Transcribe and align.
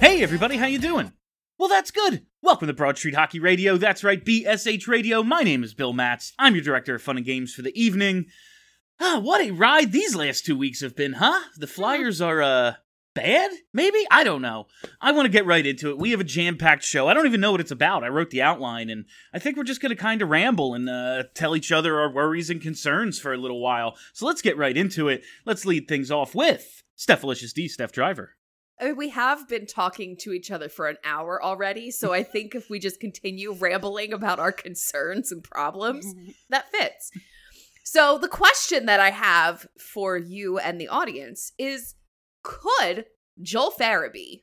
Hey 0.00 0.22
everybody, 0.22 0.58
how 0.58 0.66
you 0.66 0.78
doing? 0.78 1.12
Well, 1.58 1.70
that's 1.70 1.90
good. 1.90 2.26
Welcome 2.42 2.68
to 2.68 2.74
Broad 2.74 2.98
Street 2.98 3.14
Hockey 3.14 3.40
Radio. 3.40 3.78
That's 3.78 4.04
right, 4.04 4.22
BSH 4.22 4.86
Radio. 4.86 5.22
My 5.22 5.40
name 5.40 5.64
is 5.64 5.72
Bill 5.72 5.94
Matz. 5.94 6.34
I'm 6.38 6.54
your 6.54 6.62
director 6.62 6.96
of 6.96 7.02
fun 7.02 7.16
and 7.16 7.24
games 7.24 7.54
for 7.54 7.62
the 7.62 7.78
evening. 7.80 8.26
Ah, 9.00 9.18
what 9.18 9.40
a 9.40 9.52
ride 9.52 9.92
these 9.92 10.14
last 10.14 10.44
two 10.44 10.56
weeks 10.56 10.82
have 10.82 10.94
been, 10.94 11.14
huh? 11.14 11.40
The 11.56 11.66
Flyers 11.66 12.20
are 12.20 12.42
uh 12.42 12.72
bad? 13.14 13.50
Maybe? 13.72 14.06
I 14.10 14.22
don't 14.22 14.42
know. 14.42 14.66
I 15.00 15.12
want 15.12 15.24
to 15.24 15.32
get 15.32 15.46
right 15.46 15.66
into 15.66 15.88
it. 15.88 15.98
We 15.98 16.10
have 16.10 16.20
a 16.20 16.24
jam-packed 16.24 16.84
show. 16.84 17.08
I 17.08 17.14
don't 17.14 17.26
even 17.26 17.40
know 17.40 17.50
what 17.50 17.62
it's 17.62 17.70
about. 17.70 18.04
I 18.04 18.08
wrote 18.08 18.28
the 18.28 18.42
outline 18.42 18.90
and 18.90 19.06
I 19.32 19.38
think 19.38 19.56
we're 19.56 19.64
just 19.64 19.80
going 19.80 19.96
to 19.96 20.00
kind 20.00 20.20
of 20.20 20.28
ramble 20.28 20.74
and 20.74 20.90
uh, 20.90 21.22
tell 21.34 21.56
each 21.56 21.72
other 21.72 21.98
our 21.98 22.12
worries 22.12 22.50
and 22.50 22.60
concerns 22.60 23.18
for 23.18 23.32
a 23.32 23.38
little 23.38 23.62
while. 23.62 23.96
So 24.12 24.26
let's 24.26 24.42
get 24.42 24.58
right 24.58 24.76
into 24.76 25.08
it. 25.08 25.22
Let's 25.46 25.64
lead 25.64 25.88
things 25.88 26.10
off 26.10 26.34
with 26.34 26.82
Stephalicious 26.98 27.54
D, 27.54 27.68
Steph 27.68 27.92
Driver. 27.92 28.34
I 28.78 28.86
mean, 28.86 28.96
we 28.96 29.08
have 29.10 29.48
been 29.48 29.66
talking 29.66 30.16
to 30.20 30.32
each 30.32 30.50
other 30.50 30.68
for 30.68 30.86
an 30.86 30.98
hour 31.02 31.42
already, 31.42 31.90
so 31.90 32.12
I 32.12 32.22
think 32.22 32.54
if 32.54 32.68
we 32.68 32.78
just 32.78 33.00
continue 33.00 33.52
rambling 33.52 34.12
about 34.12 34.38
our 34.38 34.52
concerns 34.52 35.32
and 35.32 35.42
problems, 35.42 36.14
that 36.50 36.70
fits. 36.70 37.10
So, 37.84 38.18
the 38.18 38.28
question 38.28 38.86
that 38.86 39.00
I 39.00 39.10
have 39.10 39.66
for 39.78 40.16
you 40.18 40.58
and 40.58 40.80
the 40.80 40.88
audience 40.88 41.52
is 41.56 41.94
could 42.42 43.06
Joel 43.40 43.72
Farabee, 43.72 44.42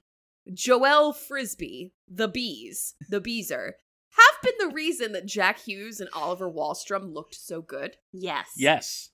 Joel 0.51 1.13
Frisbee, 1.13 1.93
the 2.07 2.27
Bees, 2.27 2.95
the 3.09 3.21
Beezer, 3.21 3.75
have 4.11 4.41
been 4.41 4.67
the 4.67 4.73
reason 4.73 5.11
that 5.11 5.25
Jack 5.25 5.59
Hughes 5.59 5.99
and 5.99 6.09
Oliver 6.13 6.49
Wahlstrom 6.49 7.13
looked 7.13 7.35
so 7.35 7.61
good? 7.61 7.97
Yes. 8.11 8.47
Yes. 8.57 9.09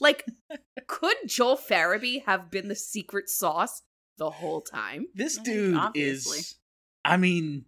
Like, 0.00 0.24
could 0.86 1.16
Joel 1.26 1.56
Farabee 1.56 2.24
have 2.24 2.50
been 2.50 2.68
the 2.68 2.74
secret 2.74 3.28
sauce 3.28 3.82
the 4.18 4.30
whole 4.30 4.60
time? 4.60 5.06
this 5.14 5.38
I 5.38 5.42
dude 5.42 5.76
obviously. 5.76 6.38
is 6.38 6.56
i 7.04 7.16
mean 7.16 7.64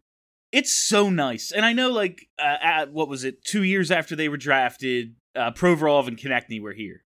it's 0.52 0.74
so 0.74 1.10
nice 1.10 1.52
and 1.52 1.64
i 1.64 1.72
know 1.72 1.90
like 1.90 2.26
uh, 2.38 2.56
at, 2.60 2.92
what 2.92 3.08
was 3.08 3.24
it 3.24 3.44
two 3.44 3.62
years 3.62 3.90
after 3.90 4.16
they 4.16 4.28
were 4.28 4.36
drafted 4.36 5.14
uh, 5.36 5.50
provorov 5.52 6.08
and 6.08 6.18
Konecny 6.18 6.60
were 6.60 6.72
here 6.72 7.04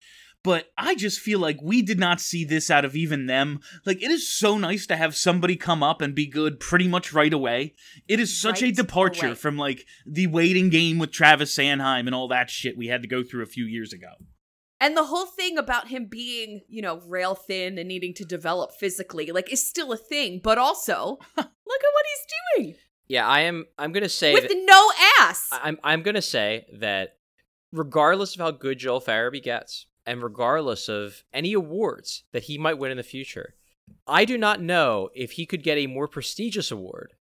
but 0.43 0.67
i 0.77 0.95
just 0.95 1.19
feel 1.19 1.39
like 1.39 1.59
we 1.61 1.81
did 1.81 1.99
not 1.99 2.21
see 2.21 2.45
this 2.45 2.71
out 2.71 2.85
of 2.85 2.95
even 2.95 3.25
them 3.25 3.59
like 3.85 4.01
it 4.01 4.09
is 4.09 4.33
so 4.33 4.57
nice 4.57 4.87
to 4.87 4.95
have 4.95 5.15
somebody 5.15 5.55
come 5.55 5.83
up 5.83 6.01
and 6.01 6.15
be 6.15 6.27
good 6.27 6.59
pretty 6.59 6.87
much 6.87 7.13
right 7.13 7.33
away 7.33 7.75
it 8.07 8.19
is 8.19 8.39
such 8.39 8.63
a 8.63 8.71
departure 8.71 9.27
away. 9.27 9.35
from 9.35 9.57
like 9.57 9.85
the 10.05 10.27
waiting 10.27 10.69
game 10.69 10.97
with 10.97 11.11
travis 11.11 11.55
sanheim 11.55 12.05
and 12.05 12.15
all 12.15 12.27
that 12.27 12.49
shit 12.49 12.77
we 12.77 12.87
had 12.87 13.01
to 13.01 13.07
go 13.07 13.23
through 13.23 13.43
a 13.43 13.47
few 13.47 13.65
years 13.65 13.91
ago 13.93 14.07
And 14.85 14.95
the 14.95 15.05
whole 15.05 15.25
thing 15.25 15.57
about 15.57 15.87
him 15.87 16.05
being, 16.05 16.61
you 16.67 16.79
know, 16.79 17.01
rail 17.07 17.33
thin 17.33 17.79
and 17.79 17.87
needing 17.87 18.13
to 18.13 18.23
develop 18.23 18.71
physically, 18.79 19.31
like, 19.31 19.51
is 19.51 19.67
still 19.67 19.91
a 19.91 19.97
thing. 19.97 20.39
But 20.43 20.59
also, 20.59 21.17
look 21.37 21.47
at 21.47 21.47
what 21.65 22.05
he's 22.05 22.63
doing 22.63 22.75
Yeah, 23.07 23.27
I 23.27 23.39
am. 23.41 23.65
I'm 23.79 23.91
gonna 23.91 24.07
say 24.07 24.35
with 24.35 24.47
that, 24.47 24.63
no 24.63 24.91
ass. 25.21 25.49
I'm. 25.51 25.79
I'm 25.83 26.03
gonna 26.03 26.21
say 26.21 26.67
that 26.79 27.17
regardless 27.71 28.35
of 28.35 28.41
how 28.41 28.51
good 28.51 28.77
Joel 28.77 29.01
Farabee 29.01 29.41
gets, 29.41 29.87
and 30.05 30.21
regardless 30.21 30.87
of 30.87 31.23
any 31.33 31.53
awards 31.53 32.23
that 32.31 32.43
he 32.43 32.59
might 32.59 32.77
win 32.77 32.91
in 32.91 32.97
the 32.97 33.01
future, 33.01 33.55
I 34.05 34.23
do 34.23 34.37
not 34.37 34.61
know 34.61 35.09
if 35.15 35.31
he 35.31 35.47
could 35.47 35.63
get 35.63 35.79
a 35.79 35.87
more 35.87 36.07
prestigious 36.07 36.69
award 36.69 37.13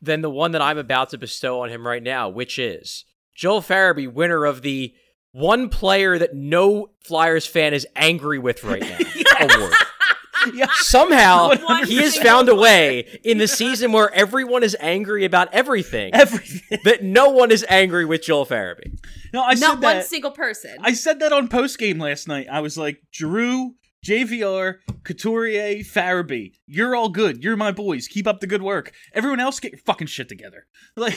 than 0.00 0.20
the 0.20 0.30
one 0.30 0.50
that 0.50 0.62
I'm 0.62 0.78
about 0.78 1.10
to 1.10 1.18
bestow 1.18 1.60
on 1.60 1.68
him 1.68 1.86
right 1.86 2.02
now, 2.02 2.28
which 2.28 2.58
is 2.58 3.04
Joel 3.36 3.60
Farabee, 3.60 4.12
winner 4.12 4.44
of 4.44 4.62
the 4.62 4.96
one 5.32 5.68
player 5.68 6.18
that 6.18 6.34
no 6.34 6.90
Flyers 7.00 7.46
fan 7.46 7.74
is 7.74 7.86
angry 7.96 8.38
with 8.38 8.62
right 8.64 8.80
now 8.82 8.98
award. 9.40 9.72
yeah 10.54 10.66
Somehow, 10.74 11.54
One 11.56 11.86
he 11.86 11.96
has 11.98 12.16
found 12.16 12.48
a 12.48 12.54
way 12.54 13.20
in 13.24 13.38
the 13.38 13.46
season 13.48 13.92
where 13.92 14.12
everyone 14.12 14.62
is 14.64 14.76
angry 14.80 15.24
about 15.24 15.52
everything 15.54 16.12
everything 16.14 16.78
that 16.84 17.02
no 17.02 17.28
one 17.30 17.50
is 17.52 17.64
angry 17.68 18.04
with 18.04 18.22
Joel 18.22 18.44
Farabee. 18.46 18.98
no 19.32 19.42
i 19.42 19.54
Not 19.54 19.58
said 19.58 19.70
one 19.72 19.80
that 19.80 20.06
single 20.06 20.32
person. 20.32 20.76
I 20.80 20.94
said 20.94 21.20
that 21.20 21.32
on 21.32 21.48
post 21.48 21.78
game 21.78 21.98
last 21.98 22.26
night. 22.28 22.46
I 22.50 22.60
was 22.60 22.76
like, 22.76 23.02
Drew, 23.12 23.74
JVR, 24.04 24.78
Couturier, 25.04 25.84
Farabee, 25.84 26.52
you're 26.66 26.96
all 26.96 27.08
good. 27.08 27.44
You're 27.44 27.56
my 27.56 27.70
boys. 27.70 28.08
Keep 28.08 28.26
up 28.26 28.40
the 28.40 28.48
good 28.48 28.62
work. 28.62 28.90
Everyone 29.14 29.38
else, 29.38 29.60
get 29.60 29.70
your 29.72 29.80
fucking 29.80 30.08
shit 30.08 30.28
together. 30.28 30.66
Like, 30.96 31.16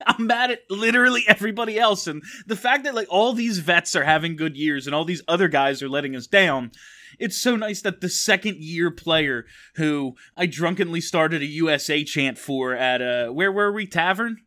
I'm 0.06 0.26
mad 0.26 0.50
at 0.50 0.60
literally 0.70 1.24
everybody 1.26 1.78
else, 1.78 2.06
and 2.06 2.22
the 2.46 2.56
fact 2.56 2.84
that 2.84 2.94
like 2.94 3.08
all 3.10 3.32
these 3.32 3.58
vets 3.58 3.94
are 3.94 4.04
having 4.04 4.36
good 4.36 4.56
years 4.56 4.86
and 4.86 4.94
all 4.94 5.04
these 5.04 5.22
other 5.28 5.48
guys 5.48 5.82
are 5.82 5.88
letting 5.88 6.16
us 6.16 6.26
down. 6.26 6.72
It's 7.18 7.40
so 7.40 7.54
nice 7.54 7.80
that 7.82 8.00
the 8.00 8.08
second 8.08 8.56
year 8.56 8.90
player 8.90 9.46
who 9.76 10.14
I 10.36 10.46
drunkenly 10.46 11.00
started 11.00 11.42
a 11.42 11.46
USA 11.46 12.02
chant 12.02 12.38
for 12.38 12.74
at 12.74 13.00
uh 13.00 13.28
where 13.28 13.52
were 13.52 13.72
we 13.72 13.86
tavern 13.86 14.38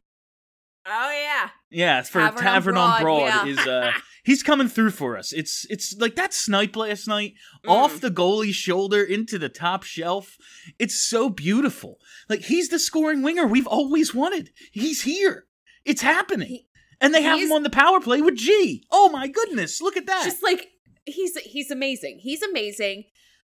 oh 0.88 1.12
yeah. 1.12 1.50
yeah, 1.70 2.02
for 2.02 2.20
Tavern 2.20 2.44
Tavern, 2.44 2.78
on 2.78 2.92
on 2.92 3.02
Broad, 3.02 3.20
Broad, 3.30 3.48
yeah. 3.48 3.54
is 3.54 3.68
uh 3.68 3.92
he's 4.28 4.44
coming 4.44 4.68
through 4.68 4.92
for 4.92 5.18
us. 5.18 5.34
It's 5.34 5.66
it's 5.70 5.96
like 5.98 6.16
that 6.16 6.34
snipe 6.34 6.76
last 6.76 7.08
night 7.08 7.34
Mm. 7.66 7.72
off 7.72 8.00
the 8.02 8.12
goalie's 8.12 8.56
shoulder 8.56 9.02
into 9.04 9.40
the 9.40 9.50
top 9.50 9.82
shelf. 9.84 10.38
It's 10.78 11.00
so 11.00 11.30
beautiful. 11.30 11.98
Like 12.30 12.42
he's 12.42 12.70
the 12.70 12.78
scoring 12.80 13.24
winger 13.24 13.48
we've 13.48 13.66
always 13.80 14.14
wanted. 14.14 14.52
He's 14.72 15.02
here. 15.04 15.46
It's 15.86 16.02
happening. 16.02 16.48
He- 16.50 16.68
and 17.02 17.14
they 17.14 17.22
have 17.24 17.40
him 17.40 17.52
on 17.52 17.64
the 17.64 17.70
power 17.70 18.00
play 18.02 18.22
with 18.22 18.36
G. 18.36 18.84
Oh 18.92 19.10
my 19.10 19.28
goodness, 19.28 19.82
look 19.82 19.98
at 19.98 20.06
that. 20.08 20.24
Just 20.26 20.44
like 20.44 20.68
he's 21.06 21.36
he's 21.38 21.72
amazing. 21.72 22.20
He's 22.22 22.42
amazing. 22.44 23.06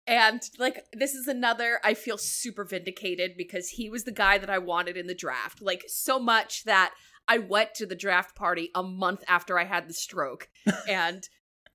And 0.06 0.42
like 0.58 0.84
this 0.92 1.14
is 1.14 1.28
another 1.28 1.78
I 1.84 1.94
feel 1.94 2.18
super 2.18 2.64
vindicated 2.64 3.32
because 3.38 3.68
he 3.70 3.88
was 3.88 4.04
the 4.04 4.12
guy 4.12 4.36
that 4.38 4.50
I 4.50 4.58
wanted 4.58 4.96
in 4.96 5.06
the 5.06 5.14
draft. 5.14 5.62
Like 5.62 5.84
so 5.88 6.18
much 6.18 6.64
that 6.64 6.92
I 7.28 7.38
went 7.38 7.74
to 7.76 7.86
the 7.86 7.94
draft 7.94 8.34
party 8.36 8.70
a 8.74 8.82
month 8.82 9.24
after 9.28 9.58
I 9.58 9.64
had 9.64 9.88
the 9.88 9.94
stroke. 9.94 10.48
and 10.88 11.28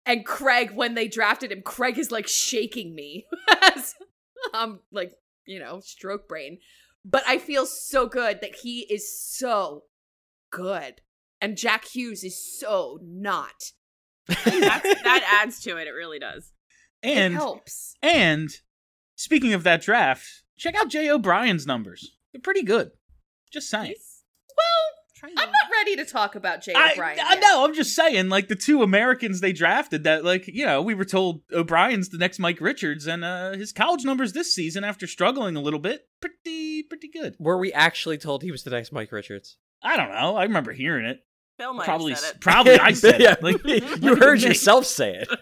and 0.06 0.26
Craig 0.26 0.72
when 0.74 0.96
they 0.96 1.08
drafted 1.08 1.52
him, 1.52 1.62
Craig 1.62 1.98
is 1.98 2.12
like 2.12 2.28
shaking 2.28 2.96
me 2.96 3.26
I'm 4.54 4.80
like, 4.92 5.14
you 5.46 5.60
know, 5.60 5.80
stroke 5.80 6.28
brain. 6.28 6.60
But 7.06 7.24
I 7.28 7.38
feel 7.38 7.66
so 7.66 8.08
good 8.08 8.42
that 8.42 8.56
he 8.58 8.82
is 8.82 9.20
so 9.20 9.84
good. 10.52 11.02
And 11.42 11.58
Jack 11.58 11.86
Hughes 11.86 12.24
is 12.24 12.60
so 12.60 13.00
not. 13.02 13.72
That 14.28 15.42
adds 15.42 15.60
to 15.62 15.78
it. 15.78 15.88
It 15.88 15.92
really 15.92 16.20
does. 16.20 16.52
and 17.02 17.34
it 17.34 17.38
helps. 17.38 17.96
and 18.04 18.50
speaking 19.16 19.54
of 19.54 19.64
that 19.64 19.82
draft, 19.82 20.44
check 20.58 20.76
out 20.76 20.90
Jay 20.90 21.10
O'Brien's 21.10 21.66
numbers. 21.66 22.18
They're 22.32 22.42
pretty 22.42 22.64
good. 22.64 22.92
Just 23.52 23.70
saying. 23.70 23.86
Well, 23.86 23.94
I'm 25.24 25.34
not 25.36 25.72
ready 25.72 25.96
to 25.98 26.06
talk 26.06 26.36
about 26.36 26.62
Jay 26.62 26.74
I, 26.74 26.92
O'Brien. 26.94 27.20
I 27.20 27.34
yet. 27.34 27.42
know. 27.42 27.66
I'm 27.66 27.74
just 27.74 27.96
saying, 27.96 28.30
like 28.30 28.48
the 28.48 28.56
two 28.56 28.84
Americans 28.84 29.42
they 29.42 29.52
drafted. 29.54 30.04
That, 30.04 30.24
like, 30.24 30.48
you 30.48 30.66
know, 30.66 30.82
we 30.82 30.94
were 30.94 31.06
told 31.06 31.42
O'Brien's 31.54 32.10
the 32.10 32.18
next 32.18 32.40
Mike 32.40 32.62
Richards, 32.62 33.08
and 33.08 33.24
uh, 33.24 33.52
his 33.54 33.72
college 33.72 34.04
numbers 34.06 34.34
this 34.34 34.54
season, 34.54 34.84
after 34.84 35.08
struggling 35.08 35.56
a 35.56 35.62
little 35.62 35.80
bit, 35.80 36.08
pretty, 36.22 36.84
pretty 36.84 37.10
good. 37.10 37.36
Were 37.40 37.58
we 37.58 37.74
actually 37.74 38.18
told 38.18 38.44
he 38.44 38.52
was 38.52 38.64
the 38.64 38.70
next 38.72 38.92
Mike 38.92 39.12
Richards? 39.12 39.58
I 39.84 39.98
don't 39.98 40.10
know. 40.10 40.36
I 40.36 40.44
remember 40.44 40.72
hearing 40.72 41.06
it. 41.06 41.20
Bill 41.58 41.74
might 41.74 41.84
probably, 41.86 42.16
said 42.16 42.36
it. 42.36 42.42
probably 42.42 42.80
I 42.80 42.94
said 42.94 43.20
Yeah, 43.20 43.34
it. 43.34 43.44
Like, 43.44 43.64
you 44.02 44.16
heard 44.16 44.42
yourself 44.42 44.86
say 44.86 45.16
it. 45.16 45.30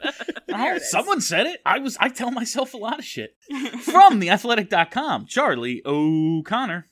It 0.50 0.77
is. 0.81 0.89
someone 0.89 1.21
said 1.21 1.45
it. 1.45 1.59
I 1.65 1.77
was. 1.77 1.97
I 2.00 2.09
tell 2.09 2.31
myself 2.31 2.74
a 2.74 2.77
lot 2.77 2.97
of 2.97 3.06
shit 3.06 3.35
from 3.81 4.19
theathletic.com. 4.19 5.27
Charlie 5.27 5.83
O'Connor. 5.85 6.88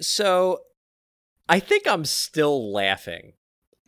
So, 0.00 0.60
I 1.50 1.58
think 1.58 1.86
I'm 1.86 2.04
still 2.04 2.72
laughing 2.72 3.32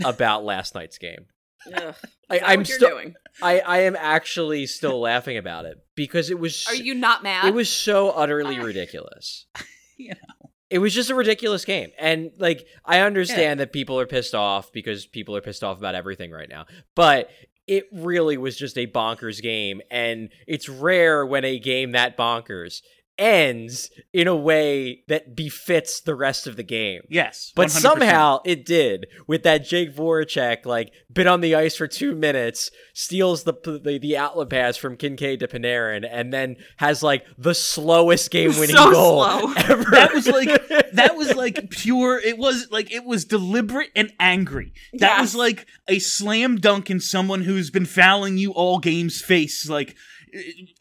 about 0.05 0.45
last 0.45 0.75
night's 0.75 0.99
game. 0.99 1.27
Ugh. 1.73 1.95
I, 2.29 2.41
I'm 2.41 2.65
still. 2.65 2.89
doing. 2.89 3.15
I, 3.41 3.61
I 3.61 3.79
am 3.83 3.95
actually 3.97 4.67
still 4.67 5.01
laughing 5.01 5.37
about 5.37 5.65
it 5.65 5.79
because 5.95 6.29
it 6.29 6.39
was. 6.39 6.67
Are 6.67 6.75
you 6.75 6.95
not 6.95 7.23
mad? 7.23 7.45
It 7.45 7.55
was 7.55 7.71
so 7.71 8.11
utterly 8.11 8.59
ah. 8.59 8.63
ridiculous. 8.63 9.47
You 9.99 10.09
know. 10.09 10.51
it 10.69 10.79
was 10.79 10.93
just 10.93 11.11
a 11.11 11.15
ridiculous 11.15 11.65
game. 11.65 11.91
And 11.97 12.33
like 12.39 12.67
I 12.85 13.01
understand 13.01 13.61
that 13.61 13.73
people 13.73 14.01
are 14.01 14.07
pissed 14.07 14.35
off 14.35 14.73
because 14.73 15.07
people 15.07 15.37
are 15.37 15.41
pissed 15.41 15.63
off 15.63 15.79
about 15.79 15.95
everything 15.95 16.33
right 16.33 16.49
now. 16.49 16.65
But 16.97 17.31
it 17.69 17.87
really 17.93 18.37
was 18.37 18.57
just 18.57 18.77
a 18.77 18.89
bonkers 18.89 19.41
game 19.41 19.81
and 19.91 20.31
it's 20.49 20.69
rare 20.69 21.25
when 21.25 21.45
a 21.45 21.59
game 21.61 21.93
that 21.93 22.17
bonkers 22.17 22.81
ends 23.19 23.91
in 24.13 24.27
a 24.27 24.35
way 24.35 25.03
that 25.09 25.37
befits 25.37 26.01
the 26.01 26.15
rest 26.15 26.47
of 26.47 26.57
the 26.57 26.63
game. 26.63 27.03
Yes, 27.09 27.53
But 27.55 27.69
100%. 27.69 27.71
somehow 27.71 28.41
it 28.45 28.65
did 28.65 29.07
with 29.27 29.43
that 29.43 29.65
Jake 29.65 29.95
Voracek 29.95 30.65
like 30.67 30.93
been 31.13 31.27
on 31.27 31.41
the 31.41 31.55
ice 31.55 31.77
for 31.77 31.87
two 31.87 32.15
minutes, 32.15 32.71
steals 32.95 33.45
the 33.45 33.53
the, 33.85 33.99
the 33.99 34.17
outlet 34.17 34.51
pass 34.51 34.77
from 34.77 34.97
Kinkaid 34.97 35.41
to 35.41 35.49
Panarin, 35.49 36.09
and 36.11 36.33
then 36.33 36.57
has 36.79 37.03
like 37.03 37.25
the 37.39 37.55
slowest 37.55 38.31
game 38.31 38.51
winning 38.59 38.77
So 38.77 38.91
goal 38.91 39.25
slow. 39.25 39.53
ever. 39.57 39.91
that 39.91 40.13
was 40.15 40.27
like 40.27 40.49
that 40.93 41.17
was 41.17 41.35
like 41.35 41.71
pure 41.71 42.19
it 42.19 42.39
was 42.39 42.69
like 42.71 42.91
it 42.93 43.05
was 43.05 43.25
deliberate 43.25 43.91
and 43.95 44.13
angry 44.19 44.73
that 44.95 45.21
was 45.21 45.35
like 45.35 45.67
a 45.89 45.99
slam 45.99 46.57
dunk 46.57 46.91
in 46.91 47.01
someone 47.01 47.43
who's 47.43 47.71
been 47.71 47.87
fouling 47.87 48.39
you 48.39 48.53
all 48.53 48.79
games 48.79 49.21
face 49.21 49.69
like 49.69 49.95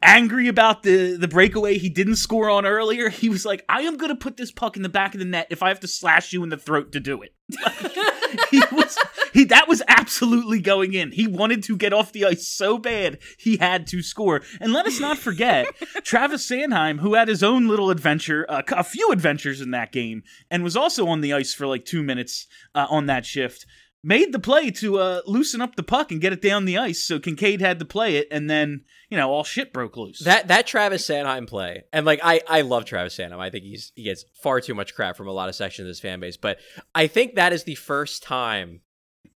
angry 0.01 0.47
about 0.47 0.83
the 0.83 1.17
the 1.17 1.27
breakaway 1.27 1.77
he 1.77 1.89
didn't 1.89 2.15
score 2.15 2.49
on 2.49 2.65
earlier 2.65 3.09
he 3.09 3.27
was 3.27 3.45
like 3.45 3.65
i 3.67 3.81
am 3.81 3.97
gonna 3.97 4.15
put 4.15 4.37
this 4.37 4.51
puck 4.51 4.77
in 4.77 4.81
the 4.81 4.89
back 4.89 5.13
of 5.13 5.19
the 5.19 5.25
net 5.25 5.47
if 5.49 5.61
i 5.61 5.67
have 5.67 5.79
to 5.79 5.87
slash 5.87 6.31
you 6.31 6.41
in 6.43 6.49
the 6.49 6.57
throat 6.57 6.91
to 6.91 6.99
do 6.99 7.21
it 7.21 7.35
he 8.49 8.61
was 8.71 8.97
he 9.33 9.45
that 9.45 9.67
was 9.67 9.81
absolutely 9.87 10.59
going 10.59 10.93
in. 10.93 11.11
He 11.11 11.27
wanted 11.27 11.63
to 11.63 11.77
get 11.77 11.93
off 11.93 12.11
the 12.11 12.25
ice 12.25 12.47
so 12.47 12.77
bad 12.77 13.19
he 13.37 13.57
had 13.57 13.87
to 13.87 14.01
score. 14.01 14.41
And 14.59 14.73
let 14.73 14.85
us 14.85 14.99
not 14.99 15.17
forget 15.17 15.67
Travis 16.03 16.47
Sanheim, 16.47 16.99
who 16.99 17.13
had 17.13 17.27
his 17.27 17.43
own 17.43 17.67
little 17.67 17.89
adventure, 17.89 18.45
uh, 18.49 18.63
a 18.71 18.83
few 18.83 19.11
adventures 19.11 19.61
in 19.61 19.71
that 19.71 19.91
game, 19.91 20.23
and 20.49 20.63
was 20.63 20.75
also 20.75 21.07
on 21.07 21.21
the 21.21 21.33
ice 21.33 21.53
for 21.53 21.67
like 21.67 21.85
two 21.85 22.03
minutes 22.03 22.47
uh, 22.75 22.87
on 22.89 23.05
that 23.05 23.25
shift. 23.25 23.65
Made 24.03 24.33
the 24.33 24.39
play 24.39 24.71
to 24.71 24.97
uh, 24.97 25.21
loosen 25.27 25.61
up 25.61 25.75
the 25.75 25.83
puck 25.83 26.11
and 26.11 26.19
get 26.19 26.33
it 26.33 26.41
down 26.41 26.65
the 26.65 26.79
ice, 26.79 27.05
so 27.05 27.19
Kinkaid 27.19 27.59
had 27.59 27.77
to 27.77 27.85
play 27.85 28.15
it, 28.15 28.27
and 28.31 28.49
then 28.49 28.81
you 29.09 29.17
know 29.17 29.29
all 29.29 29.43
shit 29.43 29.71
broke 29.71 29.95
loose. 29.95 30.19
That 30.19 30.47
that 30.47 30.65
Travis 30.65 31.07
Sanheim 31.07 31.47
play, 31.47 31.83
and 31.93 32.03
like 32.03 32.19
I 32.23 32.41
I 32.47 32.61
love 32.61 32.85
Travis 32.85 33.15
Sanheim. 33.15 33.39
I 33.39 33.51
think 33.51 33.63
he's 33.63 33.91
he 33.95 34.03
gets 34.03 34.25
far 34.41 34.59
too 34.59 34.73
much 34.73 34.95
crap 34.95 35.15
from 35.15 35.27
a 35.27 35.31
lot 35.31 35.49
of 35.49 35.55
sections 35.55 35.85
of 35.85 35.89
his 35.89 35.99
fan 35.99 36.19
base, 36.19 36.35
but 36.35 36.57
I 36.95 37.05
think 37.05 37.35
that 37.35 37.53
is 37.53 37.63
the 37.63 37.75
first 37.75 38.23
time 38.23 38.81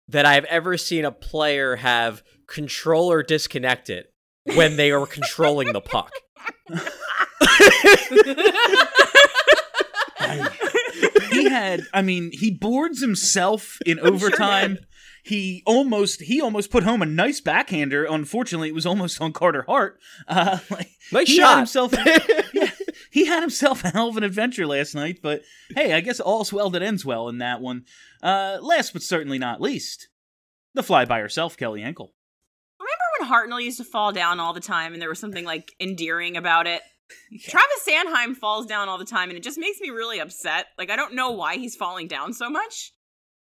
that 0.09 0.25
I've 0.25 0.45
ever 0.45 0.79
seen 0.79 1.05
a 1.05 1.13
player 1.13 1.77
have 1.77 2.23
controller 2.47 3.23
disconnected 3.23 4.07
when 4.55 4.77
they 4.77 4.93
are 4.93 5.07
controlling 5.07 5.75
the 5.75 5.83
puck. 5.83 6.13
he 11.31 11.49
had 11.49 11.83
i 11.93 12.03
mean 12.03 12.31
he 12.33 12.51
boards 12.51 13.01
himself 13.01 13.79
in 13.87 13.99
overtime. 14.11 14.79
he 15.25 15.63
almost 15.67 16.21
he 16.23 16.41
almost 16.41 16.71
put 16.71 16.83
home 16.83 17.01
a 17.03 17.07
nice 17.07 17.41
backhander. 17.41 18.05
Unfortunately 18.05 18.69
it 18.69 18.75
was 18.75 18.85
almost 18.87 19.21
on 19.21 19.33
carter 19.33 19.63
hart. 19.67 19.99
Uh 20.29 20.59
like, 20.71 20.89
Nice 21.13 21.29
he 21.29 21.37
shot. 21.37 21.49
had 21.51 21.57
himself 21.59 21.95
yeah, 22.55 22.71
he 23.11 23.25
had 23.27 23.41
himself 23.41 23.85
a 23.85 23.89
hell 23.89 24.09
of 24.09 24.17
an 24.17 24.23
adventure 24.25 24.67
last 24.67 24.95
night 24.95 25.21
but 25.23 25.43
hey 25.75 25.93
i 25.95 26.01
guess 26.01 26.21
all's 26.21 26.53
well 26.53 26.71
that 26.71 26.83
ends 26.83 27.05
well 27.05 27.29
in 27.29 27.39
that 27.39 27.61
one. 27.61 27.85
Uh 28.23 28.59
last 28.61 28.93
but 28.93 29.03
certainly 29.03 29.39
not 29.39 29.61
least 29.61 30.09
the 30.75 30.83
fly 30.83 31.05
by 31.05 31.21
herself 31.21 31.57
kelly 31.57 31.83
ankle. 31.83 32.13
Remember 32.79 33.09
when 33.19 33.31
Hartnell 33.31 33.65
used 33.65 33.79
to 33.79 33.85
fall 33.85 34.13
down 34.13 34.41
all 34.41 34.53
the 34.53 34.61
time 34.61 34.93
and 34.93 35.01
there 35.01 35.09
was 35.09 35.19
something 35.21 35.45
like 35.45 35.73
endearing 35.81 36.37
about 36.37 36.67
it? 36.67 36.83
Travis 37.41 37.87
Sanheim 37.89 38.35
falls 38.37 38.67
down 38.67 38.89
all 38.89 38.99
the 38.99 39.05
time 39.05 39.29
and 39.29 39.37
it 39.37 39.43
just 39.43 39.59
makes 39.59 39.81
me 39.81 39.91
really 39.91 40.21
upset. 40.21 40.67
Like 40.79 40.91
I 40.91 40.97
don't 40.97 41.15
know 41.15 41.31
why 41.31 41.57
he's 41.57 41.77
falling 41.77 42.09
down 42.09 42.33
so 42.33 42.49
much. 42.51 42.93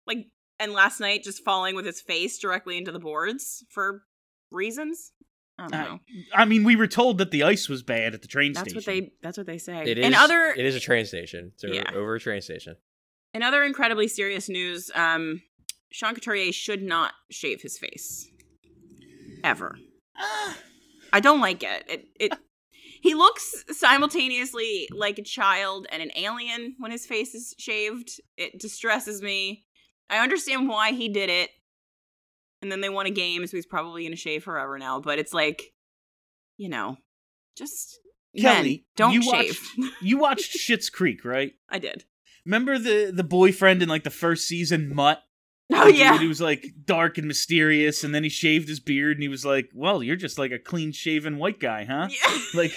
Like 0.06 0.26
and 0.58 0.72
last 0.72 1.00
night 1.00 1.22
just 1.24 1.44
falling 1.44 1.74
with 1.74 1.84
his 1.86 2.00
face 2.00 2.38
directly 2.38 2.76
into 2.78 2.92
the 2.92 2.98
boards 2.98 3.64
for 3.70 4.02
reasons. 4.50 5.12
I 5.58 5.68
don't 5.68 5.74
Uh, 5.74 5.84
know. 5.84 6.00
i 6.34 6.44
mean 6.46 6.64
we 6.64 6.76
were 6.76 6.86
told 6.86 7.18
that 7.18 7.30
the 7.30 7.42
ice 7.42 7.68
was 7.68 7.82
bad 7.82 8.14
at 8.14 8.22
the 8.22 8.28
train 8.28 8.52
That's 8.54 8.70
station 8.70 8.76
what 8.76 8.84
they 8.86 9.12
that's 9.22 9.36
what 9.36 9.46
they 9.46 9.58
say. 9.58 9.84
It 9.86 9.98
is 9.98 10.06
and 10.06 10.14
other 10.14 10.46
it 10.56 10.64
is 10.64 10.74
a 10.74 10.80
train 10.80 11.04
station. 11.04 11.52
It's 11.54 11.62
over, 11.64 11.74
Yeah. 11.74 11.90
over 11.94 12.14
a 12.14 12.20
train 12.20 12.40
station. 12.40 12.76
in 13.34 13.42
other 13.42 13.62
incredibly 13.62 14.08
serious 14.08 14.48
news, 14.48 14.90
um 14.94 15.42
Sean 15.90 16.14
Couturier 16.14 16.52
should 16.52 16.82
not 16.82 17.12
shave 17.30 17.60
his 17.60 17.76
face. 17.78 18.26
Ever. 19.44 19.76
I 21.12 21.20
don't 21.20 21.40
like 21.40 21.62
it. 21.62 21.84
It 21.88 22.06
it 22.18 22.32
he 23.02 23.14
looks 23.14 23.64
simultaneously 23.72 24.88
like 24.92 25.18
a 25.18 25.24
child 25.24 25.88
and 25.90 26.00
an 26.00 26.12
alien 26.14 26.76
when 26.78 26.92
his 26.92 27.04
face 27.04 27.34
is 27.34 27.52
shaved. 27.58 28.20
It 28.36 28.60
distresses 28.60 29.20
me. 29.20 29.64
I 30.08 30.18
understand 30.18 30.68
why 30.68 30.92
he 30.92 31.08
did 31.08 31.28
it. 31.28 31.50
And 32.62 32.70
then 32.70 32.80
they 32.80 32.88
won 32.88 33.06
a 33.06 33.10
game, 33.10 33.44
so 33.48 33.56
he's 33.56 33.66
probably 33.66 34.04
gonna 34.04 34.14
shave 34.14 34.44
forever 34.44 34.78
now. 34.78 35.00
But 35.00 35.18
it's 35.18 35.32
like, 35.32 35.72
you 36.58 36.68
know, 36.68 36.96
just 37.58 37.98
Kelly, 38.38 38.68
men, 38.68 38.80
don't 38.94 39.14
you 39.14 39.22
shave. 39.22 39.58
watched 39.76 39.94
you 40.02 40.18
watched 40.18 40.56
Schitt's 40.56 40.88
Creek, 40.88 41.24
right? 41.24 41.54
I 41.68 41.80
did. 41.80 42.04
Remember 42.46 42.78
the 42.78 43.10
the 43.12 43.24
boyfriend 43.24 43.82
in 43.82 43.88
like 43.88 44.04
the 44.04 44.10
first 44.10 44.46
season, 44.46 44.94
Mutt? 44.94 45.20
Oh 45.82 45.84
Like, 45.86 45.96
yeah. 45.96 46.18
he 46.18 46.26
was 46.26 46.40
like 46.40 46.66
dark 46.84 47.18
and 47.18 47.26
mysterious, 47.26 48.04
and 48.04 48.14
then 48.14 48.22
he 48.22 48.28
shaved 48.28 48.68
his 48.68 48.80
beard, 48.80 49.16
and 49.16 49.22
he 49.22 49.28
was 49.28 49.44
like, 49.44 49.70
"Well, 49.74 50.02
you're 50.02 50.16
just 50.16 50.38
like 50.38 50.52
a 50.52 50.58
clean 50.58 50.92
shaven 50.92 51.38
white 51.38 51.60
guy, 51.60 51.84
huh?" 51.84 52.08
yeah. 52.10 52.38
Like 52.54 52.72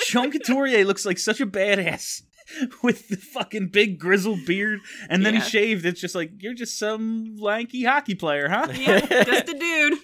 Sean 0.00 0.30
Couturier 0.30 0.84
looks 0.84 1.04
like 1.04 1.18
such 1.18 1.40
a 1.40 1.46
badass 1.46 2.22
with 2.82 3.08
the 3.08 3.16
fucking 3.16 3.68
big 3.68 3.98
grizzled 3.98 4.44
beard, 4.46 4.80
and 5.10 5.24
then 5.26 5.34
Yeah. 5.34 5.40
he 5.40 5.50
shaved. 5.50 5.84
It's 5.84 6.00
just 6.00 6.14
like 6.14 6.30
you're 6.38 6.54
just 6.54 6.78
some 6.78 7.36
lanky 7.38 7.84
hockey 7.84 8.14
player, 8.14 8.48
huh? 8.48 8.68
yeah, 8.74 9.00
just 9.24 9.48
a 9.48 9.58
dude. 9.58 9.98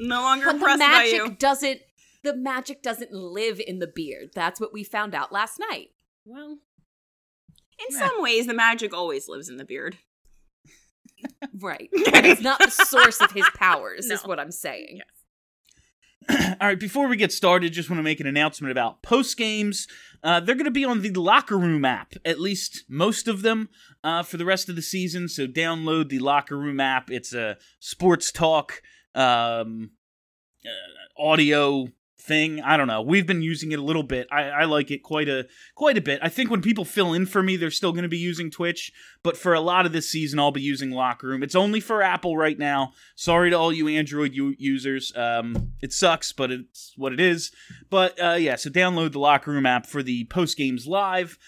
No 0.00 0.20
longer 0.22 0.44
But 0.46 0.52
the 0.52 0.56
impressed 0.58 0.80
by 0.80 1.04
you. 1.12 1.30
doesn't 1.38 1.80
the 2.22 2.36
magic 2.36 2.82
doesn't 2.82 3.12
live 3.12 3.60
in 3.64 3.78
the 3.80 3.86
beard. 3.92 4.30
That's 4.34 4.60
what 4.60 4.72
we 4.72 4.84
found 4.84 5.14
out 5.14 5.32
last 5.32 5.58
night. 5.70 5.88
Well, 6.24 6.58
in 7.88 7.96
some 7.96 8.20
ways, 8.22 8.46
the 8.46 8.54
magic 8.54 8.92
always 8.94 9.28
lives 9.28 9.48
in 9.48 9.56
the 9.56 9.64
beard. 9.64 9.96
Right. 11.60 11.90
But 11.92 12.24
it's 12.24 12.40
not 12.40 12.58
the 12.60 12.70
source 12.70 13.20
of 13.20 13.32
his 13.32 13.48
powers, 13.54 14.06
is 14.06 14.22
what 14.22 14.38
I'm 14.38 14.52
saying. 14.52 15.00
All 16.30 16.56
right, 16.60 16.78
before 16.78 17.08
we 17.08 17.16
get 17.16 17.32
started, 17.32 17.72
just 17.72 17.88
want 17.88 17.98
to 17.98 18.04
make 18.04 18.20
an 18.20 18.26
announcement 18.26 18.70
about 18.70 19.02
post 19.02 19.36
games. 19.36 19.86
Uh, 20.22 20.40
they're 20.40 20.54
going 20.54 20.64
to 20.64 20.70
be 20.70 20.84
on 20.84 21.00
the 21.00 21.10
Locker 21.10 21.56
Room 21.56 21.84
app, 21.84 22.14
at 22.24 22.38
least 22.38 22.84
most 22.88 23.28
of 23.28 23.42
them, 23.42 23.68
uh, 24.04 24.22
for 24.22 24.36
the 24.36 24.44
rest 24.44 24.68
of 24.68 24.76
the 24.76 24.82
season. 24.82 25.28
So 25.28 25.46
download 25.46 26.08
the 26.10 26.18
Locker 26.18 26.56
Room 26.56 26.80
app. 26.80 27.10
It's 27.10 27.32
a 27.32 27.56
sports 27.80 28.30
talk 28.30 28.82
um, 29.14 29.90
uh, 30.66 31.22
audio 31.22 31.88
thing. 32.28 32.60
I 32.60 32.76
don't 32.76 32.86
know. 32.86 33.02
We've 33.02 33.26
been 33.26 33.42
using 33.42 33.72
it 33.72 33.78
a 33.78 33.82
little 33.82 34.02
bit. 34.04 34.28
I, 34.30 34.42
I 34.44 34.64
like 34.66 34.90
it 34.90 35.02
quite 35.02 35.28
a 35.28 35.48
quite 35.74 35.98
a 35.98 36.02
bit. 36.02 36.20
I 36.22 36.28
think 36.28 36.50
when 36.50 36.62
people 36.62 36.84
fill 36.84 37.14
in 37.14 37.26
for 37.26 37.42
me, 37.42 37.56
they're 37.56 37.70
still 37.70 37.92
going 37.92 38.04
to 38.04 38.08
be 38.08 38.18
using 38.18 38.50
Twitch, 38.50 38.92
but 39.22 39.36
for 39.36 39.54
a 39.54 39.60
lot 39.60 39.86
of 39.86 39.92
this 39.92 40.08
season, 40.08 40.38
I'll 40.38 40.52
be 40.52 40.62
using 40.62 40.90
Locker 40.90 41.26
Room. 41.26 41.42
It's 41.42 41.56
only 41.56 41.80
for 41.80 42.02
Apple 42.02 42.36
right 42.36 42.58
now. 42.58 42.92
Sorry 43.16 43.50
to 43.50 43.56
all 43.56 43.72
you 43.72 43.88
Android 43.88 44.34
u- 44.34 44.54
users. 44.58 45.12
Um, 45.16 45.72
it 45.82 45.92
sucks, 45.92 46.32
but 46.32 46.50
it's 46.50 46.92
what 46.96 47.12
it 47.12 47.20
is. 47.20 47.50
But 47.90 48.22
uh, 48.22 48.36
yeah, 48.38 48.56
so 48.56 48.70
download 48.70 49.12
the 49.12 49.18
Locker 49.18 49.50
Room 49.50 49.66
app 49.66 49.86
for 49.86 50.02
the 50.02 50.24
post 50.26 50.56
games 50.56 50.86
live. 50.86 51.38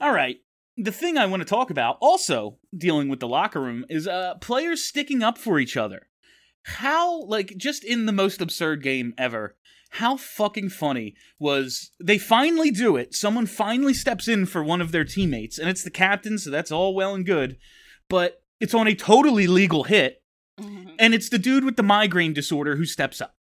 All 0.00 0.12
right. 0.12 0.38
The 0.80 0.92
thing 0.92 1.18
I 1.18 1.26
want 1.26 1.40
to 1.40 1.48
talk 1.48 1.70
about, 1.70 1.98
also 2.00 2.58
dealing 2.72 3.08
with 3.08 3.18
the 3.18 3.26
locker 3.26 3.60
room, 3.60 3.84
is 3.88 4.06
uh, 4.06 4.36
players 4.36 4.84
sticking 4.84 5.24
up 5.24 5.36
for 5.36 5.58
each 5.58 5.76
other. 5.76 6.06
How, 6.62 7.22
like, 7.22 7.56
just 7.56 7.82
in 7.82 8.06
the 8.06 8.12
most 8.12 8.40
absurd 8.40 8.80
game 8.82 9.12
ever, 9.18 9.56
how 9.90 10.16
fucking 10.16 10.68
funny 10.68 11.14
was 11.38 11.90
they 12.00 12.18
finally 12.18 12.70
do 12.70 12.96
it. 12.96 13.14
Someone 13.14 13.46
finally 13.46 13.94
steps 13.94 14.28
in 14.28 14.46
for 14.46 14.62
one 14.62 14.80
of 14.80 14.92
their 14.92 15.04
teammates, 15.04 15.58
and 15.58 15.68
it's 15.68 15.82
the 15.82 15.90
captain, 15.90 16.38
so 16.38 16.50
that's 16.50 16.70
all 16.70 16.94
well 16.94 17.14
and 17.14 17.24
good. 17.24 17.56
But 18.08 18.42
it's 18.60 18.74
on 18.74 18.86
a 18.86 18.94
totally 18.94 19.46
legal 19.46 19.84
hit, 19.84 20.22
mm-hmm. 20.60 20.90
and 20.98 21.14
it's 21.14 21.28
the 21.28 21.38
dude 21.38 21.64
with 21.64 21.76
the 21.76 21.82
migraine 21.82 22.32
disorder 22.32 22.76
who 22.76 22.84
steps 22.84 23.20
up. 23.20 23.34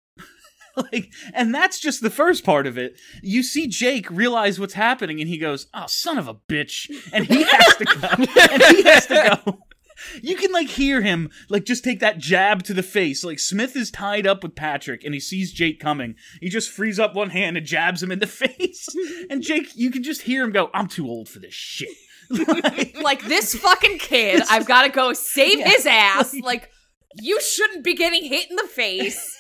like, 0.92 1.12
and 1.34 1.54
that's 1.54 1.80
just 1.80 2.02
the 2.02 2.10
first 2.10 2.44
part 2.44 2.68
of 2.68 2.78
it. 2.78 3.00
You 3.22 3.44
see 3.44 3.68
Jake 3.68 4.10
realize 4.10 4.60
what's 4.60 4.74
happening, 4.74 5.20
and 5.20 5.30
he 5.30 5.38
goes, 5.38 5.68
"Oh, 5.74 5.88
son 5.88 6.18
of 6.18 6.28
a 6.28 6.36
bitch!" 6.36 6.90
and 7.12 7.26
he 7.26 7.44
has 7.44 7.76
to 7.78 7.86
go, 7.86 8.08
and 8.52 8.64
he 8.64 8.84
has 8.84 9.06
to 9.08 9.42
go. 9.46 9.60
You 10.22 10.36
can 10.36 10.52
like 10.52 10.68
hear 10.68 11.02
him 11.02 11.30
like 11.50 11.66
just 11.66 11.84
take 11.84 12.00
that 12.02 12.18
jab 12.18 12.64
to 12.64 12.74
the 12.74 12.84
face. 12.84 13.24
Like 13.24 13.40
Smith 13.40 13.76
is 13.76 13.90
tied 13.92 14.28
up 14.28 14.44
with 14.44 14.56
Patrick 14.56 15.04
and 15.04 15.14
he 15.14 15.20
sees 15.20 15.52
Jake 15.52 15.80
coming. 15.80 16.16
He 16.42 16.50
just 16.50 16.70
frees 16.70 17.00
up 17.00 17.16
one 17.16 17.32
hand 17.32 17.58
and 17.58 17.66
jabs 17.66 18.04
him 18.04 18.12
in 18.12 18.20
the 18.20 18.28
face. 18.28 18.88
And 19.30 19.42
Jake, 19.42 19.76
you 19.76 19.90
can 19.92 20.04
just 20.04 20.22
hear 20.24 20.44
him 20.44 20.52
go, 20.52 20.70
"I'm 20.74 20.88
too 20.88 21.08
old 21.08 21.30
for 21.30 21.40
this 21.40 21.54
shit." 21.54 21.90
Like- 22.30 22.98
Like 23.02 23.24
this 23.26 23.56
fucking 23.56 24.00
kid, 24.00 24.44
I've 24.50 24.68
got 24.74 24.84
to 24.84 24.90
go 24.90 25.14
save 25.14 25.60
Yeah. 25.60 25.70
his 25.70 25.86
ass. 25.86 26.36
Like 26.44 26.70
you 27.20 27.40
shouldn't 27.42 27.84
be 27.84 27.94
getting 27.96 28.24
hit 28.24 28.50
in 28.50 28.56
the 28.58 28.68
face. 28.68 29.36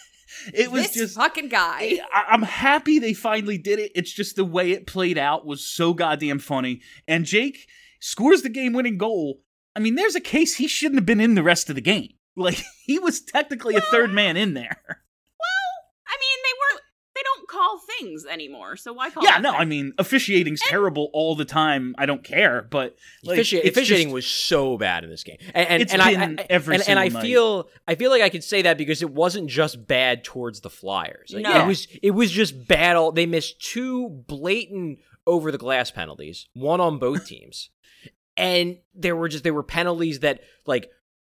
it 0.53 0.71
was 0.71 0.83
this 0.83 0.93
just 0.93 1.15
fucking 1.17 1.49
guy. 1.49 1.99
I, 2.13 2.25
I'm 2.29 2.43
happy 2.43 2.97
they 2.99 3.13
finally 3.13 3.57
did 3.57 3.79
it. 3.79 3.91
It's 3.93 4.11
just 4.11 4.35
the 4.37 4.45
way 4.45 4.71
it 4.71 4.87
played 4.87 5.17
out 5.17 5.45
was 5.45 5.67
so 5.67 5.93
goddamn 5.93 6.39
funny. 6.39 6.81
And 7.07 7.25
Jake 7.25 7.67
scores 7.99 8.41
the 8.41 8.49
game 8.49 8.73
winning 8.73 8.97
goal. 8.97 9.41
I 9.77 9.79
mean, 9.79 9.95
there's 9.95 10.15
a 10.15 10.19
case 10.21 10.55
he 10.55 10.67
shouldn't 10.67 10.97
have 10.99 11.05
been 11.05 11.21
in 11.21 11.35
the 11.35 11.43
rest 11.43 11.69
of 11.69 11.75
the 11.75 11.81
game. 11.81 12.13
Like, 12.39 12.61
he 12.85 12.99
was 12.99 13.21
technically 13.21 13.75
a 13.75 13.81
third 13.81 14.11
man 14.11 14.35
in 14.37 14.53
there. 14.53 14.77
Well, 15.39 15.73
I 16.07 16.15
mean, 16.19 16.37
they 16.43 16.53
weren't. 16.59 16.81
They 17.15 17.21
don't 17.23 17.47
call 17.47 17.81
things 17.99 18.25
anymore, 18.27 18.75
so 18.75 18.93
why 18.93 19.09
call? 19.09 19.23
yeah, 19.23 19.39
no, 19.39 19.51
thing? 19.53 19.61
I 19.61 19.65
mean, 19.65 19.93
officiating's 19.97 20.61
terrible 20.61 21.09
all 21.13 21.35
the 21.35 21.45
time. 21.45 21.95
I 21.97 22.05
don't 22.05 22.23
care, 22.23 22.61
but 22.69 22.95
like, 23.23 23.39
Offici- 23.39 23.65
officiating 23.67 24.07
just- 24.09 24.13
was 24.13 24.27
so 24.27 24.77
bad 24.77 25.03
in 25.03 25.09
this 25.09 25.23
game, 25.23 25.37
and 25.55 25.67
and, 25.67 25.81
It's 25.81 25.93
and 25.93 26.01
I, 26.01 26.13
been 26.15 26.39
I- 26.39 26.45
every 26.49 26.75
and, 26.75 26.83
and 26.89 26.99
I 26.99 27.07
night. 27.07 27.21
feel 27.23 27.69
I 27.87 27.95
feel 27.95 28.11
like 28.11 28.21
I 28.21 28.29
could 28.29 28.43
say 28.43 28.61
that 28.63 28.77
because 28.77 29.01
it 29.01 29.09
wasn't 29.09 29.49
just 29.49 29.87
bad 29.87 30.23
towards 30.23 30.61
the 30.61 30.69
Flyers. 30.69 31.31
Like, 31.33 31.43
No. 31.43 31.63
it 31.63 31.67
was 31.67 31.87
it 32.03 32.11
was 32.11 32.29
just 32.31 32.67
bad. 32.67 32.95
All 32.95 33.11
they 33.11 33.25
missed 33.25 33.59
two 33.59 34.09
blatant 34.27 34.99
over 35.25 35.51
the 35.51 35.57
glass 35.57 35.89
penalties, 35.89 36.47
one 36.53 36.79
on 36.79 36.99
both 36.99 37.25
teams, 37.33 37.71
and 38.37 38.77
there 38.93 39.15
were 39.15 39.27
just 39.27 39.43
there 39.43 39.53
were 39.53 39.63
penalties 39.63 40.19
that 40.19 40.41
like 40.65 40.89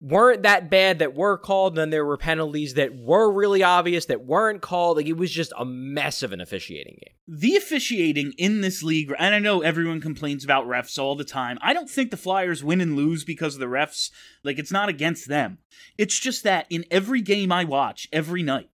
weren't 0.04 0.42
that 0.44 0.70
bad 0.70 1.00
that 1.00 1.14
were 1.14 1.38
called. 1.38 1.74
And 1.74 1.78
then 1.78 1.90
there 1.92 2.06
were 2.06 2.18
penalties 2.18 2.74
that 2.74 2.96
were 2.96 3.32
really 3.32 3.62
obvious 3.62 4.06
that 4.08 4.26
weren't 4.26 4.62
called. 4.62 4.98
Like 4.98 5.06
it 5.06 5.14
was 5.18 5.30
just 5.30 5.54
a 5.58 5.64
mess 5.64 6.24
of 6.24 6.34
an 6.34 6.42
officiating 6.42 6.98
game. 7.00 7.16
the 7.28 7.56
officiating 7.56 8.34
in 8.38 8.62
this 8.62 8.82
league, 8.84 9.14
and 9.18 9.36
I 9.36 9.40
know 9.40 9.62
everyone 9.62 10.02
complains 10.02 10.44
about 10.44 10.66
refs 10.66 10.98
all 10.98 11.16
the 11.16 11.24
time. 11.24 11.60
I 11.62 11.72
don't 11.72 11.90
think 11.90 12.10
the 12.12 12.18
Flyers 12.18 12.64
win 12.64 12.82
and 12.82 12.96
lose 12.96 13.24
because 13.24 13.54
of 13.54 13.60
the 13.60 13.68
refs. 13.68 14.10
Like, 14.44 14.58
it's 14.58 14.72
not 14.72 14.90
against 14.90 15.30
them. 15.30 15.60
It's 15.98 16.20
just 16.20 16.44
that 16.44 16.66
in 16.70 16.84
every 16.90 17.22
game 17.22 17.52
I 17.52 17.64
watch, 17.64 18.10
every 18.12 18.42
night, 18.42 18.71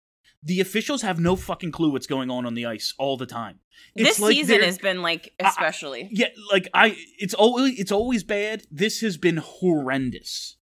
the 0.45 0.61
officials 0.61 1.03
have 1.03 1.19
no 1.19 1.37
fucking 1.37 1.73
clue 1.73 1.91
what's 1.91 2.07
going 2.07 2.31
on 2.31 2.45
on 2.45 2.55
the 2.55 2.67
ice 2.67 2.93
all 2.99 3.17
the 3.17 3.27
time. 3.27 3.61
It's 3.97 4.11
this 4.11 4.21
like 4.21 4.35
season 4.35 4.61
has 4.61 4.79
been 4.79 5.03
like 5.03 5.33
I- 5.43 5.49
especially. 5.49 6.09
Yeah, 6.13 6.29
like 6.53 6.69
I, 6.75 6.97
it's 7.19 7.35
always 7.35 7.79
it's 7.79 7.93
always 7.93 8.23
bad. 8.25 8.63
This 8.71 9.01
has 9.01 9.17
been 9.17 9.39
horrendous. 9.39 10.57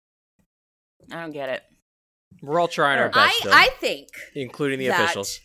I 1.10 1.20
don't 1.22 1.32
get 1.32 1.48
it. 1.48 1.62
We're 2.42 2.60
all 2.60 2.68
trying 2.68 2.98
our 2.98 3.10
I, 3.12 3.26
best, 3.42 3.46
I 3.54 3.68
think 3.80 4.08
including 4.34 4.78
the 4.78 4.88
that- 4.88 5.02
officials. 5.02 5.40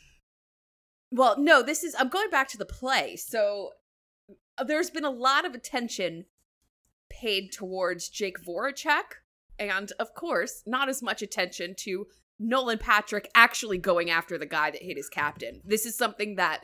Well, 1.11 1.35
no, 1.39 1.61
this 1.63 1.83
is 1.83 1.95
I'm 1.97 2.09
going 2.09 2.29
back 2.29 2.49
to 2.49 2.57
the 2.57 2.65
play. 2.65 3.15
So 3.15 3.71
uh, 4.57 4.63
there's 4.63 4.89
been 4.89 5.05
a 5.05 5.09
lot 5.09 5.45
of 5.45 5.53
attention 5.53 6.25
paid 7.09 7.51
towards 7.53 8.09
Jake 8.09 8.37
Voracek, 8.45 9.21
and 9.57 9.91
of 9.99 10.13
course, 10.13 10.61
not 10.65 10.89
as 10.89 11.01
much 11.01 11.21
attention 11.21 11.75
to 11.79 12.07
Nolan 12.39 12.77
Patrick 12.77 13.29
actually 13.35 13.77
going 13.77 14.09
after 14.09 14.37
the 14.37 14.45
guy 14.45 14.71
that 14.71 14.81
hit 14.81 14.97
his 14.97 15.09
captain. 15.09 15.61
This 15.63 15.85
is 15.85 15.97
something 15.97 16.35
that 16.35 16.63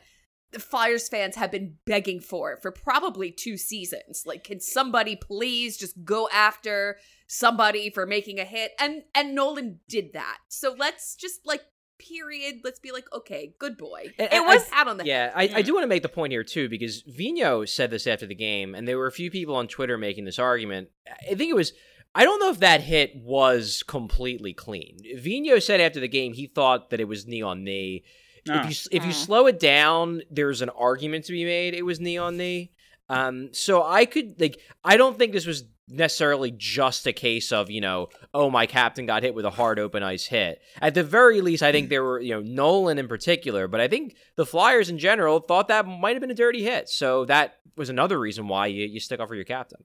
the 0.52 0.58
Flyers 0.58 1.08
fans 1.08 1.36
have 1.36 1.50
been 1.50 1.76
begging 1.86 2.20
for 2.20 2.58
for 2.60 2.70
probably 2.70 3.30
two 3.30 3.56
seasons. 3.56 4.24
Like, 4.26 4.44
can 4.44 4.60
somebody 4.60 5.16
please 5.16 5.76
just 5.76 6.04
go 6.04 6.28
after 6.32 6.98
somebody 7.26 7.90
for 7.90 8.06
making 8.06 8.38
a 8.38 8.44
hit? 8.44 8.72
And 8.78 9.02
and 9.14 9.34
Nolan 9.34 9.80
did 9.88 10.12
that. 10.12 10.38
So 10.48 10.74
let's 10.78 11.16
just 11.16 11.46
like 11.46 11.62
period. 11.98 12.60
Let's 12.64 12.78
be 12.78 12.92
like, 12.92 13.06
okay, 13.12 13.54
good 13.58 13.76
boy. 13.76 14.12
And- 14.18 14.32
It 14.32 14.44
was 14.44 14.68
out 14.72 14.88
on 14.88 14.96
the 14.96 15.06
Yeah, 15.06 15.32
I, 15.34 15.44
I 15.44 15.48
mm. 15.48 15.64
do 15.64 15.74
want 15.74 15.84
to 15.84 15.88
make 15.88 16.02
the 16.02 16.08
point 16.08 16.32
here 16.32 16.44
too 16.44 16.68
because 16.68 17.02
Vino 17.02 17.64
said 17.64 17.90
this 17.90 18.06
after 18.06 18.26
the 18.26 18.34
game, 18.34 18.74
and 18.74 18.86
there 18.86 18.98
were 18.98 19.06
a 19.06 19.12
few 19.12 19.30
people 19.30 19.56
on 19.56 19.68
Twitter 19.68 19.96
making 19.96 20.24
this 20.24 20.38
argument. 20.38 20.88
I 21.08 21.34
think 21.34 21.50
it 21.50 21.56
was. 21.56 21.72
I 22.14 22.24
don't 22.24 22.40
know 22.40 22.50
if 22.50 22.60
that 22.60 22.82
hit 22.82 23.16
was 23.16 23.82
completely 23.86 24.52
clean. 24.52 24.98
Vino 25.16 25.58
said 25.58 25.80
after 25.80 26.00
the 26.00 26.08
game 26.08 26.34
he 26.34 26.46
thought 26.46 26.90
that 26.90 27.00
it 27.00 27.08
was 27.08 27.26
knee 27.26 27.42
on 27.42 27.64
knee. 27.64 28.04
Ah. 28.48 28.64
If 28.64 28.70
you 28.70 28.88
if 28.98 29.04
you 29.04 29.12
Mm. 29.12 29.24
slow 29.26 29.46
it 29.46 29.58
down, 29.60 30.22
there's 30.30 30.62
an 30.62 30.68
argument 30.70 31.24
to 31.26 31.32
be 31.32 31.44
made. 31.44 31.74
It 31.74 31.82
was 31.86 32.00
knee 32.00 32.18
on 32.18 32.36
knee. 32.36 32.72
Um, 33.08 33.50
so 33.52 33.82
I 33.82 34.04
could 34.04 34.40
like 34.40 34.60
I 34.84 34.96
don't 34.96 35.18
think 35.18 35.32
this 35.32 35.46
was 35.46 35.64
necessarily 35.88 36.50
just 36.56 37.06
a 37.06 37.12
case 37.12 37.52
of 37.52 37.70
you 37.70 37.80
know 37.80 38.08
oh 38.32 38.48
my 38.48 38.64
captain 38.66 39.04
got 39.04 39.22
hit 39.22 39.34
with 39.34 39.44
a 39.44 39.50
hard 39.50 39.78
open 39.78 40.02
ice 40.02 40.26
hit. 40.26 40.60
At 40.80 40.94
the 40.94 41.02
very 41.04 41.40
least, 41.40 41.62
I 41.62 41.72
think 41.72 41.88
there 41.88 42.02
were 42.04 42.20
you 42.20 42.34
know 42.34 42.40
Nolan 42.40 42.98
in 42.98 43.08
particular, 43.08 43.68
but 43.68 43.80
I 43.80 43.88
think 43.88 44.16
the 44.36 44.46
Flyers 44.46 44.90
in 44.90 44.98
general 44.98 45.40
thought 45.40 45.68
that 45.68 45.86
might 45.86 46.12
have 46.14 46.20
been 46.20 46.30
a 46.30 46.34
dirty 46.34 46.62
hit. 46.62 46.88
So 46.88 47.24
that 47.26 47.56
was 47.76 47.88
another 47.90 48.18
reason 48.18 48.48
why 48.48 48.66
you, 48.66 48.84
you 48.86 49.00
stick 49.00 49.20
up 49.20 49.28
for 49.28 49.34
your 49.34 49.44
captain. 49.44 49.84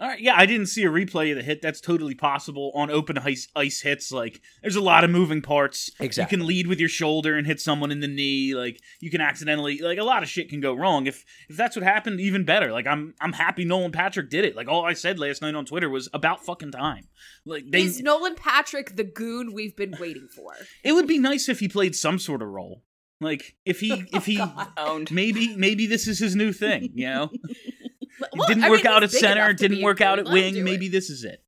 All 0.00 0.06
right, 0.06 0.20
yeah, 0.20 0.34
I 0.36 0.46
didn't 0.46 0.66
see 0.66 0.84
a 0.84 0.88
replay 0.90 1.32
of 1.32 1.36
the 1.38 1.42
hit. 1.42 1.60
That's 1.60 1.80
totally 1.80 2.14
possible 2.14 2.70
on 2.72 2.88
open 2.88 3.18
ice 3.18 3.48
ice 3.56 3.80
hits. 3.80 4.12
Like, 4.12 4.40
there's 4.62 4.76
a 4.76 4.80
lot 4.80 5.02
of 5.02 5.10
moving 5.10 5.42
parts. 5.42 5.90
Exactly. 5.98 6.36
You 6.36 6.38
can 6.38 6.46
lead 6.46 6.68
with 6.68 6.78
your 6.78 6.88
shoulder 6.88 7.36
and 7.36 7.44
hit 7.48 7.60
someone 7.60 7.90
in 7.90 7.98
the 7.98 8.06
knee. 8.06 8.54
Like, 8.54 8.80
you 9.00 9.10
can 9.10 9.20
accidentally 9.20 9.78
like 9.80 9.98
a 9.98 10.04
lot 10.04 10.22
of 10.22 10.28
shit 10.28 10.50
can 10.50 10.60
go 10.60 10.72
wrong. 10.72 11.08
If 11.08 11.24
if 11.48 11.56
that's 11.56 11.74
what 11.74 11.82
happened, 11.82 12.20
even 12.20 12.44
better. 12.44 12.70
Like, 12.70 12.86
I'm 12.86 13.14
I'm 13.20 13.32
happy 13.32 13.64
Nolan 13.64 13.90
Patrick 13.90 14.30
did 14.30 14.44
it. 14.44 14.54
Like, 14.54 14.68
all 14.68 14.84
I 14.84 14.92
said 14.92 15.18
last 15.18 15.42
night 15.42 15.56
on 15.56 15.64
Twitter 15.64 15.90
was 15.90 16.08
about 16.12 16.44
fucking 16.44 16.70
time. 16.70 17.08
Like, 17.44 17.64
they 17.68 17.82
Is 17.82 18.00
Nolan 18.00 18.36
Patrick 18.36 18.94
the 18.94 19.02
goon 19.04 19.52
we've 19.52 19.74
been 19.76 19.96
waiting 19.98 20.28
for? 20.28 20.52
it 20.84 20.92
would 20.92 21.08
be 21.08 21.18
nice 21.18 21.48
if 21.48 21.58
he 21.58 21.66
played 21.66 21.96
some 21.96 22.20
sort 22.20 22.40
of 22.40 22.48
role. 22.50 22.84
Like, 23.20 23.56
if 23.64 23.80
he 23.80 24.04
if 24.12 24.26
he 24.26 24.40
Owned. 24.76 25.10
maybe 25.10 25.56
maybe 25.56 25.86
this 25.86 26.06
is 26.06 26.20
his 26.20 26.36
new 26.36 26.52
thing. 26.52 26.92
You 26.94 27.06
know, 27.08 27.30
Well, 28.20 28.48
didn't 28.48 28.64
I 28.64 28.70
work 28.70 28.84
mean, 28.84 28.92
out 28.92 29.02
at 29.02 29.10
center, 29.10 29.52
didn't 29.52 29.82
work 29.82 30.00
out 30.00 30.18
at 30.18 30.26
wing. 30.26 30.64
Maybe 30.64 30.86
it. 30.86 30.92
this 30.92 31.10
is 31.10 31.24
it. 31.24 31.42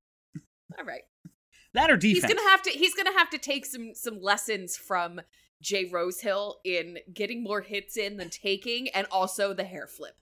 All 0.79 0.85
right. 0.85 1.03
That 1.75 1.91
or 1.91 1.97
defense. 1.97 2.25
He's 2.25 2.35
gonna 2.35 2.49
have 2.49 2.63
to. 2.63 2.71
He's 2.71 2.95
gonna 2.95 3.17
have 3.17 3.31
to 3.31 3.39
take 3.39 3.65
some 3.67 3.95
some 3.95 4.21
lessons 4.21 4.77
from 4.77 5.21
Jay 5.63 5.85
Rosehill 5.85 6.61
in 6.65 6.99
getting 7.13 7.43
more 7.43 7.61
hits 7.61 7.97
in 7.97 8.17
than 8.17 8.31
taking, 8.31 8.89
and 8.89 9.07
also 9.11 9.55
the 9.55 9.65
hair 9.65 9.87
flip. 9.87 10.17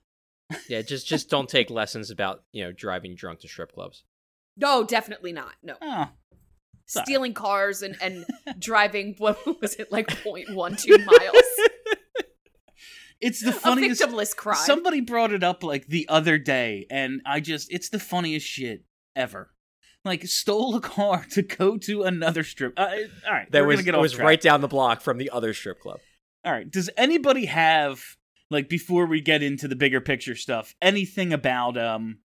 Yeah, 0.67 0.81
just 0.81 1.07
just 1.07 1.29
don't 1.29 1.49
take 1.49 1.69
lessons 1.69 2.11
about 2.11 2.43
you 2.51 2.63
know 2.63 2.71
driving 2.71 3.15
drunk 3.15 3.39
to 3.41 3.47
strip 3.47 3.73
clubs. 3.73 4.03
No, 4.57 4.83
definitely 4.83 5.31
not. 5.31 5.53
No, 5.63 5.75
Oh, 5.81 6.09
stealing 6.85 7.33
cars 7.33 7.81
and 7.81 7.95
and 8.01 8.25
driving. 8.59 9.15
What 9.17 9.37
was 9.61 9.75
it 9.75 9.91
like? 9.91 10.07
0.12 10.07 11.05
miles. 11.05 11.43
it's 13.21 13.41
the 13.43 13.49
a 13.49 13.53
funniest. 13.53 14.01
victimless 14.01 14.35
crime. 14.35 14.57
Somebody 14.57 15.01
brought 15.01 15.31
it 15.31 15.43
up 15.43 15.63
like 15.63 15.87
the 15.87 16.07
other 16.09 16.37
day, 16.37 16.85
and 16.89 17.21
I 17.25 17.39
just, 17.39 17.71
it's 17.71 17.89
the 17.89 17.99
funniest 17.99 18.45
shit 18.47 18.83
ever. 19.15 19.51
Like, 20.05 20.25
stole 20.27 20.75
a 20.75 20.81
car 20.81 21.25
to 21.31 21.41
go 21.41 21.77
to 21.79 22.03
another 22.03 22.43
strip. 22.43 22.73
Uh, 22.77 22.89
all 23.27 23.33
right, 23.33 23.51
That 23.51 23.61
we're 23.63 23.67
was 23.67 23.75
gonna 23.77 23.83
get 23.85 23.95
off 23.95 24.01
was 24.01 24.13
track. 24.13 24.25
right 24.25 24.41
down 24.41 24.61
the 24.61 24.67
block 24.69 25.01
from 25.01 25.17
the 25.17 25.29
other 25.29 25.53
strip 25.53 25.79
club. 25.81 25.99
All 26.45 26.53
right, 26.53 26.69
does 26.71 26.89
anybody 26.95 27.45
have 27.47 28.01
like 28.49 28.69
before 28.69 29.05
we 29.05 29.19
get 29.21 29.43
into 29.43 29.67
the 29.67 29.75
bigger 29.75 29.99
picture 30.01 30.35
stuff, 30.35 30.73
anything 30.81 31.33
about 31.33 31.77
um, 31.77 32.19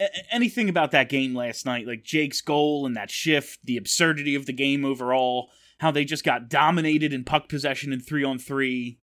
a- 0.00 0.04
a- 0.04 0.34
anything 0.34 0.70
about 0.70 0.90
that 0.92 1.10
game 1.10 1.34
last 1.34 1.66
night, 1.66 1.86
like 1.86 2.02
Jake's 2.02 2.40
goal 2.40 2.86
and 2.86 2.96
that 2.96 3.10
shift, 3.10 3.58
the 3.62 3.76
absurdity 3.76 4.34
of 4.34 4.46
the 4.46 4.52
game 4.54 4.82
overall, 4.84 5.50
how 5.80 5.90
they 5.90 6.06
just 6.06 6.24
got 6.24 6.48
dominated 6.48 7.12
in 7.12 7.24
puck 7.24 7.46
possession 7.48 7.92
in 7.92 8.00
three 8.00 8.24
on 8.24 8.38
three, 8.38 8.98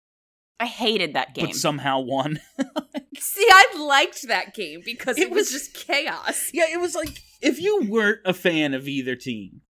I 0.61 0.66
hated 0.66 1.14
that 1.14 1.34
game. 1.34 1.46
but 1.46 1.54
somehow 1.54 2.00
won. 2.00 2.38
See, 3.18 3.46
I 3.50 3.64
liked 3.78 4.26
that 4.28 4.54
game 4.54 4.82
because 4.84 5.18
It 5.18 5.25
it, 5.25 5.30
was, 5.30 5.38
was- 5.38 5.50
just 5.52 5.75
chaos. 5.75 6.50
Yeah, 6.52 6.64
it 6.73 6.80
was 6.80 6.94
like 6.94 7.23
if 7.42 7.61
you 7.61 7.82
weren't 7.88 8.20
a 8.25 8.32
fan 8.34 8.75
of 8.75 8.87
either 8.88 9.16
team, 9.16 9.61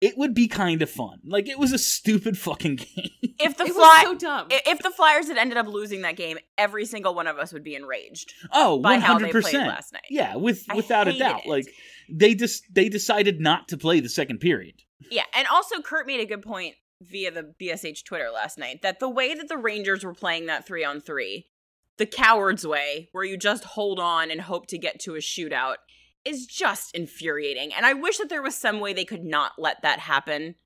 it 0.00 0.16
would 0.16 0.34
be 0.34 0.46
kind 0.46 0.80
of 0.82 0.88
fun. 0.90 1.18
Like 1.24 1.48
it 1.48 1.58
was 1.58 1.72
a 1.72 1.78
stupid 1.78 2.38
fucking 2.38 2.76
game. 2.76 3.10
if 3.40 3.56
the 3.56 3.64
it 3.64 3.72
fly, 3.74 4.04
was 4.06 4.20
so 4.20 4.26
dumb. 4.26 4.46
if 4.50 4.78
the 4.80 4.90
Flyers 4.90 5.26
had 5.28 5.38
ended 5.38 5.58
up 5.58 5.66
losing 5.66 6.02
that 6.02 6.16
game, 6.16 6.38
every 6.56 6.84
single 6.86 7.14
one 7.14 7.26
of 7.26 7.36
us 7.38 7.52
would 7.52 7.64
be 7.64 7.74
enraged. 7.74 8.32
Oh, 8.52 8.78
By 8.78 8.92
one 8.92 9.00
how 9.00 9.06
they 9.18 9.24
hundred 9.24 9.30
played 9.42 9.44
percent. 9.44 9.68
last 9.68 9.92
night. 9.92 10.04
Yeah, 10.08 10.36
with 10.36 10.64
I 10.70 10.76
without 10.76 11.08
a 11.08 11.18
doubt. 11.18 11.46
it. 11.46 11.48
Like 11.48 11.66
they 12.10 12.34
just 12.34 12.62
they 12.72 12.88
decided 12.88 13.40
not 13.40 13.68
to 13.68 13.76
play 13.76 13.98
the 14.00 14.08
second 14.08 14.38
period. 14.38 14.74
Yeah, 15.10 15.24
and 15.34 15.46
also 15.48 15.80
Kurt 15.80 16.06
made 16.06 16.20
a 16.20 16.26
good 16.26 16.42
point 16.42 16.74
via 17.00 17.30
the 17.30 17.54
BSH 17.60 18.04
Twitter 18.04 18.30
last 18.32 18.58
night 18.58 18.82
that 18.82 19.00
the 19.00 19.08
way 19.08 19.34
that 19.34 19.48
the 19.48 19.56
Rangers 19.56 20.04
were 20.04 20.14
playing 20.14 20.46
that 20.46 20.66
three 20.66 20.84
on 20.84 21.00
three, 21.00 21.46
the 21.96 22.06
coward's 22.06 22.66
way, 22.66 23.08
where 23.12 23.24
you 23.24 23.36
just 23.36 23.64
hold 23.64 23.98
on 24.00 24.30
and 24.30 24.40
hope 24.42 24.66
to 24.68 24.78
get 24.78 25.00
to 25.00 25.14
a 25.14 25.18
shootout, 25.18 25.76
is 26.24 26.46
just 26.46 26.94
infuriating. 26.94 27.72
And 27.72 27.86
I 27.86 27.94
wish 27.94 28.18
that 28.18 28.28
there 28.28 28.42
was 28.42 28.54
some 28.56 28.80
way 28.80 28.92
they 28.92 29.04
could 29.04 29.24
not 29.24 29.52
let 29.58 29.82
that 29.82 30.00
happen 30.00 30.56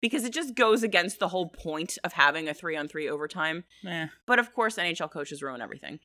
because 0.00 0.24
it 0.24 0.32
just 0.32 0.54
goes 0.54 0.82
against 0.82 1.18
the 1.18 1.28
whole 1.28 1.48
point 1.48 1.98
of 2.04 2.12
having 2.12 2.48
a 2.48 2.54
three 2.54 2.76
on 2.76 2.86
three 2.88 3.08
overtime. 3.08 3.64
Eh. 3.86 4.06
But 4.26 4.38
of 4.38 4.52
course, 4.54 4.76
NHL 4.76 5.10
coaches 5.10 5.42
ruin 5.42 5.60
everything. 5.60 5.98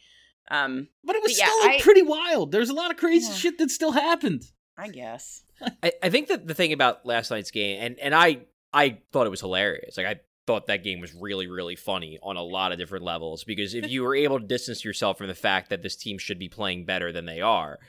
Um, 0.49 0.87
But 1.03 1.15
it 1.15 1.21
was 1.21 1.33
But 1.33 1.39
yeah, 1.39 1.45
still 1.45 1.67
like, 1.67 1.79
I- 1.79 1.83
pretty 1.83 2.01
wild. 2.01 2.51
There's 2.51 2.69
a 2.69 2.73
lot 2.73 2.89
of 2.91 2.97
crazy 2.97 3.27
Yeah. 3.27 3.33
shit 3.35 3.57
that 3.59 3.69
still 3.69 3.91
happened. 3.91 4.43
I 4.77 4.87
guess. 4.89 5.43
I, 5.83 5.91
I 6.01 6.09
think 6.09 6.27
that 6.29 6.47
the 6.47 6.55
thing 6.55 6.73
about 6.73 7.05
last 7.05 7.29
night's 7.29 7.51
game, 7.51 7.79
and 7.79 7.99
and 7.99 8.15
I 8.15 8.41
I 8.73 8.99
thought 9.11 9.27
it 9.27 9.31
was 9.31 9.41
hilarious. 9.41 9.97
Like 9.97 10.05
I 10.05 10.19
thought 10.45 10.67
that 10.67 10.83
game 10.83 10.99
was 10.99 11.13
really 11.13 11.47
really 11.47 11.75
funny 11.75 12.19
on 12.21 12.35
a 12.35 12.43
lot 12.43 12.71
of 12.71 12.77
different 12.77 13.05
levels 13.05 13.43
because 13.43 13.73
if 13.73 13.89
you 13.89 14.03
were 14.03 14.15
able 14.15 14.39
to 14.39 14.45
distance 14.45 14.83
yourself 14.83 15.17
from 15.17 15.27
the 15.27 15.35
fact 15.35 15.69
that 15.69 15.81
this 15.81 15.95
team 15.95 16.17
should 16.17 16.39
be 16.39 16.49
playing 16.49 16.85
better 16.85 17.11
than 17.11 17.25
they 17.25 17.39
are, 17.39 17.79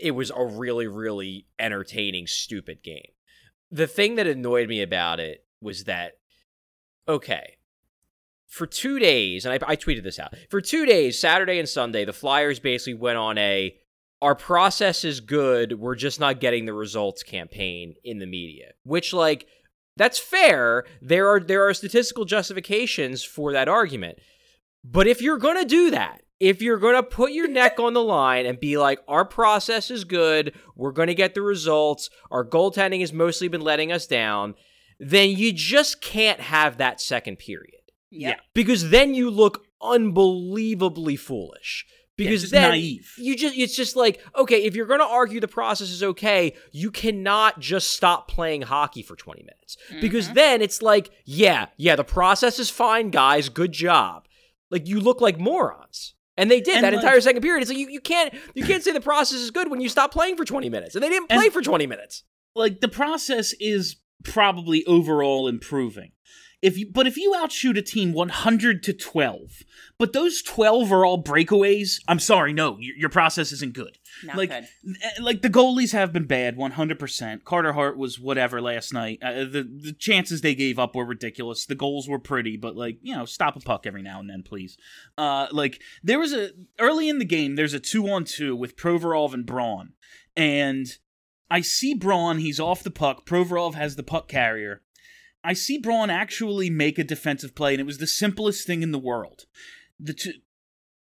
it 0.00 0.12
was 0.12 0.30
a 0.30 0.44
really 0.44 0.86
really 0.86 1.46
entertaining 1.58 2.26
stupid 2.26 2.82
game. 2.82 3.12
The 3.70 3.86
thing 3.86 4.16
that 4.16 4.26
annoyed 4.26 4.68
me 4.68 4.82
about 4.82 5.20
it 5.20 5.44
was 5.60 5.84
that 5.84 6.18
okay, 7.08 7.56
for 8.46 8.66
two 8.66 8.98
days, 8.98 9.44
and 9.44 9.52
I, 9.52 9.72
I 9.72 9.76
tweeted 9.76 10.04
this 10.04 10.18
out 10.18 10.34
for 10.48 10.60
two 10.60 10.86
days, 10.86 11.18
Saturday 11.18 11.58
and 11.58 11.68
Sunday, 11.68 12.04
the 12.04 12.12
Flyers 12.12 12.60
basically 12.60 12.94
went 12.94 13.18
on 13.18 13.38
a 13.38 13.76
our 14.22 14.34
process 14.34 15.02
is 15.02 15.20
good, 15.20 15.78
we're 15.78 15.94
just 15.94 16.20
not 16.20 16.40
getting 16.40 16.66
the 16.66 16.74
results 16.74 17.22
campaign 17.22 17.94
in 18.04 18.18
the 18.18 18.26
media, 18.26 18.72
which 18.82 19.14
like 19.14 19.46
that's 20.00 20.18
fair. 20.18 20.86
There 21.02 21.28
are 21.28 21.40
there 21.40 21.68
are 21.68 21.74
statistical 21.74 22.24
justifications 22.24 23.22
for 23.22 23.52
that 23.52 23.68
argument. 23.68 24.18
But 24.82 25.06
if 25.06 25.20
you're 25.20 25.36
going 25.36 25.58
to 25.58 25.66
do 25.66 25.90
that, 25.90 26.22
if 26.40 26.62
you're 26.62 26.78
going 26.78 26.94
to 26.94 27.02
put 27.02 27.32
your 27.32 27.48
neck 27.48 27.78
on 27.78 27.92
the 27.92 28.02
line 28.02 28.46
and 28.46 28.58
be 28.58 28.78
like, 28.78 29.00
our 29.06 29.26
process 29.26 29.90
is 29.90 30.04
good, 30.04 30.54
we're 30.74 30.92
going 30.92 31.08
to 31.08 31.14
get 31.14 31.34
the 31.34 31.42
results, 31.42 32.08
our 32.30 32.46
goaltending 32.46 33.00
has 33.00 33.12
mostly 33.12 33.46
been 33.46 33.60
letting 33.60 33.92
us 33.92 34.06
down, 34.06 34.54
then 34.98 35.36
you 35.36 35.52
just 35.52 36.00
can't 36.00 36.40
have 36.40 36.78
that 36.78 37.02
second 37.02 37.38
period. 37.38 37.82
Yeah. 38.10 38.36
Because 38.54 38.88
then 38.88 39.12
you 39.12 39.30
look 39.30 39.66
unbelievably 39.82 41.16
foolish. 41.16 41.84
Because 42.24 42.42
just 42.42 42.52
then 42.52 42.70
naive. 42.70 43.12
you 43.18 43.36
just 43.36 43.56
it's 43.56 43.76
just 43.76 43.96
like, 43.96 44.20
okay, 44.36 44.64
if 44.64 44.74
you're 44.74 44.86
going 44.86 45.00
to 45.00 45.06
argue 45.06 45.40
the 45.40 45.48
process 45.48 45.90
is 45.90 46.02
okay, 46.02 46.54
you 46.72 46.90
cannot 46.90 47.60
just 47.60 47.90
stop 47.90 48.28
playing 48.28 48.62
hockey 48.62 49.02
for 49.02 49.16
20 49.16 49.42
minutes. 49.42 49.76
Because 50.00 50.26
mm-hmm. 50.26 50.34
then 50.34 50.62
it's 50.62 50.82
like, 50.82 51.10
yeah, 51.24 51.66
yeah, 51.76 51.96
the 51.96 52.04
process 52.04 52.58
is 52.58 52.70
fine, 52.70 53.10
guys, 53.10 53.48
good 53.48 53.72
job. 53.72 54.26
Like 54.70 54.86
you 54.86 55.00
look 55.00 55.20
like 55.20 55.38
morons. 55.38 56.14
And 56.36 56.50
they 56.50 56.60
did 56.60 56.76
And, 56.76 56.84
that 56.84 56.94
like- 56.94 57.02
entire 57.02 57.20
second 57.20 57.42
period. 57.42 57.62
It's 57.62 57.70
like 57.70 57.78
you, 57.78 57.88
you 57.88 58.00
can't 58.00 58.32
you 58.54 58.64
can't 58.64 58.82
say 58.82 58.92
the 58.92 59.00
process 59.00 59.38
is 59.40 59.50
good 59.50 59.70
when 59.70 59.80
you 59.80 59.88
stop 59.88 60.12
playing 60.12 60.36
for 60.36 60.44
20 60.44 60.70
minutes. 60.70 60.94
And 60.94 61.02
they 61.04 61.08
didn't 61.08 61.28
play 61.28 61.48
for 61.50 61.60
20 61.60 61.86
minutes. 61.86 62.24
like 62.54 62.80
the 62.80 62.88
process 62.88 63.52
is 63.60 63.96
probably 64.24 64.84
overall 64.86 65.48
improving. 65.48 66.12
If 66.62 66.76
you, 66.76 66.90
but 66.92 67.06
if 67.06 67.16
you 67.16 67.34
outshoot 67.34 67.78
a 67.78 67.82
team 67.82 68.12
100 68.12 68.82
to 68.82 68.92
12, 68.92 69.62
but 69.96 70.12
those 70.12 70.42
12 70.42 70.92
are 70.92 71.06
all 71.06 71.22
breakaways, 71.22 72.00
I'm 72.06 72.18
sorry, 72.18 72.52
no, 72.52 72.76
your, 72.78 72.96
your 72.96 73.08
process 73.08 73.50
isn't 73.50 73.72
good. 73.72 73.96
Not 74.24 74.36
like, 74.36 74.50
good. 74.50 74.66
eh, 75.02 75.10
like 75.22 75.40
the 75.40 75.48
goalies 75.48 75.92
have 75.92 76.12
been 76.12 76.26
bad 76.26 76.58
100%. 76.58 77.44
Carter 77.44 77.72
Hart 77.72 77.96
was 77.96 78.20
whatever 78.20 78.60
last 78.60 78.92
night. 78.92 79.20
Uh, 79.22 79.44
the 79.44 79.62
the 79.62 79.94
chances 79.98 80.42
they 80.42 80.54
gave 80.54 80.78
up 80.78 80.94
were 80.94 81.06
ridiculous. 81.06 81.64
The 81.64 81.74
goals 81.74 82.06
were 82.08 82.18
pretty, 82.18 82.58
but 82.58 82.76
like, 82.76 82.98
you 83.00 83.16
know, 83.16 83.24
stop 83.24 83.56
a 83.56 83.60
puck 83.60 83.86
every 83.86 84.02
now 84.02 84.20
and 84.20 84.28
then, 84.28 84.42
please. 84.42 84.76
Uh 85.16 85.46
like 85.52 85.80
there 86.02 86.18
was 86.18 86.34
a 86.34 86.50
early 86.78 87.08
in 87.08 87.18
the 87.18 87.24
game, 87.24 87.56
there's 87.56 87.74
a 87.74 87.80
2 87.80 88.06
on 88.10 88.24
2 88.24 88.54
with 88.54 88.76
Provorov 88.76 89.32
and 89.32 89.46
Braun. 89.46 89.94
And 90.36 90.86
I 91.50 91.62
see 91.62 91.94
Braun, 91.94 92.38
he's 92.38 92.60
off 92.60 92.82
the 92.82 92.90
puck. 92.90 93.24
Provorov 93.24 93.74
has 93.74 93.96
the 93.96 94.02
puck 94.02 94.28
carrier. 94.28 94.82
I 95.42 95.54
see 95.54 95.78
Braun 95.78 96.10
actually 96.10 96.70
make 96.70 96.98
a 96.98 97.04
defensive 97.04 97.54
play, 97.54 97.72
and 97.72 97.80
it 97.80 97.86
was 97.86 97.98
the 97.98 98.06
simplest 98.06 98.66
thing 98.66 98.82
in 98.82 98.92
the 98.92 98.98
world. 98.98 99.46
The 99.98 100.12
two, 100.12 100.32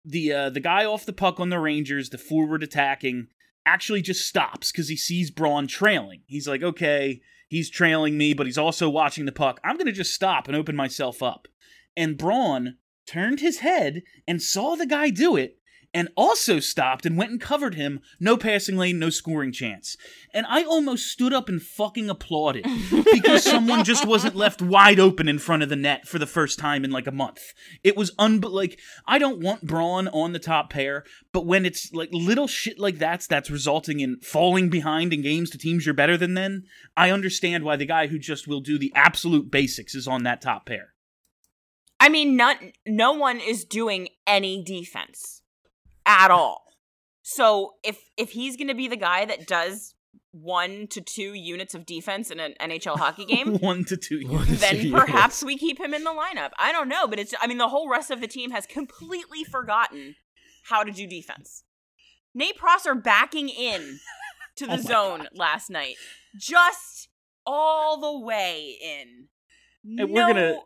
the 0.05 0.31
uh, 0.31 0.49
the 0.49 0.59
guy 0.59 0.85
off 0.85 1.05
the 1.05 1.13
puck 1.13 1.39
on 1.39 1.49
the 1.49 1.59
Rangers, 1.59 2.09
the 2.09 2.17
forward 2.17 2.63
attacking, 2.63 3.27
actually 3.65 4.01
just 4.01 4.27
stops 4.27 4.71
because 4.71 4.89
he 4.89 4.95
sees 4.95 5.31
Braun 5.31 5.67
trailing. 5.67 6.21
He's 6.27 6.47
like, 6.47 6.63
okay, 6.63 7.21
he's 7.47 7.69
trailing 7.69 8.17
me, 8.17 8.33
but 8.33 8.45
he's 8.45 8.57
also 8.57 8.89
watching 8.89 9.25
the 9.25 9.31
puck. 9.31 9.59
I'm 9.63 9.77
gonna 9.77 9.91
just 9.91 10.13
stop 10.13 10.47
and 10.47 10.55
open 10.55 10.75
myself 10.75 11.23
up. 11.23 11.47
And 11.95 12.17
Braun 12.17 12.77
turned 13.07 13.39
his 13.39 13.59
head 13.59 14.03
and 14.27 14.41
saw 14.41 14.75
the 14.75 14.85
guy 14.85 15.09
do 15.09 15.35
it, 15.35 15.57
and 15.97 16.09
also 16.15 16.59
stopped 16.59 17.07
and 17.07 17.17
went 17.17 17.31
and 17.31 17.41
covered 17.41 17.73
him. 17.73 18.01
No 18.19 18.37
passing 18.37 18.77
lane, 18.77 18.99
no 18.99 19.09
scoring 19.09 19.51
chance. 19.51 19.97
And 20.31 20.45
I 20.47 20.63
almost 20.63 21.07
stood 21.07 21.33
up 21.33 21.49
and 21.49 21.59
fucking 21.59 22.07
applauded 22.07 22.67
because 23.11 23.43
someone 23.43 23.83
just 23.83 24.05
wasn't 24.05 24.35
left 24.35 24.61
wide 24.61 24.99
open 24.99 25.27
in 25.27 25.39
front 25.39 25.63
of 25.63 25.69
the 25.69 25.75
net 25.75 26.07
for 26.07 26.19
the 26.19 26.27
first 26.27 26.59
time 26.59 26.85
in 26.85 26.91
like 26.91 27.07
a 27.07 27.11
month. 27.11 27.41
It 27.83 27.97
was 27.97 28.11
un 28.19 28.39
like 28.41 28.79
I 29.07 29.17
don't 29.17 29.41
want 29.41 29.65
Braun 29.65 30.07
on 30.09 30.33
the 30.33 30.39
top 30.39 30.69
pair, 30.69 31.03
but 31.33 31.47
when 31.47 31.65
it's 31.65 31.91
like 31.91 32.09
little 32.11 32.47
shit 32.47 32.77
like 32.77 32.99
that's 32.99 33.25
that's 33.25 33.49
resulting 33.49 33.99
in 33.99 34.19
falling 34.19 34.69
behind 34.69 35.13
in 35.13 35.23
games 35.23 35.49
to 35.49 35.57
teams 35.57 35.87
you're 35.87 35.95
better 35.95 36.15
than 36.15 36.35
then, 36.35 36.65
I 36.95 37.09
understand 37.09 37.63
why 37.63 37.75
the 37.75 37.87
guy 37.87 38.05
who 38.05 38.19
just 38.19 38.47
will 38.47 38.61
do 38.61 38.77
the 38.77 38.93
absolute 38.93 39.49
basics 39.49 39.95
is 39.95 40.07
on 40.07 40.21
that 40.25 40.43
top 40.43 40.67
pair. 40.67 40.93
I 41.99 42.09
mean, 42.09 42.35
not 42.35 42.57
no 42.85 43.13
one 43.13 43.39
is 43.39 43.65
doing 43.65 44.09
any 44.27 44.63
defense 44.63 45.41
at 46.07 46.31
all. 46.31 46.63
So 47.21 47.73
if 47.83 47.99
if 48.17 48.31
he's 48.31 48.55
going 48.57 48.69
to 48.69 48.73
be 48.75 48.87
the 48.87 48.95
guy 48.95 49.25
that 49.25 49.45
does 49.47 49.93
one 50.31 50.87
to 50.91 51.01
two 51.01 51.33
units 51.33 51.73
of 51.73 51.85
defense 51.85 52.29
in 52.31 52.39
an 52.39 52.53
NHL 52.61 52.97
hockey 52.97 53.25
game, 53.33 53.57
One 53.57 53.83
to 53.85 53.97
two 53.97 54.21
One 54.27 54.43
to 54.45 54.49
years. 54.49 54.59
then 54.61 54.75
Yes. 54.87 54.91
perhaps 55.05 55.43
we 55.43 55.57
keep 55.57 55.79
him 55.79 55.93
in 55.93 56.03
the 56.03 56.11
lineup. 56.11 56.51
I 56.57 56.71
don't 56.71 56.87
know, 56.89 57.07
but 57.07 57.19
it's 57.19 57.33
I 57.41 57.47
mean 57.47 57.57
the 57.57 57.67
whole 57.69 57.89
rest 57.89 58.11
of 58.11 58.21
the 58.21 58.27
team 58.27 58.51
has 58.51 58.65
completely 58.65 59.43
forgotten 59.43 60.15
how 60.69 60.83
to 60.83 60.91
do 60.91 61.05
defense. 61.07 61.63
Nate 62.33 62.55
Prosser 62.57 62.93
backing 62.95 63.49
in 63.49 63.99
to 64.57 64.65
the 64.67 64.73
Oh 64.73 64.77
my 64.77 64.81
zone 64.81 65.27
last 65.33 65.69
night. 65.69 65.95
Just 66.39 67.09
all 67.45 67.99
the 67.99 68.19
way 68.25 68.77
in. 68.81 69.27
And 69.99 70.11
we're 70.11 70.27
gonna- 70.27 70.51
No- 70.53 70.63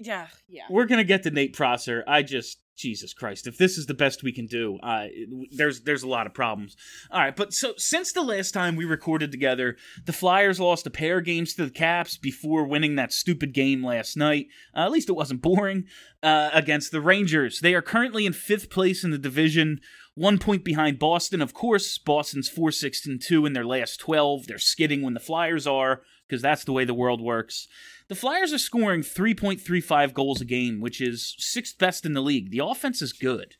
yeah, 0.00 0.26
yeah. 0.48 0.64
We're 0.68 0.86
gonna 0.86 1.04
get 1.04 1.22
to 1.22 1.30
Nate 1.30 1.52
Prosser. 1.54 2.02
I 2.08 2.22
just 2.22 2.58
Jesus 2.76 3.14
Christ, 3.14 3.46
if 3.46 3.58
this 3.58 3.78
is 3.78 3.86
the 3.86 3.94
best 3.94 4.22
we 4.22 4.32
can 4.32 4.46
do, 4.46 4.78
uh, 4.82 5.06
there's 5.50 5.80
there's 5.80 6.02
a 6.02 6.08
lot 6.08 6.26
of 6.26 6.34
problems. 6.34 6.76
All 7.10 7.20
right, 7.20 7.34
but 7.34 7.52
so 7.52 7.72
since 7.76 8.12
the 8.12 8.22
last 8.22 8.52
time 8.52 8.76
we 8.76 8.84
recorded 8.84 9.32
together, 9.32 9.76
the 10.04 10.12
Flyers 10.12 10.60
lost 10.60 10.86
a 10.86 10.90
pair 10.90 11.18
of 11.18 11.24
games 11.24 11.54
to 11.54 11.64
the 11.64 11.70
Caps 11.70 12.16
before 12.16 12.66
winning 12.66 12.96
that 12.96 13.12
stupid 13.12 13.54
game 13.54 13.84
last 13.84 14.16
night. 14.16 14.48
Uh, 14.74 14.80
at 14.80 14.90
least 14.90 15.08
it 15.08 15.14
wasn't 15.14 15.42
boring 15.42 15.84
uh, 16.22 16.50
against 16.52 16.92
the 16.92 17.00
Rangers. 17.00 17.60
They 17.60 17.74
are 17.74 17.82
currently 17.82 18.26
in 18.26 18.32
fifth 18.32 18.70
place 18.70 19.04
in 19.04 19.10
the 19.10 19.18
division, 19.18 19.80
one 20.14 20.38
point 20.38 20.64
behind 20.64 20.98
Boston. 20.98 21.40
Of 21.40 21.54
course, 21.54 21.98
Boston's 21.98 22.48
four 22.48 22.70
six 22.70 23.06
and 23.06 23.20
two 23.20 23.46
in 23.46 23.54
their 23.54 23.66
last 23.66 23.98
twelve. 23.98 24.46
They're 24.46 24.58
skidding 24.58 25.02
when 25.02 25.14
the 25.14 25.20
Flyers 25.20 25.66
are 25.66 26.02
because 26.28 26.42
that's 26.42 26.64
the 26.64 26.72
way 26.72 26.84
the 26.84 26.94
world 26.94 27.20
works. 27.20 27.68
The 28.08 28.14
Flyers 28.14 28.52
are 28.52 28.58
scoring 28.58 29.02
3.35 29.02 30.14
goals 30.14 30.40
a 30.40 30.44
game, 30.44 30.80
which 30.80 31.00
is 31.00 31.34
sixth 31.38 31.76
best 31.78 32.06
in 32.06 32.12
the 32.12 32.20
league. 32.20 32.50
The 32.50 32.64
offense 32.64 33.02
is 33.02 33.12
good. 33.12 33.56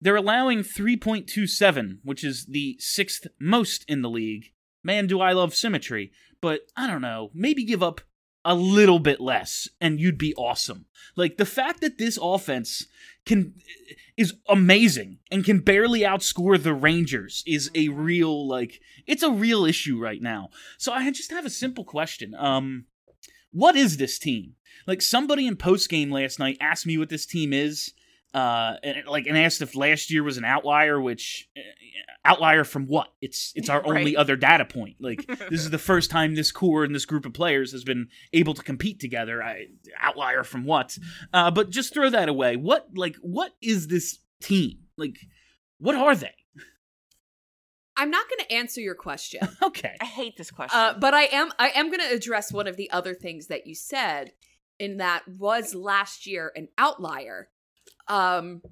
They're 0.00 0.16
allowing 0.16 0.60
3.27, 0.60 1.98
which 2.02 2.24
is 2.24 2.46
the 2.46 2.76
sixth 2.78 3.26
most 3.38 3.84
in 3.88 4.02
the 4.02 4.10
league. 4.10 4.52
Man, 4.82 5.06
do 5.06 5.20
I 5.20 5.32
love 5.32 5.54
symmetry. 5.54 6.12
But 6.40 6.62
I 6.76 6.86
don't 6.86 7.02
know, 7.02 7.30
maybe 7.34 7.64
give 7.64 7.82
up 7.82 8.00
a 8.44 8.54
little 8.54 8.98
bit 8.98 9.20
less 9.20 9.68
and 9.80 10.00
you'd 10.00 10.18
be 10.18 10.34
awesome. 10.34 10.86
Like 11.16 11.36
the 11.36 11.44
fact 11.44 11.80
that 11.82 11.98
this 11.98 12.18
offense 12.20 12.86
can 13.26 13.54
is 14.16 14.34
amazing 14.48 15.18
and 15.30 15.44
can 15.44 15.60
barely 15.60 16.00
outscore 16.00 16.62
the 16.62 16.72
Rangers 16.72 17.42
is 17.46 17.70
a 17.74 17.88
real 17.88 18.48
like 18.48 18.80
it's 19.06 19.22
a 19.22 19.30
real 19.30 19.66
issue 19.66 19.98
right 19.98 20.22
now. 20.22 20.48
So 20.78 20.92
I 20.92 21.10
just 21.10 21.30
have 21.30 21.44
a 21.44 21.50
simple 21.50 21.84
question. 21.84 22.34
Um 22.34 22.86
what 23.52 23.76
is 23.76 23.96
this 23.96 24.18
team? 24.18 24.54
Like 24.86 25.02
somebody 25.02 25.46
in 25.46 25.56
post 25.56 25.88
game 25.88 26.10
last 26.10 26.38
night 26.38 26.58
asked 26.60 26.86
me 26.86 26.98
what 26.98 27.08
this 27.08 27.26
team 27.26 27.52
is, 27.52 27.92
uh, 28.32 28.74
and 28.82 29.06
like 29.06 29.26
and 29.26 29.36
asked 29.36 29.60
if 29.60 29.74
last 29.74 30.10
year 30.10 30.22
was 30.22 30.38
an 30.38 30.44
outlier. 30.44 31.00
Which 31.00 31.48
uh, 31.56 31.60
outlier 32.24 32.64
from 32.64 32.86
what? 32.86 33.08
It's 33.20 33.52
it's 33.54 33.68
our 33.68 33.86
only 33.86 34.16
other 34.16 34.36
data 34.36 34.64
point. 34.64 34.96
Like 35.00 35.26
this 35.50 35.60
is 35.60 35.70
the 35.70 35.78
first 35.78 36.10
time 36.10 36.34
this 36.34 36.52
core 36.52 36.84
and 36.84 36.94
this 36.94 37.04
group 37.04 37.26
of 37.26 37.32
players 37.32 37.72
has 37.72 37.84
been 37.84 38.08
able 38.32 38.54
to 38.54 38.62
compete 38.62 39.00
together. 39.00 39.42
I, 39.42 39.66
outlier 39.98 40.44
from 40.44 40.64
what? 40.64 40.96
Uh, 41.32 41.50
but 41.50 41.70
just 41.70 41.92
throw 41.92 42.10
that 42.10 42.28
away. 42.28 42.56
What 42.56 42.88
like 42.94 43.16
what 43.20 43.52
is 43.60 43.88
this 43.88 44.18
team? 44.40 44.78
Like 44.96 45.18
what 45.78 45.94
are 45.94 46.14
they? 46.14 46.34
I'm 48.00 48.10
not 48.10 48.26
going 48.30 48.46
to 48.46 48.54
answer 48.54 48.80
your 48.80 48.94
question. 48.94 49.40
Okay. 49.62 49.94
I 50.00 50.06
hate 50.06 50.36
this 50.36 50.50
question. 50.50 50.78
Uh, 50.78 50.94
but 50.98 51.12
I 51.12 51.24
am 51.24 51.50
I 51.58 51.68
am 51.70 51.88
going 51.88 52.00
to 52.00 52.14
address 52.14 52.50
one 52.52 52.66
of 52.66 52.76
the 52.76 52.90
other 52.90 53.14
things 53.14 53.48
that 53.48 53.66
you 53.66 53.74
said 53.74 54.32
in 54.78 54.96
that 54.96 55.22
was 55.28 55.74
last 55.74 56.26
year 56.26 56.50
an 56.56 56.68
outlier. 56.78 57.50
Um 58.08 58.62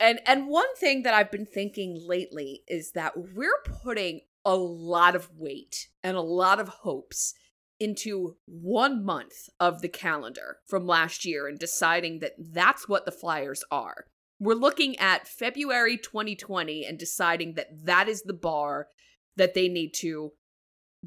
and 0.00 0.20
and 0.26 0.48
one 0.48 0.74
thing 0.76 1.02
that 1.02 1.14
I've 1.14 1.30
been 1.30 1.46
thinking 1.46 2.02
lately 2.06 2.62
is 2.66 2.92
that 2.92 3.12
we're 3.34 3.62
putting 3.82 4.22
a 4.44 4.56
lot 4.56 5.14
of 5.14 5.30
weight 5.36 5.88
and 6.02 6.16
a 6.16 6.22
lot 6.22 6.58
of 6.58 6.68
hopes 6.68 7.34
into 7.78 8.36
one 8.46 9.04
month 9.04 9.48
of 9.60 9.82
the 9.82 9.88
calendar 9.88 10.58
from 10.66 10.86
last 10.86 11.24
year 11.24 11.46
and 11.46 11.58
deciding 11.58 12.20
that 12.20 12.32
that's 12.38 12.88
what 12.88 13.04
the 13.04 13.12
Flyers 13.12 13.62
are. 13.70 14.06
We're 14.40 14.54
looking 14.54 14.96
at 14.98 15.28
February 15.28 15.96
2020 15.96 16.84
and 16.84 16.98
deciding 16.98 17.54
that 17.54 17.68
that 17.84 18.08
is 18.08 18.22
the 18.22 18.32
bar 18.34 18.88
that 19.36 19.54
they 19.54 19.68
need 19.68 19.92
to 20.00 20.32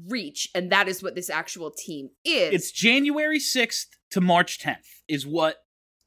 reach 0.06 0.48
and 0.54 0.70
that 0.70 0.88
is 0.88 1.02
what 1.02 1.14
this 1.14 1.30
actual 1.30 1.70
team 1.70 2.10
is. 2.24 2.54
It's 2.54 2.72
January 2.72 3.38
6th 3.38 3.86
to 4.10 4.20
March 4.20 4.58
10th 4.58 5.02
is 5.08 5.26
what 5.26 5.56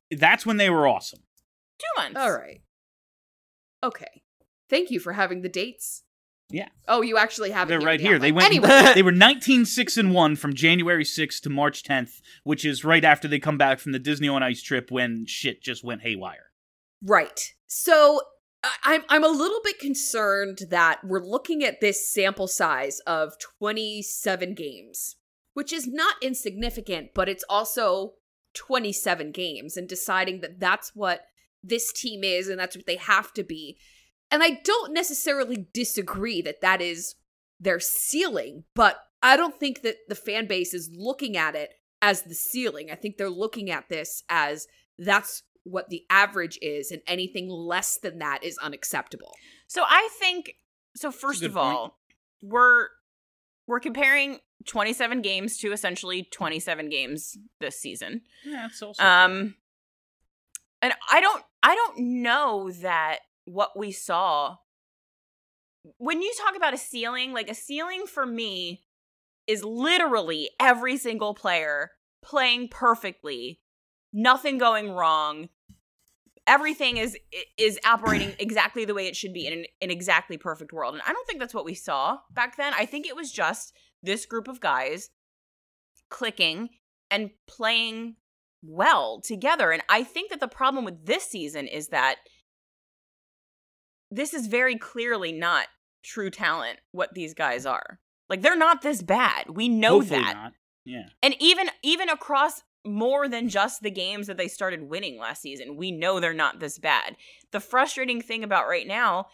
that's 0.09 0.45
when 0.45 0.57
they 0.57 0.69
were 0.69 0.87
awesome. 0.87 1.19
Two 1.79 2.01
months. 2.01 2.19
all 2.19 2.31
right. 2.31 2.61
Okay. 3.83 4.23
Thank 4.69 4.91
you 4.91 4.99
for 4.99 5.13
having 5.13 5.41
the 5.41 5.49
dates 5.49 6.03
Yeah. 6.49 6.69
Oh, 6.87 7.01
you 7.01 7.17
actually 7.17 7.51
have 7.51 7.67
it. 7.67 7.69
They're 7.69 7.79
in 7.79 7.85
right 7.85 7.99
the 7.99 8.07
here. 8.07 8.19
They 8.19 8.31
went. 8.31 8.47
Anyway, 8.47 8.91
they 8.93 9.03
were 9.03 9.11
19 9.11 9.65
6 9.65 9.97
and 9.97 10.13
1 10.13 10.35
from 10.35 10.53
January 10.53 11.03
6th 11.03 11.41
to 11.41 11.49
March 11.49 11.83
10th, 11.83 12.21
which 12.43 12.65
is 12.65 12.85
right 12.85 13.03
after 13.03 13.27
they 13.27 13.39
come 13.39 13.57
back 13.57 13.79
from 13.79 13.91
the 13.91 13.99
Disney 13.99 14.27
on 14.27 14.43
Ice 14.43 14.61
trip 14.61 14.91
when 14.91 15.25
shit 15.25 15.61
just 15.61 15.83
went 15.83 16.01
haywire. 16.01 16.50
Right. 17.03 17.53
So 17.67 18.21
I'm 18.83 19.03
I'm 19.09 19.23
a 19.23 19.29
little 19.29 19.61
bit 19.63 19.79
concerned 19.79 20.59
that 20.69 21.03
we're 21.03 21.23
looking 21.23 21.63
at 21.63 21.81
this 21.81 22.11
sample 22.11 22.47
size 22.47 22.99
of 23.07 23.33
27 23.59 24.53
games, 24.53 25.15
which 25.53 25.73
is 25.73 25.87
not 25.87 26.15
insignificant, 26.21 27.09
but 27.15 27.27
it's 27.27 27.45
also 27.49 28.13
27 28.53 29.31
games, 29.31 29.77
and 29.77 29.87
deciding 29.87 30.41
that 30.41 30.59
that's 30.59 30.91
what 30.95 31.21
this 31.63 31.91
team 31.91 32.23
is 32.23 32.47
and 32.47 32.59
that's 32.59 32.75
what 32.75 32.85
they 32.85 32.97
have 32.97 33.33
to 33.33 33.43
be. 33.43 33.77
And 34.29 34.43
I 34.43 34.61
don't 34.63 34.93
necessarily 34.93 35.67
disagree 35.73 36.41
that 36.41 36.61
that 36.61 36.81
is 36.81 37.15
their 37.59 37.79
ceiling, 37.79 38.63
but 38.75 38.97
I 39.21 39.37
don't 39.37 39.59
think 39.59 39.81
that 39.81 39.97
the 40.07 40.15
fan 40.15 40.47
base 40.47 40.73
is 40.73 40.89
looking 40.93 41.37
at 41.37 41.55
it 41.55 41.73
as 42.01 42.23
the 42.23 42.33
ceiling. 42.33 42.89
I 42.91 42.95
think 42.95 43.17
they're 43.17 43.29
looking 43.29 43.69
at 43.69 43.89
this 43.89 44.23
as 44.29 44.67
that's 44.97 45.43
what 45.63 45.89
the 45.89 46.03
average 46.09 46.57
is, 46.61 46.91
and 46.91 47.01
anything 47.07 47.49
less 47.49 47.97
than 47.97 48.19
that 48.19 48.43
is 48.43 48.57
unacceptable. 48.57 49.33
So 49.67 49.83
I 49.87 50.09
think 50.19 50.55
so. 50.95 51.11
First 51.11 51.43
of 51.43 51.57
all, 51.57 51.97
we're 52.41 52.87
we're 53.67 53.79
comparing 53.79 54.39
27 54.67 55.21
games 55.21 55.57
to 55.59 55.71
essentially 55.71 56.27
27 56.31 56.89
games 56.89 57.37
this 57.59 57.79
season. 57.79 58.21
Yeah, 58.45 58.67
it's 58.67 58.81
also. 58.81 59.03
Um, 59.03 59.55
and 60.81 60.93
I 61.11 61.21
don't 61.21 61.43
I 61.63 61.75
don't 61.75 61.99
know 61.99 62.71
that 62.81 63.19
what 63.45 63.77
we 63.77 63.91
saw 63.91 64.57
when 65.97 66.21
you 66.21 66.31
talk 66.37 66.55
about 66.55 66.73
a 66.73 66.77
ceiling, 66.77 67.33
like 67.33 67.49
a 67.49 67.55
ceiling 67.55 68.05
for 68.05 68.25
me 68.25 68.83
is 69.47 69.63
literally 69.63 70.49
every 70.59 70.97
single 70.97 71.33
player 71.33 71.91
playing 72.23 72.67
perfectly, 72.69 73.60
nothing 74.13 74.57
going 74.57 74.91
wrong. 74.91 75.49
Everything 76.47 76.97
is 76.97 77.17
is 77.57 77.79
operating 77.85 78.33
exactly 78.39 78.85
the 78.85 78.93
way 78.93 79.07
it 79.07 79.15
should 79.15 79.33
be 79.33 79.45
in 79.45 79.53
an, 79.53 79.65
an 79.81 79.91
exactly 79.91 80.37
perfect 80.37 80.73
world. 80.73 80.93
And 80.93 81.03
I 81.05 81.13
don't 81.13 81.27
think 81.27 81.39
that's 81.39 81.53
what 81.53 81.65
we 81.65 81.75
saw 81.75 82.19
back 82.31 82.57
then. 82.57 82.73
I 82.73 82.85
think 82.85 83.07
it 83.07 83.15
was 83.15 83.31
just 83.31 83.73
this 84.01 84.25
group 84.25 84.47
of 84.47 84.59
guys 84.59 85.09
clicking 86.09 86.69
and 87.09 87.31
playing 87.47 88.15
well 88.63 89.21
together. 89.21 89.71
And 89.71 89.83
I 89.89 90.03
think 90.03 90.29
that 90.29 90.39
the 90.39 90.47
problem 90.47 90.85
with 90.85 91.05
this 91.05 91.23
season 91.23 91.67
is 91.67 91.89
that 91.89 92.17
this 94.09 94.33
is 94.33 94.47
very 94.47 94.77
clearly 94.77 95.31
not 95.31 95.67
true 96.03 96.29
talent 96.29 96.79
what 96.91 97.13
these 97.13 97.33
guys 97.33 97.65
are. 97.65 97.99
Like 98.29 98.41
they're 98.41 98.57
not 98.57 98.81
this 98.81 99.01
bad. 99.01 99.49
We 99.49 99.69
know 99.69 99.99
hopefully 99.99 100.21
that. 100.21 100.35
not. 100.35 100.53
Yeah. 100.85 101.05
And 101.21 101.35
even 101.39 101.69
even 101.83 102.09
across 102.09 102.63
more 102.85 103.27
than 103.27 103.49
just 103.49 103.81
the 103.81 103.91
games 103.91 104.27
that 104.27 104.37
they 104.37 104.47
started 104.47 104.89
winning 104.89 105.19
last 105.19 105.41
season, 105.41 105.75
we 105.75 105.91
know 105.91 106.19
they're 106.19 106.33
not 106.33 106.59
this 106.59 106.79
bad. 106.79 107.15
The 107.51 107.59
frustrating 107.59 108.21
thing 108.21 108.43
about 108.43 108.67
right 108.67 108.87
now 108.87 109.27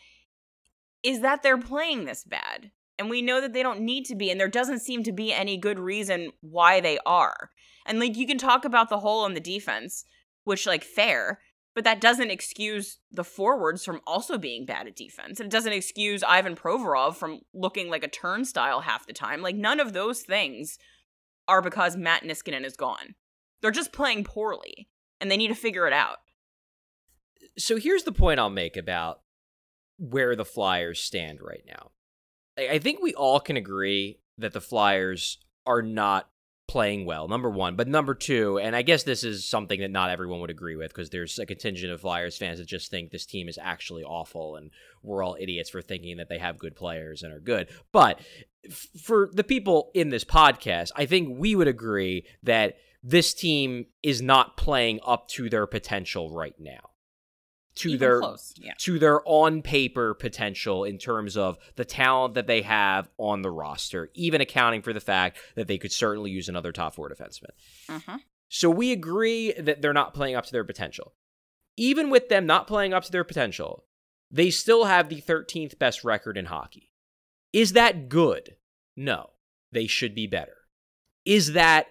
is 1.04 1.22
that 1.22 1.44
they're 1.44 1.58
playing 1.58 2.06
this 2.06 2.24
bad. 2.24 2.72
And 3.00 3.10
we 3.10 3.22
know 3.22 3.40
that 3.40 3.54
they 3.54 3.62
don't 3.62 3.82
need 3.82 4.06
to 4.06 4.16
be 4.16 4.32
and 4.32 4.40
there 4.40 4.48
doesn't 4.48 4.80
seem 4.80 5.04
to 5.04 5.12
be 5.12 5.32
any 5.32 5.56
good 5.58 5.80
reason 5.80 6.32
why 6.42 6.82
they 6.82 6.98
are. 7.06 7.52
And 7.86 8.00
like 8.00 8.18
you 8.18 8.26
can 8.26 8.40
talk 8.40 8.66
about 8.66 8.90
the 8.90 9.00
hole 9.00 9.26
in 9.26 9.34
the 9.34 9.40
defense, 9.40 10.04
which 10.44 10.66
like 10.66 10.84
fair, 10.84 11.40
but 11.76 11.84
that 11.84 12.02
doesn't 12.02 12.32
excuse 12.32 12.98
the 13.12 13.24
forwards 13.24 13.86
from 13.86 14.02
also 14.08 14.40
being 14.40 14.66
bad 14.66 14.88
at 14.88 14.96
defense. 14.96 15.40
It 15.40 15.52
doesn't 15.52 15.74
excuse 15.74 16.24
Ivan 16.24 16.56
Provorov 16.56 17.16
from 17.16 17.42
looking 17.54 17.88
like 17.90 18.04
a 18.04 18.10
turnstile 18.10 18.82
half 18.82 19.06
the 19.06 19.14
time. 19.14 19.44
Like 19.44 19.56
none 19.56 19.80
of 19.80 19.94
those 19.94 20.22
things 20.22 20.80
are 21.48 21.62
because 21.62 21.96
Matt 21.96 22.24
Niskanen 22.24 22.66
is 22.66 22.76
gone. 22.76 23.14
They're 23.62 23.72
just 23.72 23.92
playing 23.92 24.24
poorly 24.24 24.88
and 25.20 25.32
they 25.32 25.38
need 25.38 25.48
to 25.50 25.56
figure 25.56 25.88
it 25.88 25.94
out. 25.94 26.18
so 27.58 27.78
here's 27.78 28.04
the 28.04 28.12
point 28.12 28.40
I'll 28.40 28.50
make 28.50 28.78
about 28.78 29.22
where 29.98 30.36
the 30.36 30.46
Flyers 30.46 31.00
stand 31.00 31.40
right 31.42 31.64
now. 31.68 31.92
I 32.58 32.80
think 32.80 33.02
we 33.02 33.14
all 33.14 33.40
can 33.40 33.58
agree 33.58 34.20
that 34.38 34.54
the 34.54 34.62
Flyers 34.62 35.40
are 35.66 35.82
not 35.82 36.30
playing 36.68 37.06
well, 37.06 37.28
number 37.28 37.50
one. 37.50 37.76
But 37.76 37.88
number 37.88 38.14
two, 38.14 38.60
and 38.60 38.76
I 38.76 38.82
guess 38.82 39.04
this 39.04 39.24
is 39.24 39.48
something 39.48 39.80
that 39.80 39.92
not 39.92 40.10
everyone 40.10 40.42
would 40.42 40.50
agree 40.50 40.76
with 40.76 40.90
because 40.90 41.10
there's 41.10 41.40
a 41.40 41.46
contingent 41.46 41.94
of 41.94 42.02
Flyers 42.02 42.38
fans 42.38 42.60
that 42.60 42.68
just 42.68 42.92
think 42.92 43.10
this 43.10 43.26
team 43.26 43.48
is 43.48 43.58
actually 43.62 44.04
awful 44.04 44.58
and 44.58 44.72
we're 45.02 45.24
all 45.24 45.38
idiots 45.40 45.70
for 45.70 45.82
thinking 45.82 46.18
that 46.18 46.30
they 46.30 46.38
have 46.38 46.58
good 46.58 46.76
players 46.76 47.24
and 47.24 47.34
are 47.34 47.40
good. 47.40 47.70
But 47.92 48.20
for 49.02 49.30
the 49.34 49.44
people 49.46 49.92
in 49.94 50.10
this 50.10 50.26
podcast, 50.26 50.92
I 50.96 51.06
think 51.06 51.40
we 51.40 51.56
would 51.56 51.70
agree 51.70 52.26
that 52.44 52.76
this 53.08 53.34
team 53.34 53.86
is 54.04 54.22
not 54.22 54.58
playing 54.58 55.00
up 55.06 55.30
to 55.30 55.50
their 55.50 55.66
potential 55.66 56.30
right 56.30 56.56
now. 56.60 56.90
To 57.76 57.90
Even 57.90 58.00
their. 58.00 58.22
Yeah. 58.58 58.74
to 58.80 59.00
their 59.00 59.22
on 59.24 59.62
paper 59.62 60.14
potential 60.14 60.84
in 60.84 60.98
terms 60.98 61.38
of 61.38 61.58
the 61.76 61.86
talent 61.86 62.34
that 62.34 62.48
they 62.48 62.64
have 62.64 63.08
on 63.18 63.44
the 63.44 63.52
roster, 63.52 64.10
even 64.14 64.42
accounting 64.42 64.82
for 64.82 64.92
the 64.92 65.00
fact 65.00 65.38
that 65.56 65.68
they 65.68 65.78
could 65.78 65.94
certainly 65.94 66.32
use 66.32 66.50
another 66.50 66.74
top 66.74 66.96
four 66.96 67.10
defenseman. 67.10 67.52
Uh-huh. 67.88 68.18
So 68.50 68.70
we 68.70 68.92
agree 68.92 69.54
that 69.54 69.82
they're 69.82 69.94
not 69.94 70.14
playing 70.14 70.36
up 70.36 70.46
to 70.48 70.52
their 70.52 70.64
potential. 70.66 71.14
Even 71.78 72.10
with 72.10 72.28
them 72.28 72.46
not 72.46 72.68
playing 72.68 72.94
up 72.94 73.04
to 73.04 73.12
their 73.12 73.24
potential, 73.24 73.86
they 74.30 74.50
still 74.50 74.86
have 74.86 75.08
the 75.08 75.22
13th 75.22 75.80
best 75.80 76.04
record 76.04 76.38
in 76.38 76.46
hockey. 76.46 76.92
Is 77.54 77.74
that 77.74 78.10
good? 78.10 78.56
No. 78.98 79.30
They 79.72 79.88
should 79.88 80.16
be 80.16 80.28
better. 80.28 80.56
Is 81.26 81.54
that 81.54 81.88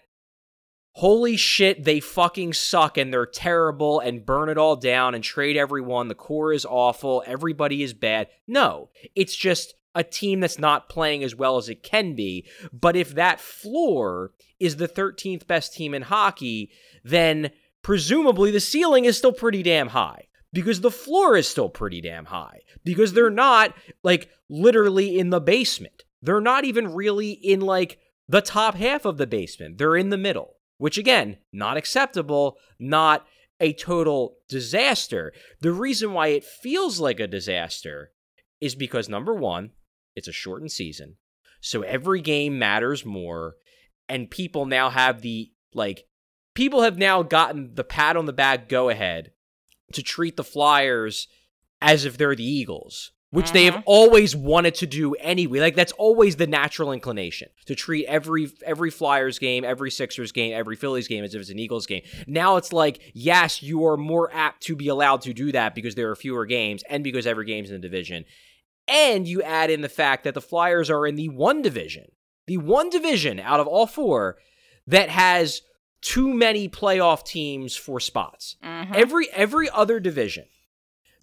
holy 0.97 1.37
shit, 1.37 1.85
they 1.85 2.01
fucking 2.01 2.55
suck 2.55 2.97
and 2.97 3.13
they're 3.13 3.27
terrible 3.27 4.01
and 4.01 4.25
burn 4.25 4.49
it 4.49 4.57
all 4.57 4.77
down 4.77 5.15
and 5.15 5.23
trade 5.23 5.55
everyone. 5.55 6.09
The 6.09 6.15
core 6.15 6.55
is 6.55 6.65
awful. 6.65 7.23
Everybody 7.27 7.83
is 7.83 7.93
bad. 7.93 8.29
No, 8.47 8.89
it's 9.15 9.37
just 9.37 9.75
a 9.95 10.03
team 10.03 10.41
that's 10.41 10.59
not 10.59 10.89
playing 10.89 11.23
as 11.23 11.35
well 11.35 11.59
as 11.59 11.69
it 11.69 11.83
can 11.83 12.15
be. 12.15 12.49
But 12.73 12.97
if 12.97 13.15
that 13.15 13.41
floor 13.41 14.33
is 14.59 14.77
the 14.77 14.89
13th 14.89 15.47
best 15.47 15.75
team 15.75 15.93
in 15.93 16.01
hockey, 16.01 16.71
then 17.05 17.51
presumably 17.83 18.51
the 18.51 18.59
ceiling 18.59 19.05
is 19.05 19.19
still 19.19 19.33
pretty 19.33 19.63
damn 19.63 19.89
high. 19.89 20.29
Because 20.51 20.81
the 20.81 20.91
floor 20.91 21.37
is 21.37 21.47
still 21.47 21.69
pretty 21.69 22.01
damn 22.01 22.25
high. 22.25 22.61
Because 22.85 23.13
they're 23.13 23.29
not, 23.29 23.75
like, 24.03 24.31
literally 24.49 25.19
in 25.19 25.29
the 25.29 25.41
basement. 25.43 26.05
They're 26.23 26.41
not 26.41 26.65
even 26.65 26.95
really 26.95 27.33
in, 27.33 27.61
like, 27.61 27.99
the 28.27 28.41
top 28.41 28.77
half 28.77 29.05
of 29.05 29.19
the 29.19 29.27
basement. 29.27 29.77
They're 29.77 29.97
in 29.97 30.09
the 30.09 30.17
middle 30.17 30.56
which 30.79 30.99
again, 30.99 31.39
not 31.53 31.77
acceptable, 31.77 32.59
not 32.79 33.27
a 33.61 33.73
total 33.73 34.37
disaster. 34.49 35.33
The 35.61 35.73
reason 35.73 36.13
why 36.13 36.29
it 36.29 36.45
feels 36.45 37.01
like 37.01 37.21
a 37.21 37.27
disaster 37.27 38.13
is 38.61 38.75
because 38.75 39.09
number 39.09 39.35
one, 39.35 39.71
it's 40.15 40.29
a 40.29 40.33
shortened 40.33 40.73
season. 40.73 41.17
So 41.61 41.83
every 41.83 42.21
game 42.21 42.59
matters 42.59 43.05
more. 43.05 43.57
And 44.09 44.31
people 44.31 44.67
now 44.67 44.91
have 44.91 45.23
the, 45.23 45.51
like, 45.75 46.07
people 46.55 46.83
have 46.83 46.99
now 46.99 47.23
gotten 47.23 47.75
the 47.75 47.85
pat 47.85 48.17
on 48.17 48.27
the 48.27 48.33
back 48.33 48.69
go 48.69 48.89
ahead 48.89 49.33
to 49.93 50.03
treat 50.03 50.37
the 50.37 50.45
Flyers 50.45 51.29
as 51.81 52.05
if 52.05 52.17
they're 52.17 52.37
the 52.37 52.45
Eagles, 52.45 53.13
which 53.37 53.53
they 53.53 53.65
have 53.67 53.75
Mhm. 53.75 53.83
always 53.87 54.35
wanted 54.35 54.75
to 54.77 54.87
do 54.87 55.15
anyway. 55.17 55.61
Like 55.61 55.75
that's 55.77 55.93
always 55.93 56.37
the 56.37 56.47
natural 56.47 56.91
inclination 56.93 57.49
to 57.67 57.75
treat 57.75 58.07
every 58.07 58.51
every 58.65 58.91
Flyers 58.91 59.39
game, 59.39 59.65
every 59.65 59.91
Sixers 59.91 60.33
game, 60.33 60.53
every 60.55 60.77
Phillies 60.77 61.07
game 61.09 61.23
as 61.25 61.35
if 61.35 61.41
it's 61.41 61.51
an 61.51 61.59
Eagles 61.59 61.87
game. 61.87 62.03
Now 62.27 62.57
it's 62.57 62.73
like, 62.73 63.01
yes, 63.15 63.63
you 63.63 63.85
are 63.87 63.97
more 63.97 64.31
apt 64.33 64.63
to 64.65 64.77
be 64.77 64.89
allowed 64.89 65.21
to 65.23 65.33
do 65.33 65.53
that 65.53 65.75
because 65.75 65.95
there 65.95 66.11
are 66.11 66.17
fewer 66.17 66.47
games 66.47 66.83
and 66.89 67.05
because 67.05 67.27
every 67.27 67.45
game's 67.47 67.71
in 67.71 67.77
the 67.81 67.89
division. 67.89 68.25
And 68.89 69.27
you 69.27 69.43
add 69.43 69.71
in 69.71 69.81
the 69.81 69.89
fact 69.89 70.25
that 70.25 70.35
the 70.35 70.41
Flyers 70.41 70.89
are 70.91 71.07
in 71.07 71.17
the 71.17 71.29
one 71.29 71.61
division, 71.63 72.13
the 72.47 72.59
one 72.59 72.89
division 72.89 73.41
out 73.41 73.61
of 73.61 73.67
all 73.67 73.87
four 73.87 74.39
that 74.87 75.09
has 75.09 75.63
too 76.01 76.33
many 76.33 76.69
playoff 76.69 77.25
teams 77.25 77.75
for 77.77 77.99
spots. 77.99 78.57
Mhm. 78.65 78.95
Every 78.95 79.29
every 79.33 79.69
other 79.71 79.99
division, 79.99 80.45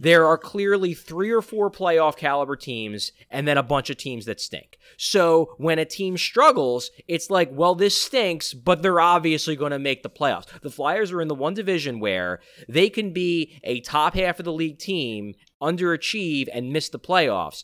there 0.04 0.28
are 0.28 0.38
clearly 0.38 0.94
three 0.94 1.32
or 1.32 1.42
four 1.42 1.72
playoff 1.72 2.18
caliber 2.18 2.58
teams 2.58 3.14
and 3.30 3.48
then 3.48 3.58
a 3.58 3.64
bunch 3.64 3.90
of 3.90 3.96
teams 3.96 4.26
that 4.26 4.42
stink. 4.42 4.78
So 4.98 5.56
when 5.58 5.80
a 5.80 5.86
team 5.86 6.18
struggles, 6.18 6.92
it's 7.08 7.30
like, 7.30 7.50
well, 7.54 7.74
this 7.74 7.98
stinks, 7.98 8.54
but 8.54 8.82
they're 8.82 9.00
obviously 9.00 9.56
going 9.56 9.72
to 9.72 9.80
make 9.80 10.04
the 10.04 10.10
playoffs. 10.10 10.48
The 10.60 10.70
Flyers 10.70 11.14
are 11.14 11.22
in 11.22 11.30
the 11.30 11.36
one 11.36 11.54
division 11.54 12.02
where 12.02 12.42
they 12.68 12.90
can 12.90 13.14
be 13.14 13.62
a 13.64 13.80
top 13.80 14.16
half 14.16 14.40
of 14.40 14.46
the 14.46 14.52
league 14.52 14.78
team, 14.78 15.36
underachieve, 15.62 16.50
and 16.54 16.74
miss 16.74 16.90
the 16.90 17.00
playoffs 17.00 17.64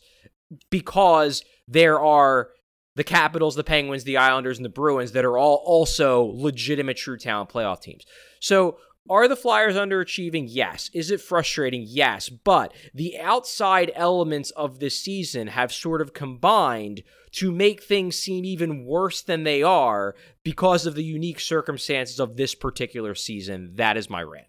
because 0.70 1.44
there 1.68 2.00
are 2.00 2.52
the 2.96 3.04
Capitals, 3.04 3.54
the 3.54 3.64
Penguins, 3.64 4.04
the 4.04 4.16
Islanders, 4.16 4.56
and 4.56 4.64
the 4.64 4.70
Bruins 4.70 5.12
that 5.12 5.26
are 5.26 5.36
all 5.36 5.62
also 5.66 6.22
legitimate 6.22 6.96
true 6.96 7.18
talent 7.18 7.50
playoff 7.50 7.82
teams. 7.82 8.06
So 8.40 8.78
Are 9.10 9.26
the 9.28 9.36
Flyers 9.36 9.74
underachieving? 9.74 10.46
Yes. 10.48 10.88
Is 10.94 11.10
it 11.10 11.20
frustrating? 11.20 11.84
Yes. 11.86 12.28
But 12.28 12.72
the 12.94 13.18
outside 13.18 13.90
elements 13.96 14.50
of 14.52 14.78
this 14.78 14.98
season 15.00 15.48
have 15.48 15.72
sort 15.72 16.00
of 16.00 16.14
combined 16.14 17.02
to 17.32 17.50
make 17.52 17.82
things 17.82 18.16
seem 18.16 18.44
even 18.44 18.84
worse 18.86 19.20
than 19.22 19.42
they 19.42 19.62
are 19.62 20.14
because 20.44 20.86
of 20.86 20.94
the 20.94 21.04
unique 21.04 21.40
circumstances 21.40 22.20
of 22.20 22.36
this 22.36 22.54
particular 22.54 23.14
season. 23.16 23.72
That 23.74 23.96
is 23.96 24.08
my 24.08 24.22
rant. 24.22 24.46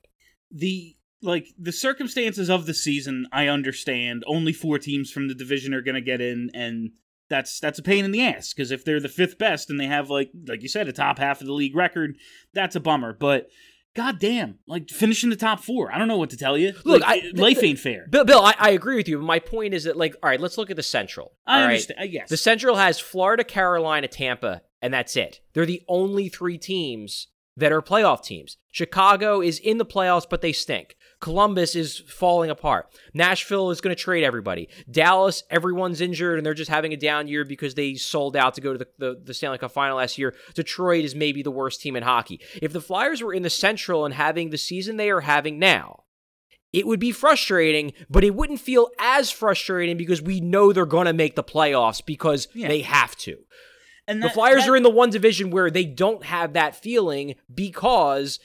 the 0.52 0.96
like 1.24 1.48
the 1.58 1.72
circumstances 1.72 2.50
of 2.50 2.66
the 2.66 2.74
season 2.74 3.28
i 3.32 3.48
understand 3.48 4.24
only 4.26 4.52
four 4.52 4.80
teams 4.80 5.12
from 5.12 5.28
the 5.28 5.36
division 5.36 5.72
are 5.72 5.82
going 5.84 5.94
to 5.94 6.02
get 6.02 6.20
in 6.20 6.50
and 6.56 6.90
that's 7.30 7.60
that's 7.60 7.78
a 7.78 7.84
pain 7.84 8.04
in 8.04 8.10
the 8.12 8.24
ass 8.24 8.54
because 8.54 8.72
if 8.72 8.84
they're 8.84 9.00
the 9.00 9.08
fifth 9.08 9.38
best 9.38 9.70
and 9.70 9.80
they 9.80 9.86
have 9.86 10.10
like 10.10 10.32
like 10.48 10.64
you 10.64 10.68
said 10.68 10.88
a 10.88 10.92
top 10.92 11.20
half 11.20 11.40
of 11.40 11.46
the 11.46 11.54
league 11.54 11.76
record 11.76 12.18
that's 12.56 12.76
a 12.76 12.80
bummer 12.80 13.14
but 13.14 13.48
god 13.96 14.20
damn 14.20 14.58
like 14.68 14.90
finishing 14.90 15.30
the 15.30 15.36
top 15.36 15.60
four 15.62 15.92
i 15.92 15.98
don't 15.98 16.08
know 16.08 16.18
what 16.18 16.30
to 16.30 16.38
tell 16.38 16.58
you 16.58 16.74
Look, 16.86 17.02
Like, 17.02 17.24
I- 17.24 17.32
life 17.34 17.64
ain't 17.64 17.80
fair 17.80 18.08
Bill, 18.10 18.24
Bill 18.26 18.40
I, 18.42 18.56
I 18.58 18.70
agree 18.72 18.96
with 18.96 19.08
you. 19.08 19.20
My 19.22 19.40
point 19.40 19.74
is 19.74 19.84
that, 19.84 19.98
like, 19.98 20.16
all 20.24 20.30
right, 20.30 20.40
let's 20.40 20.58
look 20.58 20.70
at 20.70 20.76
the 20.78 20.84
Central. 20.84 21.34
i 21.46 21.56
all 21.56 21.60
right? 21.62 21.72
understand 21.72 22.00
i 22.00 22.04
uh, 22.06 22.08
guess 22.08 22.30
The 22.30 22.38
Central 22.38 22.76
has 22.78 23.00
Florida, 23.00 23.44
Carolina, 23.44 24.08
Tampa, 24.08 24.62
and 24.82 24.94
that's 24.94 25.16
it. 25.16 25.42
They're 25.54 25.66
the 25.66 25.84
only 25.88 26.30
three 26.30 26.58
teams 26.58 27.28
that 27.58 27.72
are 27.72 27.82
playoff 27.82 28.24
teams. 28.24 28.58
Chicago 28.72 29.42
is 29.42 29.60
in 29.60 29.78
the 29.78 29.86
playoffs, 29.86 30.26
but 30.30 30.42
they 30.42 30.54
stink. 30.54 30.96
Columbus 31.22 31.76
is 31.76 32.00
falling 32.00 32.50
apart. 32.50 32.88
Nashville 33.14 33.70
is 33.72 33.80
going 33.80 33.96
to 33.96 34.02
trade 34.02 34.24
everybody. 34.24 34.68
Dallas, 34.90 35.44
everyone's 35.50 36.02
injured 36.02 36.38
and 36.38 36.46
they're 36.46 36.54
just 36.54 36.70
having 36.72 36.92
a 36.94 36.98
down 36.98 37.28
year 37.28 37.46
because 37.46 37.76
they 37.76 37.94
sold 37.96 38.36
out 38.36 38.56
to 38.56 38.62
go 38.62 38.74
to 38.74 38.80
the, 38.80 38.88
the, 38.98 39.22
the 39.24 39.34
Stanley 39.34 39.60
Cup 39.60 39.72
final 39.72 39.98
last 39.98 40.18
year. 40.18 40.36
Detroit 40.56 41.06
is 41.06 41.16
maybe 41.16 41.44
the 41.44 41.52
worst 41.52 41.80
team 41.80 41.96
in 41.96 42.04
hockey. 42.04 42.42
If 42.62 42.74
the 42.74 42.82
Flyers 42.82 43.22
were 43.24 43.34
in 43.34 43.44
the 43.44 43.50
Central 43.50 44.04
and 44.04 44.14
having 44.16 44.50
the 44.50 44.58
season 44.58 44.98
they 44.98 45.10
are 45.12 45.22
having 45.22 45.60
now, 45.60 46.04
it 46.74 46.88
would 46.88 47.00
be 47.00 47.12
frustrating, 47.12 47.94
but 48.10 48.24
it 48.24 48.34
wouldn't 48.34 48.60
feel 48.62 48.90
as 48.98 49.30
frustrating 49.30 49.98
because 49.98 50.22
we 50.22 50.40
know 50.42 50.72
they're 50.74 50.86
going 50.86 51.06
to 51.08 51.14
make 51.14 51.36
the 51.36 51.44
playoffs 51.44 52.04
because 52.06 52.48
Yeah. 52.56 52.68
they 52.68 52.82
have 52.82 53.16
to. 53.18 53.38
and 54.08 54.24
The 54.24 54.30
Flyers 54.30 54.64
that- 54.66 54.70
are 54.72 54.76
in 54.76 54.84
the 54.84 54.90
one 54.90 55.10
division 55.12 55.52
where 55.52 55.70
they 55.70 55.86
don't 55.86 56.24
have 56.26 56.54
that 56.54 56.76
feeling 56.76 57.36
because 57.54 58.40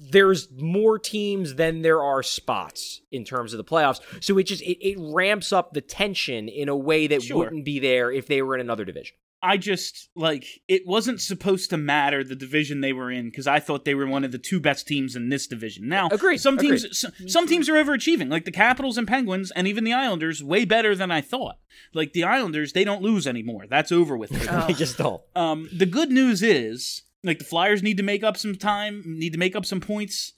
there's 0.00 0.48
more 0.56 0.98
teams 0.98 1.56
than 1.56 1.82
there 1.82 2.00
are 2.02 2.22
spots 2.22 3.00
in 3.10 3.24
terms 3.24 3.52
of 3.52 3.58
the 3.58 3.64
playoffs. 3.64 4.00
So 4.22 4.38
it 4.38 4.44
just 4.44 4.62
it, 4.62 4.78
it 4.86 4.96
ramps 4.98 5.52
up 5.52 5.72
the 5.72 5.80
tension 5.80 6.48
in 6.48 6.68
a 6.68 6.76
way 6.76 7.08
that 7.08 7.22
Sure. 7.22 7.38
wouldn't 7.38 7.64
be 7.64 7.78
there 7.80 8.10
if 8.12 8.26
they 8.28 8.40
were 8.42 8.54
in 8.54 8.60
another 8.60 8.84
division. 8.84 9.16
I 9.40 9.56
just 9.56 10.08
like 10.16 10.44
it 10.66 10.82
wasn't 10.84 11.20
supposed 11.20 11.70
to 11.70 11.76
matter 11.76 12.24
the 12.24 12.34
division 12.34 12.80
they 12.80 12.92
were 12.92 13.08
in 13.10 13.26
because 13.30 13.46
I 13.46 13.60
thought 13.60 13.84
they 13.84 13.94
were 13.94 14.06
one 14.06 14.24
of 14.24 14.32
the 14.32 14.38
two 14.38 14.58
best 14.58 14.88
teams 14.88 15.14
in 15.14 15.28
this 15.28 15.46
division. 15.46 15.88
Now, 15.88 16.08
Agreed, 16.10 16.38
Some 16.38 16.58
teams, 16.58 16.82
agreed. 16.82 17.14
s- 17.26 17.32
some 17.32 17.46
teams 17.46 17.68
are 17.68 17.74
overachieving, 17.74 18.30
like 18.30 18.44
the 18.46 18.50
Capitals 18.50 18.98
and 18.98 19.06
Penguins, 19.06 19.52
and 19.52 19.68
even 19.68 19.84
the 19.84 19.92
Islanders, 19.92 20.42
way 20.42 20.64
better 20.64 20.96
than 20.96 21.12
I 21.12 21.20
thought. 21.20 21.58
Like 21.94 22.14
the 22.14 22.24
Islanders, 22.24 22.72
they 22.72 22.82
don't 22.82 23.00
lose 23.02 23.28
anymore. 23.28 23.66
That's 23.70 23.92
over 23.92 24.16
with. 24.16 24.30
They 24.66 24.74
just 24.74 24.98
don't. 24.98 25.22
Um, 25.36 25.68
the 25.72 25.86
good 25.86 26.10
news 26.10 26.42
is, 26.42 27.02
like 27.28 27.38
the 27.38 27.44
Flyers 27.44 27.82
need 27.82 27.98
to 27.98 28.02
make 28.02 28.24
up 28.24 28.36
some 28.36 28.56
time, 28.56 29.02
need 29.06 29.32
to 29.32 29.38
make 29.38 29.54
up 29.54 29.64
some 29.64 29.80
points. 29.80 30.32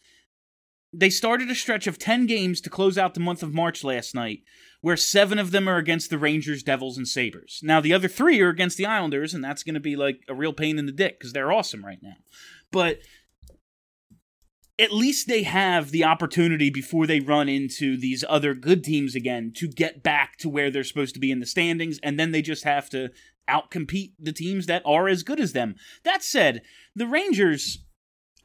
They 0.92 1.08
started 1.08 1.48
a 1.50 1.54
stretch 1.54 1.86
of 1.86 1.98
10 1.98 2.26
games 2.26 2.60
to 2.62 2.70
close 2.70 2.98
out 2.98 3.14
the 3.14 3.20
month 3.20 3.42
of 3.42 3.54
March 3.54 3.84
last 3.84 4.14
night, 4.14 4.40
where 4.80 4.96
seven 4.96 5.38
of 5.38 5.52
them 5.52 5.68
are 5.68 5.76
against 5.76 6.10
the 6.10 6.18
Rangers, 6.18 6.64
Devils, 6.64 6.98
and 6.98 7.06
Sabres. 7.06 7.60
Now, 7.62 7.80
the 7.80 7.94
other 7.94 8.08
three 8.08 8.40
are 8.40 8.48
against 8.48 8.76
the 8.76 8.86
Islanders, 8.86 9.32
and 9.32 9.42
that's 9.42 9.62
going 9.62 9.74
to 9.74 9.80
be 9.80 9.94
like 9.94 10.24
a 10.28 10.34
real 10.34 10.52
pain 10.52 10.78
in 10.78 10.86
the 10.86 10.92
dick 10.92 11.18
because 11.18 11.32
they're 11.32 11.52
awesome 11.52 11.84
right 11.84 12.02
now. 12.02 12.16
But 12.72 12.98
at 14.80 14.92
least 14.92 15.28
they 15.28 15.42
have 15.42 15.90
the 15.90 16.04
opportunity 16.04 16.70
before 16.70 17.06
they 17.06 17.20
run 17.20 17.50
into 17.50 17.98
these 17.98 18.24
other 18.28 18.54
good 18.54 18.82
teams 18.82 19.14
again 19.14 19.52
to 19.54 19.68
get 19.68 20.02
back 20.02 20.38
to 20.38 20.48
where 20.48 20.70
they're 20.70 20.82
supposed 20.82 21.12
to 21.12 21.20
be 21.20 21.30
in 21.30 21.38
the 21.38 21.46
standings, 21.46 22.00
and 22.02 22.18
then 22.18 22.32
they 22.32 22.40
just 22.40 22.64
have 22.64 22.88
to 22.90 23.10
outcompete 23.48 24.12
the 24.18 24.32
teams 24.32 24.66
that 24.66 24.82
are 24.84 25.08
as 25.08 25.22
good 25.22 25.40
as 25.40 25.52
them. 25.52 25.74
That 26.04 26.22
said, 26.22 26.62
the 26.94 27.06
Rangers, 27.06 27.78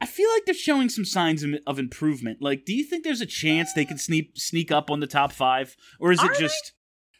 I 0.00 0.06
feel 0.06 0.28
like 0.32 0.44
they're 0.44 0.54
showing 0.54 0.88
some 0.88 1.04
signs 1.04 1.42
of- 1.66 1.78
improvement. 1.78 2.42
Like, 2.42 2.64
do 2.64 2.74
you 2.74 2.84
think 2.84 3.04
there's 3.04 3.20
a 3.20 3.26
chance 3.26 3.72
they 3.72 3.84
could 3.84 4.00
sneak 4.00 4.32
sneak 4.36 4.70
up 4.72 4.90
on 4.90 5.00
the 5.00 5.06
top 5.06 5.32
five, 5.32 5.76
or 6.00 6.12
is 6.12 6.18
Are 6.20 6.26
it 6.30 6.34
they? 6.34 6.40
just 6.40 6.72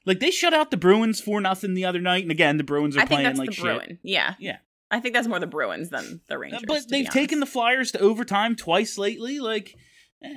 like 0.04 0.20
they 0.20 0.30
shut 0.30 0.54
out 0.54 0.70
the 0.70 0.76
Bruins 0.76 1.20
for 1.20 1.40
nothing 1.40 1.74
the 1.74 1.84
other 1.84 2.00
night? 2.00 2.22
And 2.22 2.30
again, 2.30 2.56
the 2.58 2.64
Bruins 2.64 2.96
are 2.96 3.00
I 3.00 3.02
think 3.06 3.08
playing 3.18 3.24
that's 3.24 3.38
like 3.38 3.48
the 3.50 3.54
shit. 3.54 3.62
Bruin. 3.64 3.98
Yeah. 4.02 4.34
Yeah. 4.38 4.58
I 4.90 5.00
think 5.00 5.14
that's 5.14 5.26
more 5.26 5.40
the 5.40 5.46
Bruins 5.48 5.90
than 5.90 6.20
the 6.28 6.34
Uh, 6.34 6.38
Rangers. 6.38 6.62
But 6.66 6.88
they've 6.88 7.10
taken 7.10 7.40
the. 7.40 7.46
Flyers 7.46 7.90
to 7.92 7.98
overtime 7.98 8.54
twice 8.54 8.96
lately. 8.98 9.40
Like, 9.40 9.74
eh, 10.22 10.28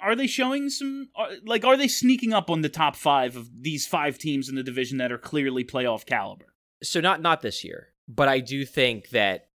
are 0.00 0.16
they 0.16 0.26
showing 0.26 0.70
some? 0.70 1.08
Are, 1.14 1.28
like, 1.44 1.64
are 1.64 1.76
they 1.76 1.86
sneaking 1.86 2.32
up 2.32 2.50
on 2.50 2.62
the 2.62 2.68
top 2.68 2.96
five 2.96 3.36
of 3.36 3.62
these 3.62 3.86
five 3.86 4.18
teams 4.18 4.48
in 4.48 4.56
the 4.56 4.62
division 4.64 4.98
that 4.98 5.12
are 5.12 5.18
clearly 5.18 5.62
playoff 5.64 6.04
caliber? 6.04 6.51
So 6.82 7.00
not 7.00 7.20
not 7.20 7.40
this 7.42 7.64
year, 7.64 7.88
but 8.08 8.28
I 8.28 8.40
do 8.40 8.64
think 8.64 9.10
that 9.10 9.48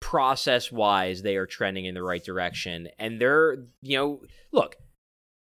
process 0.00 0.70
wise 0.70 1.22
they 1.22 1.36
are 1.36 1.46
trending 1.46 1.84
in 1.84 1.94
the 1.94 2.02
right 2.02 2.22
direction 2.22 2.86
and 3.00 3.20
they're 3.20 3.64
you 3.82 3.96
know 3.96 4.22
look 4.52 4.76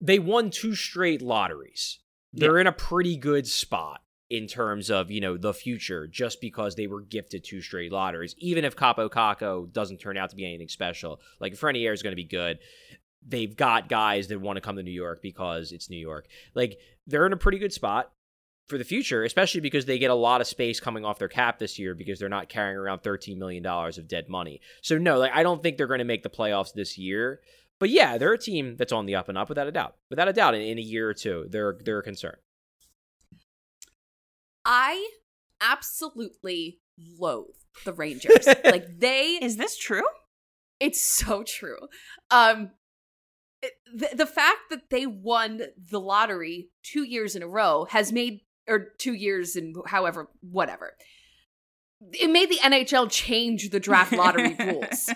they 0.01 0.19
won 0.19 0.49
two 0.49 0.75
straight 0.75 1.21
lotteries. 1.21 1.99
They're 2.33 2.59
in 2.59 2.67
a 2.67 2.71
pretty 2.71 3.17
good 3.17 3.47
spot 3.47 4.01
in 4.29 4.45
terms 4.47 4.89
of 4.91 5.09
you 5.09 5.21
know 5.21 5.37
the 5.37 5.53
future 5.53 6.07
just 6.07 6.41
because 6.41 6.75
they 6.75 6.87
were 6.87 7.01
gifted 7.01 7.43
two 7.43 7.61
straight 7.61 7.91
lotteries. 7.91 8.35
Even 8.37 8.65
if 8.65 8.75
Kaapo 8.75 9.09
Kakko 9.09 9.71
doesn't 9.71 9.97
turn 9.97 10.17
out 10.17 10.29
to 10.29 10.35
be 10.35 10.45
anything 10.45 10.67
special 10.67 11.19
like 11.39 11.53
Frenier 11.53 11.93
is 11.93 12.03
going 12.03 12.11
to 12.11 12.15
be 12.21 12.25
good. 12.25 12.59
They've 13.25 13.55
got 13.55 13.89
guys 13.89 14.27
that 14.27 14.39
want 14.39 14.57
to 14.57 14.61
come 14.61 14.75
to 14.77 14.83
new 14.83 14.91
york 14.91 15.21
because 15.21 15.71
it's 15.71 15.89
new 15.89 15.97
york. 15.97 16.27
Like 16.53 16.77
they're 17.07 17.25
in 17.25 17.33
a 17.33 17.37
pretty 17.37 17.57
good 17.57 17.73
spot 17.73 18.11
for 18.67 18.77
the 18.77 18.83
future, 18.83 19.23
especially 19.23 19.61
because 19.61 19.85
they 19.85 19.97
get 19.97 20.11
a 20.11 20.15
lot 20.15 20.41
of 20.41 20.47
space 20.47 20.79
coming 20.79 21.05
off 21.05 21.19
their 21.19 21.27
cap 21.27 21.57
this 21.57 21.79
year 21.79 21.95
because 21.95 22.19
they're 22.19 22.29
not 22.29 22.49
carrying 22.49 22.77
around 22.77 22.99
$13 22.99 23.37
million 23.37 23.65
of 23.65 24.07
dead 24.07 24.27
money. 24.27 24.59
So, 24.81 24.97
no, 24.97 25.17
like, 25.17 25.31
I 25.33 25.43
don't 25.43 25.63
think 25.63 25.77
they're 25.77 25.87
going 25.87 25.99
to 25.99 26.05
make 26.05 26.23
the 26.23 26.29
playoffs 26.29 26.73
this 26.73 26.97
year. 26.97 27.39
But 27.79 27.89
yeah, 27.89 28.17
they're 28.17 28.33
a 28.33 28.37
team 28.39 28.75
that's 28.75 28.91
on 28.91 29.05
the 29.05 29.15
up 29.15 29.29
and 29.29 29.37
up 29.37 29.49
without 29.49 29.67
a 29.67 29.71
doubt. 29.71 29.95
Without 30.09 30.27
a 30.27 30.33
doubt, 30.33 30.55
in, 30.55 30.61
in 30.61 30.77
a 30.77 30.81
year 30.81 31.09
or 31.09 31.13
two, 31.13 31.45
they're 31.49 31.77
they're 31.83 31.99
a 31.99 32.03
concern. 32.03 32.35
I 34.65 35.09
absolutely 35.61 36.79
loathe 37.19 37.55
the 37.85 37.93
Rangers. 37.93 38.47
like 38.65 38.99
they 38.99 39.37
Is 39.41 39.57
this 39.57 39.77
true? 39.77 40.07
It's 40.79 41.01
so 41.01 41.43
true. 41.43 41.87
Um 42.31 42.71
the, 43.93 44.09
the 44.13 44.25
fact 44.25 44.69
that 44.69 44.89
they 44.91 45.07
won 45.07 45.61
the 45.89 45.99
lottery 45.99 46.69
2 46.83 47.03
years 47.03 47.35
in 47.35 47.41
a 47.41 47.47
row 47.47 47.87
has 47.89 48.11
made 48.11 48.41
or 48.67 48.93
2 48.97 49.13
years 49.13 49.55
and 49.55 49.75
however 49.87 50.29
whatever. 50.41 50.93
It 52.13 52.29
made 52.29 52.49
the 52.49 52.59
NHL 52.59 53.09
change 53.09 53.71
the 53.71 53.79
draft 53.79 54.11
lottery 54.11 54.55
rules. 54.59 55.09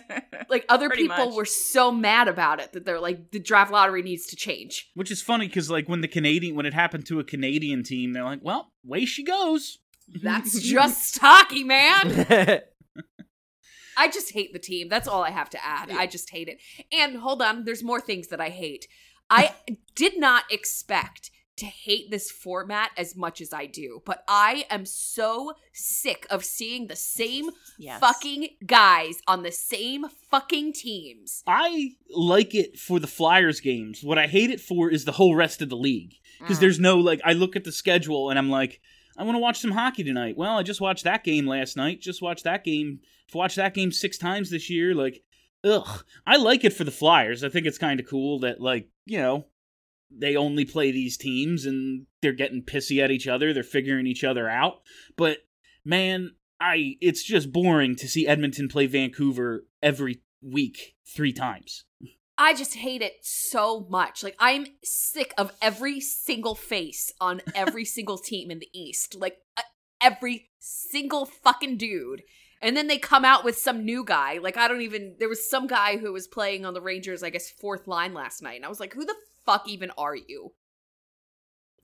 Like 0.49 0.65
other 0.67 0.87
Pretty 0.87 1.03
people 1.03 1.27
much. 1.27 1.35
were 1.35 1.45
so 1.45 1.91
mad 1.91 2.27
about 2.27 2.59
it 2.59 2.73
that 2.73 2.85
they're 2.85 2.99
like 2.99 3.29
the 3.31 3.39
draft 3.39 3.71
lottery 3.71 4.01
needs 4.01 4.25
to 4.27 4.35
change. 4.35 4.89
Which 4.95 5.11
is 5.11 5.21
funny 5.21 5.47
because, 5.47 5.69
like, 5.69 5.87
when 5.87 6.01
the 6.01 6.07
Canadian 6.07 6.55
when 6.55 6.65
it 6.65 6.73
happened 6.73 7.05
to 7.07 7.19
a 7.19 7.23
Canadian 7.23 7.83
team, 7.83 8.13
they're 8.13 8.23
like, 8.23 8.39
"Well, 8.41 8.71
way 8.83 9.05
she 9.05 9.23
goes." 9.23 9.77
That's 10.23 10.59
just 10.73 11.19
hockey, 11.19 11.63
man. 11.63 12.61
I 13.97 14.07
just 14.07 14.31
hate 14.31 14.51
the 14.51 14.59
team. 14.59 14.89
That's 14.89 15.07
all 15.07 15.23
I 15.23 15.29
have 15.29 15.49
to 15.51 15.63
add. 15.63 15.91
I 15.91 16.07
just 16.07 16.31
hate 16.31 16.47
it. 16.47 16.59
And 16.91 17.17
hold 17.17 17.41
on, 17.41 17.65
there's 17.65 17.83
more 17.83 18.01
things 18.01 18.29
that 18.29 18.41
I 18.41 18.49
hate. 18.49 18.87
I 19.29 19.53
did 19.95 20.17
not 20.17 20.45
expect 20.51 21.29
to 21.61 21.65
hate 21.65 22.11
this 22.11 22.29
format 22.29 22.91
as 22.97 23.15
much 23.15 23.41
as 23.41 23.51
I 23.53 23.65
do, 23.65 24.01
but 24.05 24.23
I 24.27 24.65
am 24.69 24.85
so 24.85 25.53
sick 25.73 26.27
of 26.29 26.43
seeing 26.45 26.87
the 26.87 26.95
same 26.95 27.49
Yes. 27.79 27.99
fucking 27.99 28.49
guys 28.65 29.15
on 29.27 29.43
the 29.43 29.51
same 29.51 30.05
fucking 30.29 30.73
teams. 30.73 31.41
I 31.47 31.95
like 32.13 32.53
it 32.53 32.77
for 32.77 32.99
the 32.99 33.07
Flyers 33.07 33.59
games. 33.59 34.03
What 34.03 34.17
I 34.17 34.27
hate 34.27 34.51
it 34.51 34.59
for 34.61 34.91
is 34.91 35.05
the 35.05 35.13
whole 35.13 35.33
rest 35.35 35.61
of 35.61 35.69
the 35.69 35.77
league 35.77 36.13
because 36.39 36.57
Mm. 36.57 36.61
there's 36.61 36.79
no 36.79 36.97
like. 36.97 37.21
I 37.23 37.33
look 37.33 37.55
at 37.55 37.63
the 37.63 37.71
schedule 37.71 38.29
and 38.29 38.37
I'm 38.37 38.49
like, 38.49 38.81
I 39.17 39.23
want 39.23 39.35
to 39.35 39.39
watch 39.39 39.59
some 39.59 39.71
hockey 39.71 40.03
tonight. 40.03 40.37
Well, 40.37 40.57
I 40.57 40.63
just 40.63 40.81
watched 40.81 41.03
that 41.03 41.23
game 41.23 41.45
last 41.47 41.75
night. 41.77 42.01
Just 42.01 42.21
watched 42.21 42.43
that 42.45 42.63
game. 42.63 42.99
Watched 43.33 43.55
that 43.57 43.73
game 43.73 43.91
six 43.91 44.17
times 44.17 44.49
this 44.49 44.69
year. 44.69 44.93
Like, 44.95 45.23
ugh. 45.63 46.03
I 46.25 46.37
like 46.37 46.63
it 46.63 46.73
for 46.73 46.83
the 46.83 46.91
Flyers. 46.91 47.43
I 47.43 47.49
think 47.49 47.65
it's 47.65 47.77
kind 47.77 47.99
of 47.99 48.07
cool 48.07 48.39
that 48.39 48.59
like 48.59 48.89
you 49.05 49.17
know 49.19 49.45
they 50.15 50.35
only 50.35 50.65
play 50.65 50.91
these 50.91 51.17
teams 51.17 51.65
and 51.65 52.05
they're 52.21 52.33
getting 52.33 52.63
pissy 52.63 53.01
at 53.03 53.11
each 53.11 53.27
other. 53.27 53.53
They're 53.53 53.63
figuring 53.63 54.07
each 54.07 54.23
other 54.23 54.49
out. 54.49 54.81
But 55.17 55.39
man, 55.85 56.31
I 56.59 56.97
it's 57.01 57.23
just 57.23 57.51
boring 57.51 57.95
to 57.97 58.07
see 58.07 58.27
Edmonton 58.27 58.67
play 58.67 58.85
Vancouver 58.85 59.65
every 59.81 60.21
week 60.41 60.95
three 61.05 61.33
times. 61.33 61.85
I 62.37 62.53
just 62.53 62.75
hate 62.75 63.01
it 63.01 63.17
so 63.21 63.85
much. 63.89 64.23
Like 64.23 64.35
I'm 64.39 64.65
sick 64.83 65.33
of 65.37 65.51
every 65.61 65.99
single 65.99 66.55
face 66.55 67.13
on 67.19 67.41
every 67.53 67.85
single 67.97 68.17
team 68.17 68.51
in 68.51 68.59
the 68.59 68.69
East. 68.73 69.15
Like 69.15 69.37
I, 69.57 69.63
every 69.99 70.49
single 70.59 71.25
fucking 71.25 71.77
dude. 71.77 72.23
And 72.63 72.77
then 72.77 72.85
they 72.85 72.99
come 72.99 73.25
out 73.25 73.43
with 73.43 73.57
some 73.57 73.85
new 73.85 74.03
guy. 74.03 74.37
Like 74.37 74.57
I 74.57 74.67
don't 74.67 74.81
even 74.81 75.15
there 75.19 75.29
was 75.29 75.49
some 75.49 75.67
guy 75.67 75.97
who 75.97 76.13
was 76.13 76.27
playing 76.27 76.65
on 76.65 76.73
the 76.73 76.81
Rangers, 76.81 77.23
I 77.23 77.31
guess, 77.31 77.49
fourth 77.49 77.87
line 77.87 78.13
last 78.13 78.41
night. 78.41 78.57
And 78.57 78.65
I 78.65 78.69
was 78.69 78.79
like, 78.79 78.93
who 78.93 79.05
the 79.05 79.15
fuck 79.45 79.67
even 79.67 79.91
are 79.97 80.15
you? 80.15 80.53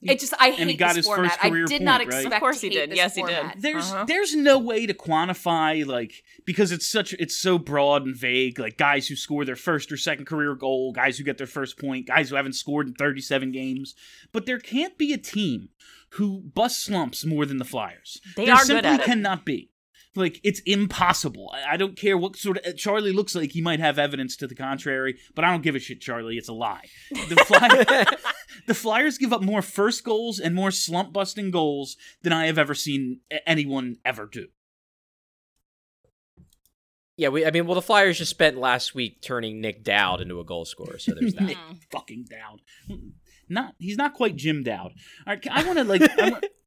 It 0.00 0.20
just 0.20 0.32
I 0.38 0.50
hate 0.50 0.60
And 0.60 0.70
he 0.70 0.76
got 0.76 0.88
this 0.94 0.98
his 0.98 1.06
format. 1.06 1.32
first 1.32 1.40
career 1.40 1.64
I 1.64 1.66
did 1.66 1.82
not 1.82 1.98
point, 2.00 2.10
right? 2.12 2.18
expect 2.20 2.34
Of 2.36 2.40
course 2.40 2.60
to 2.60 2.68
he 2.68 2.72
did. 2.72 2.90
this 2.90 2.96
Yes, 2.98 3.16
he 3.16 3.22
did. 3.24 3.46
there's 3.58 3.90
Uh-huh. 3.90 4.04
there's 4.04 4.36
no 4.36 4.56
way 4.56 4.86
to 4.86 4.94
quantify 4.94 5.84
like 5.84 6.22
because 6.46 6.70
it's 6.70 6.86
such 6.86 7.14
it's 7.14 7.34
so 7.36 7.58
broad 7.58 8.06
and 8.06 8.14
vague 8.14 8.60
like 8.60 8.76
guys 8.78 9.08
who 9.08 9.16
score 9.16 9.44
their 9.44 9.56
first 9.56 9.90
or 9.90 9.96
second 9.96 10.26
career 10.26 10.54
goal 10.54 10.92
guys 10.92 11.18
who 11.18 11.24
get 11.24 11.36
their 11.36 11.48
first 11.48 11.80
point 11.80 12.06
guys 12.06 12.30
who 12.30 12.36
haven't 12.36 12.52
scored 12.52 12.86
in 12.86 12.94
37 12.94 13.50
games 13.50 13.96
but 14.30 14.46
there 14.46 14.60
can't 14.60 14.96
be 14.98 15.12
a 15.12 15.18
team 15.18 15.70
who 16.10 16.42
bust 16.54 16.80
slumps 16.84 17.24
more 17.24 17.44
than 17.44 17.56
the 17.56 17.64
flyers 17.64 18.20
They 18.36 18.44
there 18.46 18.54
are 18.54 18.58
good 18.58 18.66
simply 18.68 18.90
at 18.90 19.00
it. 19.00 19.04
cannot 19.06 19.44
be 19.44 19.72
like 20.18 20.40
it's 20.44 20.60
impossible 20.60 21.50
I- 21.54 21.74
i 21.74 21.76
don't 21.76 21.96
care 21.96 22.18
what 22.18 22.36
sort 22.36 22.58
of 22.58 22.66
uh, 22.66 22.72
charlie 22.76 23.12
looks 23.12 23.34
like 23.34 23.52
he 23.52 23.60
might 23.60 23.80
have 23.80 23.98
evidence 23.98 24.36
to 24.36 24.46
the 24.46 24.54
contrary 24.54 25.18
but 25.34 25.44
i 25.44 25.50
don't 25.50 25.62
give 25.62 25.74
a 25.74 25.78
shit 25.78 26.00
charlie 26.00 26.36
it's 26.36 26.48
a 26.48 26.52
lie 26.52 26.86
the 27.10 27.36
flyers 27.46 28.06
the 28.66 28.74
Flyers 28.74 29.18
give 29.18 29.32
up 29.32 29.42
more 29.42 29.62
first 29.62 30.04
goals 30.04 30.38
and 30.40 30.54
more 30.54 30.70
slump 30.70 31.12
busting 31.12 31.50
goals 31.50 31.96
than 32.22 32.32
I 32.32 32.46
have 32.46 32.58
ever 32.58 32.74
seen 32.74 33.20
anyone 33.46 33.96
ever 34.04 34.26
do. 34.26 34.48
Yeah, 37.16 37.28
we. 37.28 37.44
I 37.44 37.50
mean, 37.50 37.66
well, 37.66 37.74
the 37.74 37.82
Flyers 37.82 38.18
just 38.18 38.30
spent 38.30 38.56
last 38.56 38.94
week 38.94 39.20
turning 39.20 39.60
Nic 39.60 39.82
Dowd 39.82 40.20
into 40.20 40.38
a 40.40 40.44
goal 40.44 40.64
scorer, 40.64 40.98
so 40.98 41.12
there's 41.14 41.34
that. 41.34 41.42
Nic 41.44 41.58
fucking 41.90 42.26
Dowd. 42.30 42.60
Hmm, 42.88 43.08
not 43.48 43.74
he's 43.78 43.96
not 43.96 44.14
quite 44.14 44.36
Jim 44.36 44.62
Dowd. 44.62 44.92
All 45.26 45.34
right, 45.34 45.46
I 45.50 45.64
want 45.64 45.78
to 45.78 45.84
like 45.84 46.02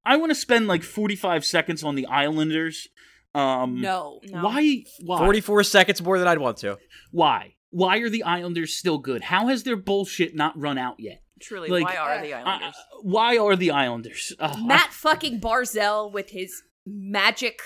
I 0.06 0.18
want 0.18 0.30
to 0.32 0.36
spend 0.36 0.68
like 0.68 0.84
45 0.84 1.46
seconds 1.46 1.84
on 1.84 1.96
the 1.96 2.06
Islanders. 2.06 2.88
Um 3.34 3.82
No. 3.82 4.20
No. 4.24 4.44
Why 4.44 4.84
why 5.02 5.20
44 5.20 5.64
seconds 5.64 6.02
more 6.02 6.20
than 6.20 6.28
I'd 6.28 6.38
want 6.40 6.58
to. 6.58 6.78
why? 7.12 7.56
Why 7.70 7.98
are 8.00 8.10
the 8.10 8.24
Islanders 8.24 8.74
still 8.74 8.98
good? 8.98 9.22
How 9.24 9.48
has 9.48 9.64
their 9.64 9.78
bullshit 9.78 10.36
not 10.36 10.60
run 10.60 10.78
out 10.78 10.96
yet? 11.00 11.24
Truly, 11.42 11.70
Like, 11.70 11.86
why 11.86 11.96
are 11.98 12.22
the 12.22 12.34
Uh, 12.34 12.40
Islanders? 12.44 12.76
why 13.02 13.38
are 13.38 13.56
the 13.56 13.72
Islanders? 13.72 14.34
Uh, 14.40 14.58
Matt 14.62 14.92
fucking 14.94 15.40
Barzal 15.40 16.12
with 16.12 16.32
his 16.32 16.62
magic 16.86 17.62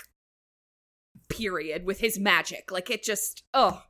period 1.28 1.84
with 1.84 1.98
his 2.00 2.18
magic. 2.18 2.70
Like 2.70 2.88
it 2.90 3.02
just 3.02 3.42
oh 3.52 3.82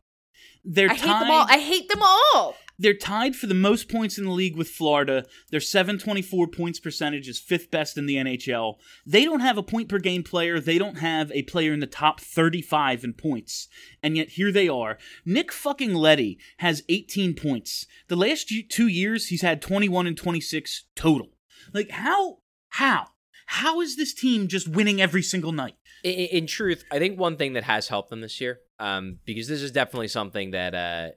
they're 0.64 0.90
I 0.90 0.94
hate 0.94 1.06
them 1.06 1.30
all. 1.30 1.46
I 1.48 1.58
hate 1.58 1.88
them 1.88 2.02
all. 2.02 2.56
They're 2.78 2.94
tied 2.94 3.36
for 3.36 3.46
the 3.46 3.54
most 3.54 3.88
points 3.88 4.18
in 4.18 4.24
the 4.24 4.30
league 4.30 4.56
with 4.56 4.68
Florida. 4.68 5.24
Their 5.50 5.60
724 5.60 6.48
points 6.48 6.78
percentage 6.78 7.28
is 7.28 7.38
fifth 7.38 7.70
best 7.70 7.96
in 7.96 8.06
the 8.06 8.16
NHL. 8.16 8.76
They 9.04 9.24
don't 9.24 9.40
have 9.40 9.58
a 9.58 9.62
point 9.62 9.88
per 9.88 9.98
game 9.98 10.22
player. 10.22 10.60
They 10.60 10.78
don't 10.78 10.98
have 10.98 11.32
a 11.32 11.42
player 11.42 11.72
in 11.72 11.80
the 11.80 11.86
top 11.86 12.20
35 12.20 13.04
in 13.04 13.12
points. 13.14 13.68
And 14.02 14.16
yet 14.16 14.30
here 14.30 14.52
they 14.52 14.68
are. 14.68 14.98
Nick 15.24 15.52
fucking 15.52 15.94
Leddy 15.94 16.38
has 16.58 16.82
18 16.88 17.34
points. 17.34 17.86
The 18.08 18.16
last 18.16 18.52
two 18.68 18.88
years, 18.88 19.28
he's 19.28 19.42
had 19.42 19.62
21 19.62 20.06
and 20.06 20.16
26 20.16 20.84
total. 20.94 21.30
Like, 21.72 21.90
how? 21.90 22.38
How? 22.68 23.08
How 23.46 23.80
is 23.80 23.96
this 23.96 24.12
team 24.12 24.48
just 24.48 24.68
winning 24.68 25.00
every 25.00 25.22
single 25.22 25.52
night? 25.52 25.76
In, 26.02 26.12
in 26.12 26.46
truth, 26.46 26.84
I 26.92 26.98
think 26.98 27.18
one 27.18 27.36
thing 27.36 27.54
that 27.54 27.64
has 27.64 27.88
helped 27.88 28.10
them 28.10 28.20
this 28.20 28.40
year, 28.40 28.60
um, 28.78 29.18
because 29.24 29.48
this 29.48 29.62
is 29.62 29.72
definitely 29.72 30.08
something 30.08 30.50
that 30.50 30.74
uh, 30.74 31.08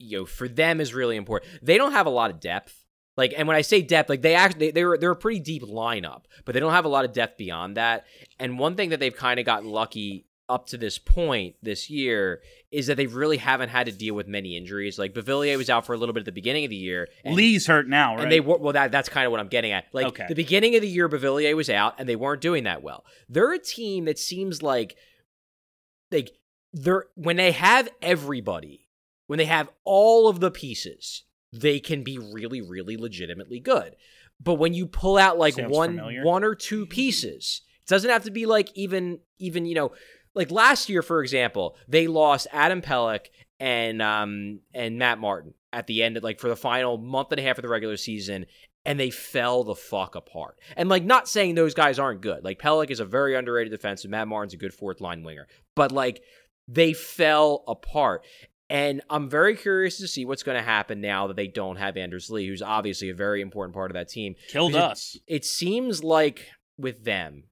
you 0.00 0.18
know, 0.18 0.26
for 0.26 0.48
them 0.48 0.80
is 0.80 0.92
really 0.94 1.16
important. 1.16 1.50
They 1.62 1.78
don't 1.78 1.92
have 1.92 2.06
a 2.06 2.10
lot 2.10 2.30
of 2.30 2.40
depth. 2.40 2.76
Like, 3.16 3.34
and 3.36 3.46
when 3.46 3.56
I 3.56 3.60
say 3.60 3.82
depth, 3.82 4.08
like 4.08 4.22
they 4.22 4.34
actually 4.34 4.66
they, 4.66 4.70
they're 4.72 4.96
they're 4.96 5.10
a 5.10 5.16
pretty 5.16 5.40
deep 5.40 5.62
lineup, 5.62 6.22
but 6.44 6.54
they 6.54 6.60
don't 6.60 6.72
have 6.72 6.84
a 6.86 6.88
lot 6.88 7.04
of 7.04 7.12
depth 7.12 7.36
beyond 7.36 7.76
that. 7.76 8.04
And 8.38 8.58
one 8.58 8.76
thing 8.76 8.90
that 8.90 9.00
they've 9.00 9.14
kind 9.14 9.38
of 9.38 9.46
gotten 9.46 9.68
lucky 9.68 10.26
up 10.48 10.66
to 10.66 10.76
this 10.76 10.98
point 10.98 11.54
this 11.62 11.88
year 11.88 12.40
is 12.72 12.88
that 12.88 12.96
they 12.96 13.06
really 13.06 13.36
haven't 13.36 13.68
had 13.68 13.86
to 13.86 13.92
deal 13.92 14.14
with 14.16 14.26
many 14.26 14.56
injuries. 14.56 14.98
Like 14.98 15.14
Beauvillier 15.14 15.56
was 15.56 15.70
out 15.70 15.86
for 15.86 15.92
a 15.92 15.96
little 15.96 16.12
bit 16.12 16.20
at 16.20 16.26
the 16.26 16.32
beginning 16.32 16.64
of 16.64 16.70
the 16.70 16.76
year. 16.76 17.08
And 17.24 17.36
Lee's 17.36 17.66
hurt 17.68 17.88
now, 17.88 18.14
right? 18.14 18.22
and 18.24 18.32
they 18.32 18.40
were 18.40 18.56
well. 18.58 18.72
That 18.72 18.90
that's 18.90 19.08
kind 19.08 19.26
of 19.26 19.30
what 19.32 19.40
I'm 19.40 19.48
getting 19.48 19.70
at. 19.72 19.84
Like 19.92 20.06
Okay. 20.08 20.26
the 20.28 20.34
beginning 20.34 20.74
of 20.76 20.82
the 20.82 20.88
year, 20.88 21.08
Beauvillier 21.08 21.54
was 21.54 21.68
out, 21.70 21.94
and 21.98 22.08
they 22.08 22.16
weren't 22.16 22.40
doing 22.40 22.64
that 22.64 22.82
well. 22.82 23.04
They're 23.28 23.52
a 23.52 23.58
team 23.58 24.06
that 24.06 24.18
seems 24.18 24.62
like 24.62 24.96
like 26.10 26.30
they're 26.72 27.04
when 27.16 27.36
they 27.36 27.52
have 27.52 27.88
everybody, 28.02 28.86
when 29.30 29.38
they 29.38 29.44
have 29.44 29.70
all 29.84 30.26
of 30.26 30.40
the 30.40 30.50
pieces, 30.50 31.22
they 31.52 31.78
can 31.78 32.02
be 32.02 32.18
really, 32.18 32.60
really 32.60 32.96
legitimately 32.96 33.60
good. 33.60 33.94
But 34.42 34.54
when 34.54 34.74
you 34.74 34.88
pull 34.88 35.16
out 35.18 35.38
like 35.38 35.54
Sounds 35.54 35.70
one 35.70 35.90
familiar. 35.98 36.24
one 36.24 36.42
or 36.42 36.56
two 36.56 36.84
pieces, 36.84 37.62
it 37.80 37.88
doesn't 37.88 38.10
have 38.10 38.24
to 38.24 38.32
be 38.32 38.44
like 38.44 38.70
even 38.74 39.20
even 39.38 39.66
you 39.66 39.76
know 39.76 39.92
like 40.34 40.50
last 40.50 40.88
year, 40.88 41.00
for 41.00 41.22
example, 41.22 41.76
they 41.86 42.08
lost 42.08 42.48
Adam 42.50 42.82
Pelech 42.82 43.26
and 43.60 44.02
um 44.02 44.62
and 44.74 44.98
Matt 44.98 45.20
Martin 45.20 45.54
at 45.72 45.86
the 45.86 46.02
end, 46.02 46.16
of, 46.16 46.24
like 46.24 46.40
for 46.40 46.48
the 46.48 46.56
final 46.56 46.98
month 46.98 47.30
and 47.30 47.38
a 47.38 47.44
half 47.44 47.56
of 47.56 47.62
the 47.62 47.68
regular 47.68 47.96
season, 47.96 48.46
and 48.84 48.98
they 48.98 49.10
fell 49.10 49.62
the 49.62 49.76
fuck 49.76 50.16
apart. 50.16 50.58
And 50.76 50.88
like, 50.88 51.04
not 51.04 51.28
saying 51.28 51.54
those 51.54 51.74
guys 51.74 52.00
aren't 52.00 52.20
good. 52.20 52.42
Like 52.42 52.58
Pelech 52.58 52.90
is 52.90 52.98
a 52.98 53.04
very 53.04 53.36
underrated 53.36 53.70
defensive. 53.70 54.10
Matt 54.10 54.26
Martin's 54.26 54.54
a 54.54 54.56
good 54.56 54.74
fourth 54.74 55.00
line 55.00 55.22
winger, 55.22 55.46
but 55.76 55.92
like 55.92 56.20
they 56.70 56.92
fell 56.92 57.64
apart. 57.66 58.24
And 58.70 59.02
I'm 59.10 59.28
very 59.28 59.56
curious 59.56 59.98
to 59.98 60.06
see 60.06 60.24
what's 60.24 60.44
going 60.44 60.56
to 60.56 60.62
happen 60.62 61.00
now 61.00 61.26
that 61.26 61.36
they 61.36 61.48
don't 61.48 61.76
have 61.76 61.96
Anders 61.96 62.30
Lee, 62.30 62.46
who's 62.46 62.62
obviously 62.62 63.10
a 63.10 63.14
very 63.14 63.40
important 63.42 63.74
part 63.74 63.90
of 63.90 63.94
that 63.94 64.08
team. 64.08 64.36
Killed 64.48 64.72
Because 64.72 64.92
us. 64.92 65.16
it 65.26 65.44
seems 65.44 66.04
like 66.04 66.46
with 66.78 67.04
them 67.04 67.44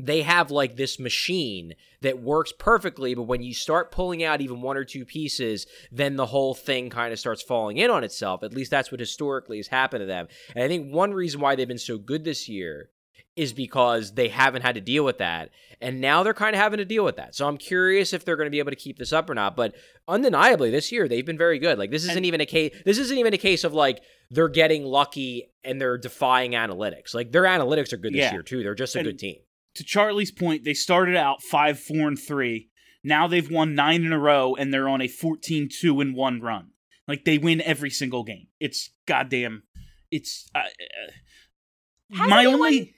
they 0.00 0.22
have 0.22 0.50
like 0.50 0.76
this 0.76 0.98
machine 0.98 1.74
that 2.00 2.20
works 2.20 2.52
perfectly 2.58 3.14
but 3.14 3.22
when 3.22 3.40
you 3.40 3.54
start 3.54 3.92
pulling 3.92 4.24
out 4.24 4.40
even 4.40 4.60
one 4.60 4.76
or 4.76 4.84
two 4.84 5.04
pieces 5.04 5.66
then 5.92 6.16
the 6.16 6.26
whole 6.26 6.54
thing 6.54 6.90
kind 6.90 7.12
of 7.12 7.20
starts 7.20 7.40
falling 7.40 7.76
in 7.76 7.88
on 7.90 8.02
itself. 8.02 8.42
At 8.42 8.52
least 8.52 8.70
that's 8.70 8.90
what 8.90 8.98
historically 9.00 9.58
has 9.58 9.68
happened 9.68 10.02
to 10.02 10.06
them. 10.06 10.26
And 10.56 10.64
i 10.64 10.68
think 10.68 10.92
one 10.92 11.14
reason 11.14 11.40
why 11.40 11.54
they've 11.54 11.68
been 11.68 11.78
so 11.78 11.98
good 11.98 12.24
this 12.24 12.48
year 12.48 12.90
is 13.36 13.52
because 13.52 14.12
they 14.14 14.28
haven't 14.28 14.62
had 14.62 14.74
to 14.74 14.80
deal 14.80 15.04
with 15.04 15.18
that 15.18 15.50
and 15.80 16.00
now 16.00 16.22
they're 16.22 16.34
kind 16.34 16.54
of 16.54 16.60
having 16.60 16.76
to 16.78 16.84
deal 16.84 17.04
with 17.04 17.16
that 17.16 17.34
so 17.34 17.46
i'm 17.48 17.56
curious 17.56 18.12
if 18.12 18.24
they're 18.24 18.36
going 18.36 18.46
to 18.46 18.50
be 18.50 18.58
able 18.58 18.70
to 18.70 18.76
keep 18.76 18.98
this 18.98 19.12
up 19.12 19.30
or 19.30 19.34
not 19.34 19.56
but 19.56 19.74
undeniably 20.06 20.70
this 20.70 20.92
year 20.92 21.08
they've 21.08 21.24
been 21.26 21.38
very 21.38 21.58
good 21.58 21.78
like 21.78 21.90
this 21.90 22.02
isn't 22.04 22.18
And- 22.18 22.26
even 22.26 22.40
a 22.42 22.46
case 22.46 22.74
this 22.84 22.98
isn't 22.98 23.16
even 23.16 23.32
a 23.32 23.38
case 23.38 23.64
of 23.64 23.72
like 23.72 24.00
they're 24.30 24.48
getting 24.48 24.84
lucky 24.84 25.50
and 25.64 25.80
they're 25.80 25.96
defying 25.98 26.52
analytics 26.52 27.14
like 27.14 27.32
their 27.32 27.44
analytics 27.44 27.92
are 27.92 27.96
good 27.96 28.12
this 28.12 28.18
Yeah. 28.20 28.32
year 28.32 28.42
too 28.42 28.62
they're 28.62 28.74
just 28.74 28.94
a 28.96 28.98
And- 28.98 29.06
good 29.08 29.18
team 29.18 29.36
to 29.76 29.84
Charlie's 29.84 30.30
point, 30.30 30.64
they 30.64 30.74
started 30.74 31.16
out 31.16 31.42
five, 31.42 31.80
four, 31.80 32.06
and 32.06 32.18
three. 32.18 32.68
Now 33.02 33.26
they've 33.26 33.50
won 33.50 33.74
nine 33.74 34.04
in 34.04 34.12
a 34.12 34.18
row, 34.18 34.54
and 34.54 34.70
they're 34.70 34.86
on 34.86 35.00
a 35.00 35.08
14 35.08 35.70
2 35.70 35.98
and 36.02 36.14
one 36.14 36.42
run. 36.42 36.72
Like 37.08 37.24
they 37.24 37.38
win 37.38 37.62
every 37.62 37.88
single 37.88 38.22
game. 38.22 38.48
It's 38.60 38.90
goddamn. 39.06 39.62
It's 40.10 40.46
uh, 40.54 40.58
uh, 40.58 42.26
my 42.28 42.40
anyone- 42.42 42.54
only. 42.60 42.94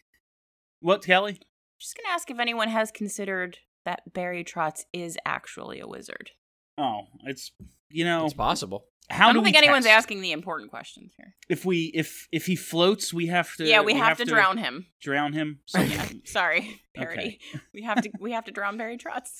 What 0.85 1.03
Kelly? 1.03 1.41
Just 1.81 1.97
gonna 1.97 2.13
ask 2.15 2.31
if 2.31 2.39
anyone 2.39 2.69
has 2.69 2.91
considered 2.91 3.57
that 3.87 4.13
Barry 4.13 4.45
Trotz 4.45 4.85
is 4.93 5.17
actually 5.25 5.81
a 5.81 5.87
wizard. 5.87 6.33
Oh, 6.77 7.05
it's 7.25 7.53
you 7.89 8.05
know 8.05 8.27
it's 8.27 8.35
possible 8.35 8.85
how 9.09 9.29
I 9.29 9.31
do 9.31 9.37
don't 9.37 9.45
we 9.45 9.53
think 9.53 9.57
anyone's 9.57 9.87
test? 9.87 9.97
asking 9.97 10.21
the 10.21 10.33
important 10.33 10.71
questions 10.71 11.13
here. 11.17 11.35
if 11.49 11.65
we 11.65 11.91
if 11.95 12.29
if 12.33 12.45
he 12.45 12.55
floats 12.55 13.15
we 13.15 13.29
have 13.29 13.57
to 13.57 13.65
yeah, 13.65 13.81
we, 13.81 13.95
have, 13.95 14.19
to, 14.19 14.27
drown 14.27 14.59
him. 14.59 14.87
drown 15.01 15.33
him. 15.33 15.61
Yeah, 15.75 16.07
sorry, 16.27 16.83
parody. 16.95 17.41
We 17.73 17.83
have 17.85 18.03
to 18.03 18.11
we 18.21 18.33
have 18.33 18.45
to 18.45 18.51
drown 18.53 18.77
Barry 18.77 18.99
Trotz 18.99 19.31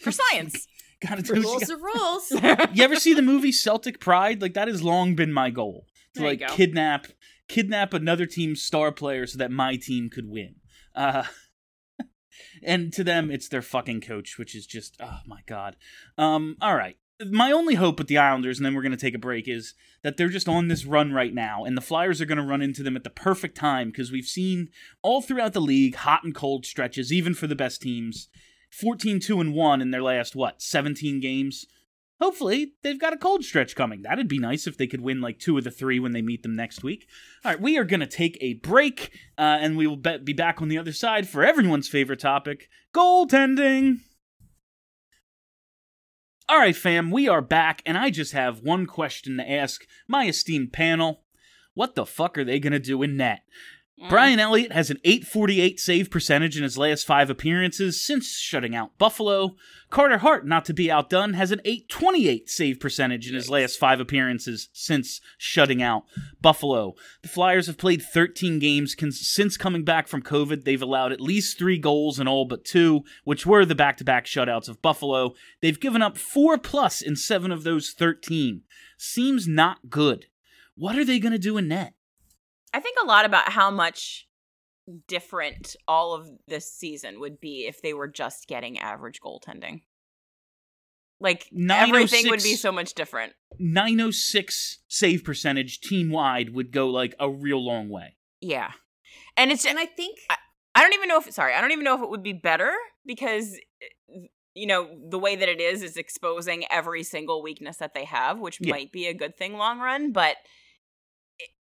for 0.00 0.10
science. 0.30 0.66
Gotta 1.06 1.20
do 1.20 1.34
you 1.36 1.42
Rules 1.42 1.64
got- 1.64 1.70
are 1.70 1.82
rules. 1.82 2.30
You 2.74 2.82
ever 2.82 2.96
see 2.96 3.12
the 3.12 3.20
movie 3.20 3.52
Celtic 3.52 4.00
Pride? 4.00 4.40
Like 4.40 4.54
that 4.54 4.68
has 4.68 4.82
long 4.82 5.14
been 5.14 5.34
my 5.34 5.50
goal 5.50 5.84
to 6.14 6.20
There 6.20 6.30
like 6.30 6.48
kidnap 6.48 7.08
kidnap 7.46 7.94
another 7.94 8.26
team's 8.26 8.62
star 8.62 8.92
player 8.92 9.26
so 9.26 9.38
that 9.38 9.50
my 9.50 9.76
team 9.76 10.08
could 10.10 10.28
win. 10.28 10.56
Uh 10.98 11.22
and 12.62 12.92
to 12.92 13.04
them 13.04 13.30
it's 13.30 13.48
their 13.48 13.62
fucking 13.62 14.00
coach, 14.00 14.36
which 14.36 14.54
is 14.54 14.66
just 14.66 14.96
oh 15.00 15.20
my 15.26 15.40
god. 15.46 15.76
Um 16.18 16.56
all 16.60 16.74
right. 16.74 16.96
My 17.24 17.50
only 17.50 17.74
hope 17.74 17.98
with 17.98 18.06
the 18.06 18.18
Islanders, 18.18 18.58
and 18.58 18.66
then 18.66 18.74
we're 18.74 18.82
going 18.82 18.92
to 18.92 18.96
take 18.96 19.14
a 19.14 19.18
break, 19.18 19.48
is 19.48 19.74
that 20.04 20.16
they're 20.16 20.28
just 20.28 20.48
on 20.48 20.68
this 20.68 20.84
run 20.84 21.12
right 21.12 21.34
now, 21.34 21.64
and 21.64 21.76
the 21.76 21.80
Flyers 21.80 22.20
are 22.20 22.26
going 22.26 22.38
to 22.38 22.44
run 22.44 22.62
into 22.62 22.84
them 22.84 22.94
at 22.94 23.02
the 23.02 23.10
perfect 23.10 23.56
time 23.56 23.88
because 23.88 24.12
we've 24.12 24.24
seen 24.24 24.68
all 25.02 25.20
throughout 25.20 25.52
the 25.52 25.60
league 25.60 25.96
hot 25.96 26.22
and 26.22 26.32
cold 26.32 26.64
stretches, 26.64 27.12
even 27.12 27.34
for 27.34 27.48
the 27.48 27.56
best 27.56 27.82
teams. 27.82 28.28
14 28.70 29.18
2 29.18 29.40
and 29.40 29.52
1 29.52 29.82
in 29.82 29.90
their 29.90 30.02
last, 30.02 30.36
what, 30.36 30.62
17 30.62 31.18
games? 31.18 31.66
Hopefully, 32.20 32.72
they've 32.82 32.98
got 32.98 33.12
a 33.12 33.16
cold 33.16 33.44
stretch 33.44 33.76
coming. 33.76 34.02
That'd 34.02 34.26
be 34.26 34.40
nice 34.40 34.66
if 34.66 34.76
they 34.76 34.88
could 34.88 35.00
win 35.00 35.20
like 35.20 35.38
two 35.38 35.56
of 35.56 35.64
the 35.64 35.70
three 35.70 36.00
when 36.00 36.12
they 36.12 36.22
meet 36.22 36.42
them 36.42 36.56
next 36.56 36.82
week. 36.82 37.06
All 37.44 37.52
right, 37.52 37.60
we 37.60 37.78
are 37.78 37.84
going 37.84 38.00
to 38.00 38.06
take 38.06 38.36
a 38.40 38.54
break, 38.54 39.12
uh, 39.38 39.58
and 39.60 39.76
we 39.76 39.86
will 39.86 39.96
be 39.96 40.32
back 40.32 40.60
on 40.60 40.68
the 40.68 40.78
other 40.78 40.92
side 40.92 41.28
for 41.28 41.44
everyone's 41.44 41.88
favorite 41.88 42.20
topic 42.20 42.68
goaltending. 42.92 44.00
All 46.48 46.58
right, 46.58 46.74
fam, 46.74 47.10
we 47.10 47.28
are 47.28 47.42
back, 47.42 47.82
and 47.86 47.96
I 47.96 48.10
just 48.10 48.32
have 48.32 48.62
one 48.62 48.86
question 48.86 49.36
to 49.36 49.48
ask 49.48 49.86
my 50.08 50.26
esteemed 50.26 50.72
panel. 50.72 51.22
What 51.74 51.94
the 51.94 52.06
fuck 52.06 52.36
are 52.36 52.44
they 52.44 52.58
going 52.58 52.72
to 52.72 52.80
do 52.80 53.02
in 53.02 53.16
net? 53.16 53.42
Brian 54.08 54.38
Elliott 54.38 54.70
has 54.72 54.90
an 54.90 54.98
848 55.02 55.80
save 55.80 56.10
percentage 56.10 56.56
in 56.56 56.62
his 56.62 56.78
last 56.78 57.04
five 57.04 57.30
appearances 57.30 58.04
since 58.04 58.38
shutting 58.38 58.76
out 58.76 58.96
Buffalo. 58.96 59.56
Carter 59.90 60.18
Hart, 60.18 60.46
not 60.46 60.64
to 60.66 60.72
be 60.72 60.90
outdone, 60.90 61.32
has 61.32 61.50
an 61.50 61.60
828 61.64 62.48
save 62.48 62.78
percentage 62.78 63.28
in 63.28 63.34
his 63.34 63.50
last 63.50 63.76
five 63.76 63.98
appearances 63.98 64.68
since 64.72 65.20
shutting 65.36 65.82
out 65.82 66.04
Buffalo. 66.40 66.94
The 67.22 67.28
Flyers 67.28 67.66
have 67.66 67.76
played 67.76 68.00
13 68.00 68.60
games 68.60 68.94
since 69.20 69.56
coming 69.56 69.84
back 69.84 70.06
from 70.06 70.22
COVID. 70.22 70.64
They've 70.64 70.80
allowed 70.80 71.10
at 71.10 71.20
least 71.20 71.58
three 71.58 71.78
goals 71.78 72.20
in 72.20 72.28
all 72.28 72.44
but 72.44 72.64
two, 72.64 73.02
which 73.24 73.46
were 73.46 73.64
the 73.64 73.74
back 73.74 73.96
to 73.96 74.04
back 74.04 74.26
shutouts 74.26 74.68
of 74.68 74.80
Buffalo. 74.80 75.34
They've 75.60 75.80
given 75.80 76.02
up 76.02 76.16
four 76.16 76.56
plus 76.56 77.02
in 77.02 77.16
seven 77.16 77.50
of 77.50 77.64
those 77.64 77.90
13. 77.90 78.62
Seems 78.96 79.48
not 79.48 79.90
good. 79.90 80.26
What 80.76 80.96
are 80.96 81.04
they 81.04 81.18
going 81.18 81.32
to 81.32 81.38
do 81.38 81.56
in 81.56 81.66
net? 81.66 81.94
I 82.78 82.80
think 82.80 82.96
a 83.02 83.06
lot 83.06 83.24
about 83.24 83.48
how 83.50 83.72
much 83.72 84.28
different 85.08 85.74
all 85.88 86.14
of 86.14 86.28
this 86.46 86.72
season 86.72 87.18
would 87.18 87.40
be 87.40 87.66
if 87.66 87.82
they 87.82 87.92
were 87.92 88.06
just 88.06 88.46
getting 88.46 88.78
average 88.78 89.20
goaltending. 89.20 89.80
Like 91.18 91.48
everything 91.68 92.28
would 92.30 92.44
be 92.44 92.54
906 92.54 92.60
so 92.60 92.70
much 92.70 92.94
different. 92.94 93.32
906 93.58 94.78
save 94.86 95.24
percentage 95.24 95.80
team 95.80 96.10
wide 96.10 96.54
would 96.54 96.70
go 96.70 96.88
like 96.88 97.16
a 97.18 97.28
real 97.28 97.58
long 97.58 97.88
way. 97.88 98.14
Yeah. 98.40 98.70
And 99.36 99.50
it's 99.50 99.66
And 99.66 99.76
I 99.76 99.86
think 99.86 100.16
I 100.30 100.80
don't 100.80 100.94
even 100.94 101.08
know 101.08 101.18
if 101.18 101.32
sorry, 101.32 101.54
I 101.54 101.60
don't 101.60 101.72
even 101.72 101.82
know 101.84 101.96
if 101.96 102.02
it 102.02 102.10
would 102.10 102.22
be 102.22 102.32
better 102.32 102.72
because 103.04 103.58
eh, 103.82 104.26
you 104.54 104.68
know, 104.68 104.88
the 105.10 105.18
way 105.18 105.34
that 105.34 105.48
it 105.48 105.60
is 105.60 105.82
is 105.82 105.96
exposing 105.96 106.64
every 106.70 107.02
single 107.02 107.42
weakness 107.42 107.78
that 107.78 107.94
they 107.94 108.04
have, 108.04 108.38
which 108.38 108.58
Yeah. 108.60 108.70
might 108.70 108.92
be 108.92 109.08
a 109.08 109.14
good 109.14 109.36
thing 109.36 109.54
long 109.54 109.80
run, 109.80 110.12
but 110.12 110.30
it, 110.30 110.36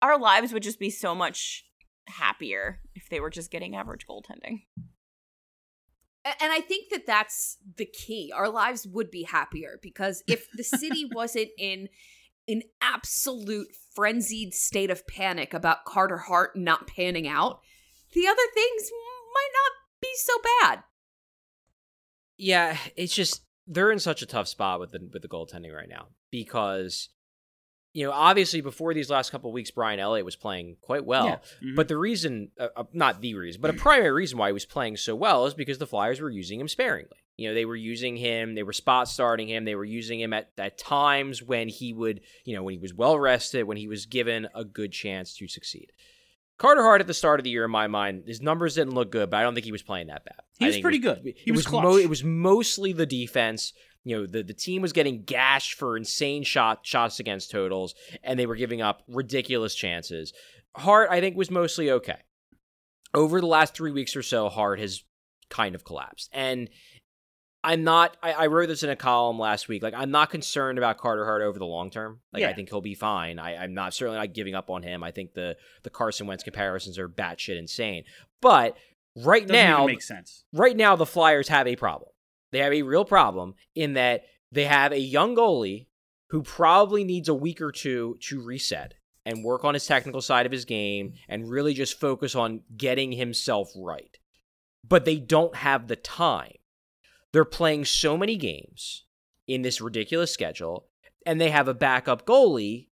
our 0.03 0.18
lives 0.18 0.53
would 0.53 0.62
just 0.62 0.78
be 0.78 0.90
so 0.90 1.14
much 1.14 1.64
happier 2.07 2.80
if 2.94 3.09
they 3.09 3.20
were 3.20 3.30
just 3.30 3.51
getting 3.51 3.76
average 3.76 4.07
goaltending. 4.07 4.62
And 6.24 6.53
I 6.53 6.61
think 6.61 6.90
that 6.90 7.07
that's 7.07 7.57
the 7.76 7.86
key. 7.86 8.30
Our 8.34 8.51
lives 8.51 8.86
would 8.86 9.11
be 9.11 9.22
happier 9.22 9.78
because 9.80 10.22
if 10.26 10.46
the 10.55 10.64
city 10.64 11.09
wasn't 11.14 11.48
in 11.59 11.88
an 12.46 12.62
absolute 12.80 13.68
frenzied 13.94 14.53
state 14.53 14.90
of 14.90 15.07
panic 15.07 15.55
about 15.55 15.84
Carter 15.86 16.18
Hart 16.18 16.57
not 16.57 16.86
panning 16.86 17.26
out, 17.26 17.61
the 18.12 18.26
other 18.26 18.42
things 18.55 18.90
might 19.34 19.51
not 19.55 19.72
be 20.03 20.09
so 20.16 20.32
bad. 20.61 20.82
Yeah, 22.36 22.76
it's 22.96 23.14
just 23.14 23.42
they're 23.66 23.92
in 23.92 23.98
such 23.98 24.22
a 24.22 24.26
tough 24.26 24.48
spot 24.48 24.80
with 24.80 24.92
the 24.92 25.09
with 25.12 25.22
the 25.22 25.28
goaltending 25.28 25.74
right 25.74 25.88
now 25.88 26.09
because 26.30 27.11
you 27.93 28.05
know 28.07 28.12
obviously 28.12 28.61
before 28.61 28.95
these 28.95 29.11
last 29.11 29.30
couple 29.30 29.51
of 29.51 29.55
weeks 29.55 29.70
Brian 29.70 29.99
Elliott 30.01 30.24
was 30.24 30.36
playing 30.36 30.76
quite 30.80 31.05
well, 31.05 31.26
Yeah. 31.26 31.38
Mhm. 31.62 31.76
but 31.76 31.88
the 31.88 31.97
reason 31.97 32.51
uh, 32.59 32.68
uh, 32.76 32.84
not 32.93 33.20
the 33.20 33.34
reason, 33.34 33.61
but 33.61 33.70
a 33.70 33.74
primary 33.74 34.12
reason 34.12 34.38
why 34.38 34.49
he 34.49 34.53
was 34.53 34.64
playing 34.66 34.97
so 34.97 35.14
well 35.14 35.47
is 35.47 35.55
because 35.55 35.78
the 35.78 35.86
Flyers 35.86 36.20
were 36.20 36.30
using 36.30 36.61
him 36.61 36.68
sparingly. 36.68 37.16
You 37.36 37.49
know, 37.49 37.55
they 37.55 37.64
were 37.64 37.76
using 37.76 38.16
him, 38.16 38.55
they 38.55 38.62
were 38.62 38.72
spot 38.74 39.09
starting 39.09 39.49
him, 39.49 39.64
they 39.64 39.74
were 39.74 39.84
using 39.84 40.20
him 40.20 40.34
at, 40.34 40.51
at 40.59 40.76
times 40.76 41.43
when 41.43 41.68
he 41.68 41.95
would, 41.95 42.20
you 42.45 42.55
know, 42.55 42.62
when 42.62 42.72
he 42.74 42.78
was 42.78 42.93
well 42.93 43.18
rested, 43.18 43.62
when 43.64 43.78
he 43.78 43.88
was 43.88 44.05
given 44.05 44.47
a 44.55 44.62
good 44.62 44.93
chance 44.93 45.34
to 45.36 45.49
succeed. 45.49 45.91
Carter 46.59 46.82
Hart 46.82 47.01
at 47.01 47.07
the 47.07 47.14
start 47.14 47.41
of 47.41 47.45
the 47.45 47.51
year, 47.51 47.64
in 47.64 47.70
my 47.70 47.86
mind, 47.86 48.24
his 48.26 48.43
numbers 48.43 48.74
didn't 48.74 48.93
look 48.93 49.11
good, 49.11 49.30
but 49.30 49.38
I 49.38 49.43
don't 49.43 49.55
think 49.55 49.64
he 49.64 49.72
was 49.72 49.82
playing 49.82 50.09
that 50.09 50.26
bad. 50.26 50.34
He 50.59 50.66
was 50.66 50.76
it 50.76 50.82
pretty 50.82 50.99
good. 50.99 51.20
He 51.24 51.34
it 51.47 51.53
was 51.53 51.64
was 51.64 51.72
mo- 51.72 51.97
it 51.97 52.11
was 52.11 52.22
mostly 52.22 52.93
the 52.93 53.07
defense. 53.07 53.72
You 54.05 54.16
know, 54.16 54.26
the, 54.26 54.42
the 54.42 54.55
team 54.55 54.80
was 54.82 54.92
getting 54.92 55.24
gashed 55.24 55.74
for 55.74 55.96
insane 55.96 56.42
shot 56.42 56.80
shots 56.82 57.20
against 57.20 57.51
totals, 57.51 57.94
and 58.22 58.38
they 58.38 58.46
were 58.46 58.57
giving 58.57 58.80
up 58.80 59.03
ridiculous 59.09 59.74
chances. 59.74 60.32
Hart, 60.76 61.11
I 61.11 61.20
think, 61.20 61.36
was 61.36 61.51
mostly 61.51 61.90
okay. 61.90 62.18
Over 63.12 63.40
the 63.40 63.46
last 63.46 63.74
three 63.74 63.90
weeks 63.90 64.16
or 64.16 64.22
so, 64.22 64.48
Hart 64.48 64.78
has 64.78 65.03
kind 65.51 65.74
of 65.74 65.84
collapsed. 65.84 66.30
And 66.32 66.70
I'm 67.62 67.84
not 67.84 68.16
I, 68.22 68.32
I 68.32 68.46
wrote 68.46 68.68
this 68.68 68.82
in 68.82 68.90
a 68.90 68.96
column 68.96 69.38
last 69.38 69.68
week. 69.68 69.82
Like 69.82 69.94
I'm 69.94 70.11
not 70.11 70.30
concerned 70.30 70.78
about 70.78 70.96
Carter 70.96 71.24
Hart 71.26 71.42
over 71.42 71.59
the 71.59 71.66
long 71.66 71.90
term. 71.90 72.20
Like 72.32 72.42
Yeah. 72.42 72.48
I 72.48 72.55
think 72.55 72.70
he'll 72.70 72.80
be 72.80 72.94
fine. 72.94 73.38
I, 73.38 73.57
I'm 73.57 73.74
not 73.74 73.92
certainly 73.92 74.18
not 74.18 74.32
giving 74.32 74.55
up 74.55 74.70
on 74.70 74.82
him. 74.82 75.03
I 75.03 75.11
think 75.11 75.34
the 75.34 75.57
the 75.82 75.90
Carson 75.90 76.26
Wentz 76.26 76.42
comparisons 76.42 76.98
are 76.98 77.09
batshit 77.09 77.59
insane. 77.59 78.05
But 78.40 78.78
right 79.16 79.46
Doesn't 79.46 79.55
now 79.55 79.82
even 79.82 79.86
make 79.86 80.03
sense. 80.03 80.44
right 80.53 80.76
now 80.76 80.96
the 80.96 81.05
Flyers 81.05 81.48
have 81.48 81.66
a 81.66 81.76
problem. 81.76 82.11
They 82.53 82.59
have 82.59 82.72
a 82.72 82.82
real 82.82 83.05
problem 83.05 83.55
in 83.74 83.94
that 83.94 84.24
they 84.53 84.64
have 84.64 84.92
a 84.92 84.98
young 84.98 85.36
goalie 85.36 85.86
who 86.30 86.42
probably 86.42 87.05
needs 87.05 87.28
a 87.28 87.34
week 87.34 87.61
or 87.61 87.72
two 87.72 88.16
to 88.20 88.40
reset 88.40 88.94
and 89.26 89.44
work 89.44 89.64
on 89.64 89.74
his 89.74 89.86
technical 89.86 90.20
side 90.20 90.46
of 90.46 90.53
his 90.53 90.64
game 90.64 91.14
and 91.28 91.51
really 91.51 91.74
just 91.74 92.01
focus 92.01 92.34
on 92.34 92.62
getting 92.76 93.12
himself 93.12 93.70
right. 93.76 94.18
But 94.86 95.05
they 95.05 95.18
don't 95.18 95.57
have 95.57 95.88
the 95.88 95.96
time. 95.96 96.55
They're 97.32 97.44
playing 97.44 97.84
so 97.84 98.16
many 98.16 98.36
games 98.36 99.05
in 99.46 99.62
this 99.62 99.80
ridiculous 99.80 100.32
schedule, 100.32 100.86
and 101.26 101.40
they 101.40 101.51
have 101.51 101.68
a 101.68 101.74
backup 101.74 102.26
goalie 102.26 102.88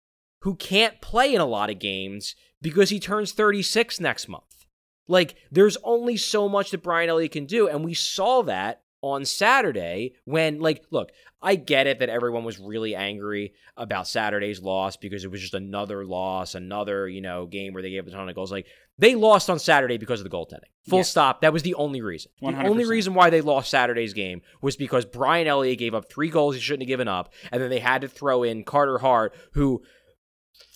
who 0.41 0.55
can't 0.55 1.01
play 1.01 1.33
in 1.33 1.41
a 1.41 1.45
lot 1.45 1.69
of 1.69 1.79
games 1.79 2.35
because 2.61 2.89
he 2.89 2.99
turns 2.99 3.31
36 3.31 3.99
next 3.99 4.27
month. 4.27 4.65
Like, 5.07 5.35
there's 5.51 5.77
only 5.83 6.15
so 6.15 6.47
much 6.47 6.71
that 6.71 6.83
Brian 6.83 7.09
Elliott 7.09 7.33
can 7.33 7.45
do, 7.45 7.67
and 7.67 7.83
we 7.83 7.93
saw 7.93 8.41
that 8.43 8.82
on 9.03 9.25
Saturday 9.25 10.13
when, 10.23 10.59
like, 10.59 10.83
look, 10.89 11.11
I 11.41 11.55
get 11.55 11.87
it 11.87 11.99
that 11.99 12.07
everyone 12.09 12.45
was 12.45 12.57
really 12.57 12.95
angry 12.95 13.53
about 13.75 14.07
Saturday's 14.07 14.61
loss 14.61 14.95
because 14.95 15.25
it 15.25 15.29
was 15.29 15.41
just 15.41 15.53
another 15.53 16.05
loss, 16.05 16.55
another, 16.55 17.07
you 17.09 17.19
know, 17.21 17.45
game 17.45 17.73
where 17.73 17.83
they 17.83 17.91
gave 17.91 18.07
a 18.07 18.11
ton 18.11 18.29
of 18.29 18.33
goals. 18.35 18.51
Like, 18.51 18.65
they 18.97 19.13
lost 19.15 19.49
on 19.49 19.59
Saturday 19.59 19.97
because 19.97 20.21
of 20.21 20.23
the 20.23 20.29
goaltending. 20.35 20.69
Full 20.89 20.99
Yeah. 20.99 21.03
stop. 21.03 21.41
That 21.41 21.51
was 21.51 21.63
the 21.63 21.75
only 21.75 22.01
reason. 22.01 22.31
The 22.39 22.47
100%. 22.47 22.69
only 22.69 22.85
reason 22.85 23.13
why 23.13 23.29
they 23.29 23.41
lost 23.41 23.69
Saturday's 23.69 24.13
game 24.13 24.41
was 24.61 24.77
because 24.77 25.03
Brian 25.03 25.47
Elliott 25.47 25.79
gave 25.79 25.93
up 25.93 26.09
three 26.09 26.29
goals 26.29 26.55
he 26.55 26.61
shouldn't 26.61 26.83
have 26.83 26.87
given 26.87 27.07
up, 27.09 27.33
and 27.51 27.61
then 27.61 27.69
they 27.69 27.79
had 27.79 28.01
to 28.01 28.07
throw 28.07 28.43
in 28.43 28.63
Carter 28.63 28.99
Hart, 28.99 29.35
who 29.53 29.83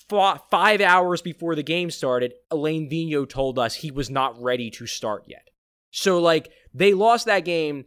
fought 0.09 0.49
five 0.49 0.81
hours 0.81 1.21
before 1.21 1.55
the 1.55 1.63
game 1.63 1.91
started. 1.91 2.33
Alain 2.51 2.89
Vigneault 2.89 3.29
told 3.29 3.57
us 3.57 3.75
he 3.75 3.91
was 3.91 4.09
not 4.09 4.41
ready 4.41 4.69
to 4.71 4.85
start 4.87 5.23
yet. 5.27 5.47
So, 5.91 6.19
like, 6.19 6.49
they 6.73 6.93
lost 6.93 7.25
that 7.27 7.45
game 7.45 7.85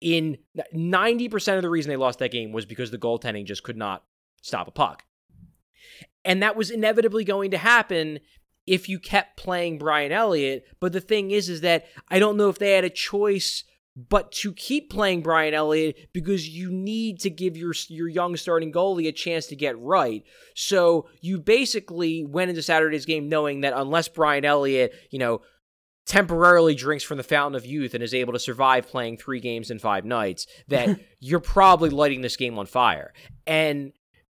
in 0.00 0.38
90% 0.74 1.56
of 1.56 1.62
the 1.62 1.70
reason 1.70 1.90
they 1.90 1.96
lost 1.96 2.18
that 2.20 2.30
game 2.30 2.52
was 2.52 2.66
because 2.66 2.90
the 2.90 2.98
goaltending 2.98 3.44
just 3.44 3.62
could 3.62 3.76
not 3.76 4.04
stop 4.42 4.68
a 4.68 4.70
puck. 4.70 5.04
And 6.24 6.42
that 6.42 6.56
was 6.56 6.70
inevitably 6.70 7.24
going 7.24 7.50
to 7.52 7.58
happen 7.58 8.20
if 8.66 8.88
you 8.88 8.98
kept 8.98 9.36
playing 9.36 9.78
Brian 9.78 10.12
Elliott. 10.12 10.64
But 10.78 10.92
the 10.92 11.00
thing 11.00 11.30
is, 11.30 11.48
is 11.48 11.62
that 11.62 11.86
I 12.08 12.18
don't 12.18 12.36
know 12.36 12.48
if 12.48 12.58
they 12.58 12.72
had 12.72 12.84
a 12.84 12.90
choice 12.90 13.64
but 14.08 14.30
to 14.30 14.52
keep 14.52 14.90
playing 14.90 15.22
Brian 15.22 15.54
Elliott 15.54 16.10
because 16.12 16.48
you 16.48 16.70
need 16.70 17.18
to 17.20 17.30
give 17.30 17.56
your 17.56 17.72
your 17.88 18.06
young 18.06 18.36
starting 18.36 18.72
goalie 18.72 19.08
a 19.08 19.12
chance 19.12 19.46
to 19.46 19.56
get 19.56 19.78
right. 19.80 20.22
So 20.54 21.08
you 21.20 21.40
basically 21.40 22.24
went 22.24 22.50
into 22.50 22.62
Saturday's 22.62 23.06
game 23.06 23.28
knowing 23.28 23.62
that 23.62 23.72
unless 23.74 24.06
Brian 24.06 24.44
Elliott, 24.44 24.92
you 25.10 25.18
know, 25.18 25.40
temporarily 26.08 26.74
drinks 26.74 27.04
from 27.04 27.18
the 27.18 27.22
fountain 27.22 27.54
of 27.54 27.66
youth 27.66 27.92
and 27.92 28.02
is 28.02 28.14
able 28.14 28.32
to 28.32 28.38
survive 28.38 28.88
playing 28.88 29.18
three 29.18 29.40
games 29.40 29.70
in 29.70 29.78
five 29.78 30.04
nights, 30.04 30.46
that 30.66 30.98
you're 31.20 31.38
probably 31.38 31.90
lighting 31.90 32.22
this 32.22 32.36
game 32.36 32.58
on 32.58 32.66
fire. 32.66 33.12
And 33.46 33.92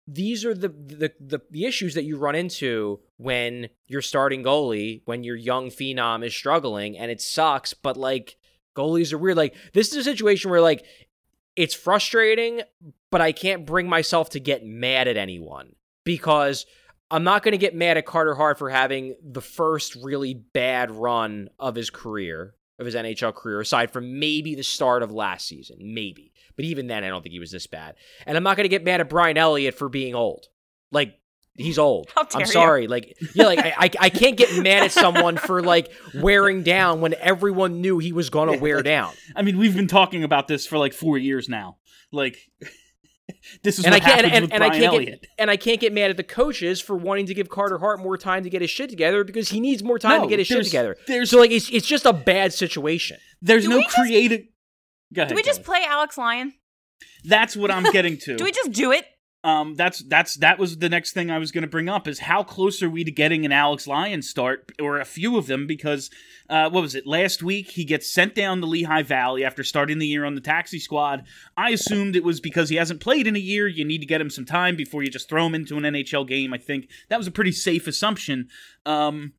these 0.07 0.43
are 0.43 0.55
the, 0.55 0.69
the 0.69 1.13
the 1.19 1.41
the 1.51 1.65
issues 1.65 1.93
that 1.93 2.03
you 2.03 2.17
run 2.17 2.33
into 2.33 2.99
when 3.17 3.69
your 3.87 4.01
starting 4.01 4.43
goalie, 4.43 5.03
when 5.05 5.23
your 5.23 5.35
young 5.35 5.69
phenom 5.69 6.25
is 6.25 6.33
struggling, 6.33 6.97
and 6.97 7.11
it 7.11 7.21
sucks. 7.21 7.75
But 7.75 7.95
like 7.95 8.37
goalies 8.75 9.13
are 9.13 9.19
weird. 9.19 9.37
Like 9.37 9.55
this 9.73 9.91
is 9.91 9.97
a 9.97 10.03
situation 10.03 10.49
where 10.49 10.61
like 10.61 10.83
it's 11.55 11.75
frustrating, 11.75 12.61
but 13.11 13.21
I 13.21 13.31
can't 13.31 13.67
bring 13.67 13.87
myself 13.87 14.31
to 14.31 14.39
get 14.39 14.65
mad 14.65 15.07
at 15.07 15.17
anyone 15.17 15.75
because 16.03 16.65
I'm 17.11 17.23
not 17.23 17.43
going 17.43 17.53
to 17.53 17.57
get 17.57 17.73
mad 17.73 17.97
at 17.97 18.05
Carter 18.05 18.35
Hart 18.35 18.59
for 18.59 18.69
having 18.69 19.15
the 19.23 19.41
first 19.41 19.95
really 19.95 20.33
bad 20.33 20.91
run 20.91 21.49
of 21.59 21.75
his 21.75 21.89
career, 21.89 22.55
of 22.77 22.85
his 22.85 22.95
NHL 22.95 23.33
career, 23.33 23.59
aside 23.59 23.91
from 23.91 24.19
maybe 24.19 24.55
the 24.55 24.63
start 24.63 25.01
of 25.01 25.11
last 25.11 25.47
season, 25.47 25.77
maybe. 25.81 26.31
But 26.55 26.65
even 26.65 26.87
then, 26.87 27.03
I 27.03 27.07
don't 27.07 27.21
think 27.21 27.33
he 27.33 27.39
was 27.39 27.51
this 27.51 27.67
bad. 27.67 27.95
And 28.27 28.37
I'm 28.37 28.43
not 28.43 28.57
going 28.57 28.65
to 28.65 28.69
get 28.69 28.83
mad 28.83 29.01
at 29.01 29.09
Brian 29.09 29.37
Elliott 29.37 29.75
for 29.75 29.89
being 29.89 30.13
old. 30.13 30.47
Like, 30.91 31.19
he's 31.55 31.79
old. 31.79 32.11
I'm 32.15 32.41
you. 32.41 32.45
sorry. 32.45 32.87
Like, 32.87 33.17
yeah, 33.33 33.45
like 33.45 33.59
I, 33.59 33.73
I, 33.77 33.89
I 33.99 34.09
can't 34.09 34.37
get 34.37 34.61
mad 34.61 34.83
at 34.83 34.91
someone 34.91 35.37
for 35.37 35.63
like 35.63 35.91
wearing 36.15 36.63
down 36.63 37.01
when 37.01 37.15
everyone 37.15 37.81
knew 37.81 37.97
he 37.97 38.13
was 38.13 38.29
going 38.29 38.51
to 38.51 38.59
wear 38.59 38.83
down. 38.83 39.13
I 39.35 39.41
mean, 39.41 39.57
we've 39.57 39.75
been 39.75 39.87
talking 39.87 40.23
about 40.23 40.47
this 40.47 40.65
for 40.65 40.77
like 40.77 40.93
four 40.93 41.17
years 41.17 41.49
now. 41.49 41.77
Like, 42.11 42.37
this 43.63 43.79
is 43.79 43.85
and 43.85 43.93
I 43.95 43.99
can't 43.99 44.25
happens 44.25 44.33
and, 44.33 44.41
with 44.45 44.53
and 44.53 44.63
I 44.63 44.69
can't 44.69 44.83
Elliott. 44.85 45.21
get 45.21 45.29
and 45.37 45.49
I 45.51 45.57
can't 45.57 45.79
get 45.79 45.93
mad 45.93 46.09
at 46.09 46.17
the 46.17 46.23
coaches 46.23 46.79
for 46.81 46.95
wanting 46.95 47.25
to 47.27 47.33
give 47.33 47.49
Carter 47.49 47.77
Hart 47.77 47.99
more 47.99 48.17
time 48.17 48.43
to 48.43 48.49
get 48.49 48.61
his 48.61 48.69
shit 48.69 48.89
together 48.89 49.23
because 49.23 49.49
he 49.49 49.59
needs 49.59 49.83
more 49.83 49.99
time 49.99 50.17
No, 50.19 50.23
to 50.23 50.29
get 50.29 50.39
his 50.39 50.47
shit 50.47 50.63
together. 50.63 50.95
there's- 51.07 51.29
so 51.29 51.37
like 51.39 51.51
it's 51.51 51.69
it's 51.69 51.87
just 51.87 52.05
a 52.05 52.13
bad 52.13 52.53
situation. 52.53 53.17
There's 53.41 53.63
Do 53.63 53.69
no 53.69 53.77
we 53.77 53.83
just- 53.83 53.95
creative. 53.95 54.41
Go 55.13 55.21
ahead. 55.23 55.29
Do 55.29 55.35
we 55.35 55.43
just 55.43 55.63
Kelly. 55.65 55.79
play 55.79 55.87
Alex 55.89 56.17
Lyon? 56.17 56.53
That's 57.23 57.55
what 57.55 57.71
I'm 57.71 57.83
getting 57.91 58.17
to. 58.19 58.35
Do 58.37 58.43
we 58.43 58.51
just 58.51 58.71
do 58.71 58.91
it? 58.91 59.05
Um, 59.41 59.75
that's 59.75 59.99
that's 59.99 60.35
that 60.37 60.59
was 60.59 60.79
the 60.79 60.89
next 60.89 61.13
thing 61.13 61.31
I 61.31 61.37
was 61.37 61.53
going 61.53 61.61
to 61.61 61.69
bring 61.69 61.87
up 61.87 62.09
is 62.09 62.19
how 62.19 62.43
close 62.43 62.83
are 62.83 62.89
we 62.89 63.05
to 63.05 63.11
getting 63.11 63.45
an 63.45 63.53
Alex 63.53 63.87
Lyon 63.87 64.21
start 64.21 64.73
or 64.81 64.99
a 64.99 65.05
few 65.05 65.37
of 65.37 65.47
them 65.47 65.65
because 65.65 66.09
uh, 66.49 66.69
what 66.69 66.81
was 66.81 66.93
it 66.93 67.07
last 67.07 67.41
week 67.41 67.71
he 67.71 67.85
gets 67.85 68.11
sent 68.11 68.35
down 68.35 68.59
to 68.59 68.67
Lehigh 68.67 69.03
Valley 69.03 69.45
after 69.45 69.63
starting 69.63 69.97
the 69.97 70.07
year 70.07 70.25
on 70.25 70.35
the 70.35 70.41
taxi 70.41 70.77
squad. 70.77 71.23
I 71.55 71.69
assumed 71.69 72.17
it 72.17 72.23
was 72.25 72.41
because 72.41 72.67
he 72.67 72.75
hasn't 72.75 72.99
played 72.99 73.27
in 73.27 73.37
a 73.37 73.39
year. 73.39 73.65
You 73.65 73.85
need 73.85 73.99
to 73.99 74.05
get 74.05 74.19
him 74.19 74.29
some 74.29 74.45
time 74.45 74.75
before 74.75 75.03
you 75.03 75.09
just 75.09 75.29
throw 75.29 75.45
him 75.45 75.55
into 75.55 75.77
an 75.77 75.83
NHL 75.83 76.27
game. 76.27 76.53
I 76.53 76.57
think 76.57 76.89
that 77.07 77.17
was 77.17 77.27
a 77.27 77.31
pretty 77.31 77.53
safe 77.53 77.87
assumption. 77.87 78.49
Um, 78.85 79.33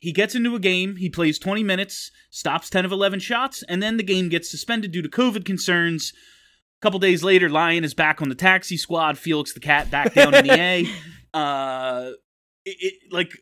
he 0.00 0.12
gets 0.12 0.34
into 0.34 0.56
a 0.56 0.60
game, 0.60 0.96
he 0.96 1.08
plays 1.08 1.38
20 1.38 1.62
minutes, 1.62 2.10
stops 2.28 2.68
10 2.68 2.84
of 2.84 2.92
11 2.92 3.20
shots, 3.20 3.62
and 3.68 3.82
then 3.82 3.96
the 3.96 4.02
game 4.02 4.28
gets 4.28 4.50
suspended 4.50 4.90
due 4.90 5.00
to 5.00 5.08
COVID 5.08 5.44
concerns. 5.44 6.12
A 6.84 6.86
couple 6.86 6.98
days 7.00 7.24
later, 7.24 7.48
Lyon 7.48 7.82
is 7.82 7.94
back 7.94 8.20
on 8.20 8.28
the 8.28 8.34
taxi 8.34 8.76
squad. 8.76 9.16
Felix 9.16 9.54
the 9.54 9.60
cat 9.60 9.90
back 9.90 10.12
down 10.12 10.34
in 10.34 10.46
the 10.46 10.52
A. 10.52 10.86
Uh, 11.32 12.10
it, 12.64 12.76
it, 12.78 12.94
like, 13.12 13.32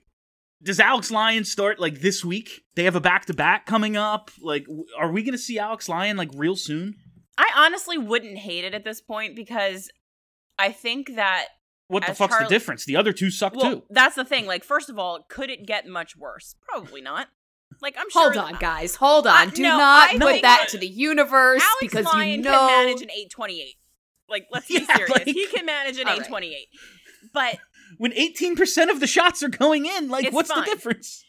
does 0.62 0.80
Alex 0.80 1.10
Lyon 1.10 1.44
start 1.44 1.78
like 1.78 2.00
this 2.00 2.24
week? 2.24 2.62
They 2.74 2.84
have 2.84 2.94
a 2.96 3.00
back 3.00 3.26
to 3.26 3.34
back 3.34 3.66
coming 3.66 3.98
up. 3.98 4.30
Like, 4.40 4.64
w- 4.64 4.86
are 4.98 5.10
we 5.10 5.22
going 5.24 5.32
to 5.32 5.38
see 5.38 5.58
Alex 5.58 5.90
Lyon 5.90 6.16
like 6.16 6.30
real 6.34 6.56
soon? 6.56 6.94
I 7.36 7.50
honestly 7.54 7.98
wouldn't 7.98 8.38
hate 8.38 8.64
it 8.64 8.72
at 8.72 8.84
this 8.84 9.02
point 9.02 9.36
because 9.36 9.90
I 10.58 10.72
think 10.72 11.16
that 11.16 11.48
What 11.88 12.06
the 12.06 12.14
fuck's 12.14 12.32
Charlie- 12.32 12.46
the 12.46 12.48
difference? 12.48 12.86
The 12.86 12.96
other 12.96 13.12
two 13.12 13.30
suck 13.30 13.54
well, 13.56 13.72
too. 13.72 13.82
that's 13.90 14.14
the 14.14 14.24
thing. 14.24 14.46
Like, 14.46 14.64
first 14.64 14.88
of 14.88 14.98
all, 14.98 15.26
could 15.28 15.50
it 15.50 15.66
get 15.66 15.86
much 15.86 16.16
worse? 16.16 16.54
Probably 16.62 17.02
not. 17.02 17.28
Like, 17.82 17.96
I'm 17.98 18.08
sure. 18.10 18.32
Hold 18.32 18.36
on, 18.36 18.58
guys. 18.60 18.94
Hold 18.96 19.26
on. 19.26 19.48
Uh, 19.48 19.50
Do 19.50 19.62
no, 19.62 19.76
not 19.76 20.10
I 20.10 20.12
put 20.12 20.20
that 20.20 20.42
that 20.42 20.68
to 20.68 20.78
the 20.78 20.86
universe 20.86 21.60
Alex 21.62 21.76
because 21.80 22.06
Lyon 22.06 22.30
you 22.30 22.42
know. 22.42 22.52
can 22.52 22.86
manage 22.86 23.02
an 23.02 23.10
828. 23.10 23.74
Like, 24.28 24.46
let's 24.52 24.68
be 24.68 24.74
Yeah, 24.88 24.94
serious. 24.96 25.10
like- 25.10 25.24
he 25.26 25.46
can 25.48 25.66
manage 25.66 25.96
an 25.98 26.06
All 26.06 26.12
right. 26.16 26.20
828. 26.26 26.68
But 27.34 27.58
When 27.98 28.12
18% 28.12 28.88
of 28.90 29.00
the 29.00 29.06
shots 29.06 29.42
are 29.42 29.48
going 29.48 29.84
in, 29.86 30.08
like, 30.08 30.32
what's 30.32 30.50
fine. 30.50 30.60
the 30.64 30.70
difference? 30.70 31.24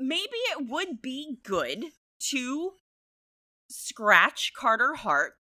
maybe 0.00 0.36
it 0.52 0.68
would 0.68 1.02
be 1.02 1.38
good 1.44 1.84
to 2.30 2.72
scratch 3.68 4.52
Carter 4.56 4.94
Hart 4.94 5.32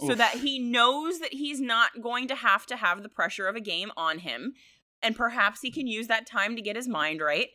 so 0.00 0.12
Oof. 0.12 0.18
that 0.18 0.34
he 0.38 0.58
knows 0.58 1.20
that 1.20 1.32
he's 1.32 1.60
not 1.60 2.02
going 2.02 2.28
to 2.28 2.34
have 2.34 2.66
to 2.66 2.76
have 2.76 3.02
the 3.02 3.08
pressure 3.08 3.46
of 3.46 3.56
a 3.56 3.60
game 3.60 3.90
on 3.96 4.18
him. 4.18 4.54
And 5.02 5.14
perhaps 5.16 5.60
he 5.60 5.70
can 5.70 5.86
use 5.86 6.06
that 6.08 6.26
time 6.26 6.56
to 6.56 6.62
get 6.62 6.76
his 6.76 6.88
mind 6.88 7.20
right. 7.20 7.48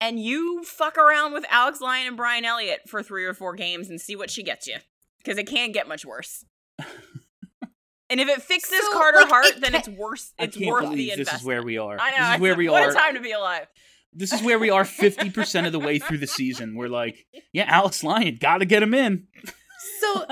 And 0.00 0.18
you 0.18 0.62
fuck 0.64 0.96
around 0.96 1.32
with 1.34 1.44
Alex 1.50 1.80
Lyon 1.80 2.06
and 2.06 2.16
Brian 2.16 2.44
Elliott 2.44 2.88
for 2.88 3.02
three 3.02 3.24
or 3.24 3.34
four 3.34 3.54
games 3.54 3.90
and 3.90 4.00
see 4.00 4.16
what 4.16 4.30
she 4.30 4.42
gets 4.42 4.66
you. 4.66 4.76
Because 5.18 5.36
it 5.36 5.44
can't 5.46 5.74
get 5.74 5.86
much 5.86 6.06
worse. 6.06 6.44
and 8.08 8.18
if 8.20 8.28
it 8.28 8.40
fixes 8.42 8.80
So, 8.86 8.92
Carter 8.92 9.18
like, 9.18 9.28
Hart, 9.28 9.46
it 9.46 9.60
then 9.60 9.72
ca- 9.72 9.78
it's 9.78 9.88
worth 9.88 10.32
I 10.38 10.44
it's 10.44 10.56
can't 10.56 10.70
worth 10.70 10.92
the 10.94 11.10
investment. 11.10 11.26
this 11.30 11.40
is 11.40 11.44
where 11.46 11.62
we 11.62 11.76
are. 11.78 11.98
I 12.00 12.10
know. 12.12 12.16
This 12.28 12.34
is 12.36 12.40
where 12.40 12.50
it's- 12.52 12.58
we 12.58 12.68
what 12.70 12.82
are. 12.84 12.90
a 12.90 12.94
time 12.94 13.14
to 13.14 13.20
be 13.20 13.32
alive. 13.32 13.66
This 14.12 14.32
is 14.32 14.42
where 14.42 14.58
we 14.58 14.70
are 14.70 14.84
50% 14.84 15.66
of 15.66 15.72
the 15.72 15.78
way 15.78 15.98
through 15.98 16.18
the 16.18 16.26
season. 16.26 16.74
We're 16.74 16.88
like, 16.88 17.26
yeah, 17.52 17.64
Alex 17.68 18.02
Lyon, 18.02 18.38
got 18.40 18.58
to 18.58 18.64
get 18.64 18.82
him 18.82 18.94
in. 18.94 19.26
So 20.00 20.24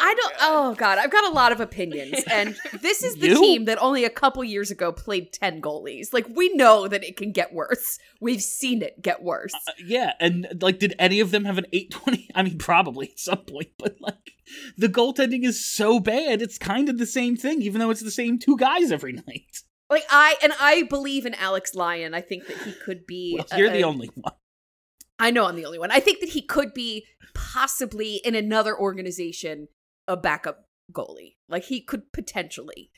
I 0.00 0.14
don't. 0.14 0.34
Oh 0.40 0.74
God, 0.74 0.98
I've 0.98 1.10
got 1.10 1.24
a 1.30 1.34
lot 1.34 1.52
of 1.52 1.60
opinions, 1.60 2.22
and 2.30 2.56
this 2.80 3.02
is 3.02 3.16
the 3.16 3.28
You? 3.28 3.40
team 3.40 3.64
that 3.66 3.78
only 3.80 4.04
a 4.04 4.10
couple 4.10 4.42
years 4.44 4.70
ago 4.70 4.92
played 4.92 5.32
ten 5.32 5.60
goalies. 5.62 6.12
Like 6.12 6.26
we 6.34 6.54
know 6.54 6.88
that 6.88 7.04
it 7.04 7.16
can 7.16 7.32
get 7.32 7.52
worse. 7.52 7.98
We've 8.20 8.42
seen 8.42 8.82
it 8.82 9.00
get 9.02 9.22
worse. 9.22 9.54
Uh, 9.54 9.72
yeah, 9.84 10.12
and 10.20 10.46
like, 10.60 10.78
did 10.78 10.94
any 10.98 11.20
of 11.20 11.30
them 11.30 11.44
have 11.44 11.58
an 11.58 11.66
820? 11.72 12.28
I 12.34 12.42
mean, 12.42 12.58
probably 12.58 13.10
at 13.10 13.18
some 13.18 13.38
point, 13.44 13.68
but 13.78 13.96
like, 14.00 14.32
the 14.76 14.88
goaltending 14.88 15.44
is 15.44 15.64
so 15.64 16.00
bad, 16.00 16.42
it's 16.42 16.58
kind 16.58 16.88
of 16.88 16.98
the 16.98 17.06
same 17.06 17.36
thing, 17.36 17.62
even 17.62 17.78
though 17.80 17.90
it's 17.90 18.02
the 18.02 18.10
same 18.10 18.38
two 18.38 18.56
guys 18.56 18.90
every 18.90 19.12
night. 19.12 19.62
Like 19.90 20.04
I 20.10 20.36
and 20.42 20.52
I 20.60 20.82
believe 20.82 21.24
in 21.24 21.34
Alex 21.34 21.74
Lyon. 21.74 22.12
I 22.14 22.20
think 22.20 22.46
that 22.46 22.58
he 22.58 22.72
could 22.72 23.06
be. 23.06 23.36
Well, 23.38 23.46
a- 23.52 23.58
you're 23.58 23.70
the 23.70 23.80
a- 23.82 23.86
only 23.86 24.08
one. 24.14 24.34
I 25.20 25.30
know 25.32 25.46
I'm 25.46 25.56
the 25.56 25.64
only 25.64 25.78
one. 25.80 25.90
I 25.90 25.98
think 25.98 26.20
that 26.20 26.28
he 26.28 26.42
could 26.42 26.72
be 26.74 27.06
possibly 27.34 28.16
in 28.24 28.34
another 28.34 28.76
organization 28.78 29.68
a 30.08 30.16
backup 30.16 30.64
goalie. 30.92 31.36
Like 31.48 31.64
he 31.64 31.80
could 31.80 32.12
potentially. 32.12 32.90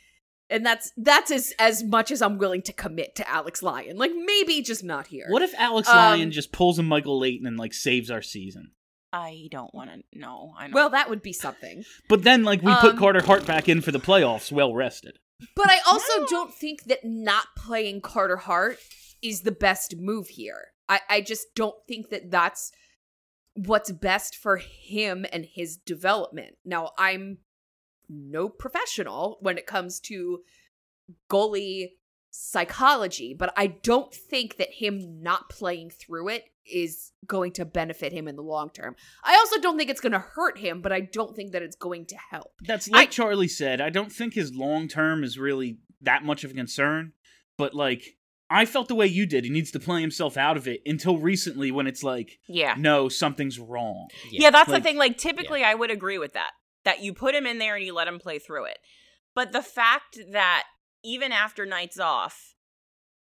And 0.48 0.64
that's 0.64 0.90
that's 0.96 1.30
as 1.30 1.52
as 1.58 1.84
much 1.84 2.10
as 2.10 2.22
I'm 2.22 2.38
willing 2.38 2.62
to 2.62 2.72
commit 2.72 3.14
to 3.16 3.28
Alex 3.28 3.62
Lyon. 3.62 3.98
Like 3.98 4.12
maybe 4.14 4.62
just 4.62 4.82
not 4.82 5.08
here. 5.08 5.26
What 5.28 5.42
if 5.42 5.54
Alex 5.58 5.88
Um, 5.88 5.96
Lyon 5.96 6.32
just 6.32 6.50
pulls 6.52 6.78
a 6.78 6.82
Michael 6.82 7.18
Leighton 7.18 7.46
and 7.46 7.58
like 7.58 7.74
saves 7.74 8.10
our 8.10 8.22
season? 8.22 8.72
I 9.12 9.48
don't 9.50 9.74
want 9.74 9.90
to 9.90 10.18
know. 10.18 10.54
I 10.56 10.68
know. 10.68 10.74
Well, 10.74 10.90
that 10.90 11.10
would 11.10 11.20
be 11.20 11.32
something. 11.32 11.84
But 12.08 12.22
then, 12.22 12.44
like, 12.44 12.62
we 12.62 12.72
put 12.76 12.92
Um, 12.92 12.98
Carter 12.98 13.20
Hart 13.20 13.44
back 13.44 13.68
in 13.68 13.80
for 13.80 13.90
the 13.90 13.98
playoffs, 13.98 14.52
well 14.52 14.72
rested. 14.72 15.18
But 15.56 15.68
I 15.68 15.80
also 15.84 16.26
don't 16.28 16.54
think 16.54 16.84
that 16.84 17.00
not 17.04 17.46
playing 17.56 18.02
Carter 18.02 18.36
Hart 18.36 18.78
is 19.20 19.40
the 19.40 19.50
best 19.50 19.96
move 19.96 20.28
here. 20.28 20.68
I, 20.88 21.00
I 21.08 21.20
just 21.22 21.54
don't 21.56 21.74
think 21.88 22.10
that 22.10 22.30
that's 22.30 22.70
what's 23.66 23.92
best 23.92 24.36
for 24.36 24.56
him 24.56 25.26
and 25.32 25.44
his 25.44 25.76
development. 25.76 26.56
Now, 26.64 26.90
I'm 26.98 27.38
no 28.08 28.48
professional 28.48 29.38
when 29.40 29.58
it 29.58 29.66
comes 29.66 30.00
to 30.00 30.40
goalie 31.30 31.90
psychology, 32.30 33.34
but 33.34 33.52
I 33.56 33.66
don't 33.66 34.14
think 34.14 34.56
that 34.56 34.72
him 34.72 35.22
not 35.22 35.50
playing 35.50 35.90
through 35.90 36.28
it 36.28 36.44
is 36.64 37.12
going 37.26 37.52
to 37.52 37.64
benefit 37.64 38.12
him 38.12 38.28
in 38.28 38.36
the 38.36 38.42
long 38.42 38.70
term. 38.70 38.94
I 39.24 39.34
also 39.34 39.60
don't 39.60 39.76
think 39.76 39.90
it's 39.90 40.00
going 40.00 40.12
to 40.12 40.20
hurt 40.20 40.58
him, 40.58 40.80
but 40.80 40.92
I 40.92 41.00
don't 41.00 41.34
think 41.34 41.52
that 41.52 41.62
it's 41.62 41.76
going 41.76 42.06
to 42.06 42.16
help. 42.30 42.52
That's 42.66 42.88
like 42.88 43.10
Charlie 43.10 43.48
said. 43.48 43.80
I 43.80 43.90
don't 43.90 44.12
think 44.12 44.34
his 44.34 44.54
long 44.54 44.88
term 44.88 45.24
is 45.24 45.38
really 45.38 45.78
that 46.02 46.24
much 46.24 46.44
of 46.44 46.52
a 46.52 46.54
concern. 46.54 47.12
But 47.58 47.74
like, 47.74 48.16
I 48.50 48.64
felt 48.64 48.88
the 48.88 48.94
way 48.96 49.06
you 49.06 49.26
did. 49.26 49.44
He 49.44 49.50
needs 49.50 49.70
to 49.70 49.80
play 49.80 50.00
himself 50.00 50.36
out 50.36 50.56
of 50.56 50.66
it 50.66 50.80
until 50.84 51.18
recently, 51.18 51.70
when 51.70 51.86
it's 51.86 52.02
like, 52.02 52.38
yeah. 52.48 52.74
no, 52.76 53.08
something's 53.08 53.58
wrong. 53.60 54.08
Yeah, 54.30 54.50
that's 54.50 54.68
Like- 54.68 54.82
the 54.82 54.88
thing. 54.88 54.98
Like, 54.98 55.18
typically, 55.18 55.62
I 55.62 55.74
would 55.74 55.90
agree 55.90 56.18
with 56.18 56.32
that. 56.32 56.50
That 56.84 57.00
you 57.02 57.14
put 57.14 57.34
him 57.34 57.46
in 57.46 57.58
there 57.58 57.76
and 57.76 57.84
you 57.84 57.94
let 57.94 58.08
him 58.08 58.18
play 58.18 58.38
through 58.38 58.64
it. 58.64 58.78
But 59.34 59.52
the 59.52 59.62
fact 59.62 60.18
that 60.32 60.64
even 61.04 61.30
after 61.30 61.64
nights 61.64 62.00
off, 62.00 62.54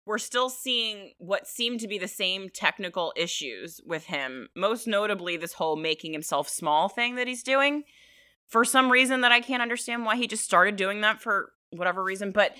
we're 0.04 0.18
still 0.18 0.50
seeing 0.50 1.12
what 1.18 1.46
seem 1.48 1.78
to 1.78 1.88
be 1.88 1.98
the 1.98 2.06
same 2.08 2.48
technical 2.52 3.12
issues 3.16 3.80
with 3.86 4.04
him. 4.04 4.48
Most 4.54 4.86
notably, 4.86 5.36
this 5.36 5.54
whole 5.54 5.76
making 5.76 6.12
himself 6.12 6.48
small 6.48 6.88
thing 6.88 7.14
that 7.16 7.26
he's 7.26 7.42
doing. 7.42 7.84
For 8.46 8.64
some 8.64 8.92
reason 8.92 9.22
that 9.22 9.32
I 9.32 9.40
can't 9.40 9.62
understand 9.62 10.04
why 10.04 10.16
he 10.16 10.26
just 10.28 10.44
started 10.44 10.76
doing 10.76 11.00
that 11.00 11.20
for 11.20 11.50
whatever 11.70 12.04
reason, 12.04 12.30
but 12.30 12.52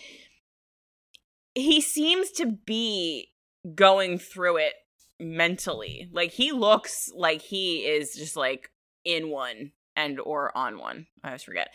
he 1.57 1.81
seems 1.81 2.31
to 2.33 2.47
be 2.47 3.31
going 3.75 4.19
through 4.19 4.59
it 4.59 4.75
mentally. 5.19 6.09
Like 6.13 6.33
he 6.33 6.53
looks 6.53 7.11
like 7.17 7.41
he 7.41 7.79
is 7.79 8.15
just 8.15 8.37
like 8.37 8.71
in 9.05 9.31
one 9.31 9.73
and 9.97 10.21
or 10.21 10.57
on 10.57 10.79
one. 10.79 11.07
I 11.25 11.29
always 11.29 11.43
forget. 11.43 11.69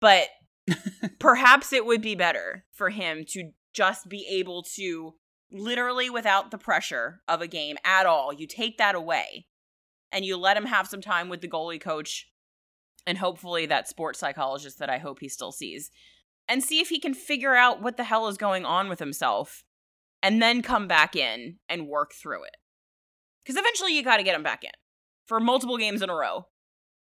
But 0.00 0.28
perhaps 1.20 1.72
it 1.72 1.86
would 1.86 2.02
be 2.02 2.16
better 2.16 2.64
for 2.72 2.90
him 2.90 3.24
to 3.28 3.52
just 3.72 4.08
be 4.08 4.26
able 4.28 4.64
to 4.74 5.14
literally 5.52 6.10
without 6.10 6.50
the 6.50 6.58
pressure 6.58 7.20
of 7.28 7.40
a 7.40 7.46
game 7.46 7.76
at 7.84 8.06
all. 8.06 8.32
You 8.32 8.48
take 8.48 8.78
that 8.78 8.96
away 8.96 9.46
and 10.10 10.24
you 10.24 10.36
let 10.36 10.56
him 10.56 10.66
have 10.66 10.88
some 10.88 11.00
time 11.00 11.28
with 11.28 11.40
the 11.40 11.48
goalie 11.48 11.80
coach 11.80 12.26
and 13.06 13.16
hopefully 13.16 13.66
that 13.66 13.88
sports 13.88 14.18
psychologist 14.18 14.80
that 14.80 14.90
I 14.90 14.98
hope 14.98 15.20
he 15.20 15.28
still 15.28 15.52
sees 15.52 15.92
and 16.50 16.64
see 16.64 16.80
if 16.80 16.88
he 16.88 16.98
can 16.98 17.14
figure 17.14 17.54
out 17.54 17.80
what 17.80 17.96
the 17.96 18.04
hell 18.04 18.26
is 18.26 18.36
going 18.36 18.64
on 18.64 18.88
with 18.88 18.98
himself 18.98 19.62
and 20.22 20.42
then 20.42 20.60
come 20.60 20.88
back 20.88 21.14
in 21.14 21.56
and 21.68 21.86
work 21.86 22.12
through 22.12 22.42
it. 22.42 22.56
Because 23.42 23.56
eventually 23.56 23.96
you 23.96 24.02
got 24.02 24.16
to 24.16 24.24
get 24.24 24.34
him 24.34 24.42
back 24.42 24.64
in 24.64 24.70
for 25.26 25.38
multiple 25.38 25.78
games 25.78 26.02
in 26.02 26.10
a 26.10 26.14
row. 26.14 26.46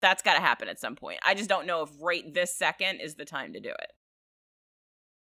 That's 0.02 0.22
got 0.22 0.36
to 0.36 0.42
happen 0.42 0.68
at 0.68 0.80
some 0.80 0.96
point. 0.96 1.20
I 1.26 1.34
just 1.34 1.50
don't 1.50 1.66
know 1.66 1.82
if 1.82 1.90
right 2.00 2.24
this 2.34 2.56
second 2.56 3.00
is 3.00 3.16
the 3.16 3.26
time 3.26 3.54
to 3.54 3.60
do 3.62 3.70
it. 3.70 3.92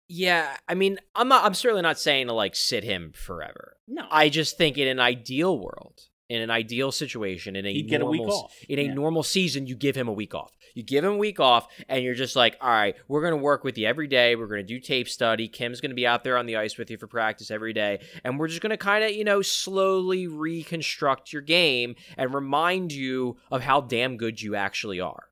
Yeah, 0.08 0.56
I 0.66 0.74
mean, 0.74 0.98
I'm 1.14 1.28
not. 1.28 1.44
I'm 1.44 1.52
certainly 1.52 1.82
not 1.82 1.98
saying 1.98 2.28
to 2.28 2.32
like 2.32 2.56
sit 2.56 2.82
him 2.82 3.12
forever. 3.14 3.76
No. 3.86 4.06
I 4.10 4.30
just 4.30 4.56
think 4.56 4.78
in 4.78 4.88
an 4.88 5.00
ideal 5.00 5.58
world, 5.58 6.00
in 6.28 6.42
an 6.42 6.50
ideal 6.50 6.92
situation, 6.92 7.56
in 7.56 7.64
a 7.66 7.72
He'd 7.72 7.88
get 7.88 7.96
a 7.96 8.04
normal, 8.04 8.24
week 8.26 8.32
off. 8.32 8.54
in 8.68 8.78
a 8.78 8.82
Yeah. 8.82 8.94
normal 8.94 9.22
season, 9.22 9.66
you 9.66 9.74
give 9.74 9.96
him 9.96 10.08
a 10.08 10.12
week 10.12 10.34
off. 10.34 10.52
You 10.74 10.82
give 10.82 11.02
him 11.04 11.12
a 11.14 11.16
week 11.16 11.40
off, 11.40 11.66
and 11.88 12.04
you're 12.04 12.14
just 12.14 12.36
like, 12.36 12.56
all 12.60 12.68
right, 12.68 12.94
we're 13.08 13.22
gonna 13.22 13.36
work 13.36 13.64
with 13.64 13.78
you 13.78 13.86
every 13.86 14.06
day. 14.06 14.36
We're 14.36 14.46
gonna 14.46 14.62
do 14.62 14.78
tape 14.78 15.08
study. 15.08 15.48
Kim's 15.48 15.80
gonna 15.80 15.94
be 15.94 16.06
out 16.06 16.24
there 16.24 16.36
on 16.36 16.44
the 16.46 16.56
ice 16.56 16.76
with 16.76 16.90
you 16.90 16.98
for 16.98 17.06
practice 17.06 17.50
every 17.50 17.72
day, 17.72 18.00
and 18.24 18.38
we're 18.38 18.48
just 18.48 18.60
gonna 18.60 18.76
kind 18.76 19.02
of, 19.04 19.12
you 19.12 19.24
know, 19.24 19.40
slowly 19.42 20.26
reconstruct 20.26 21.32
your 21.32 21.42
game 21.42 21.94
and 22.16 22.34
remind 22.34 22.92
you 22.92 23.38
of 23.50 23.62
how 23.62 23.80
damn 23.80 24.16
good 24.16 24.40
you 24.42 24.54
actually 24.54 25.00
are. 25.00 25.24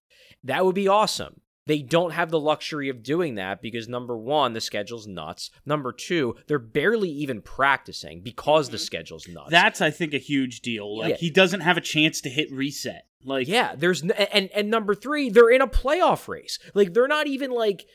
That 0.45 0.65
would 0.65 0.75
be 0.75 0.89
awesome. 0.89 1.41
They 1.67 1.83
don't 1.83 2.13
have 2.13 2.31
the 2.31 2.41
luxury 2.41 2.89
of 2.89 3.03
doing 3.03 3.35
that 3.35 3.61
because 3.61 3.89
number 3.89 4.17
one, 4.17 4.53
the 4.53 4.61
schedule's 4.61 5.07
nuts. 5.07 5.51
Number 5.65 5.93
two, 5.93 6.37
they're 6.47 6.59
barely 6.59 7.11
even 7.11 7.43
practicing 7.43 8.21
because 8.21 8.69
the 8.69 8.77
mm-hmm. 8.77 8.85
schedule's 8.85 9.27
nuts. 9.27 9.51
That's, 9.51 9.81
I 9.81 9.91
think, 9.91 10.15
a 10.15 10.19
huge 10.19 10.61
deal. 10.61 10.99
Like, 10.99 11.11
Yeah. 11.11 11.17
he 11.17 11.31
doesn't 11.31 11.61
have 11.61 11.77
a 11.77 11.81
chance 11.81 12.21
to 12.23 12.29
hit 12.29 12.53
reset. 12.53 13.07
Like, 13.25 13.49
yeah, 13.49 13.75
there's 13.75 14.05
n- 14.05 14.13
and 14.13 14.49
and 14.55 14.71
number 14.71 14.95
three, 14.95 15.31
they're 15.31 15.51
in 15.51 15.61
a 15.61 15.67
playoff 15.67 16.29
race. 16.29 16.61
Like 16.75 16.95
they're 16.95 17.09
not 17.09 17.27
even 17.27 17.51
like 17.51 17.87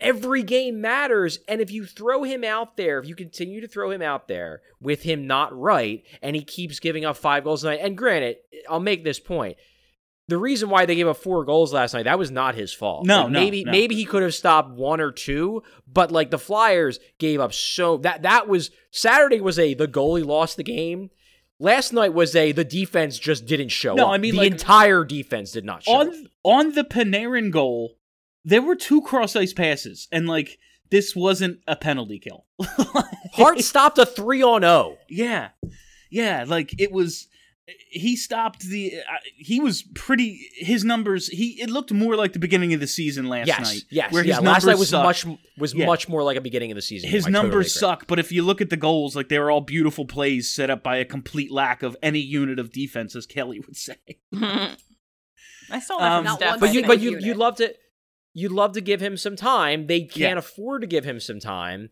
every 0.00 0.42
game 0.42 0.80
matters. 0.80 1.38
And 1.46 1.60
if 1.60 1.70
you 1.70 1.86
throw 1.86 2.24
him 2.24 2.42
out 2.42 2.76
there, 2.76 2.98
if 2.98 3.06
you 3.06 3.14
continue 3.14 3.60
to 3.60 3.68
throw 3.68 3.92
him 3.92 4.02
out 4.02 4.26
there 4.26 4.62
with 4.80 5.02
him 5.02 5.28
not 5.28 5.56
right, 5.56 6.02
and 6.22 6.34
he 6.34 6.42
keeps 6.42 6.80
giving 6.80 7.04
up 7.04 7.16
five 7.16 7.44
goals 7.44 7.62
a 7.62 7.68
night, 7.68 7.80
and 7.82 7.96
granted, 7.96 8.38
I'll 8.68 8.80
make 8.80 9.04
this 9.04 9.20
point. 9.20 9.56
The 10.28 10.38
reason 10.38 10.70
why 10.70 10.86
they 10.86 10.94
gave 10.94 11.06
up 11.06 11.18
four 11.18 11.44
goals 11.44 11.72
last 11.74 11.92
night, 11.92 12.04
that 12.04 12.18
was 12.18 12.30
not 12.30 12.54
his 12.54 12.72
fault. 12.72 13.04
No, 13.06 13.22
Like, 13.24 13.30
no, 13.32 13.40
maybe 13.40 13.64
no. 13.64 13.72
maybe 13.72 13.94
he 13.94 14.04
could 14.06 14.22
have 14.22 14.34
stopped 14.34 14.70
one 14.70 15.00
or 15.00 15.12
two, 15.12 15.62
but 15.86 16.10
like 16.10 16.30
the 16.30 16.38
Flyers 16.38 16.98
gave 17.18 17.40
up 17.40 17.52
so 17.52 17.98
that 17.98 18.22
that 18.22 18.48
was 18.48 18.70
Saturday 18.90 19.40
was 19.40 19.58
a 19.58 19.74
the 19.74 19.86
goalie 19.88 20.24
lost 20.24 20.56
the 20.56 20.64
game. 20.64 21.10
Last 21.60 21.92
night 21.92 22.14
was 22.14 22.34
a 22.34 22.52
the 22.52 22.64
defense 22.64 23.18
just 23.18 23.44
didn't 23.46 23.68
show 23.68 23.94
No, 23.94 24.06
up. 24.06 24.12
I 24.12 24.18
mean, 24.18 24.32
the 24.32 24.38
like, 24.38 24.52
entire 24.52 25.04
defense 25.04 25.52
did 25.52 25.64
not 25.64 25.82
show 25.84 25.92
up. 26.00 26.08
on 26.08 26.28
on 26.42 26.72
the 26.72 26.84
Panarin 26.84 27.50
goal, 27.50 27.96
there 28.46 28.62
were 28.62 28.76
two 28.76 29.02
cross 29.02 29.36
ice 29.36 29.52
passes, 29.52 30.08
and 30.10 30.26
like 30.26 30.58
this 30.90 31.14
wasn't 31.14 31.60
a 31.66 31.76
penalty 31.76 32.18
kill. 32.18 32.46
Hart 33.34 33.60
stopped 33.60 33.98
a 33.98 34.06
three 34.06 34.42
on 34.42 34.62
zero. 34.62 34.96
yeah, 35.08 35.50
yeah, 36.10 36.44
like 36.48 36.80
it 36.80 36.92
was. 36.92 37.28
He 37.88 38.14
stopped 38.16 38.60
the. 38.60 38.92
Uh, 38.98 39.16
he 39.36 39.58
was 39.58 39.84
pretty. 39.94 40.48
His 40.56 40.84
numbers. 40.84 41.28
He. 41.28 41.60
It 41.62 41.70
looked 41.70 41.92
more 41.92 42.14
like 42.14 42.34
the 42.34 42.38
beginning 42.38 42.74
of 42.74 42.80
the 42.80 42.86
season 42.86 43.26
last 43.28 43.46
Yes, 43.46 43.60
night. 43.60 43.82
yes, 43.90 44.12
where 44.12 44.22
his 44.22 44.28
yeah. 44.30 44.40
Last 44.40 44.66
night 44.66 44.76
was 44.76 44.90
suck. 44.90 45.02
much 45.02 45.24
was 45.56 45.72
Yeah. 45.72 45.86
much 45.86 46.06
more 46.06 46.22
like 46.22 46.36
a 46.36 46.42
beginning 46.42 46.70
of 46.72 46.74
the 46.74 46.82
season. 46.82 47.08
His 47.08 47.24
I 47.24 47.30
totally 47.30 47.42
numbers 47.50 47.74
suck, 47.78 48.06
but 48.06 48.18
if 48.18 48.30
you 48.32 48.42
look 48.42 48.60
at 48.60 48.68
the 48.68 48.76
goals, 48.76 49.16
like 49.16 49.28
they 49.30 49.38
were 49.38 49.50
all 49.50 49.62
beautiful 49.62 50.04
plays 50.04 50.50
set 50.50 50.68
up 50.68 50.82
by 50.82 50.96
a 50.98 51.06
complete 51.06 51.50
lack 51.50 51.82
of 51.82 51.96
any 52.02 52.20
unit 52.20 52.58
of 52.58 52.70
defense, 52.70 53.16
as 53.16 53.24
Kelly 53.24 53.60
would 53.60 53.76
say. 53.76 53.96
I 55.70 55.80
saw 55.80 55.98
that 55.98 56.16
from 56.16 56.24
Not 56.24 56.40
one 56.42 56.60
But 56.60 56.74
you 56.74 56.86
but 56.86 57.00
you 57.00 57.10
unit. 57.12 57.24
you'd 57.24 57.36
love 57.38 57.56
to 57.56 57.74
you'd 58.34 58.52
love 58.52 58.72
to 58.72 58.80
give 58.80 59.00
him 59.00 59.16
some 59.16 59.36
time. 59.36 59.86
They 59.86 60.00
can't 60.00 60.34
Yeah. 60.34 60.38
afford 60.38 60.82
to 60.82 60.86
give 60.86 61.04
him 61.04 61.20
some 61.20 61.40
time. 61.40 61.88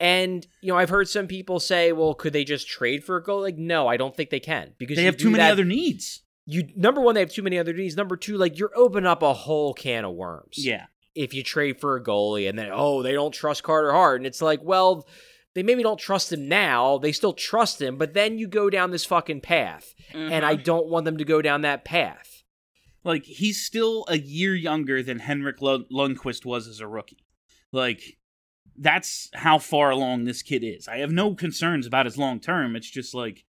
And 0.00 0.46
you 0.60 0.72
know, 0.72 0.78
I've 0.78 0.90
heard 0.90 1.08
some 1.08 1.26
people 1.26 1.58
say, 1.60 1.92
"Well, 1.92 2.14
could 2.14 2.32
they 2.32 2.44
just 2.44 2.68
trade 2.68 3.04
for 3.04 3.16
a 3.16 3.22
goal?" 3.22 3.42
Like, 3.42 3.58
no, 3.58 3.88
I 3.88 3.96
don't 3.96 4.16
think 4.16 4.30
they 4.30 4.40
can 4.40 4.74
because 4.78 4.96
They 4.96 5.04
have 5.04 5.16
too 5.16 5.30
many 5.30 5.42
that- 5.42 5.52
other 5.52 5.64
needs. 5.64 6.22
You 6.46 6.68
number 6.76 7.00
one, 7.00 7.14
they 7.14 7.20
have 7.20 7.32
too 7.32 7.42
many 7.42 7.58
other 7.58 7.74
needs. 7.74 7.96
Number 7.96 8.16
two, 8.16 8.36
like 8.38 8.58
you're 8.58 8.72
opening 8.74 9.06
up 9.06 9.22
a 9.22 9.34
whole 9.34 9.74
can 9.74 10.04
of 10.04 10.14
worms. 10.14 10.54
Yeah. 10.56 10.86
if 11.14 11.34
you 11.34 11.42
trade 11.42 11.80
for 11.80 11.96
a 11.96 12.02
goalie 12.02 12.48
and 12.48 12.56
then 12.58 12.70
oh 12.72 13.02
they 13.02 13.12
don't 13.12 13.32
trust 13.32 13.64
Carter 13.64 13.90
Hart 13.92 14.20
and 14.20 14.26
it's 14.26 14.40
like 14.40 14.60
well 14.62 15.06
they 15.54 15.64
maybe 15.64 15.82
don't 15.82 15.98
trust 15.98 16.32
him 16.32 16.48
now 16.48 16.96
they 16.98 17.10
still 17.10 17.32
trust 17.32 17.82
him 17.82 17.96
but 17.96 18.14
then 18.14 18.38
you 18.38 18.46
go 18.46 18.70
down 18.70 18.92
this 18.92 19.04
fucking 19.04 19.40
path 19.40 19.94
and 20.14 20.44
I 20.44 20.54
mm-hmm. 20.54 20.62
don't 20.62 20.86
want 20.86 21.06
them 21.06 21.16
to 21.18 21.24
go 21.24 21.42
down 21.42 21.62
that 21.62 21.84
path. 21.84 22.44
Like 23.02 23.24
he's 23.24 23.64
still 23.64 24.04
a 24.08 24.18
year 24.18 24.54
younger 24.54 25.02
than 25.02 25.18
Henrik 25.18 25.60
Lund- 25.60 25.86
Lundqvist 25.90 26.44
was 26.44 26.68
as 26.68 26.78
a 26.80 26.86
rookie. 26.86 27.24
Like 27.72 28.17
that's 28.78 29.28
how 29.34 29.58
far 29.58 29.90
along 29.90 30.24
this 30.24 30.42
kid 30.42 30.62
is. 30.64 30.88
I 30.88 30.98
have 30.98 31.10
no 31.10 31.34
concerns 31.34 31.86
about 31.86 32.06
his 32.06 32.16
long 32.16 32.40
term. 32.40 32.76
It's 32.76 32.90
just 32.90 33.14
like 33.14 33.44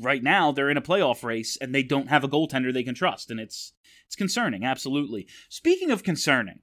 right 0.00 0.22
now 0.22 0.52
they're 0.52 0.70
in 0.70 0.76
a 0.76 0.82
playoff 0.82 1.22
race 1.24 1.58
and 1.60 1.74
they 1.74 1.82
don't 1.82 2.08
have 2.08 2.24
a 2.24 2.28
goaltender 2.28 2.72
they 2.72 2.84
can 2.84 2.94
trust, 2.94 3.30
and 3.30 3.40
it's 3.40 3.72
it's 4.06 4.16
concerning. 4.16 4.64
Absolutely. 4.64 5.26
Speaking 5.48 5.90
of 5.90 6.02
concerning, 6.02 6.60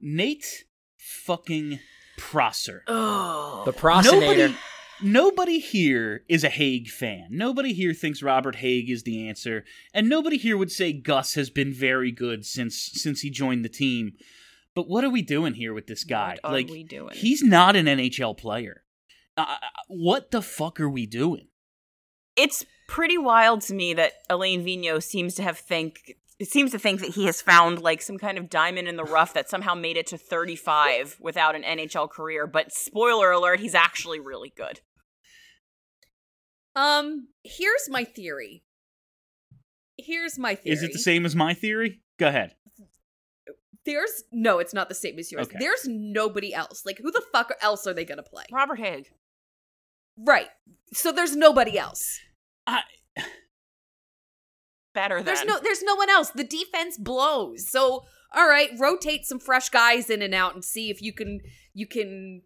Nate 0.00 0.64
fucking 0.96 1.80
Prosser. 2.16 2.84
Oh. 2.86 3.62
The 3.64 3.72
procrastinator. 3.72 4.48
Nobody, 4.48 4.56
nobody 5.02 5.58
here 5.58 6.24
is 6.28 6.44
a 6.44 6.48
Hagg 6.48 6.88
fan. 6.88 7.28
Nobody 7.30 7.72
here 7.72 7.92
thinks 7.92 8.22
Robert 8.22 8.56
Hagg 8.56 8.88
is 8.88 9.02
the 9.02 9.28
answer, 9.28 9.64
and 9.92 10.08
nobody 10.08 10.36
here 10.36 10.56
would 10.56 10.70
say 10.70 10.92
Gus 10.92 11.34
has 11.34 11.50
been 11.50 11.72
very 11.72 12.12
good 12.12 12.44
since 12.46 12.90
since 12.94 13.20
he 13.22 13.30
joined 13.30 13.64
the 13.64 13.68
team. 13.68 14.12
But 14.74 14.88
what 14.88 15.04
are 15.04 15.10
we 15.10 15.22
doing 15.22 15.54
here 15.54 15.72
with 15.72 15.86
this 15.86 16.04
guy? 16.04 16.36
What 16.42 16.50
are 16.50 16.52
like, 16.52 16.68
we 16.68 16.82
doing? 16.82 17.14
he's 17.14 17.42
not 17.42 17.76
an 17.76 17.86
NHL 17.86 18.36
player. 18.36 18.82
Uh, 19.36 19.56
what 19.88 20.30
the 20.30 20.42
fuck 20.42 20.80
are 20.80 20.90
we 20.90 21.06
doing? 21.06 21.48
it's 22.36 22.64
pretty 22.88 23.18
wild 23.18 23.60
to 23.62 23.74
me 23.74 23.94
that 23.94 24.12
Alain 24.28 24.64
Vigneault 24.64 25.02
seems 25.02 25.34
to 25.34 25.42
have 25.42 25.58
think 25.58 26.16
it 26.38 26.48
seems 26.48 26.72
to 26.72 26.78
think 26.78 27.00
that 27.00 27.10
he 27.10 27.26
has 27.26 27.40
found 27.40 27.80
like 27.80 28.02
some 28.02 28.18
kind 28.18 28.38
of 28.38 28.50
diamond 28.50 28.88
in 28.88 28.96
the 28.96 29.04
rough 29.04 29.34
that 29.34 29.48
somehow 29.48 29.72
made 29.72 29.96
it 29.96 30.08
to 30.08 30.18
35 30.18 31.16
without 31.20 31.54
an 31.54 31.62
NHL 31.62 32.10
career. 32.10 32.46
But 32.48 32.72
spoiler 32.72 33.30
alert, 33.30 33.60
he's 33.60 33.74
actually 33.74 34.18
really 34.18 34.52
good. 34.56 34.80
Um, 36.74 37.28
here's 37.44 37.88
my 37.88 38.02
theory. 38.02 38.64
Here's 39.96 40.36
my 40.36 40.56
theory. 40.56 40.74
Is 40.74 40.82
it 40.82 40.92
the 40.92 40.98
same 40.98 41.24
as 41.24 41.36
my 41.36 41.54
theory? 41.54 42.00
Go 42.18 42.26
ahead. 42.26 42.56
There's 43.86 44.24
no, 44.32 44.58
it's 44.58 44.72
not 44.74 44.88
the 44.88 44.94
same 44.94 45.18
as 45.18 45.30
yours. 45.30 45.46
Okay. 45.46 45.58
There's 45.60 45.86
nobody 45.86 46.54
else. 46.54 46.84
Like, 46.86 46.98
who 46.98 47.10
the 47.10 47.22
fuck 47.32 47.52
else 47.60 47.86
are 47.86 47.94
they 47.94 48.04
gonna 48.04 48.22
play? 48.22 48.44
Robert 48.50 48.78
Hagg. 48.78 49.08
Right. 50.16 50.48
So 50.92 51.12
there's 51.12 51.36
nobody 51.36 51.78
else. 51.78 52.18
I, 52.66 52.82
Better 54.94 55.16
than 55.16 55.24
There's 55.26 55.44
no 55.44 55.58
there's 55.60 55.82
no 55.82 55.96
one 55.96 56.08
else. 56.08 56.30
The 56.30 56.44
defense 56.44 56.96
blows. 56.96 57.68
So 57.68 58.04
all 58.32 58.48
right, 58.48 58.70
rotate 58.78 59.26
some 59.26 59.40
fresh 59.40 59.68
guys 59.68 60.08
in 60.08 60.22
and 60.22 60.34
out 60.34 60.54
and 60.54 60.64
see 60.64 60.88
if 60.88 61.02
you 61.02 61.12
can 61.12 61.40
you 61.74 61.86
can 61.86 62.42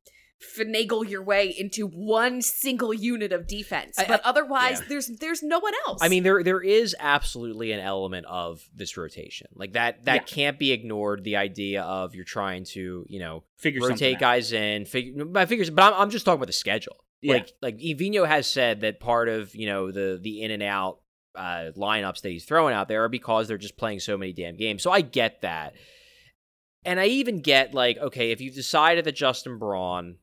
finagle 0.57 1.09
your 1.09 1.23
way 1.23 1.49
into 1.59 1.87
one 1.87 2.41
single 2.43 2.95
unit 2.95 3.33
of 3.33 3.47
defense. 3.47 3.99
I- 3.99 4.05
but 4.07 4.25
I- 4.25 4.29
otherwise 4.29 4.79
yeah. 4.81 4.87
there's 4.89 5.07
there's 5.19 5.43
no 5.43 5.59
one 5.59 5.73
else. 5.87 6.01
I 6.03 6.09
mean, 6.09 6.23
there 6.23 6.43
there 6.45 6.61
is 6.63 6.95
absolutely 7.01 7.73
an 7.73 7.81
element 7.81 8.27
of 8.27 8.63
this 8.75 8.97
rotation, 8.97 9.49
like 9.55 9.73
that 9.73 10.05
that 10.05 10.15
Yeah. 10.15 10.23
can't 10.35 10.59
be 10.59 10.73
ignored. 10.73 11.25
The 11.25 11.37
idea 11.37 11.83
of 11.83 12.15
you're 12.15 12.25
trying 12.25 12.65
to 12.67 13.05
you 13.09 13.19
know 13.19 13.45
figure 13.57 13.81
something 13.81 13.95
rotate 13.95 14.15
out. 14.17 14.21
guys 14.21 14.53
in, 14.53 14.85
figure 14.85 15.25
by 15.25 15.47
figures, 15.47 15.71
but 15.71 15.83
I'm 15.93 16.03
I'm 16.03 16.11
just 16.11 16.25
talking 16.25 16.39
about 16.39 16.47
the 16.47 16.53
schedule. 16.53 16.97
Yeah. 17.21 17.35
Like 17.35 17.53
like 17.61 17.79
Evino 17.79 18.27
has 18.27 18.47
said 18.47 18.83
that 18.83 19.01
part 19.01 19.29
of 19.29 19.55
you 19.57 19.67
know 19.67 19.91
the 19.91 20.19
the 20.23 20.43
in 20.43 20.53
and 20.53 20.63
out 20.63 21.01
uh, 21.35 21.73
lineups 21.77 22.21
that 22.23 22.31
he's 22.31 22.45
throwing 22.45 22.75
out 22.75 22.87
there 22.89 23.03
are 23.05 23.09
because 23.09 23.49
they're 23.49 23.59
just 23.59 23.77
playing 23.77 23.99
so 24.01 24.17
many 24.17 24.33
damn 24.33 24.57
games. 24.57 24.83
So 24.85 24.91
I 24.93 25.01
get 25.03 25.43
that, 25.43 25.75
and 26.85 27.01
I 27.01 27.07
even 27.07 27.41
get 27.41 27.75
like 27.75 27.99
okay, 27.99 28.31
if 28.31 28.41
you've 28.41 28.55
decided 28.55 29.05
that 29.05 29.17
Justin 29.17 29.59
Braun 29.59 30.17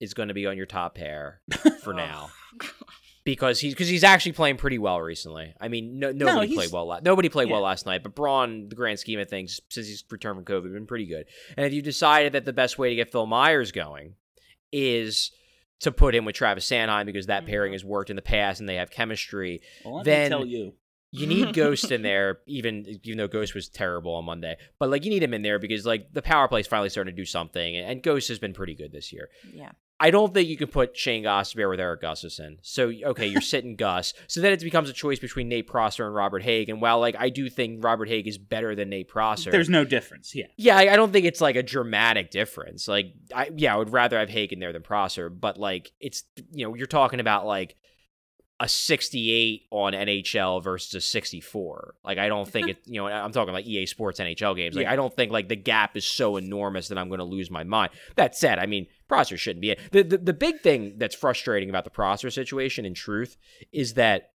is 0.00 0.14
going 0.14 0.28
to 0.28 0.34
be 0.34 0.46
on 0.46 0.56
your 0.56 0.66
top 0.66 0.94
pair 0.94 1.40
for 1.82 1.92
oh. 1.92 1.96
now. 1.96 2.30
Because 3.24 3.58
he's 3.58 3.74
because 3.74 3.88
he's 3.88 4.04
actually 4.04 4.32
playing 4.32 4.56
pretty 4.56 4.78
well 4.78 5.00
recently. 5.00 5.52
I 5.60 5.66
mean, 5.66 5.98
no, 5.98 6.12
nobody 6.12 6.46
he's- 6.46 6.56
played 6.56 6.72
well. 6.72 6.86
La- 6.86 7.00
nobody 7.02 7.28
played 7.28 7.50
well 7.50 7.62
last 7.62 7.84
night, 7.84 8.04
but 8.04 8.14
Braun, 8.14 8.68
the 8.68 8.76
grand 8.76 9.00
scheme 9.00 9.18
of 9.18 9.28
things, 9.28 9.60
since 9.68 9.88
he's 9.88 10.04
returned 10.08 10.36
from 10.36 10.44
COVID, 10.44 10.72
been 10.72 10.86
pretty 10.86 11.06
good. 11.06 11.26
And 11.56 11.66
if 11.66 11.72
you 11.72 11.82
decided 11.82 12.34
that 12.34 12.44
the 12.44 12.52
best 12.52 12.78
way 12.78 12.90
to 12.90 12.94
get 12.94 13.10
Phil 13.10 13.26
Myers 13.26 13.72
going 13.72 14.14
is 14.70 15.32
to 15.80 15.90
put 15.90 16.14
him 16.14 16.24
with 16.24 16.36
Travis 16.36 16.70
Sanheim 16.70 17.04
because 17.04 17.26
that 17.26 17.42
mm-hmm. 17.42 17.50
pairing 17.50 17.72
has 17.72 17.84
worked 17.84 18.10
in 18.10 18.16
the 18.16 18.22
past 18.22 18.60
and 18.60 18.68
they 18.68 18.76
have 18.76 18.90
chemistry, 18.90 19.60
Well, 19.84 20.04
then- 20.04 20.30
tell 20.30 20.46
you. 20.46 20.74
you 21.10 21.26
need 21.26 21.52
Ghost 21.52 21.90
in 21.90 22.02
there, 22.02 22.38
even 22.46 22.86
even 23.02 23.18
though 23.18 23.26
Ghost 23.28 23.56
was 23.56 23.68
terrible 23.68 24.14
on 24.14 24.24
Monday. 24.24 24.56
But 24.78 24.88
like 24.90 25.04
you 25.04 25.10
need 25.10 25.24
him 25.24 25.34
in 25.34 25.42
there 25.42 25.58
because 25.58 25.84
like 25.84 26.12
the 26.12 26.22
power 26.22 26.46
play 26.46 26.60
is 26.60 26.68
finally 26.68 26.90
starting 26.90 27.12
to 27.12 27.20
do 27.20 27.26
something, 27.26 27.76
and 27.76 28.04
Ghost 28.04 28.28
has 28.28 28.38
been 28.38 28.52
pretty 28.52 28.76
good 28.76 28.92
this 28.92 29.12
year. 29.12 29.30
Yeah. 29.52 29.72
I 29.98 30.10
don't 30.10 30.34
think 30.34 30.48
you 30.48 30.56
can 30.56 30.68
put 30.68 30.96
Shane 30.96 31.24
Gostisbehere 31.24 31.70
with 31.70 31.80
Erik 31.80 32.02
Gustafsson. 32.02 32.58
So 32.62 32.92
okay, 33.04 33.26
you're 33.26 33.40
sitting 33.42 33.76
Gus. 33.76 34.12
So 34.26 34.40
then 34.40 34.52
it 34.52 34.60
becomes 34.60 34.90
a 34.90 34.92
choice 34.92 35.18
between 35.18 35.48
Nate 35.48 35.66
Prosser 35.66 36.06
and 36.06 36.14
Robert 36.14 36.42
Hagg. 36.42 36.68
And 36.68 36.80
while 36.80 37.00
like 37.00 37.16
I 37.18 37.30
do 37.30 37.48
think 37.48 37.82
Robert 37.82 38.08
Hagg 38.08 38.28
is 38.28 38.36
better 38.38 38.74
than 38.74 38.90
Nate 38.90 39.08
Prosser, 39.08 39.50
There's 39.50 39.70
no 39.70 39.84
difference. 39.84 40.34
Yeah. 40.34 40.46
yeah, 40.56 40.76
I, 40.76 40.92
I 40.92 40.96
don't 40.96 41.12
think 41.12 41.24
it's 41.24 41.40
like 41.40 41.56
a 41.56 41.62
dramatic 41.62 42.30
difference. 42.30 42.88
Like, 42.88 43.14
I 43.34 43.50
yeah, 43.56 43.74
I 43.74 43.78
would 43.78 43.92
rather 43.92 44.18
have 44.18 44.28
Hagen 44.28 44.58
there 44.58 44.72
than 44.72 44.82
Prosser, 44.82 45.30
but 45.30 45.58
like, 45.58 45.92
it's 46.00 46.24
you 46.52 46.66
know, 46.66 46.74
you're 46.74 46.86
talking 46.86 47.20
about 47.20 47.46
like 47.46 47.76
a 48.58 48.68
68 48.68 49.66
on 49.70 49.92
NHL 49.92 50.62
versus 50.64 50.94
a 50.94 51.00
64. 51.00 51.94
Like, 52.04 52.16
I 52.18 52.28
don't 52.28 52.48
think 52.48 52.68
it. 52.70 52.78
You 52.86 53.00
know, 53.02 53.06
I'm 53.06 53.32
talking 53.32 53.52
like 53.52 53.66
EA 53.66 53.86
Sports 53.86 54.18
NHL 54.18 54.56
games. 54.56 54.74
Like, 54.76 54.84
Yeah. 54.84 54.92
I 54.92 54.96
don't 54.96 55.14
think 55.14 55.30
like 55.30 55.48
the 55.48 55.56
gap 55.56 55.96
is 55.96 56.06
so 56.06 56.36
enormous 56.36 56.88
that 56.88 56.96
I'm 56.98 57.08
going 57.08 57.18
to 57.18 57.24
lose 57.24 57.50
my 57.50 57.64
mind. 57.64 57.92
That 58.14 58.34
said, 58.34 58.58
I 58.58 58.66
mean, 58.66 58.86
Prosser 59.08 59.36
shouldn't 59.36 59.60
be 59.60 59.70
it. 59.72 59.80
The, 59.92 60.02
the 60.02 60.18
the 60.18 60.32
big 60.32 60.60
thing 60.60 60.94
that's 60.96 61.14
frustrating 61.14 61.68
about 61.68 61.84
the 61.84 61.90
Prosser 61.90 62.30
situation, 62.30 62.84
in 62.86 62.94
truth, 62.94 63.36
is 63.72 63.94
that 63.94 64.30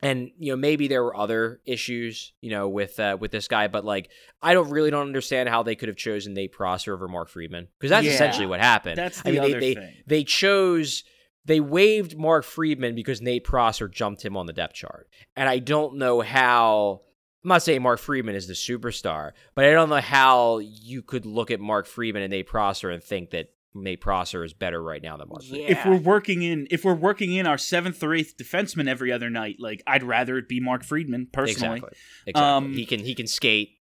and 0.00 0.30
you 0.38 0.50
know 0.52 0.56
maybe 0.56 0.88
there 0.88 1.04
were 1.04 1.16
other 1.16 1.60
issues 1.64 2.32
you 2.40 2.50
know 2.50 2.68
with 2.68 2.98
uh, 2.98 3.16
with 3.20 3.30
this 3.30 3.46
guy 3.46 3.68
but 3.68 3.84
like 3.84 4.10
i 4.42 4.52
don't 4.52 4.70
really 4.70 4.90
don't 4.90 5.06
understand 5.06 5.48
how 5.48 5.62
they 5.62 5.76
could 5.76 5.88
have 5.88 5.96
chosen 5.96 6.34
nate 6.34 6.50
prosser 6.50 6.92
over 6.92 7.06
mark 7.06 7.28
friedman 7.28 7.68
because 7.78 7.90
that's 7.90 8.04
Yeah. 8.04 8.14
essentially 8.14 8.46
what 8.46 8.58
happened 8.58 8.96
That's 8.98 9.20
I 9.20 9.30
the 9.30 9.40
mean, 9.40 9.52
they, 9.52 9.60
they, 9.60 9.74
thing. 9.76 9.94
they 10.08 10.24
chose 10.24 11.04
they 11.44 11.60
waived 11.60 12.16
mark 12.16 12.44
friedman 12.44 12.94
because 12.94 13.20
nate 13.20 13.44
prosser 13.44 13.88
jumped 13.88 14.24
him 14.24 14.36
on 14.36 14.46
the 14.46 14.52
depth 14.52 14.74
chart. 14.74 15.08
And 15.36 15.48
i 15.48 15.58
don't 15.58 15.96
know 15.96 16.20
how 16.20 17.02
i'm 17.44 17.48
not 17.48 17.62
saying 17.62 17.82
mark 17.82 17.98
friedman 17.98 18.34
is 18.34 18.46
the 18.46 18.54
superstar 18.54 19.32
but 19.54 19.64
i 19.64 19.72
don't 19.72 19.88
know 19.88 19.96
how 20.00 20.58
you 20.58 21.02
could 21.02 21.26
look 21.26 21.50
at 21.50 21.60
mark 21.60 21.86
friedman 21.86 22.22
and 22.22 22.30
nate 22.30 22.46
prosser 22.46 22.90
and 22.90 23.02
think 23.02 23.30
that 23.30 23.50
nate 23.74 24.00
prosser 24.00 24.44
is 24.44 24.52
better 24.52 24.82
right 24.82 25.02
now 25.02 25.16
than 25.16 25.28
mark 25.28 25.42
Yeah. 25.44 25.66
If 25.68 25.86
we're 25.86 25.96
working 25.96 26.42
in, 26.42 26.68
if 26.70 26.84
we're 26.84 26.94
working 26.94 27.32
in 27.32 27.46
our 27.46 27.58
seventh 27.58 28.02
or 28.02 28.14
eighth 28.14 28.36
defenseman 28.36 28.86
every 28.86 29.10
other 29.10 29.30
night, 29.30 29.56
like 29.58 29.82
I'd 29.86 30.02
rather 30.02 30.36
it 30.38 30.48
be 30.48 30.60
Mark 30.60 30.84
Friedman 30.84 31.28
personally. 31.32 31.78
exactly. 31.78 31.98
Exactly. 32.26 32.42
Um, 32.42 32.72
he 32.74 32.84
can 32.86 33.00
he 33.00 33.14
can 33.14 33.26
skate 33.26 33.78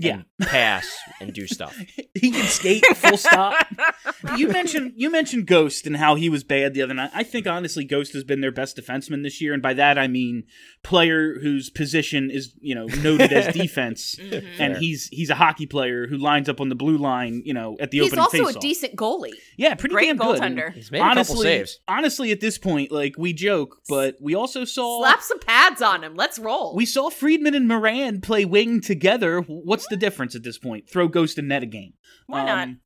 and 0.00 0.24
pass 0.40 0.96
and 1.20 1.32
do 1.32 1.46
stuff. 1.46 1.76
he 2.14 2.30
can 2.30 2.46
skate 2.46 2.84
full 2.96 3.16
stop. 3.16 3.66
you 4.36 4.48
mentioned 4.48 4.92
you 4.96 5.10
mentioned 5.10 5.46
Ghost 5.46 5.86
and 5.86 5.96
how 5.96 6.14
he 6.14 6.28
was 6.28 6.44
bad 6.44 6.74
the 6.74 6.82
other 6.82 6.94
night. 6.94 7.10
I 7.14 7.22
think 7.22 7.46
honestly 7.46 7.84
Ghost 7.84 8.12
has 8.14 8.24
been 8.24 8.40
their 8.40 8.52
best 8.52 8.76
defenseman 8.76 9.22
this 9.22 9.40
year, 9.40 9.52
and 9.52 9.62
by 9.62 9.74
that 9.74 9.98
I 9.98 10.08
mean 10.08 10.44
player 10.82 11.38
whose 11.40 11.70
position 11.70 12.30
is 12.30 12.54
you 12.60 12.74
know 12.74 12.86
noted 13.02 13.32
as 13.32 13.52
defense, 13.54 14.16
Mhm. 14.18 14.44
and 14.58 14.76
he's 14.78 15.08
he's 15.08 15.30
a 15.30 15.34
hockey 15.34 15.66
player 15.66 16.06
who 16.06 16.16
lines 16.16 16.48
up 16.48 16.60
on 16.60 16.68
the 16.68 16.74
blue 16.74 16.96
line, 16.96 17.42
you 17.44 17.54
know, 17.54 17.76
at 17.80 17.90
the 17.90 17.98
He's 18.00 18.12
opening 18.14 18.44
also 18.44 18.58
a 18.58 18.60
decent 18.60 18.96
goalie. 18.96 19.32
yeah, 19.56 19.74
pretty 19.74 19.94
Great 19.94 20.06
damn 20.06 20.16
good. 20.16 20.40
And 20.42 20.56
goaltender. 20.58 20.72
He's 20.72 20.90
made 20.90 20.98
a 20.98 21.02
couple 21.02 21.18
honestly, 21.18 21.42
saves. 21.42 21.78
honestly, 21.86 22.32
at 22.32 22.40
this 22.40 22.58
point, 22.58 22.90
like 22.90 23.14
we 23.18 23.32
joke, 23.32 23.76
but 23.88 24.16
we 24.20 24.34
also 24.34 24.64
saw 24.64 25.00
Slap 25.00 25.20
some 25.22 25.38
pads 25.40 25.82
on 25.82 26.02
him. 26.02 26.14
Let's 26.16 26.38
roll. 26.38 26.74
we 26.74 26.86
saw 26.86 27.10
Friedman 27.10 27.54
and 27.54 27.68
Morin 27.68 28.20
play 28.20 28.44
wing 28.44 28.80
together. 28.80 29.40
What's 29.42 29.81
the 29.88 29.96
difference 29.96 30.34
at 30.34 30.42
this 30.42 30.58
point? 30.58 30.88
Throw 30.88 31.08
Ghost 31.08 31.38
in 31.38 31.48
net 31.48 31.62
a 31.62 31.66
game. 31.66 31.94
Why 32.26 32.44
not? 32.44 32.68
Um, 32.68 32.80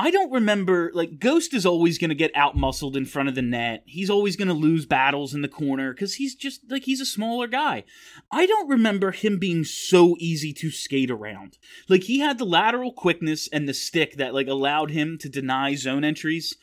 I 0.00 0.12
don't 0.12 0.30
remember. 0.30 0.92
Like 0.94 1.18
Ghost 1.18 1.52
is 1.52 1.66
always 1.66 1.98
going 1.98 2.10
to 2.10 2.14
get 2.14 2.30
out 2.36 2.56
muscled 2.56 2.96
in 2.96 3.04
front 3.04 3.28
of 3.28 3.34
the 3.34 3.42
net. 3.42 3.82
He's 3.84 4.08
always 4.10 4.36
going 4.36 4.46
to 4.48 4.54
lose 4.54 4.86
battles 4.86 5.34
in 5.34 5.42
the 5.42 5.48
corner 5.48 5.92
because 5.92 6.14
he's 6.14 6.36
just 6.36 6.60
like 6.70 6.84
he's 6.84 7.00
a 7.00 7.06
smaller 7.06 7.48
guy. 7.48 7.82
I 8.30 8.46
don't 8.46 8.68
remember 8.68 9.10
him 9.10 9.40
being 9.40 9.64
so 9.64 10.14
easy 10.20 10.52
to 10.54 10.70
skate 10.70 11.10
around. 11.10 11.58
Like 11.88 12.04
he 12.04 12.20
had 12.20 12.38
the 12.38 12.44
lateral 12.46 12.92
quickness 12.92 13.48
and 13.48 13.68
the 13.68 13.74
stick 13.74 14.16
that 14.18 14.34
like 14.34 14.46
allowed 14.46 14.90
him 14.92 15.18
to 15.18 15.28
deny 15.28 15.74
zone 15.74 16.04
entries. 16.04 16.54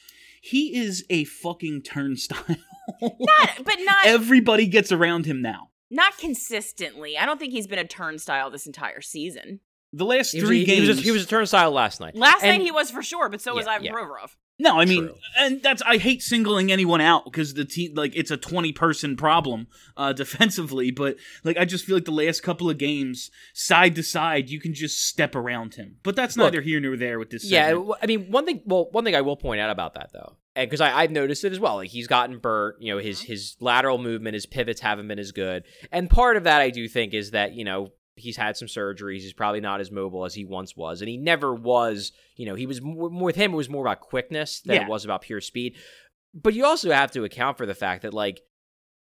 He 0.42 0.78
is 0.78 1.04
a 1.10 1.26
fucking 1.26 1.82
turnstile. 1.82 2.40
Not, 3.02 3.50
but 3.66 3.78
not 3.84 4.06
Everybody 4.06 4.68
gets 4.68 4.92
around 4.92 5.26
him 5.26 5.42
now. 5.42 5.72
not 5.90 6.20
consistently. 6.20 7.18
I 7.18 7.26
don't 7.26 7.40
think 7.40 7.52
he's 7.52 7.66
been 7.66 7.80
a 7.80 7.84
turnstile 7.88 8.52
this 8.52 8.68
entire 8.68 9.02
season. 9.02 9.60
The 9.98 10.06
last 10.06 10.32
He 10.32 10.42
was, 10.42 10.50
three 10.50 10.60
he, 10.60 10.66
games, 10.66 10.88
was 10.90 11.00
a, 11.00 11.02
he 11.02 11.12
was 11.12 11.24
a 11.24 11.28
turnstile 11.28 11.72
last 11.72 12.00
night. 12.00 12.16
Last 12.16 12.44
And- 12.44 12.58
night 12.58 12.62
he 12.66 12.72
was 12.72 12.92
for 12.92 13.02
sure, 13.02 13.30
but 13.30 13.42
so 13.42 13.56
was 13.56 13.66
Yeah, 13.66 13.72
Ivan 13.74 13.86
yeah. 13.86 13.92
Provorov. 13.94 14.36
No, 14.58 14.80
I 14.80 14.86
mean, 14.86 15.08
True. 15.08 15.16
and 15.38 15.62
that's 15.62 15.82
I 15.82 15.98
hate 15.98 16.22
singling 16.24 16.72
anyone 16.72 17.02
out 17.02 17.26
because 17.26 17.56
the 17.56 17.66
team 17.66 17.94
like 17.94 18.16
it's 18.16 18.32
a 18.32 18.38
twenty 18.38 18.72
person 18.72 19.18
problem 19.18 19.68
uh, 19.98 20.14
defensively, 20.40 20.92
but 20.92 21.18
like 21.44 21.58
I 21.58 21.66
just 21.66 21.84
feel 21.84 21.98
like 21.98 22.06
the 22.06 22.12
last 22.12 22.42
couple 22.42 22.70
of 22.70 22.78
games, 22.78 23.32
side 23.54 23.96
to 23.96 24.04
side, 24.04 24.50
you 24.50 24.62
can 24.62 24.74
just 24.74 25.06
step 25.08 25.36
around 25.36 25.76
him. 25.76 25.98
But 26.04 26.16
that's 26.16 26.38
Look, 26.38 26.46
neither 26.54 26.62
here 26.62 26.80
nor 26.80 26.96
there 26.96 27.20
with 27.20 27.32
this. 27.32 27.44
Yeah, 27.44 27.66
segment. 27.68 27.88
w- 27.88 27.96
I 28.02 28.06
mean, 28.06 28.32
one 28.32 28.46
thing. 28.46 28.62
Well, 28.66 28.88
one 28.92 29.04
thing 29.04 29.14
I 29.16 29.22
will 29.22 29.36
point 29.36 29.60
out 29.60 29.72
about 29.72 29.96
that 29.96 30.12
though, 30.14 30.38
and 30.56 30.70
because 30.70 30.80
I've 30.80 31.12
noticed 31.12 31.44
it 31.44 31.52
as 31.52 31.60
well. 31.60 31.76
Like 31.76 31.90
he's 31.90 32.08
gotten 32.08 32.38
burnt. 32.38 32.78
You 32.82 32.94
know, 32.96 33.02
his 33.02 33.20
his 33.22 33.58
lateral 33.60 33.98
movement, 33.98 34.36
his 34.36 34.46
pivots 34.46 34.80
haven't 34.80 35.10
been 35.10 35.20
as 35.20 35.34
good, 35.34 35.66
and 35.92 36.10
part 36.10 36.38
of 36.38 36.46
that 36.46 36.62
I 36.62 36.70
do 36.70 36.88
think 36.88 37.14
is 37.14 37.32
that 37.32 37.56
you 37.56 37.66
know 37.66 37.92
he's 38.16 38.38
had 38.38 38.56
some 38.58 38.68
surgeries. 38.68 39.22
He's 39.22 39.34
probably 39.34 39.62
not 39.62 39.82
as 39.82 39.92
mobile 39.92 40.26
as 40.26 40.34
he 40.34 40.46
once 40.46 40.76
was, 40.76 41.02
and 41.02 41.10
he 41.10 41.18
never 41.18 41.54
was. 41.54 42.12
You 42.38 42.46
know, 42.46 42.56
he 42.56 42.66
was 42.66 42.82
more, 42.82 43.10
with 43.10 43.36
him. 43.36 43.54
It 43.54 43.58
was 43.58 43.70
more 43.70 43.86
about 43.86 44.00
quickness 44.02 44.62
than 44.62 44.76
Yeah. 44.76 44.84
it 44.84 44.90
was 44.90 45.06
about 45.06 45.22
pure 45.22 45.42
speed. 45.42 45.76
But 46.34 46.54
you 46.54 46.66
also 46.66 46.92
have 46.92 47.12
to 47.12 47.24
account 47.24 47.58
for 47.58 47.66
the 47.66 47.76
fact 47.76 48.02
that 48.04 48.14
like. 48.14 48.42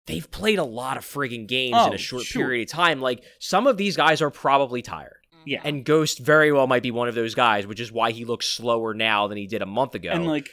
They've 0.07 0.29
played 0.29 0.59
a 0.59 0.63
lot 0.63 0.97
of 0.97 1.03
frigging 1.03 1.47
games 1.47 1.73
in 1.87 1.91
Oh, 1.91 1.93
a 1.93 1.97
short 1.97 2.25
sure. 2.25 2.43
period 2.43 2.67
of 2.67 2.71
time. 2.71 3.01
Like 3.01 3.23
some 3.39 3.65
of 3.65 3.75
these 3.75 3.97
guys 3.97 4.21
are 4.21 4.29
probably 4.29 4.83
tired. 4.83 5.17
Mm-hmm. 5.33 5.49
yeah, 5.49 5.61
And 5.63 5.83
Ghost 5.83 6.19
very 6.19 6.51
well 6.51 6.67
might 6.67 6.83
be 6.83 6.91
one 6.91 7.07
of 7.07 7.15
those 7.15 7.33
guys, 7.33 7.65
which 7.65 7.79
is 7.79 7.91
why 7.91 8.11
he 8.11 8.23
looks 8.23 8.45
slower 8.45 8.93
now 8.93 9.27
than 9.27 9.39
he 9.39 9.47
did 9.47 9.63
a 9.63 9.65
month 9.65 9.95
ago. 9.95 10.11
and 10.11 10.27
like, 10.27 10.47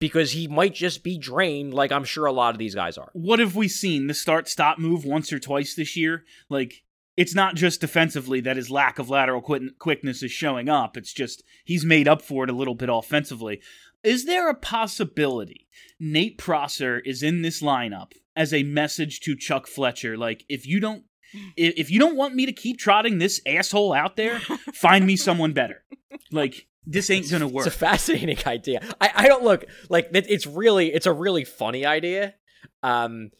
because 0.00 0.32
he 0.32 0.48
might 0.48 0.74
just 0.74 1.04
be 1.04 1.18
drained, 1.18 1.72
like 1.72 1.92
I'm 1.92 2.02
sure 2.02 2.26
a 2.26 2.32
lot 2.32 2.52
of 2.56 2.58
these 2.58 2.74
guys 2.74 2.98
are. 2.98 3.10
what 3.12 3.38
have 3.38 3.54
we 3.54 3.68
seen? 3.68 4.08
The 4.08 4.14
start 4.14 4.48
stop 4.48 4.76
move 4.80 5.04
once 5.04 5.32
or 5.32 5.38
twice 5.38 5.76
this 5.76 5.96
year. 5.96 6.24
Like, 6.50 6.82
it's 7.16 7.34
not 7.34 7.54
just 7.54 7.80
defensively 7.80 8.40
that 8.40 8.56
his 8.56 8.70
lack 8.70 8.98
of 8.98 9.08
lateral 9.08 9.40
quick- 9.40 9.78
quickness 9.78 10.22
is 10.22 10.30
showing 10.30 10.68
up. 10.68 10.96
It's 10.96 11.12
just 11.12 11.42
he's 11.64 11.84
made 11.84 12.08
up 12.08 12.22
for 12.22 12.44
it 12.44 12.50
a 12.50 12.54
little 12.54 12.74
bit 12.74 12.88
offensively. 12.92 13.60
Is 14.02 14.24
there 14.26 14.48
a 14.48 14.54
possibility 14.54 15.66
Nate 15.98 16.38
Prosser 16.38 16.98
is 17.00 17.22
in 17.22 17.42
this 17.42 17.62
lineup 17.62 18.12
as 18.36 18.52
a 18.52 18.62
message 18.62 19.20
to 19.20 19.34
Chuck 19.34 19.66
Fletcher? 19.66 20.16
Like, 20.16 20.44
if 20.48 20.66
you 20.66 20.78
don't, 20.78 21.04
if 21.56 21.74
if 21.76 21.90
you 21.90 21.98
don't 21.98 22.16
want 22.16 22.34
me 22.34 22.46
to 22.46 22.52
keep 22.52 22.78
trotting 22.78 23.18
this 23.18 23.40
asshole 23.46 23.92
out 23.92 24.16
there, 24.16 24.38
find 24.74 25.06
me 25.06 25.16
someone 25.16 25.52
better. 25.52 25.84
Like, 26.30 26.68
this 26.86 27.10
ain't 27.10 27.28
gonna 27.30 27.48
work. 27.48 27.66
It's 27.66 27.74
a 27.74 27.78
fascinating 27.78 28.38
idea. 28.46 28.80
I, 29.00 29.10
I 29.14 29.28
don't 29.28 29.42
look 29.42 29.64
like 29.88 30.10
it's 30.12 30.46
really 30.46 30.92
it's 30.92 31.06
a 31.06 31.12
really 31.12 31.44
funny 31.44 31.84
idea. 31.84 32.34
Um, 32.82 33.30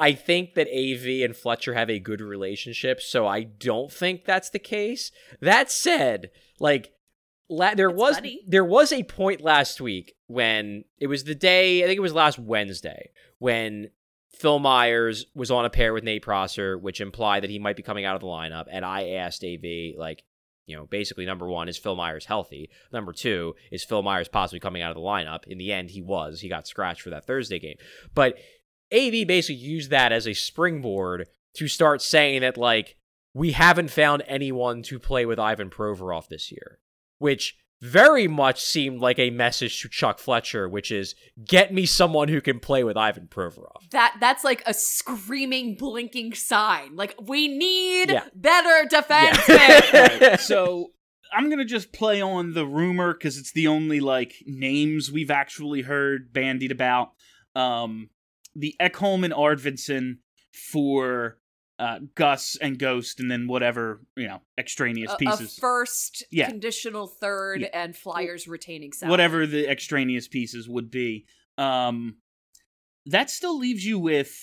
I 0.00 0.14
think 0.14 0.54
that 0.54 0.66
AV 0.68 1.22
and 1.22 1.36
Fletcher 1.36 1.74
have 1.74 1.90
a 1.90 1.98
good 1.98 2.22
relationship, 2.22 3.02
so 3.02 3.26
I 3.26 3.42
don't 3.42 3.92
think 3.92 4.24
that's 4.24 4.48
the 4.48 4.58
case. 4.58 5.12
That 5.40 5.70
said, 5.70 6.30
like 6.58 6.94
la- 7.50 7.74
there 7.74 7.90
was 7.90 8.14
funny. 8.14 8.40
there 8.48 8.64
was 8.64 8.92
a 8.92 9.02
point 9.02 9.42
last 9.42 9.78
week 9.78 10.14
when 10.26 10.84
it 10.98 11.08
was 11.08 11.24
the 11.24 11.34
day 11.34 11.84
I 11.84 11.86
think 11.86 11.98
it 11.98 12.00
was 12.00 12.14
last 12.14 12.38
Wednesday 12.38 13.10
when 13.40 13.90
Phil 14.32 14.58
Myers 14.58 15.26
was 15.34 15.50
on 15.50 15.66
a 15.66 15.70
pair 15.70 15.92
with 15.92 16.02
Nate 16.02 16.22
Prosser, 16.22 16.78
which 16.78 17.02
implied 17.02 17.42
that 17.42 17.50
he 17.50 17.58
might 17.58 17.76
be 17.76 17.82
coming 17.82 18.06
out 18.06 18.14
of 18.14 18.22
the 18.22 18.26
lineup, 18.26 18.64
and 18.70 18.84
I 18.84 19.10
asked 19.10 19.44
AV 19.44 19.98
like. 19.98 20.24
You 20.66 20.76
know, 20.76 20.86
basically, 20.86 21.26
number 21.26 21.48
one 21.48 21.68
is 21.68 21.78
Phil 21.78 21.96
Myers 21.96 22.26
healthy. 22.26 22.70
Number 22.92 23.12
two 23.12 23.56
is 23.72 23.82
Phil 23.82 24.04
Myers 24.04 24.28
possibly 24.28 24.60
coming 24.60 24.82
out 24.82 24.92
of 24.92 24.94
the 24.94 25.00
lineup. 25.00 25.42
In 25.48 25.58
the 25.58 25.72
end, 25.72 25.90
he 25.90 26.00
was. 26.00 26.42
He 26.42 26.48
got 26.48 26.68
scratched 26.68 27.02
for 27.02 27.10
that 27.10 27.26
Thursday 27.26 27.58
game. 27.58 27.74
But 28.14 28.38
AV 28.92 29.26
basically 29.26 29.56
used 29.56 29.90
that 29.90 30.12
as 30.12 30.26
a 30.26 30.34
springboard 30.34 31.26
to 31.54 31.68
start 31.68 32.02
saying 32.02 32.40
that, 32.42 32.56
like, 32.56 32.96
we 33.34 33.52
haven't 33.52 33.90
found 33.90 34.22
anyone 34.26 34.82
to 34.84 34.98
play 34.98 35.24
with 35.26 35.38
Ivan 35.38 35.70
Provorov 35.70 36.28
this 36.28 36.50
year, 36.50 36.78
which 37.18 37.56
very 37.80 38.26
much 38.28 38.62
seemed 38.62 39.00
like 39.00 39.18
a 39.18 39.30
message 39.30 39.80
to 39.80 39.88
Chuck 39.88 40.18
Fletcher, 40.18 40.68
which 40.68 40.90
is 40.90 41.14
get 41.42 41.72
me 41.72 41.86
someone 41.86 42.28
who 42.28 42.40
can 42.40 42.60
play 42.60 42.84
with 42.84 42.96
Ivan 42.96 43.26
Provorov. 43.26 43.88
That 43.92 44.16
that's 44.20 44.44
like 44.44 44.62
a 44.66 44.74
screaming, 44.74 45.76
blinking 45.76 46.34
sign. 46.34 46.94
Like 46.96 47.14
we 47.22 47.48
need 47.48 48.10
Yeah. 48.10 48.24
better 48.34 48.86
defense. 48.88 49.38
Yeah. 49.48 50.36
so 50.36 50.90
I'm 51.32 51.48
gonna 51.48 51.64
just 51.64 51.92
play 51.92 52.20
on 52.20 52.52
the 52.52 52.66
rumor 52.66 53.14
because 53.14 53.38
it's 53.38 53.52
the 53.52 53.68
only 53.68 54.00
like 54.00 54.34
names 54.44 55.10
we've 55.10 55.30
actually 55.30 55.80
heard 55.82 56.32
bandied 56.34 56.72
about. 56.72 57.12
Um, 57.56 58.10
the 58.54 58.74
Ekholm 58.80 59.24
and 59.24 59.32
Arvidsson 59.34 60.18
for 60.52 61.38
uh, 61.78 62.00
Gus 62.14 62.56
and 62.60 62.78
Ghost, 62.78 63.20
and 63.20 63.30
then 63.30 63.46
whatever 63.48 64.02
you 64.16 64.28
know 64.28 64.42
extraneous 64.58 65.10
a, 65.10 65.14
a 65.14 65.18
pieces, 65.18 65.58
first 65.58 66.24
Yeah. 66.30 66.48
conditional 66.48 67.06
third 67.06 67.62
Yeah. 67.62 67.68
and 67.72 67.96
Flyers 67.96 68.46
retaining 68.46 68.92
salary. 68.92 69.10
whatever 69.10 69.46
the 69.46 69.66
extraneous 69.68 70.28
pieces 70.28 70.68
would 70.68 70.90
be. 70.90 71.26
Um, 71.56 72.16
that 73.06 73.30
still 73.30 73.58
leaves 73.58 73.84
you 73.84 73.98
with, 73.98 74.36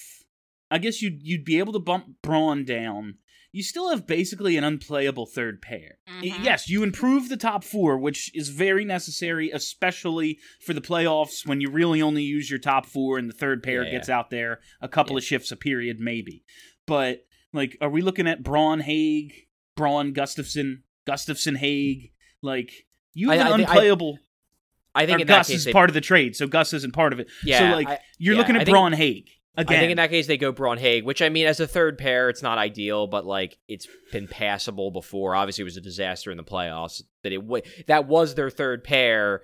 I 0.71 0.79
guess 0.79 1.01
you'd 1.01 1.21
you'd 1.21 1.45
be 1.45 1.59
able 1.59 1.73
to 1.73 1.79
bump 1.79 2.07
Braun 2.23 2.65
down. 2.65 3.15
You 3.53 3.63
still 3.63 3.89
have 3.89 4.05
basically 4.05 4.57
an 4.57 4.63
unplayable 4.63 5.25
third 5.25 5.61
pair. 5.61 5.99
I- 6.07 6.21
Mhm. 6.25 6.43
Yes, 6.43 6.69
you 6.69 6.83
improve 6.83 7.29
the 7.29 7.37
top 7.37 7.63
four, 7.63 7.97
which 7.97 8.29
is 8.35 8.49
very 8.49 8.83
necessary, 8.85 9.49
especially 9.51 10.37
for 10.61 10.73
the 10.73 10.81
playoffs 10.81 11.45
when 11.45 11.61
you 11.61 11.69
really 11.69 12.01
only 12.01 12.23
use 12.23 12.49
your 12.49 12.59
top 12.59 12.85
four 12.85 13.17
and 13.17 13.29
the 13.29 13.33
third 13.33 13.63
pair 13.63 13.83
Yeah, 13.83 13.91
gets 13.91 14.09
out 14.09 14.29
there 14.29 14.59
a 14.81 14.89
couple 14.89 15.13
Yeah. 15.15 15.19
of 15.19 15.23
shifts 15.23 15.51
a 15.51 15.55
period, 15.55 15.99
maybe. 15.99 16.43
But 16.85 17.25
like, 17.53 17.77
are 17.81 17.89
we 17.89 18.01
looking 18.01 18.27
at 18.27 18.43
Braun 18.43 18.81
Hagg, 18.81 19.33
Braun 19.75 20.13
Gustafsson, 20.13 20.81
Gustafsson 21.07 21.55
Hagg? 21.57 22.11
Like, 22.41 22.85
you 23.13 23.29
have 23.29 23.39
I- 23.39 23.41
an 23.47 23.53
I 23.53 23.57
thi- 23.57 23.63
I- 23.63 23.67
unplayable. 23.71 24.19
I 24.93 25.05
think 25.05 25.19
or 25.19 25.21
in 25.21 25.27
that 25.27 25.37
Gus 25.37 25.47
case 25.47 25.57
is 25.57 25.65
they- 25.65 25.71
part 25.73 25.89
of 25.89 25.93
the 25.93 26.01
trade, 26.01 26.35
so 26.35 26.47
Gus 26.47 26.73
isn't 26.73 26.93
part 26.93 27.13
of 27.13 27.19
it. 27.19 27.27
Yeah, 27.43 27.59
so 27.71 27.75
like 27.75 27.87
I- 27.87 27.99
you're 28.17 28.33
yeah, 28.33 28.39
looking 28.39 28.55
I 28.55 28.59
at 28.59 28.65
think- 28.65 28.73
Braun 28.73 28.93
Hagg 28.93 29.29
again. 29.57 29.75
I 29.75 29.79
think 29.79 29.91
in 29.91 29.97
that 29.97 30.09
case 30.09 30.27
they 30.27 30.37
go 30.37 30.51
Braun 30.51 30.77
Hagg, 30.77 31.03
which 31.03 31.21
I 31.21 31.29
mean, 31.29 31.45
as 31.47 31.59
a 31.59 31.67
third 31.67 31.97
pair, 31.97 32.29
it's 32.29 32.41
not 32.41 32.57
ideal, 32.57 33.07
but 33.07 33.25
like 33.25 33.57
it's 33.67 33.87
been 34.11 34.27
passable 34.27 34.91
before. 34.91 35.35
Obviously, 35.35 35.63
it 35.63 35.65
was 35.65 35.77
a 35.77 35.81
disaster 35.81 36.31
in 36.31 36.37
the 36.37 36.43
playoffs. 36.43 37.01
That 37.23 37.33
it 37.33 37.41
w- 37.41 37.63
that 37.87 38.07
was 38.07 38.35
their 38.35 38.49
third 38.49 38.83
pair 38.83 39.41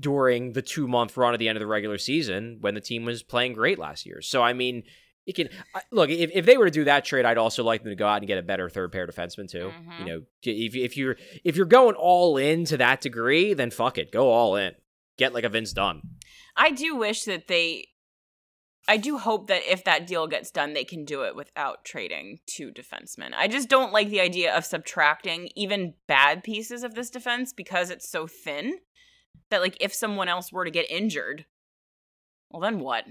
during 0.00 0.52
the 0.52 0.62
two 0.62 0.86
month 0.86 1.16
run 1.16 1.32
at 1.34 1.38
the 1.40 1.48
end 1.48 1.56
of 1.56 1.60
the 1.60 1.66
regular 1.66 1.98
season 1.98 2.58
when 2.60 2.74
the 2.74 2.80
team 2.80 3.04
was 3.04 3.22
playing 3.22 3.52
great 3.54 3.78
last 3.78 4.06
year. 4.06 4.20
So 4.22 4.42
I 4.42 4.52
mean, 4.52 4.82
it 5.26 5.34
can 5.34 5.48
I- 5.74 5.80
look 5.90 6.10
if, 6.10 6.30
if 6.34 6.44
they 6.46 6.56
were 6.56 6.66
to 6.66 6.70
do 6.70 6.84
that 6.84 7.04
trade, 7.04 7.24
I'd 7.24 7.38
also 7.38 7.64
like 7.64 7.82
them 7.82 7.90
to 7.90 7.96
go 7.96 8.06
out 8.06 8.18
and 8.18 8.26
get 8.26 8.38
a 8.38 8.42
better 8.42 8.68
third 8.68 8.92
pair 8.92 9.06
defenseman 9.06 9.48
too. 9.50 9.72
Mhm. 9.74 9.98
You 10.00 10.04
know, 10.04 10.22
if 10.42 10.74
if 10.76 10.96
you're 10.96 11.16
if 11.44 11.56
you're 11.56 11.66
going 11.66 11.94
all 11.96 12.36
in 12.36 12.64
to 12.66 12.76
that 12.76 13.00
degree, 13.00 13.54
then 13.54 13.70
fuck 13.70 13.98
it, 13.98 14.12
go 14.12 14.28
all 14.30 14.56
in. 14.56 14.72
Get 15.18 15.32
like 15.32 15.44
a 15.44 15.48
Vince 15.48 15.72
Dunn. 15.72 16.02
I 16.56 16.70
do 16.70 16.94
wish 16.96 17.24
that 17.24 17.48
they. 17.48 17.88
I 18.88 18.98
do 18.98 19.18
hope 19.18 19.48
that 19.48 19.62
if 19.70 19.82
that 19.84 20.06
deal 20.06 20.28
gets 20.28 20.50
done, 20.50 20.72
they 20.72 20.84
can 20.84 21.04
do 21.04 21.22
it 21.22 21.34
without 21.34 21.84
trading 21.84 22.38
two 22.46 22.70
defensemen. 22.70 23.32
I 23.36 23.48
just 23.48 23.68
don't 23.68 23.92
like 23.92 24.10
the 24.10 24.20
idea 24.20 24.56
of 24.56 24.64
subtracting 24.64 25.50
even 25.56 25.94
bad 26.06 26.44
pieces 26.44 26.84
of 26.84 26.94
this 26.94 27.10
defense 27.10 27.52
because 27.52 27.90
it's 27.90 28.08
so 28.08 28.28
thin 28.28 28.78
that, 29.50 29.60
like, 29.60 29.76
if 29.80 29.92
someone 29.92 30.28
else 30.28 30.52
were 30.52 30.64
to 30.64 30.70
get 30.70 30.90
injured, 30.90 31.46
well, 32.50 32.62
then 32.62 32.78
what? 32.78 33.04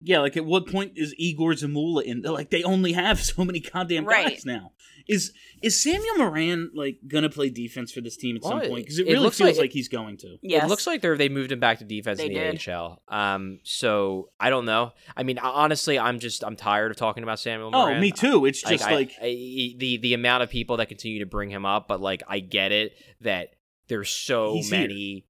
Yeah, 0.00 0.20
like 0.20 0.36
at 0.36 0.44
what 0.44 0.66
point 0.68 0.92
is 0.96 1.14
Igor 1.18 1.52
Zamula 1.54 2.02
in? 2.04 2.22
Like 2.22 2.50
they 2.50 2.62
only 2.62 2.92
have 2.92 3.20
so 3.24 3.44
many 3.44 3.60
goddamn 3.60 4.04
Right. 4.04 4.28
guys 4.28 4.46
now. 4.46 4.72
Is 5.08 5.32
is 5.62 5.82
Samuel 5.82 6.18
Morin 6.18 6.70
like 6.74 6.98
gonna 7.08 7.30
play 7.30 7.48
defense 7.48 7.90
for 7.90 8.02
this 8.02 8.16
team 8.16 8.36
at 8.36 8.42
some 8.44 8.60
point? 8.60 8.74
Because 8.76 8.98
it 8.98 9.06
it 9.08 9.12
really 9.12 9.24
looks 9.24 9.38
feels 9.38 9.52
like- 9.56 9.58
like, 9.64 9.72
he's 9.72 9.88
going 9.88 10.18
to. 10.18 10.36
Yeah, 10.42 10.64
It 10.64 10.68
looks 10.68 10.86
like 10.86 11.00
they're 11.00 11.16
they 11.16 11.30
moved 11.30 11.50
him 11.50 11.60
back 11.60 11.78
to 11.78 11.84
defense 11.84 12.18
They 12.18 12.26
in 12.26 12.34
the 12.34 12.58
did. 12.58 12.68
AHL. 12.68 13.02
Um, 13.08 13.58
so 13.64 14.28
I 14.38 14.50
don't 14.50 14.66
know. 14.66 14.92
I 15.16 15.22
mean, 15.22 15.38
honestly, 15.38 15.98
I'm 15.98 16.18
just 16.18 16.44
I'm 16.44 16.56
tired 16.56 16.90
of 16.90 16.98
talking 16.98 17.22
about 17.22 17.38
Samuel. 17.40 17.70
Oh, 17.72 17.86
Morin. 17.86 18.00
me 18.02 18.12
too. 18.12 18.44
It's 18.44 18.60
just 18.62 18.84
I- 18.86 18.94
like 18.94 19.12
I- 19.20 19.74
the 19.78 19.96
the 20.02 20.12
amount 20.14 20.42
of 20.42 20.50
people 20.50 20.76
that 20.76 20.90
continue 20.90 21.20
to 21.20 21.26
bring 21.26 21.48
him 21.50 21.64
up, 21.64 21.88
but 21.88 22.00
like 22.02 22.22
I 22.28 22.40
get 22.40 22.70
it 22.70 22.92
that 23.22 23.54
there's 23.88 24.10
so 24.10 24.52
He's 24.54 24.68
here. 24.70 25.22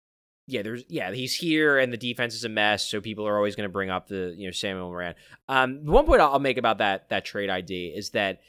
Yeah, 0.49 0.63
there's 0.63 0.83
yeah 0.89 1.13
he's 1.13 1.35
here 1.35 1.79
and 1.79 1.93
the 1.93 1.99
defense 1.99 2.35
is 2.35 2.43
a 2.43 2.49
mess, 2.49 2.83
so 2.89 3.03
people 3.03 3.29
are 3.29 3.37
always 3.37 3.55
going 3.55 3.69
to 3.69 3.73
bring 3.73 3.91
up 3.91 4.09
the 4.09 4.35
you 4.35 4.47
know 4.47 4.51
Samuel 4.51 4.89
Morin. 4.89 5.15
Um, 5.47 5.85
one 5.85 6.07
point 6.07 6.23
I'll 6.23 6.39
make 6.39 6.57
about 6.57 6.79
that 6.79 7.11
that 7.11 7.27
trade 7.27 7.51
ID 7.51 7.93
is 7.95 8.11
that 8.11 8.41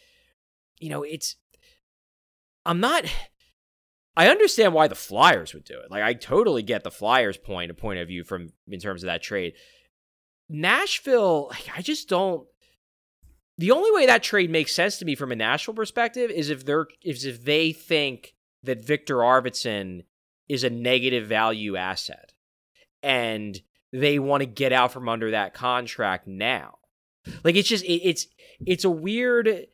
you 0.80 0.90
know 0.90 1.04
it's 1.04 1.36
I'm 2.66 2.80
not. 2.80 3.06
I 4.16 4.30
understand 4.30 4.74
why 4.74 4.88
the 4.88 4.96
Flyers 4.96 5.54
would 5.54 5.66
do 5.66 5.80
it. 5.80 5.92
Like 5.92 6.04
I 6.04 6.14
totally 6.14 6.64
get 6.64 6.84
the 6.84 6.92
Flyers' 6.92 7.38
point, 7.38 7.72
a 7.72 7.74
point 7.74 8.00
of 8.00 8.08
view 8.08 8.24
from 8.24 8.54
in 8.70 8.80
terms 8.80 9.04
of 9.04 9.08
that 9.08 9.22
trade. 9.22 9.54
Nashville, 10.48 11.48
like 11.50 11.70
I 11.76 11.82
just 11.82 12.08
don't. 12.08 12.48
The 13.58 13.72
only 13.72 13.92
way 13.92 14.06
that 14.06 14.24
trade 14.24 14.50
makes 14.50 14.74
sense 14.74 14.98
to 15.00 15.06
me 15.06 15.16
from 15.16 15.34
a 15.34 15.36
Nashville 15.36 15.74
perspective 15.74 16.32
is 16.32 16.50
if 16.50 16.66
they're 16.66 16.88
is 17.04 17.26
if 17.26 17.44
they 17.44 17.74
think 17.74 18.36
that 18.64 18.86
Viktor 18.86 19.18
Arvidsson 19.18 20.04
is 20.50 20.64
a 20.64 20.70
negative 20.70 21.28
value 21.28 21.78
asset, 21.78 22.34
and 23.02 23.62
they 23.94 24.20
want 24.20 24.42
to 24.42 24.48
get 24.48 24.74
out 24.74 24.92
from 24.92 25.08
under 25.08 25.32
that 25.32 25.54
contract 25.54 26.28
now. 26.28 26.80
Like 27.44 27.56
it's 27.56 27.70
just 27.70 27.86
it, 27.86 28.02
it's 28.04 28.28
it's 28.66 28.84
a 28.84 28.90
weird 28.90 29.68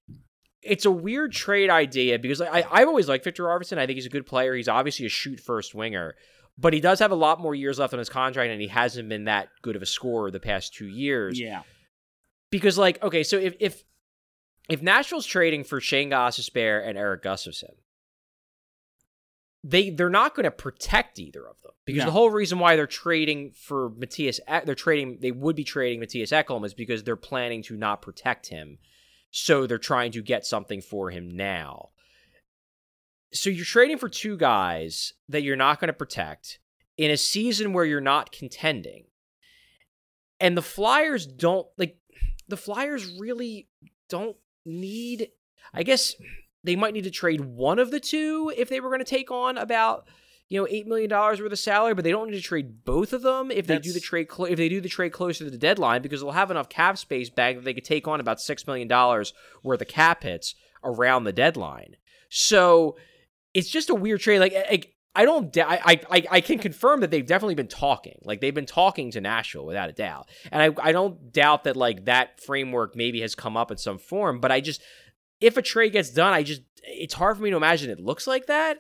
it's 0.62 0.86
a 0.86 0.92
weird 0.92 1.32
trade 1.32 1.70
idea 1.70 2.20
because 2.20 2.42
I 2.42 2.66
I've 2.70 2.88
always 2.88 3.08
liked 3.08 3.24
Viktor 3.24 3.46
Arvidsson. 3.46 3.78
I 3.78 3.86
think 3.86 3.96
he's 3.96 4.06
a 4.06 4.10
good 4.10 4.26
player. 4.26 4.54
He's 4.54 4.68
obviously 4.68 5.06
a 5.06 5.10
shoot 5.10 5.40
first 5.40 5.74
winger, 5.74 6.16
but 6.58 6.74
he 6.74 6.82
does 6.82 7.00
have 7.00 7.12
a 7.12 7.16
lot 7.16 7.40
more 7.40 7.56
years 7.56 7.80
left 7.80 7.94
on 7.94 8.00
his 8.00 8.10
contract, 8.10 8.52
and 8.52 8.62
he 8.62 8.68
hasn't 8.68 9.10
been 9.10 9.26
that 9.26 9.50
good 9.62 9.76
of 9.76 9.82
a 9.82 9.86
scorer 9.86 10.32
the 10.32 10.40
past 10.40 10.74
two 10.74 10.88
years. 10.88 11.40
yeah. 11.40 11.62
Because 12.52 12.78
like 12.78 13.02
okay, 13.04 13.24
so 13.24 13.38
if 13.38 13.56
if 13.60 13.84
if 14.70 14.82
Nashville's 14.82 15.26
trading 15.26 15.64
for 15.64 15.80
Shane 15.80 16.10
Gostisbehere 16.10 16.88
and 16.88 16.98
Erik 16.98 17.24
Gustafsson, 17.24 17.74
they 19.68 19.90
they're 19.90 20.10
not 20.12 20.36
going 20.36 20.44
to 20.44 20.52
protect 20.52 21.18
either 21.18 21.46
of 21.48 21.60
them 21.64 21.72
because 21.86 22.02
No. 22.02 22.06
the 22.06 22.12
whole 22.12 22.30
reason 22.30 22.60
why 22.60 22.76
they're 22.76 22.86
trading 22.86 23.52
for 23.52 23.90
Mattias 23.90 24.40
they're 24.64 24.76
trading 24.76 25.18
they 25.22 25.32
would 25.32 25.56
be 25.56 25.64
trading 25.64 26.00
Mattias 26.00 26.32
Ekholm 26.32 26.64
is 26.66 26.76
because 26.76 27.04
they're 27.04 27.16
planning 27.16 27.64
to 27.64 27.76
not 27.76 28.02
protect 28.04 28.48
him, 28.50 28.78
so 29.32 29.66
they're 29.66 29.80
trying 29.80 30.12
to 30.12 30.22
get 30.22 30.46
something 30.46 30.82
for 30.82 31.10
him 31.10 31.36
now. 31.36 31.90
So 33.34 33.50
you're 33.50 33.66
trading 33.66 33.98
for 33.98 34.08
two 34.08 34.38
guys 34.38 35.14
that 35.30 35.42
you're 35.42 35.56
not 35.56 35.80
going 35.80 35.88
to 35.88 35.94
protect 35.94 36.60
in 36.96 37.10
a 37.10 37.18
season 37.18 37.74
where 37.74 37.86
you're 37.86 38.00
not 38.00 38.32
contending. 38.32 39.06
And 40.40 40.56
the 40.56 40.62
Flyers 40.62 41.26
don't 41.26 41.68
like 41.78 41.98
the 42.48 42.56
Flyers 42.58 43.06
really 43.20 43.68
don't 44.10 44.38
need 44.64 45.30
I 45.74 45.82
guess 45.82 46.14
they 46.66 46.76
might 46.76 46.94
need 46.94 47.04
to 47.04 47.12
trade 47.12 47.42
one 47.42 47.80
of 47.80 47.92
the 47.92 48.00
two 48.00 48.52
if 48.58 48.70
they 48.70 48.80
were 48.80 48.90
going 48.90 49.00
to 49.00 49.06
take 49.06 49.32
on 49.32 49.58
about 49.58 50.08
you 50.50 50.60
know 50.60 50.68
eight 50.70 50.88
million 50.88 51.10
dollars 51.10 51.42
worth 51.42 51.52
of 51.52 51.60
salary, 51.60 51.94
but 51.94 52.04
they 52.04 52.12
don't 52.12 52.30
need 52.30 52.38
to 52.38 52.42
trade 52.42 52.84
both 52.84 53.14
of 53.14 53.22
them 53.22 53.52
if 53.52 53.68
they 53.68 53.80
do 53.80 53.94
the 53.94 54.00
trade 54.00 54.26
clo- 54.26 54.46
if 54.46 54.58
they 54.58 54.70
do 54.70 54.82
the 54.82 54.90
trade 54.90 55.12
closer 55.12 55.44
to 55.46 55.50
the 55.50 55.58
deadline 55.58 56.02
because 56.02 56.22
they'll 56.22 56.32
have 56.32 56.52
enough 56.52 56.70
cap 56.70 56.98
space 56.98 57.30
back 57.30 57.56
that 57.56 57.64
they 57.64 57.74
could 57.74 57.86
take 57.86 58.08
on 58.08 58.20
about 58.20 58.42
six 58.42 58.68
million 58.68 58.88
dollars 58.88 59.34
worth 59.64 59.82
of 59.82 59.88
cap 59.88 60.24
hits 60.24 60.56
around 60.84 61.24
the 61.24 61.34
deadline. 61.34 61.96
So 62.30 62.98
it's 63.54 63.70
just 63.70 63.90
a 63.90 63.96
weird 63.96 64.20
trade. 64.20 64.40
Like, 64.40 64.54
like 64.54 64.94
I 65.16 65.24
don't, 65.24 65.52
da- 65.52 65.66
I, 65.68 66.02
I, 66.12 66.24
I 66.30 66.42
can 66.42 66.60
confirm 66.60 67.00
that 67.00 67.10
they've 67.10 67.26
definitely 67.26 67.56
been 67.56 67.70
talking. 67.70 68.20
Like 68.24 68.42
they've 68.42 68.54
been 68.54 68.66
talking 68.66 69.12
to 69.12 69.22
Nashville 69.22 69.66
without 69.66 69.90
a 69.90 69.94
doubt, 69.94 70.28
and 70.52 70.62
I, 70.62 70.90
I 70.90 70.92
don't 70.92 71.32
doubt 71.32 71.64
that 71.64 71.78
like 71.78 72.06
that 72.06 72.42
framework 72.42 72.96
maybe 72.96 73.22
has 73.22 73.34
come 73.34 73.56
up 73.56 73.72
in 73.72 73.78
some 73.78 73.98
form. 73.98 74.42
But 74.42 74.52
I 74.52 74.60
just, 74.60 74.82
if 75.42 75.58
a 75.58 75.62
trade 75.62 75.94
gets 75.94 76.10
done, 76.10 76.34
I 76.34 76.44
just, 76.44 76.62
it's 76.84 77.14
hard 77.14 77.38
for 77.38 77.44
me 77.44 77.50
to 77.50 77.58
imagine 77.58 77.90
it 77.90 78.00
looks 78.00 78.28
like 78.28 78.48
that. 78.48 78.80